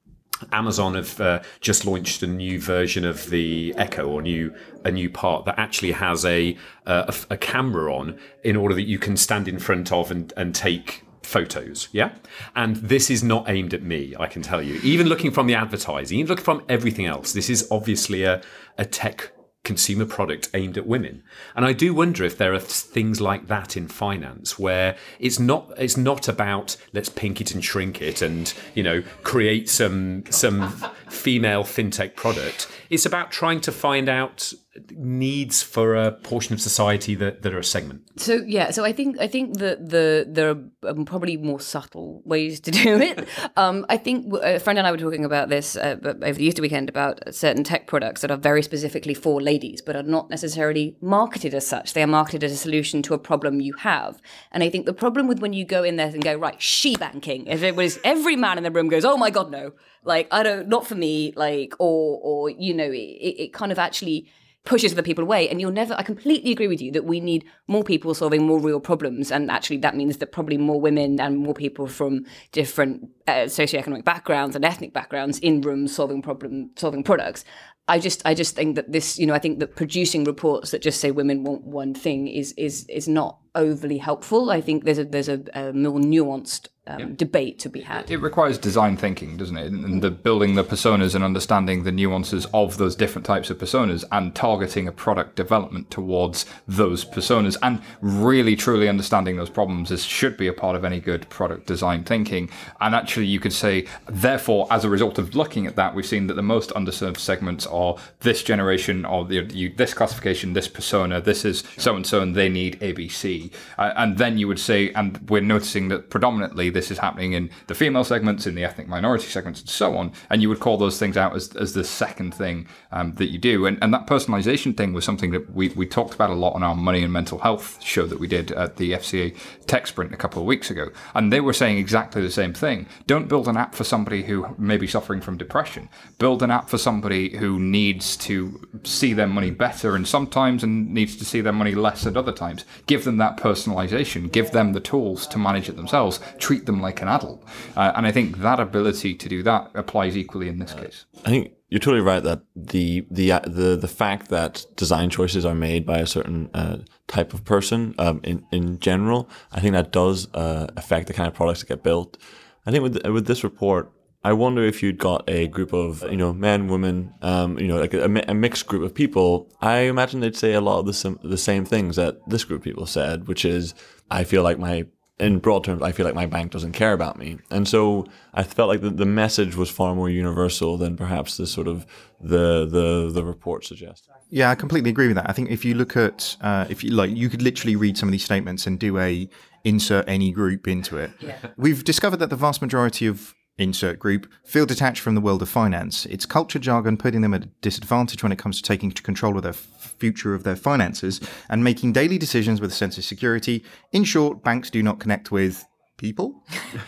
Amazon 0.51 0.95
have 0.95 1.21
uh, 1.21 1.41
just 1.61 1.85
launched 1.85 2.23
a 2.23 2.27
new 2.27 2.59
version 2.59 3.05
of 3.05 3.29
the 3.29 3.73
Echo 3.77 4.05
or 4.09 4.21
new 4.21 4.53
a 4.83 4.91
new 4.91 5.09
part 5.09 5.45
that 5.45 5.57
actually 5.57 5.93
has 5.93 6.25
a, 6.25 6.57
uh, 6.85 7.05
a 7.07 7.35
a 7.35 7.37
camera 7.37 7.95
on 7.95 8.19
in 8.43 8.57
order 8.57 8.75
that 8.75 8.83
you 8.83 8.99
can 8.99 9.15
stand 9.15 9.47
in 9.47 9.59
front 9.59 9.93
of 9.93 10.11
and, 10.11 10.33
and 10.35 10.53
take 10.53 11.05
photos 11.23 11.87
yeah? 11.93 12.11
And 12.53 12.75
this 12.75 13.09
is 13.09 13.23
not 13.23 13.49
aimed 13.49 13.73
at 13.73 13.83
me 13.83 14.13
i 14.19 14.27
can 14.27 14.41
tell 14.41 14.61
you. 14.61 14.75
Even 14.83 15.07
looking 15.07 15.31
from 15.31 15.47
the 15.47 15.55
advertising 15.55 16.19
even 16.19 16.27
looking 16.27 16.43
from 16.43 16.61
everything 16.67 17.05
else 17.05 17.31
this 17.31 17.49
is 17.49 17.65
obviously 17.71 18.23
a, 18.23 18.41
a 18.77 18.83
tech 18.83 19.31
consumer 19.69 20.05
product 20.05 20.49
aimed 20.55 20.79
at 20.79 20.87
women. 20.87 21.21
And 21.55 21.63
i 21.63 21.73
do 21.73 21.93
wonder 21.93 22.23
if 22.25 22.35
there 22.39 22.55
are 22.55 22.59
things 22.59 23.21
like 23.21 23.43
that 23.47 23.77
in 23.77 23.87
finance 23.87 24.57
where 24.57 24.97
it's 25.19 25.39
not 25.39 25.71
it's 25.77 25.95
not 25.95 26.27
about 26.27 26.75
let's 26.91 27.09
pink 27.09 27.39
it 27.39 27.51
and 27.53 27.63
shrink 27.63 28.01
it 28.01 28.19
and 28.23 28.51
you 28.73 28.81
know 28.81 29.03
create 29.21 29.69
some 29.69 30.23
some 30.31 30.57
female 31.09 31.63
fintech 31.63 32.15
product. 32.15 32.67
It's 32.89 33.05
about 33.05 33.29
trying 33.29 33.61
to 33.61 33.71
find 33.71 34.09
out 34.09 34.51
needs 34.91 35.63
for 35.63 35.95
a 35.95 36.11
portion 36.11 36.53
of 36.53 36.61
society 36.61 37.15
that, 37.15 37.41
that 37.41 37.53
are 37.53 37.59
a 37.59 37.63
segment 37.63 38.01
So 38.17 38.35
yeah, 38.45 38.71
so 38.71 38.83
I 38.83 38.93
think 38.93 39.19
I 39.19 39.27
think 39.27 39.57
that 39.59 39.89
the 39.89 40.25
there 40.27 40.49
are 40.49 40.89
um, 40.89 41.05
probably 41.05 41.37
more 41.37 41.59
subtle 41.59 42.21
ways 42.25 42.59
to 42.61 42.71
do 42.83 42.99
it. 42.99 43.27
um, 43.55 43.85
I 43.89 43.97
think 43.97 44.33
a 44.41 44.59
friend 44.59 44.77
and 44.79 44.87
I 44.87 44.91
were 44.91 44.97
talking 44.97 45.25
about 45.25 45.49
this 45.49 45.75
uh, 45.75 45.97
over 46.03 46.33
the 46.33 46.45
Easter 46.45 46.61
weekend 46.61 46.89
about 46.89 47.33
certain 47.33 47.63
tech 47.63 47.87
products 47.87 48.21
that 48.21 48.31
are 48.31 48.37
very 48.37 48.61
specifically 48.61 49.13
for 49.13 49.41
ladies, 49.41 49.81
but 49.81 49.95
are 49.95 50.03
not 50.03 50.29
necessarily 50.29 50.97
marketed 51.01 51.53
as 51.53 51.65
such. 51.65 51.93
They 51.93 52.03
are 52.03 52.07
marketed 52.07 52.43
as 52.43 52.51
a 52.51 52.57
solution 52.57 53.01
to 53.03 53.13
a 53.13 53.19
problem 53.19 53.61
you 53.61 53.73
have. 53.73 54.21
And 54.51 54.63
I 54.63 54.69
think 54.69 54.85
the 54.85 54.93
problem 54.93 55.27
with 55.27 55.39
when 55.39 55.53
you 55.53 55.65
go 55.65 55.83
in 55.83 55.95
there 55.95 56.07
and 56.07 56.23
go 56.23 56.35
right, 56.35 56.61
she 56.61 56.95
banking, 56.95 57.47
if 57.47 57.63
it 57.63 57.75
was 57.75 57.99
every 58.03 58.35
man 58.35 58.57
in 58.57 58.63
the 58.63 58.71
room 58.71 58.89
goes, 58.89 59.05
oh 59.05 59.17
my 59.17 59.29
god, 59.29 59.51
no, 59.51 59.73
like 60.03 60.27
I 60.31 60.43
don't, 60.43 60.67
not 60.67 60.87
for 60.87 60.95
me, 60.95 61.33
like 61.35 61.73
or 61.79 62.19
or 62.21 62.49
you 62.49 62.73
know, 62.73 62.89
it, 62.91 63.35
it 63.45 63.53
kind 63.53 63.71
of 63.71 63.79
actually 63.79 64.27
pushes 64.69 64.93
other 64.93 65.01
people 65.01 65.23
away. 65.23 65.49
And 65.49 65.59
you'll 65.59 65.71
never, 65.71 65.95
I 65.95 66.03
completely 66.03 66.51
agree 66.51 66.67
with 66.67 66.79
you 66.79 66.91
that 66.91 67.03
we 67.03 67.19
need 67.19 67.43
more 67.67 67.83
people 67.83 68.13
solving 68.13 68.45
more 68.45 68.59
real 68.59 68.79
problems. 68.79 69.31
And 69.31 69.49
actually, 69.49 69.77
that 69.77 69.95
means 69.95 70.17
that 70.17 70.31
probably 70.31 70.57
more 70.57 70.79
women 70.79 71.19
and 71.19 71.39
more 71.39 71.55
people 71.55 71.87
from 71.87 72.25
different 72.51 73.09
uh, 73.27 73.49
socioeconomic 73.49 74.05
backgrounds 74.05 74.55
and 74.55 74.63
ethnic 74.63 74.93
backgrounds 74.93 75.39
in 75.39 75.61
rooms 75.61 75.95
solving 75.95 76.21
problem, 76.21 76.69
solving 76.75 77.03
products. 77.03 77.43
I 77.87 77.97
just 77.97 78.21
I 78.23 78.35
just 78.35 78.55
think 78.55 78.75
that 78.75 78.91
this, 78.91 79.17
you 79.17 79.25
know, 79.25 79.33
I 79.33 79.39
think 79.39 79.57
that 79.57 79.75
producing 79.75 80.23
reports 80.23 80.69
that 80.69 80.83
just 80.83 81.01
say 81.01 81.09
women 81.09 81.43
want 81.43 81.63
one 81.63 81.95
thing 81.95 82.27
is 82.27 82.53
is 82.55 82.85
is 82.87 83.07
not 83.07 83.39
overly 83.55 83.97
helpful. 83.97 84.49
I 84.49 84.61
think 84.61 84.83
there's 84.83 84.99
a 84.99 85.05
there's 85.05 85.29
a, 85.29 85.41
a 85.53 85.73
more 85.73 85.99
nuanced 85.99 86.67
um, 86.89 87.13
debate 87.15 87.59
to 87.59 87.69
be 87.69 87.81
had. 87.81 88.09
It 88.09 88.17
requires 88.17 88.57
design 88.57 88.97
thinking, 88.97 89.37
doesn't 89.37 89.57
it? 89.57 89.71
And 89.71 90.01
the 90.01 90.09
building 90.09 90.55
the 90.55 90.63
personas 90.63 91.13
and 91.13 91.23
understanding 91.23 91.83
the 91.83 91.91
nuances 91.91 92.47
of 92.53 92.77
those 92.77 92.95
different 92.95 93.25
types 93.25 93.49
of 93.49 93.59
personas 93.59 94.03
and 94.11 94.33
targeting 94.33 94.87
a 94.87 94.91
product 94.91 95.35
development 95.35 95.91
towards 95.91 96.45
those 96.67 97.05
personas 97.05 97.57
and 97.61 97.81
really 98.01 98.55
truly 98.55 98.89
understanding 98.89 99.37
those 99.37 99.49
problems 99.49 99.91
is 99.91 100.03
should 100.03 100.35
be 100.35 100.47
a 100.47 100.53
part 100.53 100.75
of 100.75 100.83
any 100.83 100.99
good 100.99 101.29
product 101.29 101.67
design 101.67 102.03
thinking. 102.03 102.49
And 102.81 102.95
actually 102.95 103.27
you 103.27 103.39
could 103.39 103.53
say, 103.53 103.85
therefore, 104.07 104.67
as 104.71 104.83
a 104.83 104.89
result 104.89 105.19
of 105.19 105.35
looking 105.35 105.67
at 105.67 105.75
that, 105.75 105.93
we've 105.93 106.05
seen 106.05 106.27
that 106.27 106.35
the 106.35 106.41
most 106.41 106.71
underserved 106.71 107.17
segments 107.17 107.67
are 107.67 107.97
this 108.21 108.41
generation 108.41 109.05
or 109.05 109.25
the, 109.25 109.43
you, 109.53 109.73
this 109.75 109.93
classification, 109.93 110.53
this 110.53 110.67
persona, 110.67 111.21
this 111.21 111.45
is 111.45 111.63
so 111.77 111.95
and 111.95 112.07
so, 112.07 112.21
and 112.21 112.35
they 112.35 112.49
need 112.49 112.79
ABC. 112.79 113.38
Uh, 113.77 113.93
and 113.95 114.17
then 114.17 114.37
you 114.37 114.47
would 114.47 114.59
say, 114.59 114.91
and 114.93 115.17
we're 115.29 115.41
noticing 115.41 115.87
that 115.89 116.09
predominantly 116.09 116.69
this 116.69 116.91
is 116.91 116.97
happening 116.97 117.33
in 117.33 117.49
the 117.67 117.75
female 117.75 118.03
segments, 118.03 118.45
in 118.47 118.55
the 118.55 118.63
ethnic 118.63 118.87
minority 118.87 119.27
segments, 119.27 119.61
and 119.61 119.69
so 119.69 119.97
on. 119.97 120.11
And 120.29 120.41
you 120.41 120.49
would 120.49 120.59
call 120.59 120.77
those 120.77 120.99
things 120.99 121.17
out 121.17 121.35
as, 121.35 121.55
as 121.55 121.73
the 121.73 121.83
second 121.83 122.33
thing 122.33 122.67
um, 122.91 123.15
that 123.15 123.31
you 123.31 123.37
do. 123.37 123.65
And, 123.65 123.77
and 123.81 123.93
that 123.93 124.07
personalization 124.07 124.75
thing 124.75 124.93
was 124.93 125.05
something 125.05 125.31
that 125.31 125.53
we, 125.53 125.69
we 125.69 125.85
talked 125.85 126.13
about 126.13 126.29
a 126.29 126.35
lot 126.35 126.53
on 126.53 126.63
our 126.63 126.75
money 126.75 127.03
and 127.03 127.13
mental 127.13 127.39
health 127.39 127.81
show 127.81 128.05
that 128.05 128.19
we 128.19 128.27
did 128.27 128.51
at 128.51 128.77
the 128.77 128.93
FCA 128.93 129.35
Tech 129.67 129.87
Sprint 129.87 130.13
a 130.13 130.17
couple 130.17 130.41
of 130.41 130.47
weeks 130.47 130.69
ago. 130.71 130.89
And 131.13 131.31
they 131.31 131.41
were 131.41 131.53
saying 131.53 131.77
exactly 131.77 132.21
the 132.21 132.31
same 132.31 132.53
thing. 132.53 132.87
Don't 133.07 133.27
build 133.27 133.47
an 133.47 133.57
app 133.57 133.75
for 133.75 133.83
somebody 133.83 134.23
who 134.23 134.55
may 134.57 134.77
be 134.77 134.87
suffering 134.87 135.21
from 135.21 135.37
depression. 135.37 135.89
Build 136.17 136.43
an 136.43 136.51
app 136.51 136.69
for 136.69 136.77
somebody 136.77 137.37
who 137.37 137.59
needs 137.59 138.17
to 138.17 138.67
see 138.83 139.13
their 139.13 139.27
money 139.27 139.51
better 139.51 139.95
and 139.95 140.07
sometimes 140.07 140.63
and 140.63 140.93
needs 140.93 141.15
to 141.17 141.25
see 141.25 141.41
their 141.41 141.53
money 141.53 141.75
less 141.75 142.05
at 142.05 142.17
other 142.17 142.31
times. 142.31 142.65
Give 142.87 143.03
them 143.03 143.17
that 143.17 143.28
personalization. 143.37 144.31
Give 144.31 144.51
them 144.51 144.73
the 144.73 144.79
tools 144.79 145.27
to 145.27 145.37
manage 145.37 145.69
it 145.69 145.75
themselves. 145.75 146.19
Treat 146.37 146.65
them 146.65 146.81
like 146.81 147.01
an 147.01 147.07
adult. 147.07 147.43
Uh, 147.75 147.91
and 147.95 148.05
I 148.05 148.11
think 148.11 148.37
that 148.39 148.59
ability 148.59 149.15
to 149.15 149.29
do 149.29 149.43
that 149.43 149.71
applies 149.73 150.15
equally 150.15 150.49
in 150.49 150.59
this 150.59 150.73
case. 150.73 151.05
I 151.25 151.29
think 151.29 151.51
you're 151.69 151.79
totally 151.79 152.01
right 152.01 152.23
that 152.23 152.41
the 152.55 153.05
the 153.11 153.29
the 153.45 153.77
the 153.79 153.87
fact 153.87 154.29
that 154.29 154.65
design 154.75 155.09
choices 155.09 155.45
are 155.45 155.55
made 155.55 155.85
by 155.85 155.99
a 155.99 156.07
certain 156.07 156.49
uh, 156.53 156.77
type 157.07 157.33
of 157.33 157.45
person 157.45 157.93
um, 157.99 158.21
in 158.23 158.45
in 158.51 158.79
general, 158.79 159.29
I 159.51 159.59
think 159.59 159.73
that 159.73 159.91
does 159.91 160.27
uh, 160.33 160.67
affect 160.75 161.07
the 161.07 161.13
kind 161.13 161.27
of 161.27 161.33
products 161.33 161.59
that 161.61 161.67
get 161.67 161.83
built. 161.83 162.17
I 162.65 162.71
think 162.71 162.83
with 162.83 163.05
with 163.07 163.27
this 163.27 163.43
report, 163.43 163.91
I 164.23 164.33
wonder 164.33 164.63
if 164.63 164.83
you'd 164.83 164.97
got 164.97 165.29
a 165.29 165.47
group 165.47 165.71
of 165.71 166.03
you 166.03 166.17
know 166.17 166.33
men, 166.33 166.67
women, 166.67 167.13
um, 167.21 167.57
you 167.57 167.67
know, 167.67 167.79
like 167.79 167.93
a, 167.93 168.03
a, 168.27 168.33
mixed 168.33 168.67
group 168.67 168.83
of 168.83 168.93
people. 168.93 169.49
I 169.61 169.79
imagine 169.81 170.19
they'd 170.19 170.35
say 170.35 170.53
a 170.53 170.61
lot 170.61 170.79
of 170.79 170.85
the 170.85 171.19
the 171.23 171.37
same 171.37 171.63
things 171.63 171.95
that 171.95 172.27
this 172.27 172.43
group 172.43 172.59
of 172.59 172.63
people 172.63 172.85
said, 172.85 173.27
which 173.27 173.45
is, 173.45 173.73
I 174.11 174.25
feel 174.25 174.43
like 174.43 174.59
my 174.59 174.85
in 175.19 175.39
broad 175.39 175.65
terms, 175.65 175.81
I 175.81 175.91
feel 175.91 176.05
like 176.05 176.15
my 176.15 176.25
bank 176.25 176.51
doesn't 176.51 176.71
care 176.71 176.93
about 176.93 177.17
me. 177.17 177.39
And 177.51 177.67
so 177.67 178.05
I 178.33 178.43
felt 178.43 178.69
like 178.69 178.81
the, 178.81 178.89
the 178.89 179.05
message 179.05 179.55
was 179.55 179.69
far 179.69 179.93
more 179.93 180.09
universal 180.09 180.77
than 180.77 180.95
perhaps 180.95 181.37
the 181.37 181.45
sort 181.45 181.67
of 181.67 181.85
the 182.21 182.65
the 182.65 183.11
the 183.13 183.23
report 183.23 183.65
suggests. 183.65 184.07
Yeah, 184.29 184.51
I 184.51 184.55
completely 184.55 184.89
agree 184.89 185.07
with 185.07 185.15
that. 185.15 185.29
I 185.29 185.33
think 185.33 185.49
if 185.49 185.65
you 185.65 185.73
look 185.73 185.97
at 185.97 186.35
uh, 186.41 186.65
if 186.69 186.83
you 186.83 186.91
like, 186.91 187.09
you 187.11 187.29
could 187.29 187.41
literally 187.41 187.75
read 187.75 187.97
some 187.97 188.09
of 188.09 188.11
these 188.11 188.25
statements 188.25 188.67
and 188.67 188.79
do 188.79 188.97
a 188.97 189.29
insert 189.63 190.07
any 190.07 190.31
group 190.31 190.67
into 190.67 190.97
it. 190.97 191.11
Yeah. 191.19 191.37
We've 191.57 191.83
discovered 191.83 192.17
that 192.17 192.29
the 192.29 192.35
vast 192.35 192.61
majority 192.61 193.07
of 193.07 193.35
insert 193.59 193.99
group, 193.99 194.31
feel 194.43 194.65
detached 194.65 195.01
from 195.01 195.15
the 195.15 195.21
world 195.21 195.41
of 195.41 195.49
finance. 195.49 196.05
It's 196.07 196.25
culture 196.25 196.59
jargon 196.59 196.97
putting 196.97 197.21
them 197.21 197.33
at 197.33 197.43
a 197.43 197.49
disadvantage 197.61 198.23
when 198.23 198.31
it 198.31 198.39
comes 198.39 198.57
to 198.57 198.67
taking 198.67 198.91
control 198.91 199.37
of 199.37 199.43
their 199.43 199.53
future 199.53 200.33
of 200.33 200.43
their 200.43 200.55
finances 200.55 201.19
and 201.49 201.63
making 201.63 201.93
daily 201.93 202.17
decisions 202.17 202.61
with 202.61 202.71
a 202.71 202.75
sense 202.75 202.97
of 202.97 203.03
security. 203.03 203.63
In 203.91 204.03
short, 204.03 204.43
banks 204.43 204.69
do 204.69 204.81
not 204.81 204.99
connect 204.99 205.31
with 205.31 205.65
people. 205.99 206.43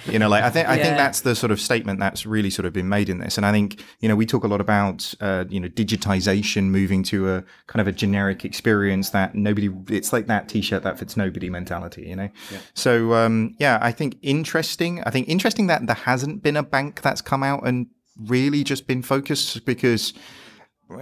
You 0.07 0.17
know, 0.17 0.29
like 0.29 0.43
I 0.43 0.49
think 0.49 0.67
I 0.67 0.77
yeah. 0.77 0.83
think 0.83 0.97
that's 0.97 1.21
the 1.21 1.35
sort 1.35 1.51
of 1.51 1.61
statement 1.61 1.99
that's 1.99 2.25
really 2.25 2.49
sort 2.49 2.65
of 2.65 2.73
been 2.73 2.89
made 2.89 3.09
in 3.09 3.19
this. 3.19 3.37
And 3.37 3.45
I 3.45 3.51
think 3.51 3.83
you 3.99 4.09
know 4.09 4.15
we 4.15 4.25
talk 4.25 4.43
a 4.43 4.47
lot 4.47 4.61
about 4.61 5.13
uh, 5.21 5.45
you 5.49 5.59
know 5.59 5.67
digitization 5.69 6.65
moving 6.65 7.03
to 7.03 7.29
a 7.29 7.43
kind 7.67 7.81
of 7.81 7.87
a 7.87 7.91
generic 7.91 8.43
experience 8.43 9.11
that 9.11 9.35
nobody. 9.35 9.69
It's 9.89 10.11
like 10.11 10.27
that 10.27 10.49
T-shirt 10.49 10.81
that 10.83 10.97
fits 10.97 11.15
nobody 11.15 11.49
mentality. 11.49 12.07
You 12.07 12.15
know. 12.15 12.29
Yeah. 12.51 12.57
So 12.73 13.13
um, 13.13 13.55
yeah, 13.59 13.77
I 13.81 13.91
think 13.91 14.17
interesting. 14.21 15.03
I 15.03 15.11
think 15.11 15.29
interesting 15.29 15.67
that 15.67 15.85
there 15.85 15.95
hasn't 15.95 16.41
been 16.41 16.57
a 16.57 16.63
bank 16.63 17.01
that's 17.01 17.21
come 17.21 17.43
out 17.43 17.67
and 17.67 17.87
really 18.17 18.63
just 18.63 18.87
been 18.87 19.01
focused 19.01 19.65
because 19.65 20.13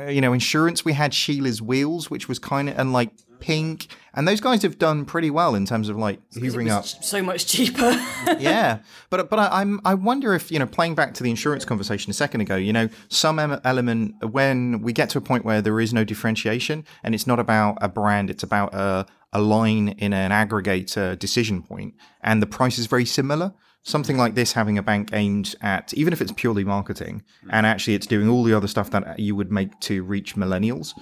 you 0.10 0.22
know 0.22 0.34
insurance 0.34 0.86
we 0.86 0.94
had 0.94 1.14
Sheila's 1.14 1.62
Wheels, 1.62 2.10
which 2.10 2.28
was 2.28 2.40
kind 2.40 2.70
of 2.70 2.78
and 2.78 2.94
like 2.94 3.12
Pink, 3.40 3.88
and 4.14 4.28
those 4.28 4.42
guys 4.42 4.62
have 4.64 4.78
done 4.78 5.06
pretty 5.06 5.30
well 5.30 5.56
in 5.56 5.66
terms 5.66 5.90
of 5.90 5.98
like 5.98 6.20
hoovering 6.32 6.70
up. 6.70 6.86
So 6.86 7.24
much 7.24 7.46
cheaper. 7.46 7.92
yeah, 8.40 8.80
but 9.10 9.30
but 9.30 9.40
I, 9.40 9.62
am 9.62 9.80
I 9.86 9.94
wonder 9.94 10.34
if 10.34 10.52
you 10.52 10.60
know 10.60 10.66
playing 10.66 10.96
back 10.96 11.14
to 11.16 11.24
the 11.24 11.30
insurance 11.30 11.66
conversation 11.66 12.10
a 12.12 12.14
second 12.14 12.42
ago, 12.42 12.56
you 12.56 12.74
know, 12.74 12.90
some 13.08 13.40
element 13.40 14.16
when 14.32 14.82
we 14.82 14.94
get 14.94 15.10
to 15.12 15.18
a 15.18 15.22
point 15.22 15.46
where 15.46 15.62
there 15.62 15.80
is 15.80 15.94
no 15.94 16.04
differentiation 16.04 16.86
and 17.04 17.16
it's 17.16 17.28
not 17.28 17.40
about 17.40 17.78
a 17.82 17.90
brand, 17.90 18.30
it's 18.30 18.44
about 18.44 18.74
a 18.74 19.06
a 19.32 19.42
line 19.42 19.90
in 20.00 20.12
an 20.12 20.32
aggregator 20.32 21.18
decision 21.18 21.62
point, 21.62 21.94
and 22.22 22.42
the 22.42 22.48
price 22.48 22.78
is 22.78 22.88
very 22.88 23.06
similar 23.06 23.54
something 23.84 24.18
like 24.18 24.36
this 24.36 24.54
having 24.54 24.78
a 24.78 24.84
bank 24.84 25.10
aimed 25.14 25.56
at 25.62 25.94
even 25.94 26.12
if 26.14 26.22
it's 26.22 26.34
purely 26.34 26.64
marketing 26.64 27.24
and 27.50 27.66
actually 27.66 27.96
it's 27.96 28.06
doing 28.06 28.28
all 28.28 28.44
the 28.44 28.54
other 28.54 28.68
stuff 28.68 28.92
that 28.92 29.18
you 29.20 29.36
would 29.36 29.52
make 29.52 29.78
to 29.80 30.04
reach 30.04 30.36
millennials 30.36 30.94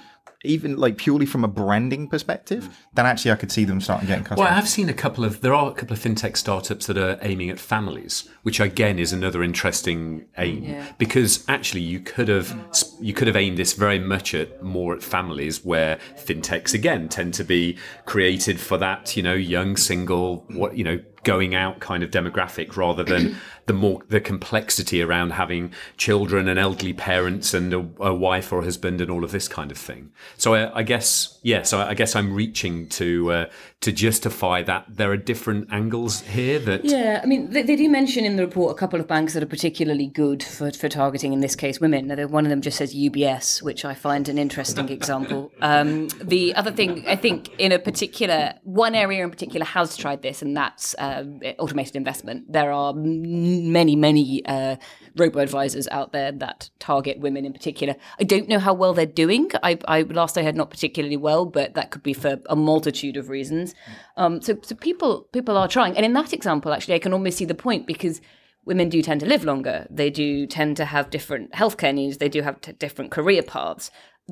even 0.44 0.78
like 0.78 0.98
purely 0.98 1.26
from 1.26 1.44
a 1.44 1.48
branding 1.48 2.08
perspective, 2.08 2.66
mm. 2.66 2.74
then 2.94 3.06
actually 3.06 3.32
I 3.32 3.36
could 3.36 3.52
see 3.52 3.66
them 3.66 3.82
starting 3.82 4.08
getting 4.08 4.24
customers. 4.24 4.50
Well, 4.50 4.58
I've 4.58 4.68
seen 4.70 4.90
a 4.90 4.94
couple 4.94 5.26
of 5.26 5.42
there 5.42 5.54
are 5.54 5.72
a 5.72 5.74
couple 5.74 5.94
of 5.94 6.00
fintech 6.00 6.38
startups 6.38 6.88
that 6.88 6.98
are 6.98 7.18
aiming 7.22 7.50
at 7.50 7.60
families, 7.60 8.30
which 8.48 8.62
again 8.62 8.98
is 8.98 9.12
another 9.12 9.44
interesting 9.44 10.26
aim 10.38 10.64
yeah. 10.64 10.94
because 10.98 11.44
actually 11.50 11.82
you 11.82 12.00
could 12.00 12.30
have 12.30 12.58
you 13.02 13.14
could 13.14 13.28
have 13.28 13.36
aimed 13.36 13.58
this 13.58 13.74
very 13.74 14.00
much 14.00 14.34
at 14.34 14.64
more 14.64 14.96
at 14.96 15.04
families 15.04 15.66
where 15.66 16.00
fintechs 16.16 16.74
again 16.74 17.10
tend 17.10 17.34
to 17.34 17.44
be 17.44 17.78
created 18.06 18.58
for 18.58 18.78
that 18.78 19.18
you 19.18 19.22
know 19.22 19.34
young 19.34 19.76
single 19.76 20.46
what 20.48 20.78
you 20.78 20.84
know 20.86 20.98
going 21.28 21.54
out 21.54 21.82
kind 21.82 22.04
of 22.04 22.10
demographic 22.10 22.78
rather 22.78 23.04
than 23.04 23.36
the 23.66 23.74
more 23.74 24.02
the 24.08 24.22
complexity 24.22 25.02
around 25.02 25.32
having 25.32 25.74
children 25.98 26.48
and 26.48 26.58
elderly 26.58 26.94
parents 26.94 27.54
and 27.54 27.74
a, 27.74 27.86
a 28.00 28.14
wife 28.14 28.54
or 28.54 28.60
a 28.60 28.64
husband 28.64 29.02
and 29.02 29.12
all 29.12 29.26
of 29.26 29.32
this 29.32 29.50
kind 29.50 29.70
of 29.70 29.78
thing. 29.78 30.10
So 30.38 30.54
I, 30.54 30.80
I 30.80 30.84
guess 30.84 31.38
yeah, 31.44 31.64
so 31.64 31.80
I 31.80 31.96
guess 31.96 32.16
I'm 32.16 32.34
reaching 32.34 32.88
to 32.90 33.32
uh, 33.34 33.46
to 33.80 33.92
justify 33.92 34.64
that 34.64 34.86
there 34.90 35.12
are 35.12 35.18
different 35.18 35.68
angles 35.72 36.22
here 36.22 36.58
that 36.58 36.84
yeah, 36.84 37.22
I 37.22 37.28
mean 37.28 37.52
they, 37.52 37.62
they, 37.62 37.76
do 37.76 37.88
mention 37.90 38.26
in 38.26 38.36
the 38.36 38.44
report 38.44 38.76
a 38.76 38.78
couple 38.78 39.00
of 39.00 39.08
banks 39.08 39.36
that 39.36 39.44
are 39.44 39.48
particularly 39.48 40.08
good 40.08 40.42
for, 40.42 40.72
for 40.72 40.90
targeting 40.90 41.32
in 41.32 41.42
this 41.42 41.56
case 41.56 41.80
women. 41.80 42.08
Now, 42.08 42.26
one 42.26 42.44
of 42.44 42.50
them 42.50 42.62
just 42.62 42.78
says 42.80 42.96
UBS, 42.96 43.62
which 43.62 43.86
I 43.86 43.94
find 43.94 44.28
an 44.30 44.40
interesting 44.40 44.90
example. 44.90 45.52
Um, 45.62 46.08
the 46.24 46.56
other 46.56 46.72
thing 46.72 47.08
I 47.08 47.16
think 47.16 47.50
in 47.60 47.72
a 47.72 47.78
particular 47.78 48.56
one 48.64 48.96
area 48.96 49.24
in 49.24 49.30
particular 49.30 49.66
has 49.66 49.96
tried 49.96 50.24
this, 50.24 50.42
and 50.42 50.58
that's 50.58 50.96
uh, 50.96 51.26
automated 51.60 51.96
investment. 51.96 52.52
There 52.52 52.72
are 52.72 52.94
many, 52.94 53.96
many 53.96 54.44
uh, 54.46 54.78
robo 55.16 55.40
advisors 55.40 55.88
out 55.90 56.14
there 56.14 56.32
that 56.32 56.70
target 56.80 57.20
women 57.20 57.46
in 57.46 57.54
particular. 57.54 57.96
I 58.20 58.24
don't 58.24 58.48
know 58.48 58.60
how 58.60 58.74
well 58.74 58.94
they're 58.94 59.06
doing. 59.06 59.52
I, 59.62 59.78
I 59.88 60.02
last 60.02 60.38
I 60.38 60.44
heard 60.44 60.56
not 60.56 60.72
particularly 60.72 61.18
well, 61.18 61.46
but 61.46 61.76
that 61.76 61.92
could 61.92 62.04
be 62.04 62.14
for 62.14 62.40
a 62.50 62.56
multitude 62.56 63.18
of 63.18 63.30
reasons. 63.30 63.67
Um, 64.16 64.42
so, 64.42 64.58
so 64.62 64.76
people 64.76 65.28
people 65.32 65.58
are 65.58 65.68
trying, 65.68 65.96
and 65.96 66.06
in 66.06 66.14
that 66.14 66.34
example, 66.34 66.74
actually, 66.74 66.96
I 66.96 67.00
can 67.00 67.14
almost 67.14 67.38
see 67.38 67.46
the 67.46 67.56
point 67.56 67.88
because 67.88 68.22
women 68.66 68.90
do 68.90 69.02
tend 69.02 69.22
to 69.22 69.26
live 69.26 69.44
longer. 69.44 69.88
They 69.90 70.10
do 70.10 70.46
tend 70.46 70.78
to 70.78 70.86
have 70.86 71.10
different 71.10 71.52
healthcare 71.52 71.94
needs. 71.94 72.18
They 72.18 72.30
do 72.30 72.42
have 72.42 72.60
t- 72.62 72.74
different 72.74 73.12
career 73.12 73.42
paths 73.42 73.92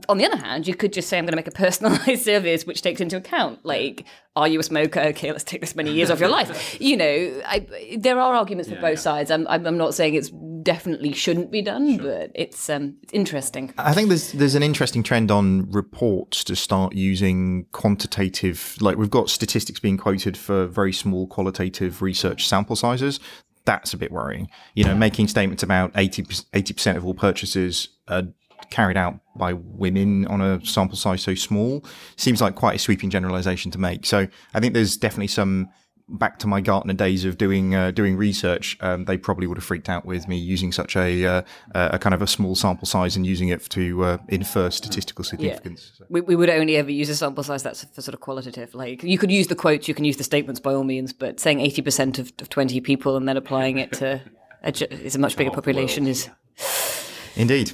on 0.10 0.18
the 0.18 0.26
other 0.26 0.38
hand, 0.38 0.68
you 0.68 0.76
could 0.76 0.92
just 0.92 1.08
say, 1.08 1.18
I'm 1.18 1.26
going 1.26 1.32
to 1.32 1.38
make 1.38 1.48
a 1.48 1.52
personalized 1.52 2.22
service 2.26 2.66
which 2.66 2.82
takes 2.82 3.00
into 3.00 3.16
account, 3.18 3.66
like, 3.66 4.06
are 4.36 4.48
you 4.48 4.60
a 4.60 4.64
smoker? 4.64 5.00
Okay, 5.00 5.32
let's 5.32 5.44
take 5.44 5.62
this 5.62 5.76
many 5.76 5.92
years 5.92 6.10
off 6.12 6.20
your 6.20 6.30
life. 6.30 6.80
You 6.82 6.98
know, 6.98 7.42
I, 7.46 7.96
there 7.98 8.20
are 8.20 8.34
arguments 8.34 8.70
for 8.70 8.76
yeah, 8.76 8.82
both 8.82 8.98
yeah. 8.98 9.02
sides. 9.02 9.32
I'm, 9.32 9.48
I'm 9.48 9.78
not 9.78 9.94
saying 9.94 10.16
it's 10.16 10.32
definitely 10.66 11.14
shouldn't 11.14 11.52
be 11.52 11.62
done, 11.62 11.98
sure. 11.98 12.04
but 12.04 12.32
it's 12.36 12.70
um, 12.70 12.98
it's 13.04 13.14
interesting. 13.14 13.74
I 13.78 13.94
think 13.94 14.10
there's 14.10 14.34
there's 14.34 14.56
an 14.56 14.64
interesting 14.64 15.02
trend 15.02 15.32
on 15.32 15.72
reports 15.72 16.44
to 16.44 16.56
start 16.58 16.94
using 16.94 17.68
quantitative, 17.72 18.76
like 18.82 18.98
we've 18.98 19.10
got 19.10 19.30
statistics 19.30 19.80
being 19.80 19.98
quoted 19.98 20.36
for 20.36 20.66
very 20.66 20.92
small 20.92 21.28
qualitative 21.28 22.02
research 22.02 22.46
sample 22.46 22.76
sizes 22.76 23.22
that's 23.66 23.94
a 23.94 23.98
bit 23.98 24.12
worrying. 24.12 24.48
You 24.76 24.84
know, 24.84 24.96
making 24.96 25.28
statements 25.28 25.64
about 25.64 25.92
80 25.96 26.24
percent 26.52 26.98
of 26.98 27.06
all 27.06 27.16
purchases 27.16 27.90
are 28.08 28.24
carried 28.70 28.98
out 28.98 29.20
by 29.36 29.54
women 29.54 30.26
on 30.28 30.42
a 30.42 30.64
sample 30.66 30.98
size 30.98 31.22
so 31.22 31.36
small 31.36 31.86
seems 32.16 32.42
like 32.42 32.56
quite 32.56 32.76
a 32.76 32.80
sweeping 32.80 33.10
generalization 33.10 33.72
to 33.72 33.78
make. 33.78 34.06
So 34.06 34.28
I 34.54 34.60
think 34.60 34.74
there's 34.74 34.98
definitely 34.98 35.28
some 35.28 35.70
back 36.08 36.38
to 36.40 36.48
my 36.48 36.62
Gartner 36.62 36.94
days 36.94 37.26
of 37.26 37.38
doing 37.38 37.74
uh, 37.74 37.92
doing 37.92 38.16
research, 38.16 38.78
um, 38.82 39.06
they 39.06 39.18
probably 39.18 39.48
would 39.48 39.58
have 39.58 39.64
freaked 39.64 39.90
out 39.90 40.06
with 40.06 40.28
me 40.28 40.38
using 40.38 40.72
such 40.72 40.96
a 40.96 41.26
uh, 41.26 41.42
a 41.74 41.98
kind 41.98 42.14
of 42.14 42.22
a 42.22 42.28
small 42.28 42.56
sample 42.56 42.86
size 42.86 43.16
and 43.16 43.26
using 43.26 43.50
it 43.50 43.68
to 43.70 44.04
uh, 44.04 44.18
infer 44.28 44.70
statistical 44.70 45.24
significance. 45.24 45.94
Yeah. 46.00 46.06
We, 46.10 46.22
we 46.22 46.36
would 46.36 46.50
only 46.50 46.78
ever 46.78 46.92
use 46.92 47.10
a 47.10 47.16
sample 47.16 47.44
size 47.44 47.64
that's 47.64 47.84
for 47.86 48.02
sort 48.02 48.14
of 48.14 48.22
qualitative. 48.22 48.76
Like 48.76 49.04
you 49.04 49.18
could 49.18 49.32
use 49.32 49.48
the 49.48 49.56
quotes, 49.56 49.88
you 49.88 49.94
can 49.94 50.06
use 50.06 50.18
the 50.18 50.24
statements 50.24 50.60
by 50.60 50.74
all 50.74 50.84
means, 50.84 51.14
but 51.14 51.40
saying 51.40 51.60
eighty 51.60 51.82
percent 51.82 52.20
of, 52.20 52.32
of 52.40 52.50
twenty 52.50 52.82
people 52.82 53.18
and 53.18 53.28
then 53.28 53.38
applying 53.38 53.78
it 53.80 53.92
to 53.94 54.22
a, 54.64 54.70
is 55.04 55.16
a 55.16 55.20
much 55.20 55.36
bigger 55.38 55.52
population 55.52 56.08
is 56.08 56.30
indeed. 57.36 57.74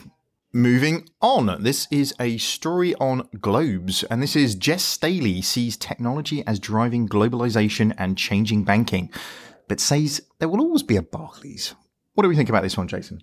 Moving 0.54 1.08
on, 1.22 1.64
this 1.64 1.88
is 1.92 2.14
a 2.20 2.38
story 2.38 2.94
on 2.96 3.30
globes, 3.40 4.04
and 4.04 4.22
this 4.22 4.36
is 4.36 4.58
Jes 4.60 4.84
Staley 4.84 5.42
sees 5.42 5.78
technology 5.78 6.46
as 6.46 6.60
driving 6.60 7.08
globalization 7.08 7.96
and 7.98 8.18
changing 8.18 8.66
banking, 8.66 9.10
but 9.70 9.80
says 9.80 10.22
there 10.40 10.50
will 10.50 10.60
always 10.60 10.84
be 10.84 10.98
a 10.98 11.02
Barclays. 11.02 11.74
What 12.16 12.24
do 12.24 12.28
we 12.28 12.36
think 12.36 12.50
about 12.50 12.64
this 12.64 12.76
one, 12.76 12.90
Jason? 12.90 13.22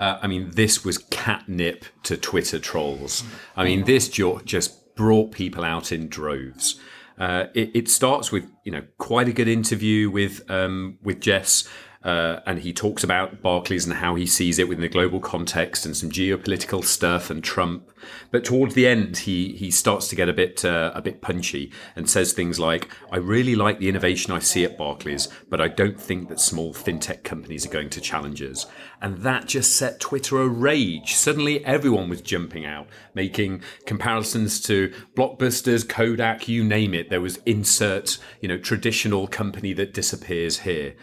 Uh, 0.00 0.18
I 0.20 0.26
mean, 0.26 0.50
this 0.50 0.84
was 0.84 0.98
catnip 0.98 1.84
to 2.02 2.16
Twitter 2.16 2.58
trolls. 2.58 3.22
I 3.56 3.62
mean, 3.62 3.84
this 3.84 4.08
just 4.08 4.96
brought 4.96 5.30
people 5.30 5.62
out 5.62 5.92
in 5.92 6.08
droves. 6.08 6.80
Uh, 7.16 7.44
it, 7.54 7.70
it, 7.74 7.88
starts 7.88 8.32
with 8.32 8.50
you 8.64 8.72
know 8.72 8.82
quite 8.98 9.28
a 9.28 9.32
good 9.32 9.46
interview 9.46 10.10
with 10.10 10.50
um, 10.50 10.98
with 11.04 11.24
Jes 11.24 11.68
uh, 12.04 12.40
and 12.44 12.60
he 12.60 12.72
talks 12.72 13.02
about 13.02 13.40
Barclays 13.40 13.86
and 13.86 13.94
how 13.94 14.14
he 14.14 14.26
sees 14.26 14.58
it 14.58 14.68
within 14.68 14.82
the 14.82 14.88
global 14.88 15.20
context 15.20 15.86
and 15.86 15.96
some 15.96 16.10
geopolitical 16.10 16.84
stuff 16.84 17.30
and 17.30 17.42
Trump. 17.42 17.90
But 18.30 18.44
towards 18.44 18.74
the 18.74 18.86
end, 18.86 19.16
he 19.18 19.54
he 19.54 19.70
starts 19.70 20.08
to 20.08 20.16
get 20.16 20.28
a 20.28 20.34
bit 20.34 20.62
uh, 20.64 20.92
a 20.94 21.00
bit 21.00 21.22
punchy 21.22 21.72
and 21.96 22.08
says 22.08 22.34
things 22.34 22.60
like, 22.60 22.88
"I 23.10 23.16
really 23.16 23.54
like 23.54 23.78
the 23.78 23.88
innovation 23.88 24.32
I 24.32 24.40
see 24.40 24.64
at 24.64 24.76
Barclays, 24.76 25.28
but 25.48 25.62
I 25.62 25.68
don't 25.68 25.98
think 25.98 26.28
that 26.28 26.40
small 26.40 26.74
fintech 26.74 27.24
companies 27.24 27.64
are 27.64 27.70
going 27.70 27.88
to 27.90 28.02
challenge 28.02 28.42
us." 28.42 28.66
And 29.00 29.18
that 29.18 29.46
just 29.46 29.74
set 29.74 30.00
Twitter 30.00 30.42
a 30.42 30.48
rage. 30.48 31.14
Suddenly, 31.14 31.64
everyone 31.64 32.10
was 32.10 32.20
jumping 32.20 32.66
out, 32.66 32.88
making 33.14 33.62
comparisons 33.86 34.60
to 34.62 34.92
blockbusters, 35.16 35.88
Kodak, 35.88 36.46
you 36.48 36.62
name 36.62 36.92
it. 36.92 37.08
There 37.08 37.20
was 37.20 37.38
insert, 37.46 38.18
you 38.40 38.48
know, 38.48 38.58
traditional 38.58 39.26
company 39.26 39.72
that 39.74 39.94
disappears 39.94 40.60
here. 40.60 40.94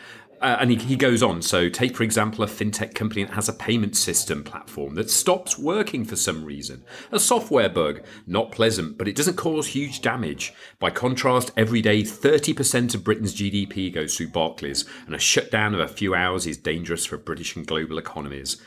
Uh, 0.41 0.57
and 0.59 0.71
he, 0.71 0.75
he 0.77 0.95
goes 0.95 1.21
on. 1.21 1.41
So, 1.41 1.69
take 1.69 1.95
for 1.95 2.03
example 2.03 2.43
a 2.43 2.47
fintech 2.47 2.95
company 2.95 3.23
that 3.23 3.33
has 3.33 3.47
a 3.47 3.53
payment 3.53 3.95
system 3.95 4.43
platform 4.43 4.95
that 4.95 5.09
stops 5.09 5.57
working 5.57 6.03
for 6.03 6.15
some 6.15 6.43
reason. 6.43 6.83
A 7.11 7.19
software 7.19 7.69
bug, 7.69 8.01
not 8.25 8.51
pleasant, 8.51 8.97
but 8.97 9.07
it 9.07 9.15
doesn't 9.15 9.37
cause 9.37 9.67
huge 9.67 10.01
damage. 10.01 10.53
By 10.79 10.89
contrast, 10.89 11.51
every 11.55 11.81
day 11.81 12.01
30% 12.01 12.95
of 12.95 13.03
Britain's 13.03 13.35
GDP 13.35 13.93
goes 13.93 14.17
through 14.17 14.29
Barclays, 14.29 14.85
and 15.05 15.13
a 15.13 15.19
shutdown 15.19 15.75
of 15.75 15.79
a 15.79 15.87
few 15.87 16.15
hours 16.15 16.47
is 16.47 16.57
dangerous 16.57 17.05
for 17.05 17.17
British 17.17 17.55
and 17.55 17.67
global 17.67 17.99
economies. 17.99 18.59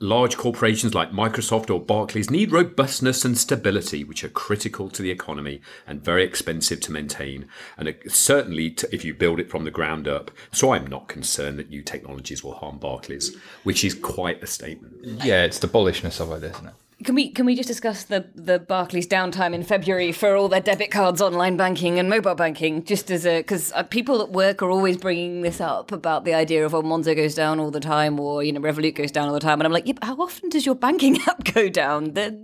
Large 0.00 0.36
corporations 0.36 0.94
like 0.94 1.10
Microsoft 1.10 1.70
or 1.70 1.80
Barclays 1.80 2.30
need 2.30 2.52
robustness 2.52 3.24
and 3.24 3.36
stability, 3.36 4.04
which 4.04 4.22
are 4.24 4.28
critical 4.28 4.88
to 4.90 5.02
the 5.02 5.10
economy 5.10 5.60
and 5.86 6.02
very 6.02 6.24
expensive 6.24 6.80
to 6.80 6.92
maintain. 6.92 7.48
And 7.76 7.94
certainly, 8.06 8.70
to, 8.70 8.94
if 8.94 9.04
you 9.04 9.12
build 9.12 9.40
it 9.40 9.50
from 9.50 9.64
the 9.64 9.70
ground 9.70 10.06
up. 10.06 10.30
So, 10.52 10.72
I'm 10.72 10.86
not 10.86 11.08
concerned 11.16 11.58
that 11.58 11.70
new 11.70 11.82
technologies 11.82 12.44
will 12.44 12.56
harm 12.62 12.76
Barclays, 12.78 13.34
which 13.64 13.84
is 13.84 13.94
quite 13.94 14.42
a 14.42 14.46
statement. 14.46 14.94
Yeah, 15.24 15.44
it's 15.44 15.60
the 15.60 15.68
bullishness 15.68 16.20
of 16.20 16.30
it, 16.36 16.44
isn't 16.52 16.66
it? 16.66 16.74
Can 17.04 17.14
we 17.14 17.30
can 17.30 17.44
we 17.44 17.54
just 17.54 17.68
discuss 17.68 18.04
the 18.04 18.20
the 18.34 18.58
Barclays 18.58 19.06
downtime 19.06 19.52
in 19.54 19.62
February 19.62 20.12
for 20.12 20.34
all 20.34 20.48
their 20.48 20.62
debit 20.62 20.90
cards, 20.90 21.20
online 21.20 21.56
banking, 21.56 21.98
and 21.98 22.08
mobile 22.08 22.34
banking? 22.34 22.84
Just 22.84 23.10
as 23.10 23.26
a 23.26 23.40
because 23.40 23.70
uh, 23.72 23.82
people 23.82 24.22
at 24.22 24.30
work 24.30 24.62
are 24.62 24.70
always 24.70 24.96
bringing 24.96 25.42
this 25.42 25.60
up 25.60 25.92
about 25.92 26.24
the 26.24 26.32
idea 26.32 26.64
of 26.64 26.74
oh 26.74 26.82
Monzo 26.82 27.14
goes 27.14 27.34
down 27.34 27.60
all 27.60 27.70
the 27.70 27.80
time 27.80 28.18
or 28.18 28.42
you 28.42 28.52
know 28.52 28.60
Revolut 28.60 28.94
goes 28.94 29.12
down 29.12 29.28
all 29.28 29.34
the 29.34 29.46
time, 29.48 29.60
and 29.60 29.66
I'm 29.66 29.72
like, 29.72 29.86
yeah, 29.86 29.94
how 30.02 30.16
often 30.16 30.48
does 30.48 30.64
your 30.64 30.74
banking 30.74 31.18
app 31.26 31.44
go 31.52 31.68
down? 31.68 32.14
They're, 32.14 32.34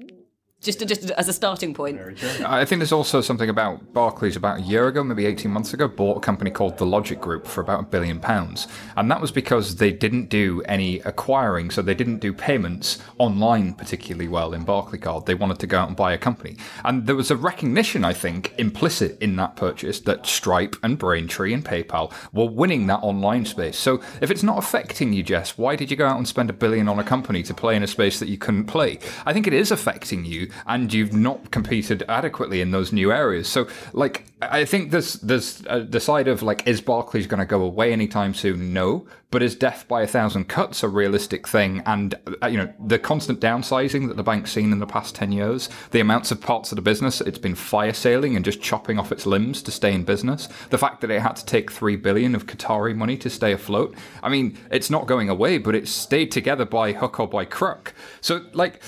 just 0.62 0.78
to, 0.78 0.86
just 0.86 1.10
as 1.10 1.28
a 1.28 1.32
starting 1.32 1.74
point. 1.74 2.00
I 2.44 2.64
think 2.64 2.78
there's 2.78 2.92
also 2.92 3.20
something 3.20 3.48
about 3.48 3.92
Barclays 3.92 4.36
about 4.36 4.60
a 4.60 4.62
year 4.62 4.86
ago, 4.86 5.02
maybe 5.02 5.26
18 5.26 5.50
months 5.50 5.74
ago, 5.74 5.88
bought 5.88 6.16
a 6.16 6.20
company 6.20 6.50
called 6.50 6.78
the 6.78 6.86
Logic 6.86 7.20
Group 7.20 7.46
for 7.46 7.60
about 7.60 7.80
a 7.80 7.82
billion 7.82 8.20
pounds. 8.20 8.68
And 8.96 9.10
that 9.10 9.20
was 9.20 9.32
because 9.32 9.76
they 9.76 9.90
didn't 9.90 10.28
do 10.28 10.62
any 10.62 11.00
acquiring, 11.00 11.70
so 11.70 11.82
they 11.82 11.94
didn't 11.94 12.18
do 12.18 12.32
payments 12.32 12.98
online 13.18 13.74
particularly 13.74 14.28
well 14.28 14.54
in 14.54 14.64
Barclaycard. 14.64 15.26
They 15.26 15.34
wanted 15.34 15.58
to 15.58 15.66
go 15.66 15.78
out 15.78 15.88
and 15.88 15.96
buy 15.96 16.12
a 16.12 16.18
company. 16.18 16.56
And 16.84 17.06
there 17.06 17.16
was 17.16 17.30
a 17.30 17.36
recognition, 17.36 18.04
I 18.04 18.12
think, 18.12 18.54
implicit 18.56 19.20
in 19.20 19.34
that 19.36 19.56
purchase 19.56 19.98
that 20.00 20.26
Stripe 20.26 20.76
and 20.84 20.96
Braintree 20.96 21.52
and 21.52 21.64
PayPal 21.64 22.12
were 22.32 22.48
winning 22.48 22.86
that 22.86 23.00
online 23.02 23.44
space. 23.46 23.76
So 23.76 24.00
if 24.20 24.30
it's 24.30 24.44
not 24.44 24.58
affecting 24.58 25.12
you, 25.12 25.24
Jes, 25.24 25.58
why 25.58 25.74
did 25.74 25.90
you 25.90 25.96
go 25.96 26.06
out 26.06 26.18
and 26.18 26.28
spend 26.28 26.50
a 26.50 26.52
billion 26.52 26.88
on 26.88 27.00
a 27.00 27.04
company 27.04 27.42
to 27.42 27.54
play 27.54 27.74
in 27.74 27.82
a 27.82 27.88
space 27.88 28.20
that 28.20 28.28
you 28.28 28.38
couldn't 28.38 28.66
play? 28.66 29.00
I 29.26 29.32
think 29.32 29.48
it 29.48 29.52
is 29.52 29.72
affecting 29.72 30.24
you 30.24 30.51
and 30.66 30.92
you've 30.92 31.12
not 31.12 31.50
competed 31.50 32.02
adequately 32.08 32.60
in 32.60 32.70
those 32.70 32.92
new 32.92 33.12
areas. 33.12 33.48
So, 33.48 33.68
like, 33.92 34.26
I 34.40 34.64
think 34.64 34.90
there's 34.90 35.14
there's 35.14 35.62
uh, 35.66 35.84
the 35.88 36.00
side 36.00 36.28
of 36.28 36.42
like, 36.42 36.66
is 36.66 36.80
Barclays 36.80 37.26
going 37.26 37.40
to 37.40 37.46
go 37.46 37.62
away 37.62 37.92
anytime 37.92 38.34
soon? 38.34 38.72
No, 38.72 39.06
but 39.30 39.42
is 39.42 39.54
death 39.54 39.86
by 39.88 40.02
a 40.02 40.06
thousand 40.06 40.48
cuts 40.48 40.82
a 40.82 40.88
realistic 40.88 41.46
thing? 41.46 41.82
And 41.86 42.14
uh, 42.42 42.46
you 42.46 42.58
know, 42.58 42.72
the 42.84 42.98
constant 42.98 43.40
downsizing 43.40 44.08
that 44.08 44.16
the 44.16 44.22
bank's 44.22 44.52
seen 44.52 44.72
in 44.72 44.78
the 44.78 44.86
past 44.86 45.14
ten 45.14 45.32
years, 45.32 45.68
the 45.90 46.00
amounts 46.00 46.30
of 46.30 46.40
parts 46.40 46.72
of 46.72 46.76
the 46.76 46.82
business 46.82 47.20
it's 47.20 47.38
been 47.38 47.54
fire 47.54 47.92
sailing 47.92 48.36
and 48.36 48.44
just 48.44 48.60
chopping 48.60 48.98
off 48.98 49.12
its 49.12 49.26
limbs 49.26 49.62
to 49.62 49.70
stay 49.70 49.94
in 49.94 50.04
business, 50.04 50.48
the 50.70 50.78
fact 50.78 51.00
that 51.00 51.10
it 51.10 51.22
had 51.22 51.36
to 51.36 51.46
take 51.46 51.70
three 51.70 51.96
billion 51.96 52.34
of 52.34 52.46
Qatari 52.46 52.94
money 52.94 53.16
to 53.18 53.30
stay 53.30 53.52
afloat. 53.52 53.94
I 54.22 54.28
mean, 54.28 54.58
it's 54.70 54.90
not 54.90 55.06
going 55.06 55.28
away, 55.28 55.58
but 55.58 55.74
it's 55.74 55.90
stayed 55.90 56.30
together 56.30 56.64
by 56.64 56.92
hook 56.92 57.20
or 57.20 57.28
by 57.28 57.44
crook. 57.44 57.94
So, 58.20 58.44
like 58.52 58.82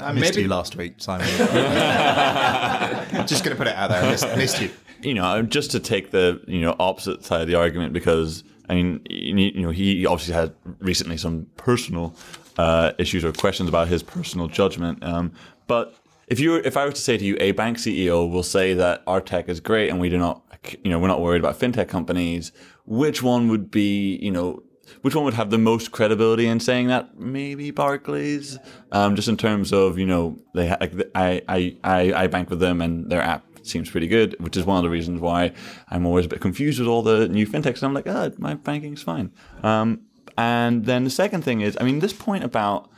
I 0.00 0.12
missed 0.12 0.34
Maybe. 0.34 0.42
you 0.42 0.48
last 0.48 0.76
week, 0.76 0.94
Simon. 0.98 1.26
just 3.26 3.44
going 3.44 3.54
to 3.54 3.56
put 3.56 3.66
it 3.66 3.74
out 3.74 3.90
there. 3.90 4.02
I 4.02 4.10
missed, 4.10 4.36
missed, 4.36 4.60
you. 4.60 4.70
You 5.02 5.14
know, 5.14 5.42
just 5.42 5.70
to 5.72 5.80
take 5.80 6.10
the 6.10 6.42
you 6.46 6.60
know 6.60 6.76
opposite 6.78 7.24
side 7.24 7.42
of 7.42 7.48
the 7.48 7.54
argument 7.54 7.92
because 7.92 8.44
I 8.70 8.74
mean, 8.74 9.00
you 9.10 9.62
know, 9.62 9.70
he 9.70 10.06
obviously 10.06 10.34
had 10.34 10.54
recently 10.78 11.16
some 11.16 11.46
personal 11.56 12.14
uh, 12.56 12.92
issues 12.98 13.24
or 13.24 13.32
questions 13.32 13.68
about 13.68 13.88
his 13.88 14.02
personal 14.02 14.46
judgment. 14.46 15.02
Um, 15.02 15.32
but 15.66 15.96
if 16.28 16.38
you 16.38 16.52
were, 16.52 16.60
if 16.60 16.76
I 16.76 16.84
were 16.84 16.92
to 16.92 17.00
say 17.00 17.18
to 17.18 17.24
you, 17.24 17.36
a 17.40 17.50
bank 17.50 17.78
CEO 17.78 18.30
will 18.30 18.44
say 18.44 18.74
that 18.74 19.02
our 19.08 19.20
tech 19.20 19.48
is 19.48 19.58
great 19.58 19.90
and 19.90 19.98
we 19.98 20.08
do 20.08 20.18
not, 20.18 20.42
you 20.84 20.90
know, 20.90 21.00
we're 21.00 21.08
not 21.08 21.20
worried 21.20 21.40
about 21.40 21.58
fintech 21.58 21.88
companies. 21.88 22.52
Which 22.86 23.24
one 23.24 23.48
would 23.48 23.72
be, 23.72 24.16
you 24.22 24.30
know, 24.30 24.62
which 25.02 25.14
one 25.14 25.24
would 25.24 25.34
have 25.34 25.50
the 25.50 25.58
most 25.58 25.92
credibility 25.92 26.46
in 26.46 26.60
saying 26.60 26.88
that? 26.88 27.18
Maybe 27.18 27.70
Barclays, 27.70 28.58
um, 28.92 29.16
just 29.16 29.28
in 29.28 29.36
terms 29.36 29.72
of 29.72 29.98
you 29.98 30.06
know 30.06 30.38
they 30.54 30.68
ha- 30.68 30.78
like 30.80 30.92
I, 31.14 31.42
I 31.48 31.76
I 31.84 32.12
I 32.24 32.26
bank 32.26 32.50
with 32.50 32.60
them 32.60 32.80
and 32.80 33.10
their 33.10 33.22
app 33.22 33.44
seems 33.62 33.90
pretty 33.90 34.08
good, 34.08 34.36
which 34.40 34.56
is 34.56 34.64
one 34.64 34.76
of 34.76 34.82
the 34.82 34.90
reasons 34.90 35.20
why 35.20 35.52
I'm 35.88 36.06
always 36.06 36.26
a 36.26 36.28
bit 36.28 36.40
confused 36.40 36.78
with 36.78 36.88
all 36.88 37.02
the 37.02 37.28
new 37.28 37.46
fintechs. 37.46 37.76
And 37.76 37.84
I'm 37.84 37.94
like, 37.94 38.06
oh, 38.06 38.32
my 38.38 38.54
banking's 38.54 39.02
fine. 39.02 39.32
Um, 39.62 40.00
and 40.38 40.86
then 40.86 41.04
the 41.04 41.10
second 41.10 41.42
thing 41.42 41.60
is, 41.60 41.76
I 41.80 41.84
mean, 41.84 41.98
this 41.98 42.12
point 42.12 42.44
about 42.44 42.90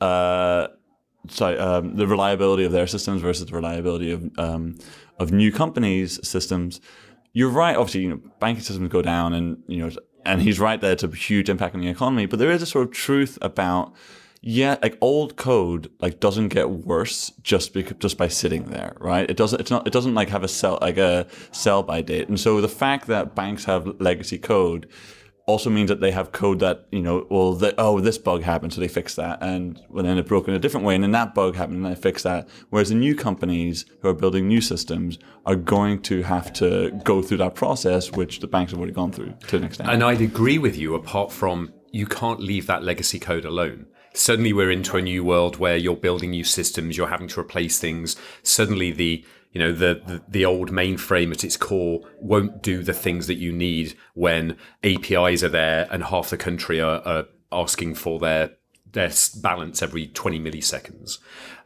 uh, 0.00 0.68
sorry, 1.28 1.58
um, 1.58 1.96
the 1.96 2.06
reliability 2.06 2.64
of 2.64 2.72
their 2.72 2.86
systems 2.86 3.22
versus 3.22 3.46
the 3.46 3.54
reliability 3.54 4.10
of 4.10 4.30
um, 4.38 4.78
of 5.18 5.32
new 5.32 5.52
companies' 5.52 6.26
systems. 6.26 6.80
You're 7.32 7.50
right. 7.50 7.76
Obviously, 7.76 8.02
you 8.02 8.08
know, 8.08 8.20
banking 8.40 8.64
systems 8.64 8.88
go 8.88 9.02
down, 9.02 9.34
and 9.34 9.62
you 9.66 9.78
know, 9.78 9.90
and 10.24 10.42
he's 10.42 10.60
right 10.60 10.80
there. 10.80 10.96
A 11.00 11.14
huge 11.14 11.48
impact 11.48 11.74
on 11.74 11.80
the 11.80 11.88
economy. 11.88 12.26
But 12.26 12.38
there 12.38 12.50
is 12.50 12.62
a 12.62 12.66
sort 12.66 12.88
of 12.88 12.92
truth 12.92 13.38
about 13.40 13.94
yeah, 14.42 14.76
like 14.82 14.96
old 15.02 15.36
code 15.36 15.90
like 16.00 16.18
doesn't 16.18 16.48
get 16.48 16.70
worse 16.70 17.30
just 17.42 17.74
because 17.74 17.96
just 17.98 18.16
by 18.16 18.28
sitting 18.28 18.64
there, 18.70 18.96
right? 18.98 19.28
It 19.28 19.36
doesn't. 19.36 19.60
It's 19.60 19.70
not. 19.70 19.86
It 19.86 19.92
doesn't 19.92 20.14
like 20.14 20.30
have 20.30 20.42
a 20.42 20.48
sell 20.48 20.78
like 20.80 20.96
a 20.96 21.26
sell 21.52 21.82
by 21.82 22.00
date. 22.00 22.28
And 22.28 22.40
so 22.40 22.60
the 22.60 22.68
fact 22.68 23.06
that 23.08 23.34
banks 23.34 23.64
have 23.64 23.86
legacy 24.00 24.38
code 24.38 24.88
also 25.50 25.70
means 25.70 25.88
that 25.88 26.00
they 26.00 26.10
have 26.10 26.32
code 26.32 26.60
that 26.60 26.86
you 26.90 27.02
know 27.02 27.26
well 27.30 27.58
oh 27.78 28.00
this 28.00 28.18
bug 28.18 28.42
happened 28.42 28.72
so 28.72 28.80
they 28.80 28.88
fix 28.88 29.14
that 29.16 29.42
and 29.42 29.80
well, 29.90 30.04
then 30.04 30.18
it 30.18 30.26
broke 30.26 30.48
in 30.48 30.54
a 30.54 30.58
different 30.58 30.86
way 30.86 30.94
and 30.94 31.04
then 31.04 31.10
that 31.12 31.34
bug 31.34 31.56
happened 31.56 31.84
and 31.84 31.86
they 31.86 32.00
fix 32.00 32.22
that. 32.22 32.48
Whereas 32.70 32.88
the 32.88 32.94
new 32.94 33.14
companies 33.14 33.84
who 34.00 34.08
are 34.08 34.14
building 34.14 34.48
new 34.48 34.60
systems 34.60 35.18
are 35.46 35.56
going 35.56 36.02
to 36.02 36.22
have 36.22 36.52
to 36.54 36.90
go 37.04 37.22
through 37.22 37.38
that 37.38 37.54
process 37.54 38.12
which 38.12 38.40
the 38.40 38.46
banks 38.46 38.72
have 38.72 38.78
already 38.78 38.94
gone 38.94 39.12
through 39.12 39.34
to 39.48 39.56
an 39.56 39.64
extent. 39.64 39.90
And 39.90 40.02
i'd 40.02 40.20
agree 40.20 40.58
with 40.58 40.76
you 40.76 40.94
apart 40.94 41.32
from 41.32 41.72
you 41.92 42.06
can't 42.06 42.40
leave 42.40 42.66
that 42.66 42.82
legacy 42.84 43.18
code 43.18 43.44
alone. 43.44 43.86
Suddenly 44.12 44.52
we're 44.52 44.70
into 44.70 44.96
a 44.96 45.02
new 45.02 45.24
world 45.24 45.56
where 45.56 45.76
you're 45.76 45.96
building 45.96 46.30
new 46.30 46.44
systems 46.44 46.96
you're 46.96 47.08
having 47.08 47.28
to 47.28 47.40
replace 47.40 47.78
things. 47.78 48.16
Suddenly 48.42 48.90
the 48.92 49.24
you 49.52 49.60
know 49.60 49.72
the, 49.72 50.00
the, 50.06 50.22
the 50.28 50.44
old 50.44 50.70
mainframe 50.70 51.32
at 51.32 51.44
its 51.44 51.56
core 51.56 52.02
won't 52.20 52.62
do 52.62 52.82
the 52.82 52.92
things 52.92 53.26
that 53.26 53.34
you 53.34 53.52
need 53.52 53.96
when 54.14 54.56
APIs 54.84 55.42
are 55.42 55.48
there 55.48 55.88
and 55.90 56.04
half 56.04 56.30
the 56.30 56.36
country 56.36 56.80
are, 56.80 57.00
are 57.04 57.26
asking 57.52 57.94
for 57.94 58.18
their 58.18 58.52
their 58.92 59.10
balance 59.40 59.82
every 59.82 60.08
20 60.08 60.40
milliseconds. 60.40 61.18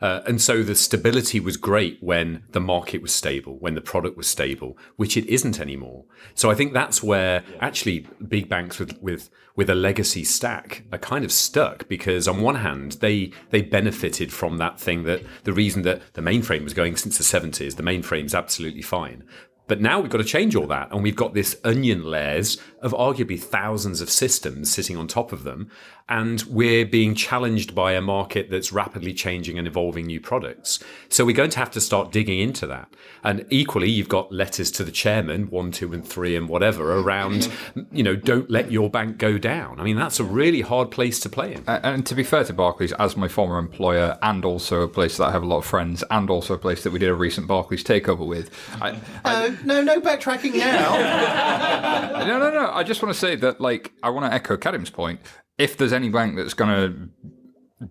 Uh, 0.04 0.20
and 0.26 0.38
so 0.38 0.62
the 0.62 0.74
stability 0.74 1.40
was 1.40 1.56
great 1.56 1.96
when 2.02 2.42
the 2.50 2.60
market 2.60 3.00
was 3.00 3.14
stable, 3.14 3.56
when 3.60 3.74
the 3.74 3.80
product 3.80 4.18
was 4.18 4.26
stable, 4.26 4.76
which 4.96 5.16
it 5.16 5.24
isn't 5.28 5.58
anymore. 5.58 6.04
So 6.34 6.50
I 6.50 6.54
think 6.54 6.74
that's 6.74 7.02
where 7.02 7.42
actually 7.58 8.06
big 8.28 8.46
banks 8.46 8.78
with, 8.78 9.00
with, 9.00 9.30
with 9.56 9.70
a 9.70 9.74
legacy 9.74 10.22
stack 10.22 10.84
are 10.92 10.98
kind 10.98 11.24
of 11.24 11.32
stuck 11.32 11.88
because 11.88 12.28
on 12.28 12.42
one 12.42 12.56
hand, 12.56 12.98
they, 13.00 13.32
they 13.48 13.62
benefited 13.62 14.30
from 14.30 14.58
that 14.58 14.78
thing 14.78 15.04
that 15.04 15.22
the 15.44 15.54
reason 15.54 15.80
that 15.84 16.02
the 16.12 16.20
mainframe 16.20 16.64
was 16.64 16.74
going 16.74 16.96
since 16.96 17.16
the 17.16 17.24
70s, 17.24 17.76
the 17.76 17.82
mainframe's 17.82 18.34
absolutely 18.34 18.82
fine. 18.82 19.24
But 19.66 19.80
now 19.80 20.00
we've 20.00 20.10
got 20.10 20.18
to 20.18 20.24
change 20.24 20.54
all 20.54 20.66
that, 20.66 20.92
and 20.92 21.02
we've 21.02 21.16
got 21.16 21.32
this 21.32 21.58
onion 21.64 22.04
layers 22.04 22.58
of 22.84 22.92
arguably 22.92 23.40
thousands 23.40 24.02
of 24.02 24.10
systems 24.10 24.70
sitting 24.70 24.96
on 24.96 25.08
top 25.08 25.32
of 25.32 25.42
them, 25.42 25.70
and 26.06 26.42
we're 26.42 26.84
being 26.84 27.14
challenged 27.14 27.74
by 27.74 27.92
a 27.92 28.00
market 28.02 28.50
that's 28.50 28.72
rapidly 28.72 29.14
changing 29.14 29.58
and 29.58 29.66
evolving 29.66 30.06
new 30.06 30.20
products. 30.20 30.78
So 31.08 31.24
we're 31.24 31.34
going 31.34 31.48
to 31.50 31.58
have 31.58 31.70
to 31.70 31.80
start 31.80 32.12
digging 32.12 32.40
into 32.40 32.66
that. 32.66 32.92
And 33.22 33.46
equally, 33.48 33.88
you've 33.88 34.10
got 34.10 34.30
letters 34.30 34.70
to 34.72 34.84
the 34.84 34.92
chairman, 34.92 35.48
one, 35.48 35.72
two, 35.72 35.94
and 35.94 36.06
three, 36.06 36.36
and 36.36 36.46
whatever 36.46 36.98
around, 36.98 37.50
you 37.90 38.02
know, 38.02 38.16
don't 38.16 38.50
let 38.50 38.70
your 38.70 38.90
bank 38.90 39.16
go 39.16 39.38
down. 39.38 39.80
I 39.80 39.84
mean, 39.84 39.96
that's 39.96 40.20
a 40.20 40.24
really 40.24 40.60
hard 40.60 40.90
place 40.90 41.18
to 41.20 41.30
play 41.30 41.54
in. 41.54 41.64
And, 41.66 41.84
and 41.84 42.06
to 42.06 42.14
be 42.14 42.22
fair 42.22 42.44
to 42.44 42.52
Barclays, 42.52 42.92
as 42.92 43.16
my 43.16 43.28
former 43.28 43.58
employer, 43.58 44.18
and 44.20 44.44
also 44.44 44.82
a 44.82 44.88
place 44.88 45.16
that 45.16 45.24
I 45.24 45.32
have 45.32 45.42
a 45.42 45.46
lot 45.46 45.58
of 45.58 45.64
friends, 45.64 46.04
and 46.10 46.28
also 46.28 46.52
a 46.52 46.58
place 46.58 46.82
that 46.82 46.92
we 46.92 46.98
did 46.98 47.08
a 47.08 47.14
recent 47.14 47.46
Barclays 47.46 47.82
takeover 47.82 48.26
with, 48.26 48.50
I, 48.82 48.98
Uh, 49.24 49.52
no, 49.64 49.80
no 49.80 50.02
backtracking 50.02 50.54
now. 50.56 52.18
no, 52.26 52.38
no, 52.38 52.50
no. 52.50 52.73
I 52.74 52.82
just 52.82 53.02
want 53.02 53.14
to 53.14 53.18
say 53.18 53.36
that, 53.36 53.60
like, 53.60 53.92
I 54.02 54.10
want 54.10 54.26
to 54.26 54.32
echo 54.32 54.56
Kadhim's 54.56 54.90
point. 54.90 55.20
If 55.58 55.76
there's 55.76 55.92
any 55.92 56.08
bank 56.08 56.36
that's 56.36 56.54
going 56.54 56.70
to 56.70 57.08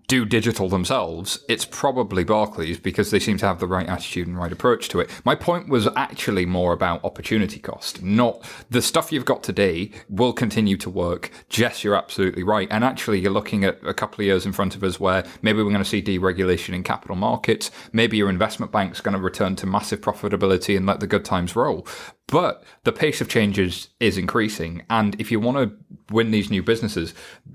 do 0.07 0.25
digital 0.25 0.69
themselves, 0.69 1.43
it's 1.47 1.65
probably 1.65 2.23
Barclays 2.23 2.79
because 2.79 3.11
they 3.11 3.19
seem 3.19 3.37
to 3.37 3.45
have 3.45 3.59
the 3.59 3.67
right 3.67 3.87
attitude 3.87 4.27
and 4.27 4.37
right 4.37 4.51
approach 4.51 4.89
to 4.89 4.99
it. 4.99 5.09
My 5.23 5.35
point 5.35 5.69
was 5.69 5.87
actually 5.95 6.45
more 6.45 6.73
about 6.73 7.03
opportunity 7.03 7.59
cost, 7.59 8.01
not 8.01 8.43
the 8.69 8.81
stuff 8.81 9.11
you've 9.11 9.25
got 9.25 9.43
today 9.43 9.91
will 10.09 10.33
continue 10.33 10.77
to 10.77 10.89
work. 10.89 11.31
Jes, 11.49 11.83
you're 11.83 11.95
absolutely 11.95 12.43
right. 12.43 12.67
And 12.71 12.83
actually, 12.83 13.19
you're 13.19 13.31
looking 13.31 13.63
at 13.63 13.79
a 13.85 13.93
couple 13.93 14.21
of 14.21 14.25
years 14.25 14.45
in 14.45 14.53
front 14.53 14.75
of 14.75 14.83
us 14.83 14.99
where 14.99 15.25
maybe 15.41 15.61
we're 15.61 15.71
going 15.71 15.83
to 15.83 15.89
see 15.89 16.01
deregulation 16.01 16.73
in 16.73 16.83
capital 16.83 17.15
markets. 17.15 17.69
Maybe 17.91 18.17
your 18.17 18.29
investment 18.29 18.71
bank's 18.71 19.01
going 19.01 19.15
to 19.15 19.21
return 19.21 19.55
to 19.57 19.67
massive 19.67 20.01
profitability 20.01 20.75
and 20.75 20.85
let 20.85 21.01
the 21.01 21.07
good 21.07 21.25
times 21.25 21.55
roll. 21.55 21.87
But 22.27 22.63
the 22.83 22.91
pace 22.91 23.21
of 23.21 23.29
changes 23.29 23.89
is 23.99 24.17
increasing. 24.17 24.83
And 24.89 25.19
if 25.19 25.31
you 25.31 25.39
want 25.39 25.57
to 25.57 25.77
win 26.13 26.31
these 26.31 26.49
new 26.49 26.63
businesses, 26.63 27.13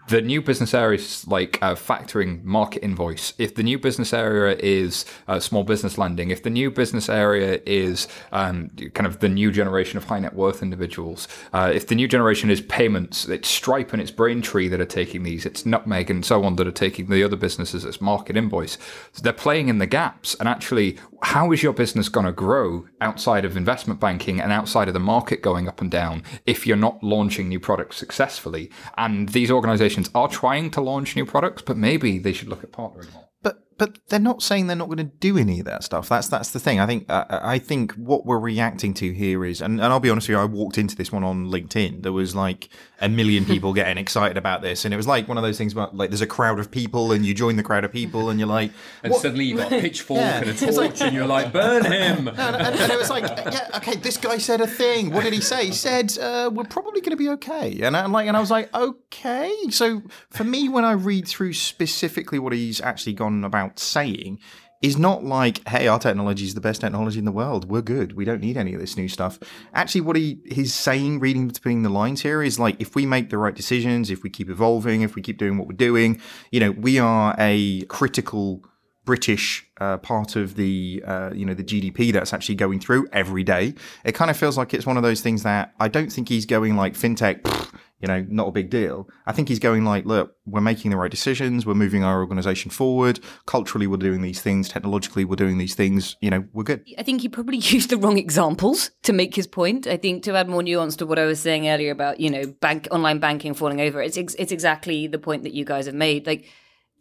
the 0.09 0.21
new 0.21 0.41
business 0.43 0.75
areas 0.75 1.27
like 1.27 1.61
uh, 1.63 1.75
factoring 1.75 2.45
MarketInvoice, 2.45 3.35
if 3.39 3.55
the 3.55 3.63
new 3.63 3.79
business 3.79 4.13
area 4.13 4.57
is 4.61 5.05
uh, 5.27 5.41
small 5.41 5.65
business 5.65 5.99
lending, 5.99 6.31
if 6.31 6.43
the 6.43 6.51
new 6.51 6.71
business 6.71 7.09
area 7.09 7.61
is 7.67 8.09
um, 8.31 8.69
kind 8.95 9.07
of 9.07 9.21
the 9.21 9.29
new 9.29 9.51
generation 9.51 9.97
of 9.97 10.05
high 10.05 10.21
net 10.21 10.35
worth 10.35 10.63
individuals, 10.63 11.29
uh, 11.53 11.71
if 11.75 11.87
the 11.87 11.95
new 11.95 12.07
generation 12.07 12.51
is 12.51 12.61
payments, 12.61 13.27
it's 13.29 13.49
Stripe 13.49 13.93
and 13.93 14.03
it's 14.03 14.11
Braintree 14.11 14.69
that 14.69 14.81
are 14.81 14.87
taking 14.87 15.23
these, 15.23 15.45
it's 15.47 15.67
Nutmeg 15.67 16.11
and 16.11 16.25
so 16.25 16.45
on 16.45 16.57
that 16.57 16.67
are 16.67 16.73
taking 16.73 17.07
the 17.07 17.25
other 17.25 17.37
businesses, 17.37 17.85
it's 17.85 17.99
MarketInvoice. 17.99 18.79
So 19.13 19.23
they're 19.23 19.33
playing 19.33 19.69
in 19.69 19.79
the 19.79 19.87
gaps. 19.87 20.35
And 20.39 20.49
actually, 20.49 20.99
how 21.23 21.53
is 21.53 21.63
your 21.63 21.73
business 21.73 22.09
going 22.09 22.27
to 22.27 22.33
grow 22.33 22.87
outside 23.01 23.45
of 23.45 23.57
investment 23.57 23.99
banking 23.99 24.41
and 24.41 24.53
outside 24.59 24.89
of 24.89 24.95
the 24.95 25.01
market 25.01 25.41
going 25.43 25.69
up 25.69 25.81
and 25.81 25.91
down 25.91 26.23
if 26.45 26.67
you're 26.67 26.77
not 26.77 27.03
launching 27.03 27.49
new 27.49 27.61
products 27.61 27.97
successfully? 27.97 28.71
And 28.97 29.31
these 29.31 29.51
organizations 29.51 30.11
are 30.15 30.29
trying 30.29 30.71
to 30.73 30.81
launch 30.81 31.17
new 31.17 31.25
products, 31.25 31.63
but 31.63 31.77
maybe 31.77 32.19
they 32.19 32.33
should 32.33 32.49
look 32.49 32.65
at 32.65 32.73
partnering 32.73 33.13
more. 33.13 33.29
But 33.43 33.57
but 33.79 33.99
they're 34.09 34.19
not 34.19 34.43
saying 34.43 34.67
they're 34.67 34.77
not 34.77 34.89
going 34.89 34.99
to 34.99 35.05
do 35.05 35.39
any 35.39 35.61
of 35.61 35.67
that 35.67 35.85
stuff. 35.85 36.09
That's 36.09 36.29
that's 36.29 36.51
the 36.51 36.59
thing. 36.59 36.81
I 36.81 36.87
think 36.87 37.07
uh, 37.09 37.25
I 37.31 37.59
think 37.59 37.93
what 37.93 38.27
we're 38.27 38.41
reacting 38.41 38.95
to 38.95 39.13
here 39.13 39.45
is, 39.45 39.61
and, 39.61 39.81
and 39.81 39.93
I'll 39.93 40.01
be 40.01 40.11
honest 40.11 40.29
with 40.29 40.37
you, 40.37 40.43
I 40.43 40.45
walked 40.45 40.79
into 40.79 40.97
this 40.97 41.13
one 41.13 41.25
on 41.25 41.47
LinkedIn. 41.47 42.03
There 42.03 42.13
was 42.13 42.35
like 42.35 42.69
a 43.01 43.09
million 43.09 43.45
people 43.45 43.73
getting 43.73 43.97
excited 43.97 44.37
about 44.37 44.61
this, 44.61 44.85
and 44.85 44.93
it 44.93 44.97
was 44.97 45.07
like 45.07 45.29
one 45.29 45.37
of 45.37 45.43
those 45.45 45.57
things 45.57 45.73
about 45.73 45.97
like 45.97 46.11
there's 46.11 46.21
a 46.21 46.27
crowd 46.27 46.59
of 46.59 46.71
people, 46.71 47.13
and 47.13 47.25
you 47.25 47.33
join 47.35 47.57
the 47.57 47.63
crowd 47.63 47.85
of 47.85 47.93
people, 47.93 48.29
and 48.31 48.41
you're 48.41 48.49
like, 48.49 48.73
And 49.03 49.13
what- 49.13 49.23
suddenly 49.23 49.45
you've 49.45 49.59
got 49.59 49.73
a 49.73 49.81
pitchfork 49.81 50.21
Yeah. 50.21 50.41
and 50.41 50.51
a 50.51 50.55
torch, 50.55 50.75
like- 50.75 51.01
and 51.01 51.15
you're 51.15 51.27
like, 51.27 51.53
burn 51.53 51.85
him. 51.93 52.25
No, 52.25 52.31
and, 52.33 52.57
and 52.77 52.93
it 52.93 52.99
was 52.99 53.11
like, 53.11 53.23
yeah, 53.25 53.69
okay, 53.77 53.95
this 53.97 54.17
guy 54.17 54.39
said 54.39 54.61
a 54.61 54.67
thing. 54.67 55.11
What 55.13 55.23
did 55.25 55.33
he 55.33 55.41
say? 55.41 55.67
He 55.67 55.73
said 55.73 56.19
uh, 56.19 56.51
we're 56.53 56.65
probably 56.65 57.01
going 57.01 57.11
to 57.13 57.17
be 57.17 57.29
okay, 57.31 57.81
and 57.83 57.97
I'm 57.97 58.11
like, 58.13 58.27
and 58.27 58.37
I 58.37 58.41
was 58.41 58.51
like, 58.51 58.75
okay. 58.75 59.53
So 59.71 60.03
for 60.31 60.45
me, 60.45 60.69
when 60.69 60.85
I 60.85 60.93
read 60.93 61.29
through 61.29 61.53
specifically 61.53 62.39
what 62.39 62.53
he's 62.53 62.81
actually 62.81 63.13
gone 63.15 63.45
about 63.45 63.79
saying, 63.79 64.39
is 64.81 64.97
not 64.97 65.25
like, 65.25 65.67
hey, 65.69 65.89
our 65.89 65.99
technology 65.99 66.45
is 66.45 66.55
the 66.55 66.61
best 66.61 66.81
technology 66.81 67.19
in 67.19 67.25
the 67.25 67.33
world. 67.33 67.69
We're 67.69 67.83
good. 67.83 68.13
We 68.13 68.25
don't 68.25 68.41
need 68.41 68.57
any 68.57 68.75
of 68.75 68.81
this 68.81 68.97
new 68.97 69.09
stuff. 69.09 69.39
Actually, 69.75 70.03
what 70.03 70.17
he 70.17 70.41
he's 70.47 70.73
saying, 70.73 71.21
reading 71.21 71.49
between 71.49 71.83
the 71.83 71.89
lines 71.89 72.23
here, 72.23 72.43
is 72.43 72.59
like, 72.59 72.81
if 72.81 72.95
we 72.95 73.05
make 73.05 73.31
the 73.31 73.39
right 73.39 73.55
decisions, 73.55 74.11
if 74.11 74.23
we 74.23 74.31
keep 74.31 74.49
evolving, 74.49 75.03
if 75.03 75.15
we 75.15 75.23
keep 75.23 75.39
doing 75.39 75.59
what 75.59 75.67
we're 75.67 75.75
doing, 75.75 76.21
you 76.53 76.61
know, 76.61 76.71
we 76.71 76.99
are 76.99 77.35
a 77.39 77.83
critical 77.83 78.63
British 79.09 79.67
uh, 79.81 79.97
part 79.97 80.37
of 80.37 80.55
the 80.57 81.03
uh, 81.07 81.31
you 81.35 81.47
know 81.47 81.55
the 81.55 81.65
GDP 81.65 82.13
that's 82.13 82.35
actually 82.35 82.57
going 82.57 82.79
through 82.79 83.09
every 83.11 83.43
day. 83.43 83.75
It 84.05 84.15
kind 84.15 84.31
of 84.31 84.37
feels 84.37 84.59
like 84.59 84.75
it's 84.75 84.85
one 84.85 84.99
of 84.99 85.03
those 85.03 85.23
things 85.23 85.45
that 85.45 85.73
I 85.81 85.89
don't 85.89 86.13
think 86.13 86.29
he's 86.29 86.45
going 86.45 86.77
like 86.77 86.93
fintech, 86.93 87.41
pfft, 87.41 87.71
you 88.01 88.09
know, 88.09 88.25
not 88.29 88.49
a 88.49 88.53
big 88.53 88.71
deal. 88.71 89.09
I 89.27 89.33
think 89.33 89.49
he's 89.49 89.59
going 89.59 89.85
like, 89.85 90.05
look, 90.05 90.37
we're 90.47 90.61
making 90.61 90.91
the 90.91 90.97
right 90.97 91.11
decisions, 91.11 91.67
we're 91.67 91.75
moving 91.75 92.05
our 92.05 92.21
organization 92.21 92.71
forward. 92.71 93.21
Culturally, 93.47 93.87
we're 93.87 93.97
doing 93.97 94.23
these 94.23 94.41
things. 94.41 94.69
Technologically, 94.69 95.25
we're 95.25 95.37
doing 95.37 95.59
these 95.59 95.75
things. 95.75 96.17
You 96.21 96.31
know, 96.31 96.45
we're 96.53 96.65
good. 96.65 96.85
I 96.97 97.03
think 97.03 97.23
he 97.23 97.29
probably 97.29 97.57
used 97.63 97.91
the 97.91 97.97
wrong 97.97 98.19
examples 98.19 98.91
to 99.03 99.13
make 99.13 99.35
his 99.35 99.47
point. 99.47 99.87
I 99.87 99.97
think 99.97 100.23
to 100.25 100.37
add 100.37 100.49
more 100.49 100.63
nuance 100.63 100.97
to 100.97 101.07
what 101.07 101.19
I 101.19 101.25
was 101.25 101.41
saying 101.41 101.69
earlier 101.69 101.91
about 101.91 102.21
you 102.21 102.31
know 102.31 102.47
bank 102.61 102.89
online 102.91 103.19
banking 103.19 103.55
falling 103.55 103.81
over, 103.81 104.01
it's 104.01 104.17
ex- 104.17 104.37
it's 104.39 104.53
exactly 104.53 105.07
the 105.07 105.19
point 105.19 105.43
that 105.43 105.55
you 105.55 105.65
guys 105.65 105.87
have 105.87 105.95
made. 105.95 106.27
Like 106.27 106.47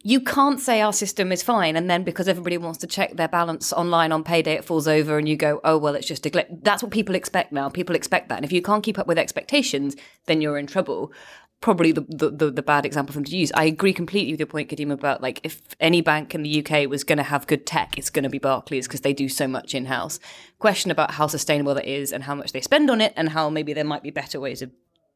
you 0.02 0.20
can't 0.20 0.60
say 0.60 0.80
our 0.80 0.92
system 0.92 1.32
is 1.32 1.42
fine, 1.42 1.74
and 1.74 1.90
then 1.90 2.04
because 2.04 2.28
everybody 2.28 2.56
wants 2.56 2.78
to 2.78 2.86
check 2.86 3.16
their 3.16 3.28
balance 3.28 3.72
online 3.72 4.12
on 4.12 4.22
payday, 4.22 4.52
it 4.52 4.64
falls 4.64 4.86
over, 4.86 5.18
and 5.18 5.28
you 5.28 5.36
go, 5.36 5.60
oh 5.64 5.76
well, 5.76 5.96
it's 5.96 6.06
just 6.06 6.24
a 6.24 6.30
glitch. 6.30 6.46
That's 6.62 6.82
what 6.82 6.92
people 6.92 7.16
expect 7.16 7.52
now. 7.52 7.68
People 7.68 7.96
expect 7.96 8.28
that, 8.28 8.36
and 8.36 8.44
if 8.44 8.52
you 8.52 8.62
can't 8.62 8.84
keep 8.84 8.98
up 8.98 9.08
with 9.08 9.18
expectations, 9.18 9.96
then 10.26 10.40
you're 10.40 10.58
in 10.58 10.66
trouble. 10.66 11.12
Probably 11.60 11.90
the, 11.90 12.06
the, 12.08 12.52
the, 12.52 12.62
bad 12.62 12.86
example 12.86 13.12
for 13.12 13.18
them 13.18 13.24
to 13.24 13.36
use. 13.36 13.50
I 13.52 13.64
agree 13.64 13.92
completely 13.92 14.32
with 14.32 14.38
your 14.38 14.46
point, 14.46 14.70
Kadhim, 14.70 14.92
about 14.92 15.20
like 15.20 15.40
if 15.42 15.60
any 15.80 16.00
bank 16.00 16.32
in 16.32 16.44
the 16.44 16.64
UK 16.64 16.88
was 16.88 17.02
going 17.02 17.16
to 17.16 17.24
have 17.24 17.48
good 17.48 17.66
tech, 17.66 17.98
it's 17.98 18.10
going 18.10 18.22
to 18.22 18.28
be 18.28 18.38
Barclays 18.38 18.86
because 18.86 19.00
they 19.00 19.12
do 19.12 19.28
so 19.28 19.48
much 19.48 19.74
in 19.74 19.86
house. 19.86 20.20
Question 20.60 20.92
about 20.92 21.10
how 21.10 21.26
sustainable 21.26 21.74
that 21.74 21.84
is 21.84 22.12
and 22.12 22.22
how 22.22 22.36
much 22.36 22.52
they 22.52 22.60
spend 22.60 22.88
on 22.88 23.00
it, 23.00 23.12
and 23.16 23.30
how 23.30 23.50
maybe 23.50 23.72
there 23.72 23.82
might 23.82 24.04
be 24.04 24.10
better 24.10 24.38
ways 24.38 24.62
of 24.62 24.70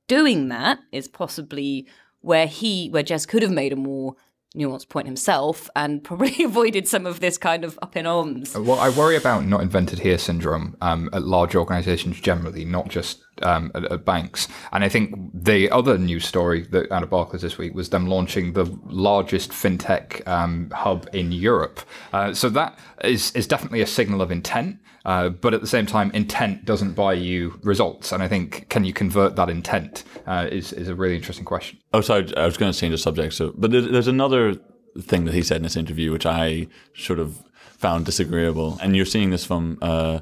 doing 0.09 0.48
that 0.48 0.80
is 0.90 1.06
possibly 1.06 1.86
where 2.22 2.48
he, 2.48 2.88
where 2.88 3.04
Jes 3.06 3.24
could 3.24 3.42
have 3.42 3.52
made 3.52 3.72
a 3.72 3.76
more 3.76 4.16
nuanced 4.54 4.88
point 4.88 5.06
himself 5.06 5.70
and 5.74 6.02
probably 6.02 6.44
avoided 6.44 6.86
some 6.88 7.06
of 7.06 7.20
this 7.20 7.38
kind 7.38 7.64
of 7.64 7.78
up 7.82 7.96
in 7.96 8.06
arms. 8.06 8.56
Well, 8.56 8.78
I 8.78 8.90
worry 8.90 9.16
about 9.16 9.44
not 9.46 9.60
invented 9.60 10.00
here 10.00 10.18
syndrome 10.18 10.76
um, 10.80 11.08
at 11.12 11.22
large 11.22 11.54
organizations 11.54 12.20
generally, 12.20 12.64
not 12.64 12.88
just 12.88 13.22
um, 13.42 13.70
at, 13.74 13.84
at 13.84 14.04
banks. 14.04 14.48
And 14.72 14.84
I 14.84 14.88
think 14.88 15.14
the 15.32 15.70
other 15.70 15.98
news 15.98 16.26
story 16.26 16.62
that 16.70 16.92
out 16.92 17.02
of 17.02 17.10
Barclays 17.10 17.42
this 17.42 17.58
week 17.58 17.74
was 17.74 17.88
them 17.88 18.06
launching 18.06 18.52
the 18.52 18.64
largest 18.84 19.50
fintech 19.50 20.26
um, 20.28 20.70
hub 20.70 21.08
in 21.12 21.32
Europe. 21.32 21.80
Uh, 22.12 22.34
so 22.34 22.48
that 22.50 22.78
is, 23.02 23.30
is 23.32 23.46
definitely 23.46 23.80
a 23.80 23.86
signal 23.86 24.22
of 24.22 24.30
intent. 24.30 24.78
Uh, 25.04 25.28
but 25.30 25.52
at 25.54 25.60
the 25.60 25.66
same 25.66 25.86
time, 25.86 26.10
intent 26.12 26.64
doesn't 26.64 26.92
buy 26.94 27.12
you 27.12 27.58
results. 27.62 28.12
And 28.12 28.22
I 28.22 28.28
think, 28.28 28.68
can 28.68 28.84
you 28.84 28.92
convert 28.92 29.34
that 29.36 29.50
intent 29.50 30.04
uh, 30.26 30.48
is, 30.50 30.72
is 30.72 30.88
a 30.88 30.94
really 30.94 31.16
interesting 31.16 31.44
question. 31.44 31.78
Oh, 31.92 32.00
sorry, 32.00 32.32
I 32.36 32.46
was 32.46 32.56
going 32.56 32.72
to 32.72 32.78
change 32.78 32.92
the 32.92 32.98
subject. 32.98 33.34
So, 33.34 33.52
but 33.56 33.70
there- 33.72 33.80
there's 33.80 34.06
another 34.08 34.54
thing 35.00 35.24
that 35.24 35.34
he 35.34 35.42
said 35.42 35.56
in 35.58 35.62
this 35.64 35.76
interview, 35.76 36.12
which 36.12 36.26
I 36.26 36.68
sort 36.94 37.18
of 37.18 37.42
found 37.78 38.04
disagreeable. 38.06 38.78
And 38.80 38.94
you're 38.94 39.04
seeing 39.06 39.30
this 39.30 39.44
from, 39.44 39.78
uh, 39.82 40.20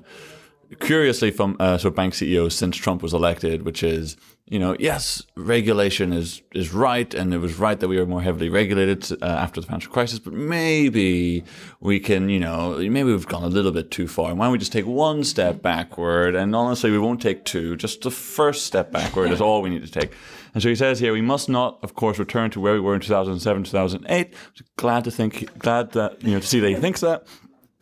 curiously, 0.80 1.30
from 1.30 1.56
uh, 1.60 1.76
sort 1.78 1.92
of 1.92 1.96
bank 1.96 2.14
CEOs 2.14 2.54
since 2.54 2.76
Trump 2.76 3.02
was 3.02 3.12
elected, 3.12 3.64
which 3.64 3.82
is, 3.82 4.16
you 4.50 4.58
know, 4.58 4.74
yes, 4.80 5.22
regulation 5.36 6.12
is 6.12 6.42
is 6.52 6.74
right, 6.74 7.14
and 7.14 7.32
it 7.32 7.38
was 7.38 7.56
right 7.60 7.78
that 7.78 7.86
we 7.86 7.98
were 7.98 8.04
more 8.04 8.20
heavily 8.20 8.48
regulated 8.48 9.10
uh, 9.22 9.24
after 9.24 9.60
the 9.60 9.66
financial 9.68 9.92
crisis. 9.92 10.18
But 10.18 10.32
maybe 10.32 11.44
we 11.78 12.00
can, 12.00 12.28
you 12.28 12.40
know, 12.40 12.76
maybe 12.76 13.04
we've 13.04 13.28
gone 13.28 13.44
a 13.44 13.48
little 13.48 13.70
bit 13.70 13.92
too 13.92 14.08
far. 14.08 14.30
And 14.30 14.40
why 14.40 14.46
don't 14.46 14.52
we 14.52 14.58
just 14.58 14.72
take 14.72 14.86
one 14.86 15.22
step 15.22 15.62
backward? 15.62 16.34
And 16.34 16.56
honestly, 16.56 16.90
we 16.90 16.98
won't 16.98 17.22
take 17.22 17.44
two. 17.44 17.76
Just 17.76 18.02
the 18.02 18.10
first 18.10 18.66
step 18.66 18.90
backward 18.90 19.30
is 19.30 19.40
all 19.46 19.62
we 19.62 19.70
need 19.70 19.86
to 19.86 20.00
take. 20.00 20.12
And 20.52 20.60
so 20.60 20.68
he 20.68 20.74
says 20.74 20.98
here, 20.98 21.12
we 21.12 21.20
must 21.20 21.48
not, 21.48 21.78
of 21.84 21.94
course, 21.94 22.18
return 22.18 22.50
to 22.50 22.60
where 22.60 22.72
we 22.72 22.80
were 22.80 22.96
in 22.96 23.00
2007, 23.00 23.62
2008. 23.62 24.34
Glad 24.76 25.04
to 25.04 25.12
think, 25.12 25.56
glad 25.60 25.92
that, 25.92 26.24
you 26.24 26.32
know, 26.32 26.40
to 26.40 26.46
see 26.46 26.58
that 26.58 26.68
he 26.68 26.74
thinks 26.86 27.02
that. 27.02 27.24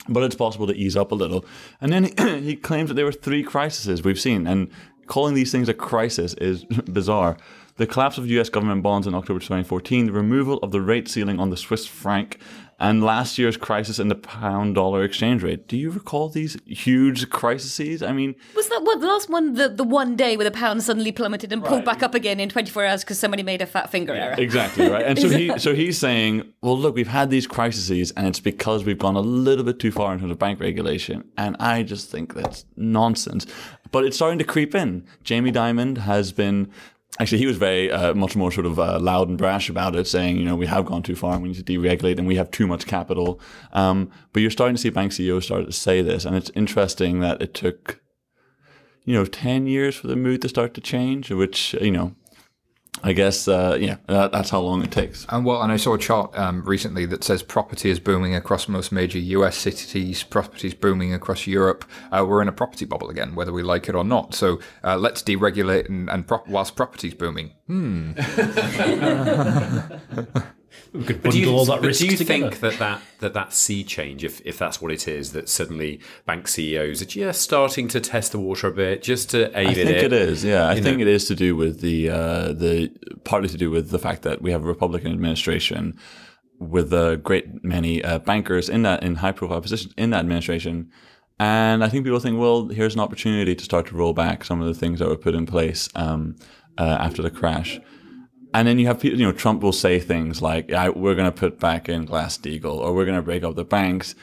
But 0.06 0.22
it's 0.22 0.34
possible 0.34 0.66
to 0.66 0.74
ease 0.74 0.96
up 0.96 1.12
a 1.12 1.14
little. 1.14 1.44
And 1.80 1.92
then 1.92 2.04
he, 2.04 2.40
he 2.40 2.56
claims 2.56 2.88
that 2.88 2.94
there 2.94 3.04
were 3.04 3.12
three 3.12 3.42
crises 3.42 4.02
we've 4.02 4.20
seen. 4.20 4.46
And 4.46 4.70
calling 5.08 5.34
these 5.34 5.50
things 5.50 5.68
a 5.68 5.74
crisis 5.74 6.34
is 6.34 6.64
bizarre. 6.92 7.36
the 7.76 7.86
collapse 7.86 8.18
of 8.18 8.26
US 8.28 8.48
government 8.48 8.82
bonds 8.82 9.06
in 9.06 9.14
October 9.14 9.40
2014, 9.40 10.06
the 10.06 10.12
removal 10.12 10.58
of 10.58 10.70
the 10.70 10.80
rate 10.80 11.08
ceiling 11.08 11.40
on 11.40 11.50
the 11.50 11.56
Swiss 11.56 11.86
franc, 11.86 12.38
and 12.80 13.02
last 13.02 13.38
year's 13.38 13.56
crisis 13.56 13.98
in 13.98 14.08
the 14.08 14.14
pound 14.14 14.76
dollar 14.76 15.02
exchange 15.02 15.42
rate. 15.42 15.66
Do 15.66 15.76
you 15.76 15.90
recall 15.90 16.28
these 16.28 16.56
huge 16.64 17.28
crises? 17.28 18.02
I 18.02 18.12
mean, 18.12 18.36
Was 18.54 18.68
that 18.68 18.82
what 18.84 19.00
the 19.00 19.06
last 19.06 19.28
one? 19.28 19.54
The, 19.54 19.68
the 19.68 19.84
one 19.84 20.14
day 20.14 20.36
where 20.36 20.44
the 20.44 20.50
pound 20.50 20.82
suddenly 20.82 21.10
plummeted 21.10 21.52
and 21.52 21.64
pulled 21.64 21.84
back 21.84 22.02
up 22.02 22.14
again 22.14 22.38
in 22.38 22.48
24 22.48 22.84
hours 22.86 23.04
because 23.04 23.18
somebody 23.18 23.42
made 23.42 23.60
a 23.62 23.66
fat 23.66 23.90
finger 23.90 24.14
error. 24.14 24.36
Exactly 24.38 24.88
right, 24.88 25.04
and 25.04 25.18
so 25.18 25.28
he 25.28 25.58
so 25.58 25.74
he's 25.74 25.98
saying, 25.98 26.52
well, 26.62 26.78
look, 26.78 26.94
we've 26.94 27.08
had 27.08 27.30
these 27.30 27.46
crises, 27.46 28.12
and 28.12 28.26
it's 28.26 28.40
because 28.40 28.84
we've 28.84 28.98
gone 28.98 29.16
a 29.16 29.20
little 29.20 29.64
bit 29.64 29.78
too 29.80 29.90
far 29.90 30.12
in 30.12 30.20
terms 30.20 30.30
of 30.30 30.38
bank 30.38 30.60
regulation, 30.60 31.24
and 31.36 31.56
I 31.58 31.82
just 31.82 32.10
think 32.10 32.34
that's 32.34 32.64
nonsense. 32.76 33.46
But 33.90 34.04
it's 34.04 34.16
starting 34.16 34.38
to 34.38 34.44
creep 34.44 34.74
in. 34.74 35.06
Jamie 35.24 35.52
Dimon 35.52 35.98
has 35.98 36.32
been. 36.32 36.70
Actually, 37.20 37.38
he 37.38 37.46
was 37.46 37.56
very 37.56 37.90
uh, 37.90 38.14
much 38.14 38.36
more 38.36 38.52
sort 38.52 38.66
of 38.66 38.78
uh, 38.78 38.98
loud 39.00 39.28
and 39.28 39.36
brash 39.36 39.68
about 39.68 39.96
it, 39.96 40.06
saying, 40.06 40.36
you 40.36 40.44
know, 40.44 40.54
we 40.54 40.66
have 40.66 40.84
gone 40.84 41.02
too 41.02 41.16
far 41.16 41.34
and 41.34 41.42
we 41.42 41.48
need 41.48 41.64
to 41.66 41.78
deregulate 41.78 42.16
and 42.16 42.28
we 42.28 42.36
have 42.36 42.50
too 42.50 42.66
much 42.66 42.86
capital. 42.86 43.40
Um, 43.72 44.10
but 44.32 44.40
you're 44.40 44.52
starting 44.52 44.76
to 44.76 44.80
see 44.80 44.90
bank 44.90 45.12
CEOs 45.12 45.46
start 45.46 45.66
to 45.66 45.72
say 45.72 46.00
this, 46.00 46.24
and 46.24 46.36
it's 46.36 46.50
interesting 46.54 47.18
that 47.20 47.42
it 47.42 47.54
took, 47.54 48.00
you 49.04 49.14
know, 49.14 49.24
ten 49.24 49.66
years 49.66 49.96
for 49.96 50.06
the 50.06 50.16
mood 50.16 50.42
to 50.42 50.48
start 50.48 50.74
to 50.74 50.80
change, 50.80 51.30
which 51.32 51.74
you 51.80 51.90
know, 51.90 52.14
I 53.02 53.12
guess, 53.12 53.48
uh, 53.48 53.76
yeah, 53.80 53.96
that, 54.06 54.32
that's 54.32 54.50
how 54.50 54.60
long 54.60 54.82
it 54.82 54.90
takes. 54.90 55.26
And 55.28 55.44
well, 55.44 55.62
and 55.62 55.70
I 55.70 55.76
saw 55.76 55.94
a 55.94 55.98
chart 55.98 56.36
um, 56.38 56.62
recently 56.64 57.06
that 57.06 57.24
says 57.24 57.42
property 57.42 57.90
is 57.90 58.00
booming 58.00 58.34
across 58.34 58.68
most 58.68 58.92
major 58.92 59.18
US 59.18 59.56
cities, 59.56 60.22
property 60.22 60.68
is 60.68 60.74
booming 60.74 61.14
across 61.14 61.46
Europe. 61.46 61.84
Uh, 62.10 62.24
we're 62.28 62.42
in 62.42 62.48
a 62.48 62.52
property 62.52 62.84
bubble 62.84 63.10
again, 63.10 63.34
whether 63.34 63.52
we 63.52 63.62
like 63.62 63.88
it 63.88 63.94
or 63.94 64.04
not. 64.04 64.34
So 64.34 64.60
uh, 64.84 64.96
let's 64.96 65.22
deregulate 65.22 65.88
and, 65.88 66.10
and 66.10 66.26
prop- 66.26 66.48
whilst 66.48 66.76
property's 66.76 67.14
booming. 67.14 67.52
Hmm. 67.66 68.12
We 70.92 71.04
could 71.04 71.22
But 71.22 71.32
do 71.32 71.40
you, 71.40 71.50
all 71.50 71.64
that 71.66 71.82
risk 71.82 72.00
do 72.00 72.06
you 72.06 72.16
together. 72.16 72.50
think 72.50 72.60
that 72.60 72.78
that, 72.78 73.00
that 73.20 73.34
that 73.34 73.52
sea 73.52 73.84
change, 73.84 74.24
if, 74.24 74.40
if 74.44 74.58
that's 74.58 74.80
what 74.80 74.90
it 74.90 75.06
is, 75.06 75.32
that 75.32 75.48
suddenly 75.48 76.00
bank 76.26 76.48
CEOs 76.48 77.02
are 77.02 77.06
just 77.06 77.42
starting 77.42 77.88
to 77.88 78.00
test 78.00 78.32
the 78.32 78.38
water 78.38 78.68
a 78.68 78.72
bit, 78.72 79.02
just 79.02 79.30
to 79.30 79.46
aid 79.58 79.68
I 79.68 79.74
think 79.74 79.90
it? 79.90 80.04
it 80.04 80.12
is. 80.12 80.44
Yeah, 80.44 80.66
I 80.68 80.74
You 80.74 80.82
think 80.82 80.98
know? 80.98 81.02
it 81.02 81.08
is 81.08 81.26
to 81.26 81.34
do 81.34 81.54
with 81.56 81.80
the 81.80 82.08
uh, 82.10 82.52
the 82.52 82.90
partly 83.24 83.48
to 83.48 83.56
do 83.58 83.70
with 83.70 83.90
the 83.90 83.98
fact 83.98 84.22
that 84.22 84.40
we 84.40 84.50
have 84.50 84.62
a 84.64 84.66
Republican 84.66 85.12
administration 85.12 85.98
with 86.58 86.92
a 86.92 87.16
great 87.22 87.62
many 87.62 88.02
uh, 88.02 88.18
bankers 88.18 88.68
in 88.68 88.82
that 88.82 89.02
in 89.02 89.16
high 89.16 89.32
profile 89.32 89.60
positions 89.60 89.92
in 89.96 90.10
that 90.10 90.20
administration. 90.20 90.90
And 91.40 91.84
I 91.84 91.88
think 91.88 92.02
people 92.04 92.18
think, 92.18 92.38
well, 92.40 92.66
here's 92.66 92.94
an 92.94 93.00
opportunity 93.00 93.54
to 93.54 93.64
start 93.64 93.86
to 93.88 93.94
roll 93.96 94.12
back 94.12 94.44
some 94.44 94.60
of 94.60 94.66
the 94.66 94.74
things 94.74 94.98
that 94.98 95.08
were 95.08 95.16
put 95.16 95.36
in 95.36 95.46
place 95.46 95.88
um, 95.94 96.34
uh, 96.78 96.96
after 97.00 97.22
the 97.22 97.30
crash. 97.30 97.78
And 98.54 98.66
then 98.66 98.78
you 98.78 98.86
have 98.86 99.00
people, 99.00 99.18
you 99.18 99.26
know, 99.26 99.32
Trump 99.32 99.62
will 99.62 99.72
say 99.72 100.00
things 100.00 100.40
like, 100.40 100.68
we're 100.68 101.14
going 101.14 101.30
to 101.30 101.32
put 101.32 101.60
back 101.60 101.88
in 101.88 102.04
Glass-Steagall 102.04 102.78
or 102.78 102.94
we're 102.94 103.04
going 103.04 103.16
to 103.16 103.22
break 103.22 103.44
up 103.44 103.56
the 103.56 103.64
banks. 103.64 104.14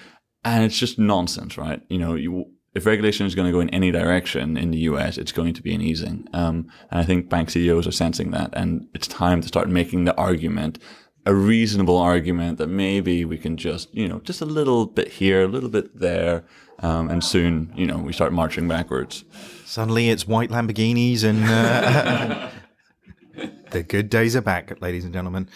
And 0.44 0.64
it's 0.64 0.78
just 0.78 1.00
nonsense, 1.00 1.58
right? 1.58 1.82
You 1.90 1.98
know, 1.98 2.16
you, 2.16 2.46
if 2.74 2.86
regulation 2.86 3.26
is 3.26 3.36
going 3.36 3.48
to 3.48 3.52
go 3.52 3.62
in 3.62 3.70
any 3.70 3.92
direction 3.92 4.58
in 4.58 4.72
the 4.72 4.80
US, 4.80 5.18
it's 5.18 5.32
going 5.32 5.54
to 5.54 5.62
be 5.62 5.74
an 5.74 5.82
easing. 5.82 6.28
Um, 6.34 6.70
and 6.92 7.00
I 7.00 7.04
think 7.04 7.30
bank 7.30 7.50
CEOs 7.50 7.88
are 7.88 7.92
sensing 7.92 8.32
that. 8.32 8.50
And 8.54 8.88
it's 8.94 9.08
time 9.08 9.42
to 9.42 9.48
start 9.48 9.70
making 9.70 10.06
the 10.06 10.16
argument, 10.18 10.80
a 11.26 11.34
reasonable 11.34 11.98
argument 11.98 12.58
that 12.58 12.68
maybe 12.68 13.26
we 13.26 13.38
can 13.38 13.58
just, 13.58 13.94
you 13.96 14.08
know, 14.08 14.20
just 14.20 14.42
a 14.42 14.46
little 14.46 14.86
bit 14.86 15.08
here, 15.08 15.44
a 15.44 15.48
little 15.48 15.70
bit 15.70 16.00
there. 16.00 16.44
Um, 16.80 17.10
and 17.10 17.24
soon, 17.24 17.72
you 17.76 17.86
know, 17.86 17.98
we 17.98 18.12
start 18.12 18.34
marching 18.34 18.68
backwards. 18.68 19.24
Suddenly 19.66 20.10
it's 20.10 20.28
white 20.28 20.50
Lamborghinis 20.50 21.24
and 21.24 21.44
uh, 21.46 22.50
the 23.72 23.84
good 23.84 24.10
days 24.10 24.36
are 24.36 24.42
back, 24.42 24.82
ladies 24.82 25.06
and 25.06 25.14
gentlemen. 25.14 25.50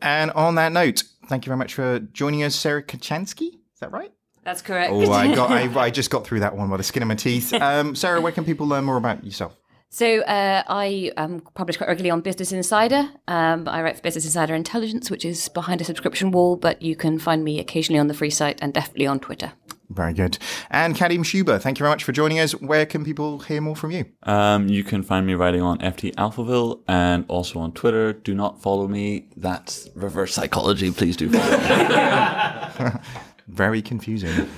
And 0.00 0.30
on 0.32 0.56
that 0.56 0.72
note, 0.72 1.04
thank 1.28 1.46
you 1.46 1.50
very 1.50 1.58
much 1.58 1.74
for 1.74 2.00
joining 2.00 2.42
us, 2.42 2.54
Sarah 2.54 2.82
Kocianski. 2.82 3.54
Is 3.54 3.80
that 3.80 3.92
right? 3.92 4.12
That's 4.44 4.62
correct. 4.62 4.92
Oh, 4.92 5.12
I 5.12 5.34
got, 5.34 5.50
I, 5.50 5.80
I 5.80 5.90
just 5.90 6.10
got 6.10 6.26
through 6.26 6.40
that 6.40 6.56
one 6.56 6.68
by 6.68 6.76
the 6.76 6.82
skin 6.82 7.02
of 7.02 7.08
my 7.08 7.14
teeth. 7.14 7.52
Um, 7.54 7.94
Sarah, 7.94 8.20
where 8.20 8.32
can 8.32 8.44
people 8.44 8.66
learn 8.66 8.84
more 8.84 8.96
about 8.96 9.24
yourself? 9.24 9.56
So 9.94 10.22
uh, 10.22 10.62
I 10.66 11.12
um, 11.18 11.42
publish 11.52 11.76
quite 11.76 11.86
regularly 11.86 12.10
on 12.10 12.22
Business 12.22 12.50
Insider. 12.50 13.10
Um, 13.28 13.68
I 13.68 13.82
write 13.82 13.96
for 13.96 14.02
Business 14.02 14.24
Insider 14.24 14.54
Intelligence, 14.54 15.10
which 15.10 15.22
is 15.22 15.50
behind 15.50 15.82
a 15.82 15.84
subscription 15.84 16.30
wall, 16.30 16.56
but 16.56 16.80
you 16.80 16.96
can 16.96 17.18
find 17.18 17.44
me 17.44 17.60
occasionally 17.60 18.00
on 18.00 18.06
the 18.06 18.14
free 18.14 18.30
site 18.30 18.58
and 18.62 18.72
definitely 18.72 19.06
on 19.06 19.20
Twitter. 19.20 19.52
Very 19.90 20.14
good. 20.14 20.38
And 20.70 20.94
Kadhim 20.96 21.20
Shubber, 21.20 21.60
thank 21.60 21.78
you 21.78 21.84
very 21.84 21.92
much 21.92 22.04
for 22.04 22.12
joining 22.12 22.38
us. 22.38 22.52
Where 22.52 22.86
can 22.86 23.04
people 23.04 23.40
hear 23.40 23.60
more 23.60 23.76
from 23.76 23.90
you? 23.90 24.06
Um, 24.22 24.68
you 24.68 24.84
can 24.84 25.02
find 25.02 25.26
me 25.26 25.34
writing 25.34 25.60
on 25.60 25.78
FT 25.78 26.14
Alphaville 26.14 26.80
and 26.88 27.24
also 27.28 27.58
on 27.60 27.72
Twitter. 27.72 28.12
Do 28.12 28.34
not 28.34 28.62
follow 28.62 28.88
me. 28.88 29.28
That's 29.36 29.88
reverse 29.94 30.32
psychology. 30.34 30.90
Please 30.90 31.16
do 31.16 31.28
follow 31.30 32.90
me. 32.90 32.90
Very 33.48 33.82
confusing. 33.82 34.48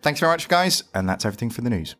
Thanks 0.00 0.20
very 0.20 0.32
much, 0.32 0.48
guys. 0.48 0.84
And 0.94 1.08
that's 1.08 1.24
everything 1.24 1.50
for 1.50 1.62
the 1.62 1.70
news. 1.70 1.96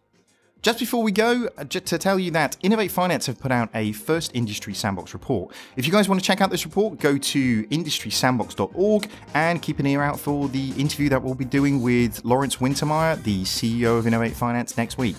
Just 0.60 0.80
before 0.80 1.04
we 1.04 1.12
go, 1.12 1.48
uh, 1.56 1.64
just 1.64 1.86
to 1.86 1.98
tell 1.98 2.18
you 2.18 2.32
that 2.32 2.56
Innovate 2.62 2.90
Finance 2.90 3.26
have 3.26 3.38
put 3.38 3.52
out 3.52 3.70
a 3.74 3.92
first 3.92 4.34
industry 4.34 4.74
sandbox 4.74 5.14
report. 5.14 5.54
If 5.76 5.86
you 5.86 5.92
guys 5.92 6.08
want 6.08 6.20
to 6.20 6.26
check 6.26 6.40
out 6.40 6.50
this 6.50 6.64
report, 6.64 6.98
go 6.98 7.16
to 7.16 7.62
industrysandbox.org 7.64 9.08
and 9.34 9.62
keep 9.62 9.78
an 9.78 9.86
ear 9.86 10.02
out 10.02 10.18
for 10.18 10.48
the 10.48 10.72
interview 10.72 11.08
that 11.10 11.22
we'll 11.22 11.34
be 11.34 11.44
doing 11.44 11.80
with 11.80 12.24
Lawrence 12.24 12.56
Wintermeyer, 12.56 13.22
the 13.22 13.44
CEO 13.44 13.98
of 13.98 14.06
Innovate 14.08 14.34
Finance, 14.34 14.76
next 14.76 14.98
week. 14.98 15.16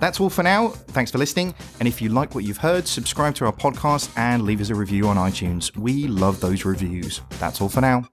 That's 0.00 0.18
all 0.18 0.30
for 0.30 0.42
now. 0.42 0.68
Thanks 0.68 1.12
for 1.12 1.18
listening. 1.18 1.54
And 1.78 1.86
if 1.86 2.02
you 2.02 2.08
like 2.08 2.34
what 2.34 2.42
you've 2.42 2.58
heard, 2.58 2.88
subscribe 2.88 3.36
to 3.36 3.46
our 3.46 3.52
podcast 3.52 4.10
and 4.16 4.42
leave 4.42 4.60
us 4.60 4.70
a 4.70 4.74
review 4.74 5.06
on 5.06 5.16
iTunes. 5.16 5.76
We 5.76 6.08
love 6.08 6.40
those 6.40 6.64
reviews. 6.64 7.20
That's 7.38 7.60
all 7.60 7.68
for 7.68 7.80
now. 7.80 8.08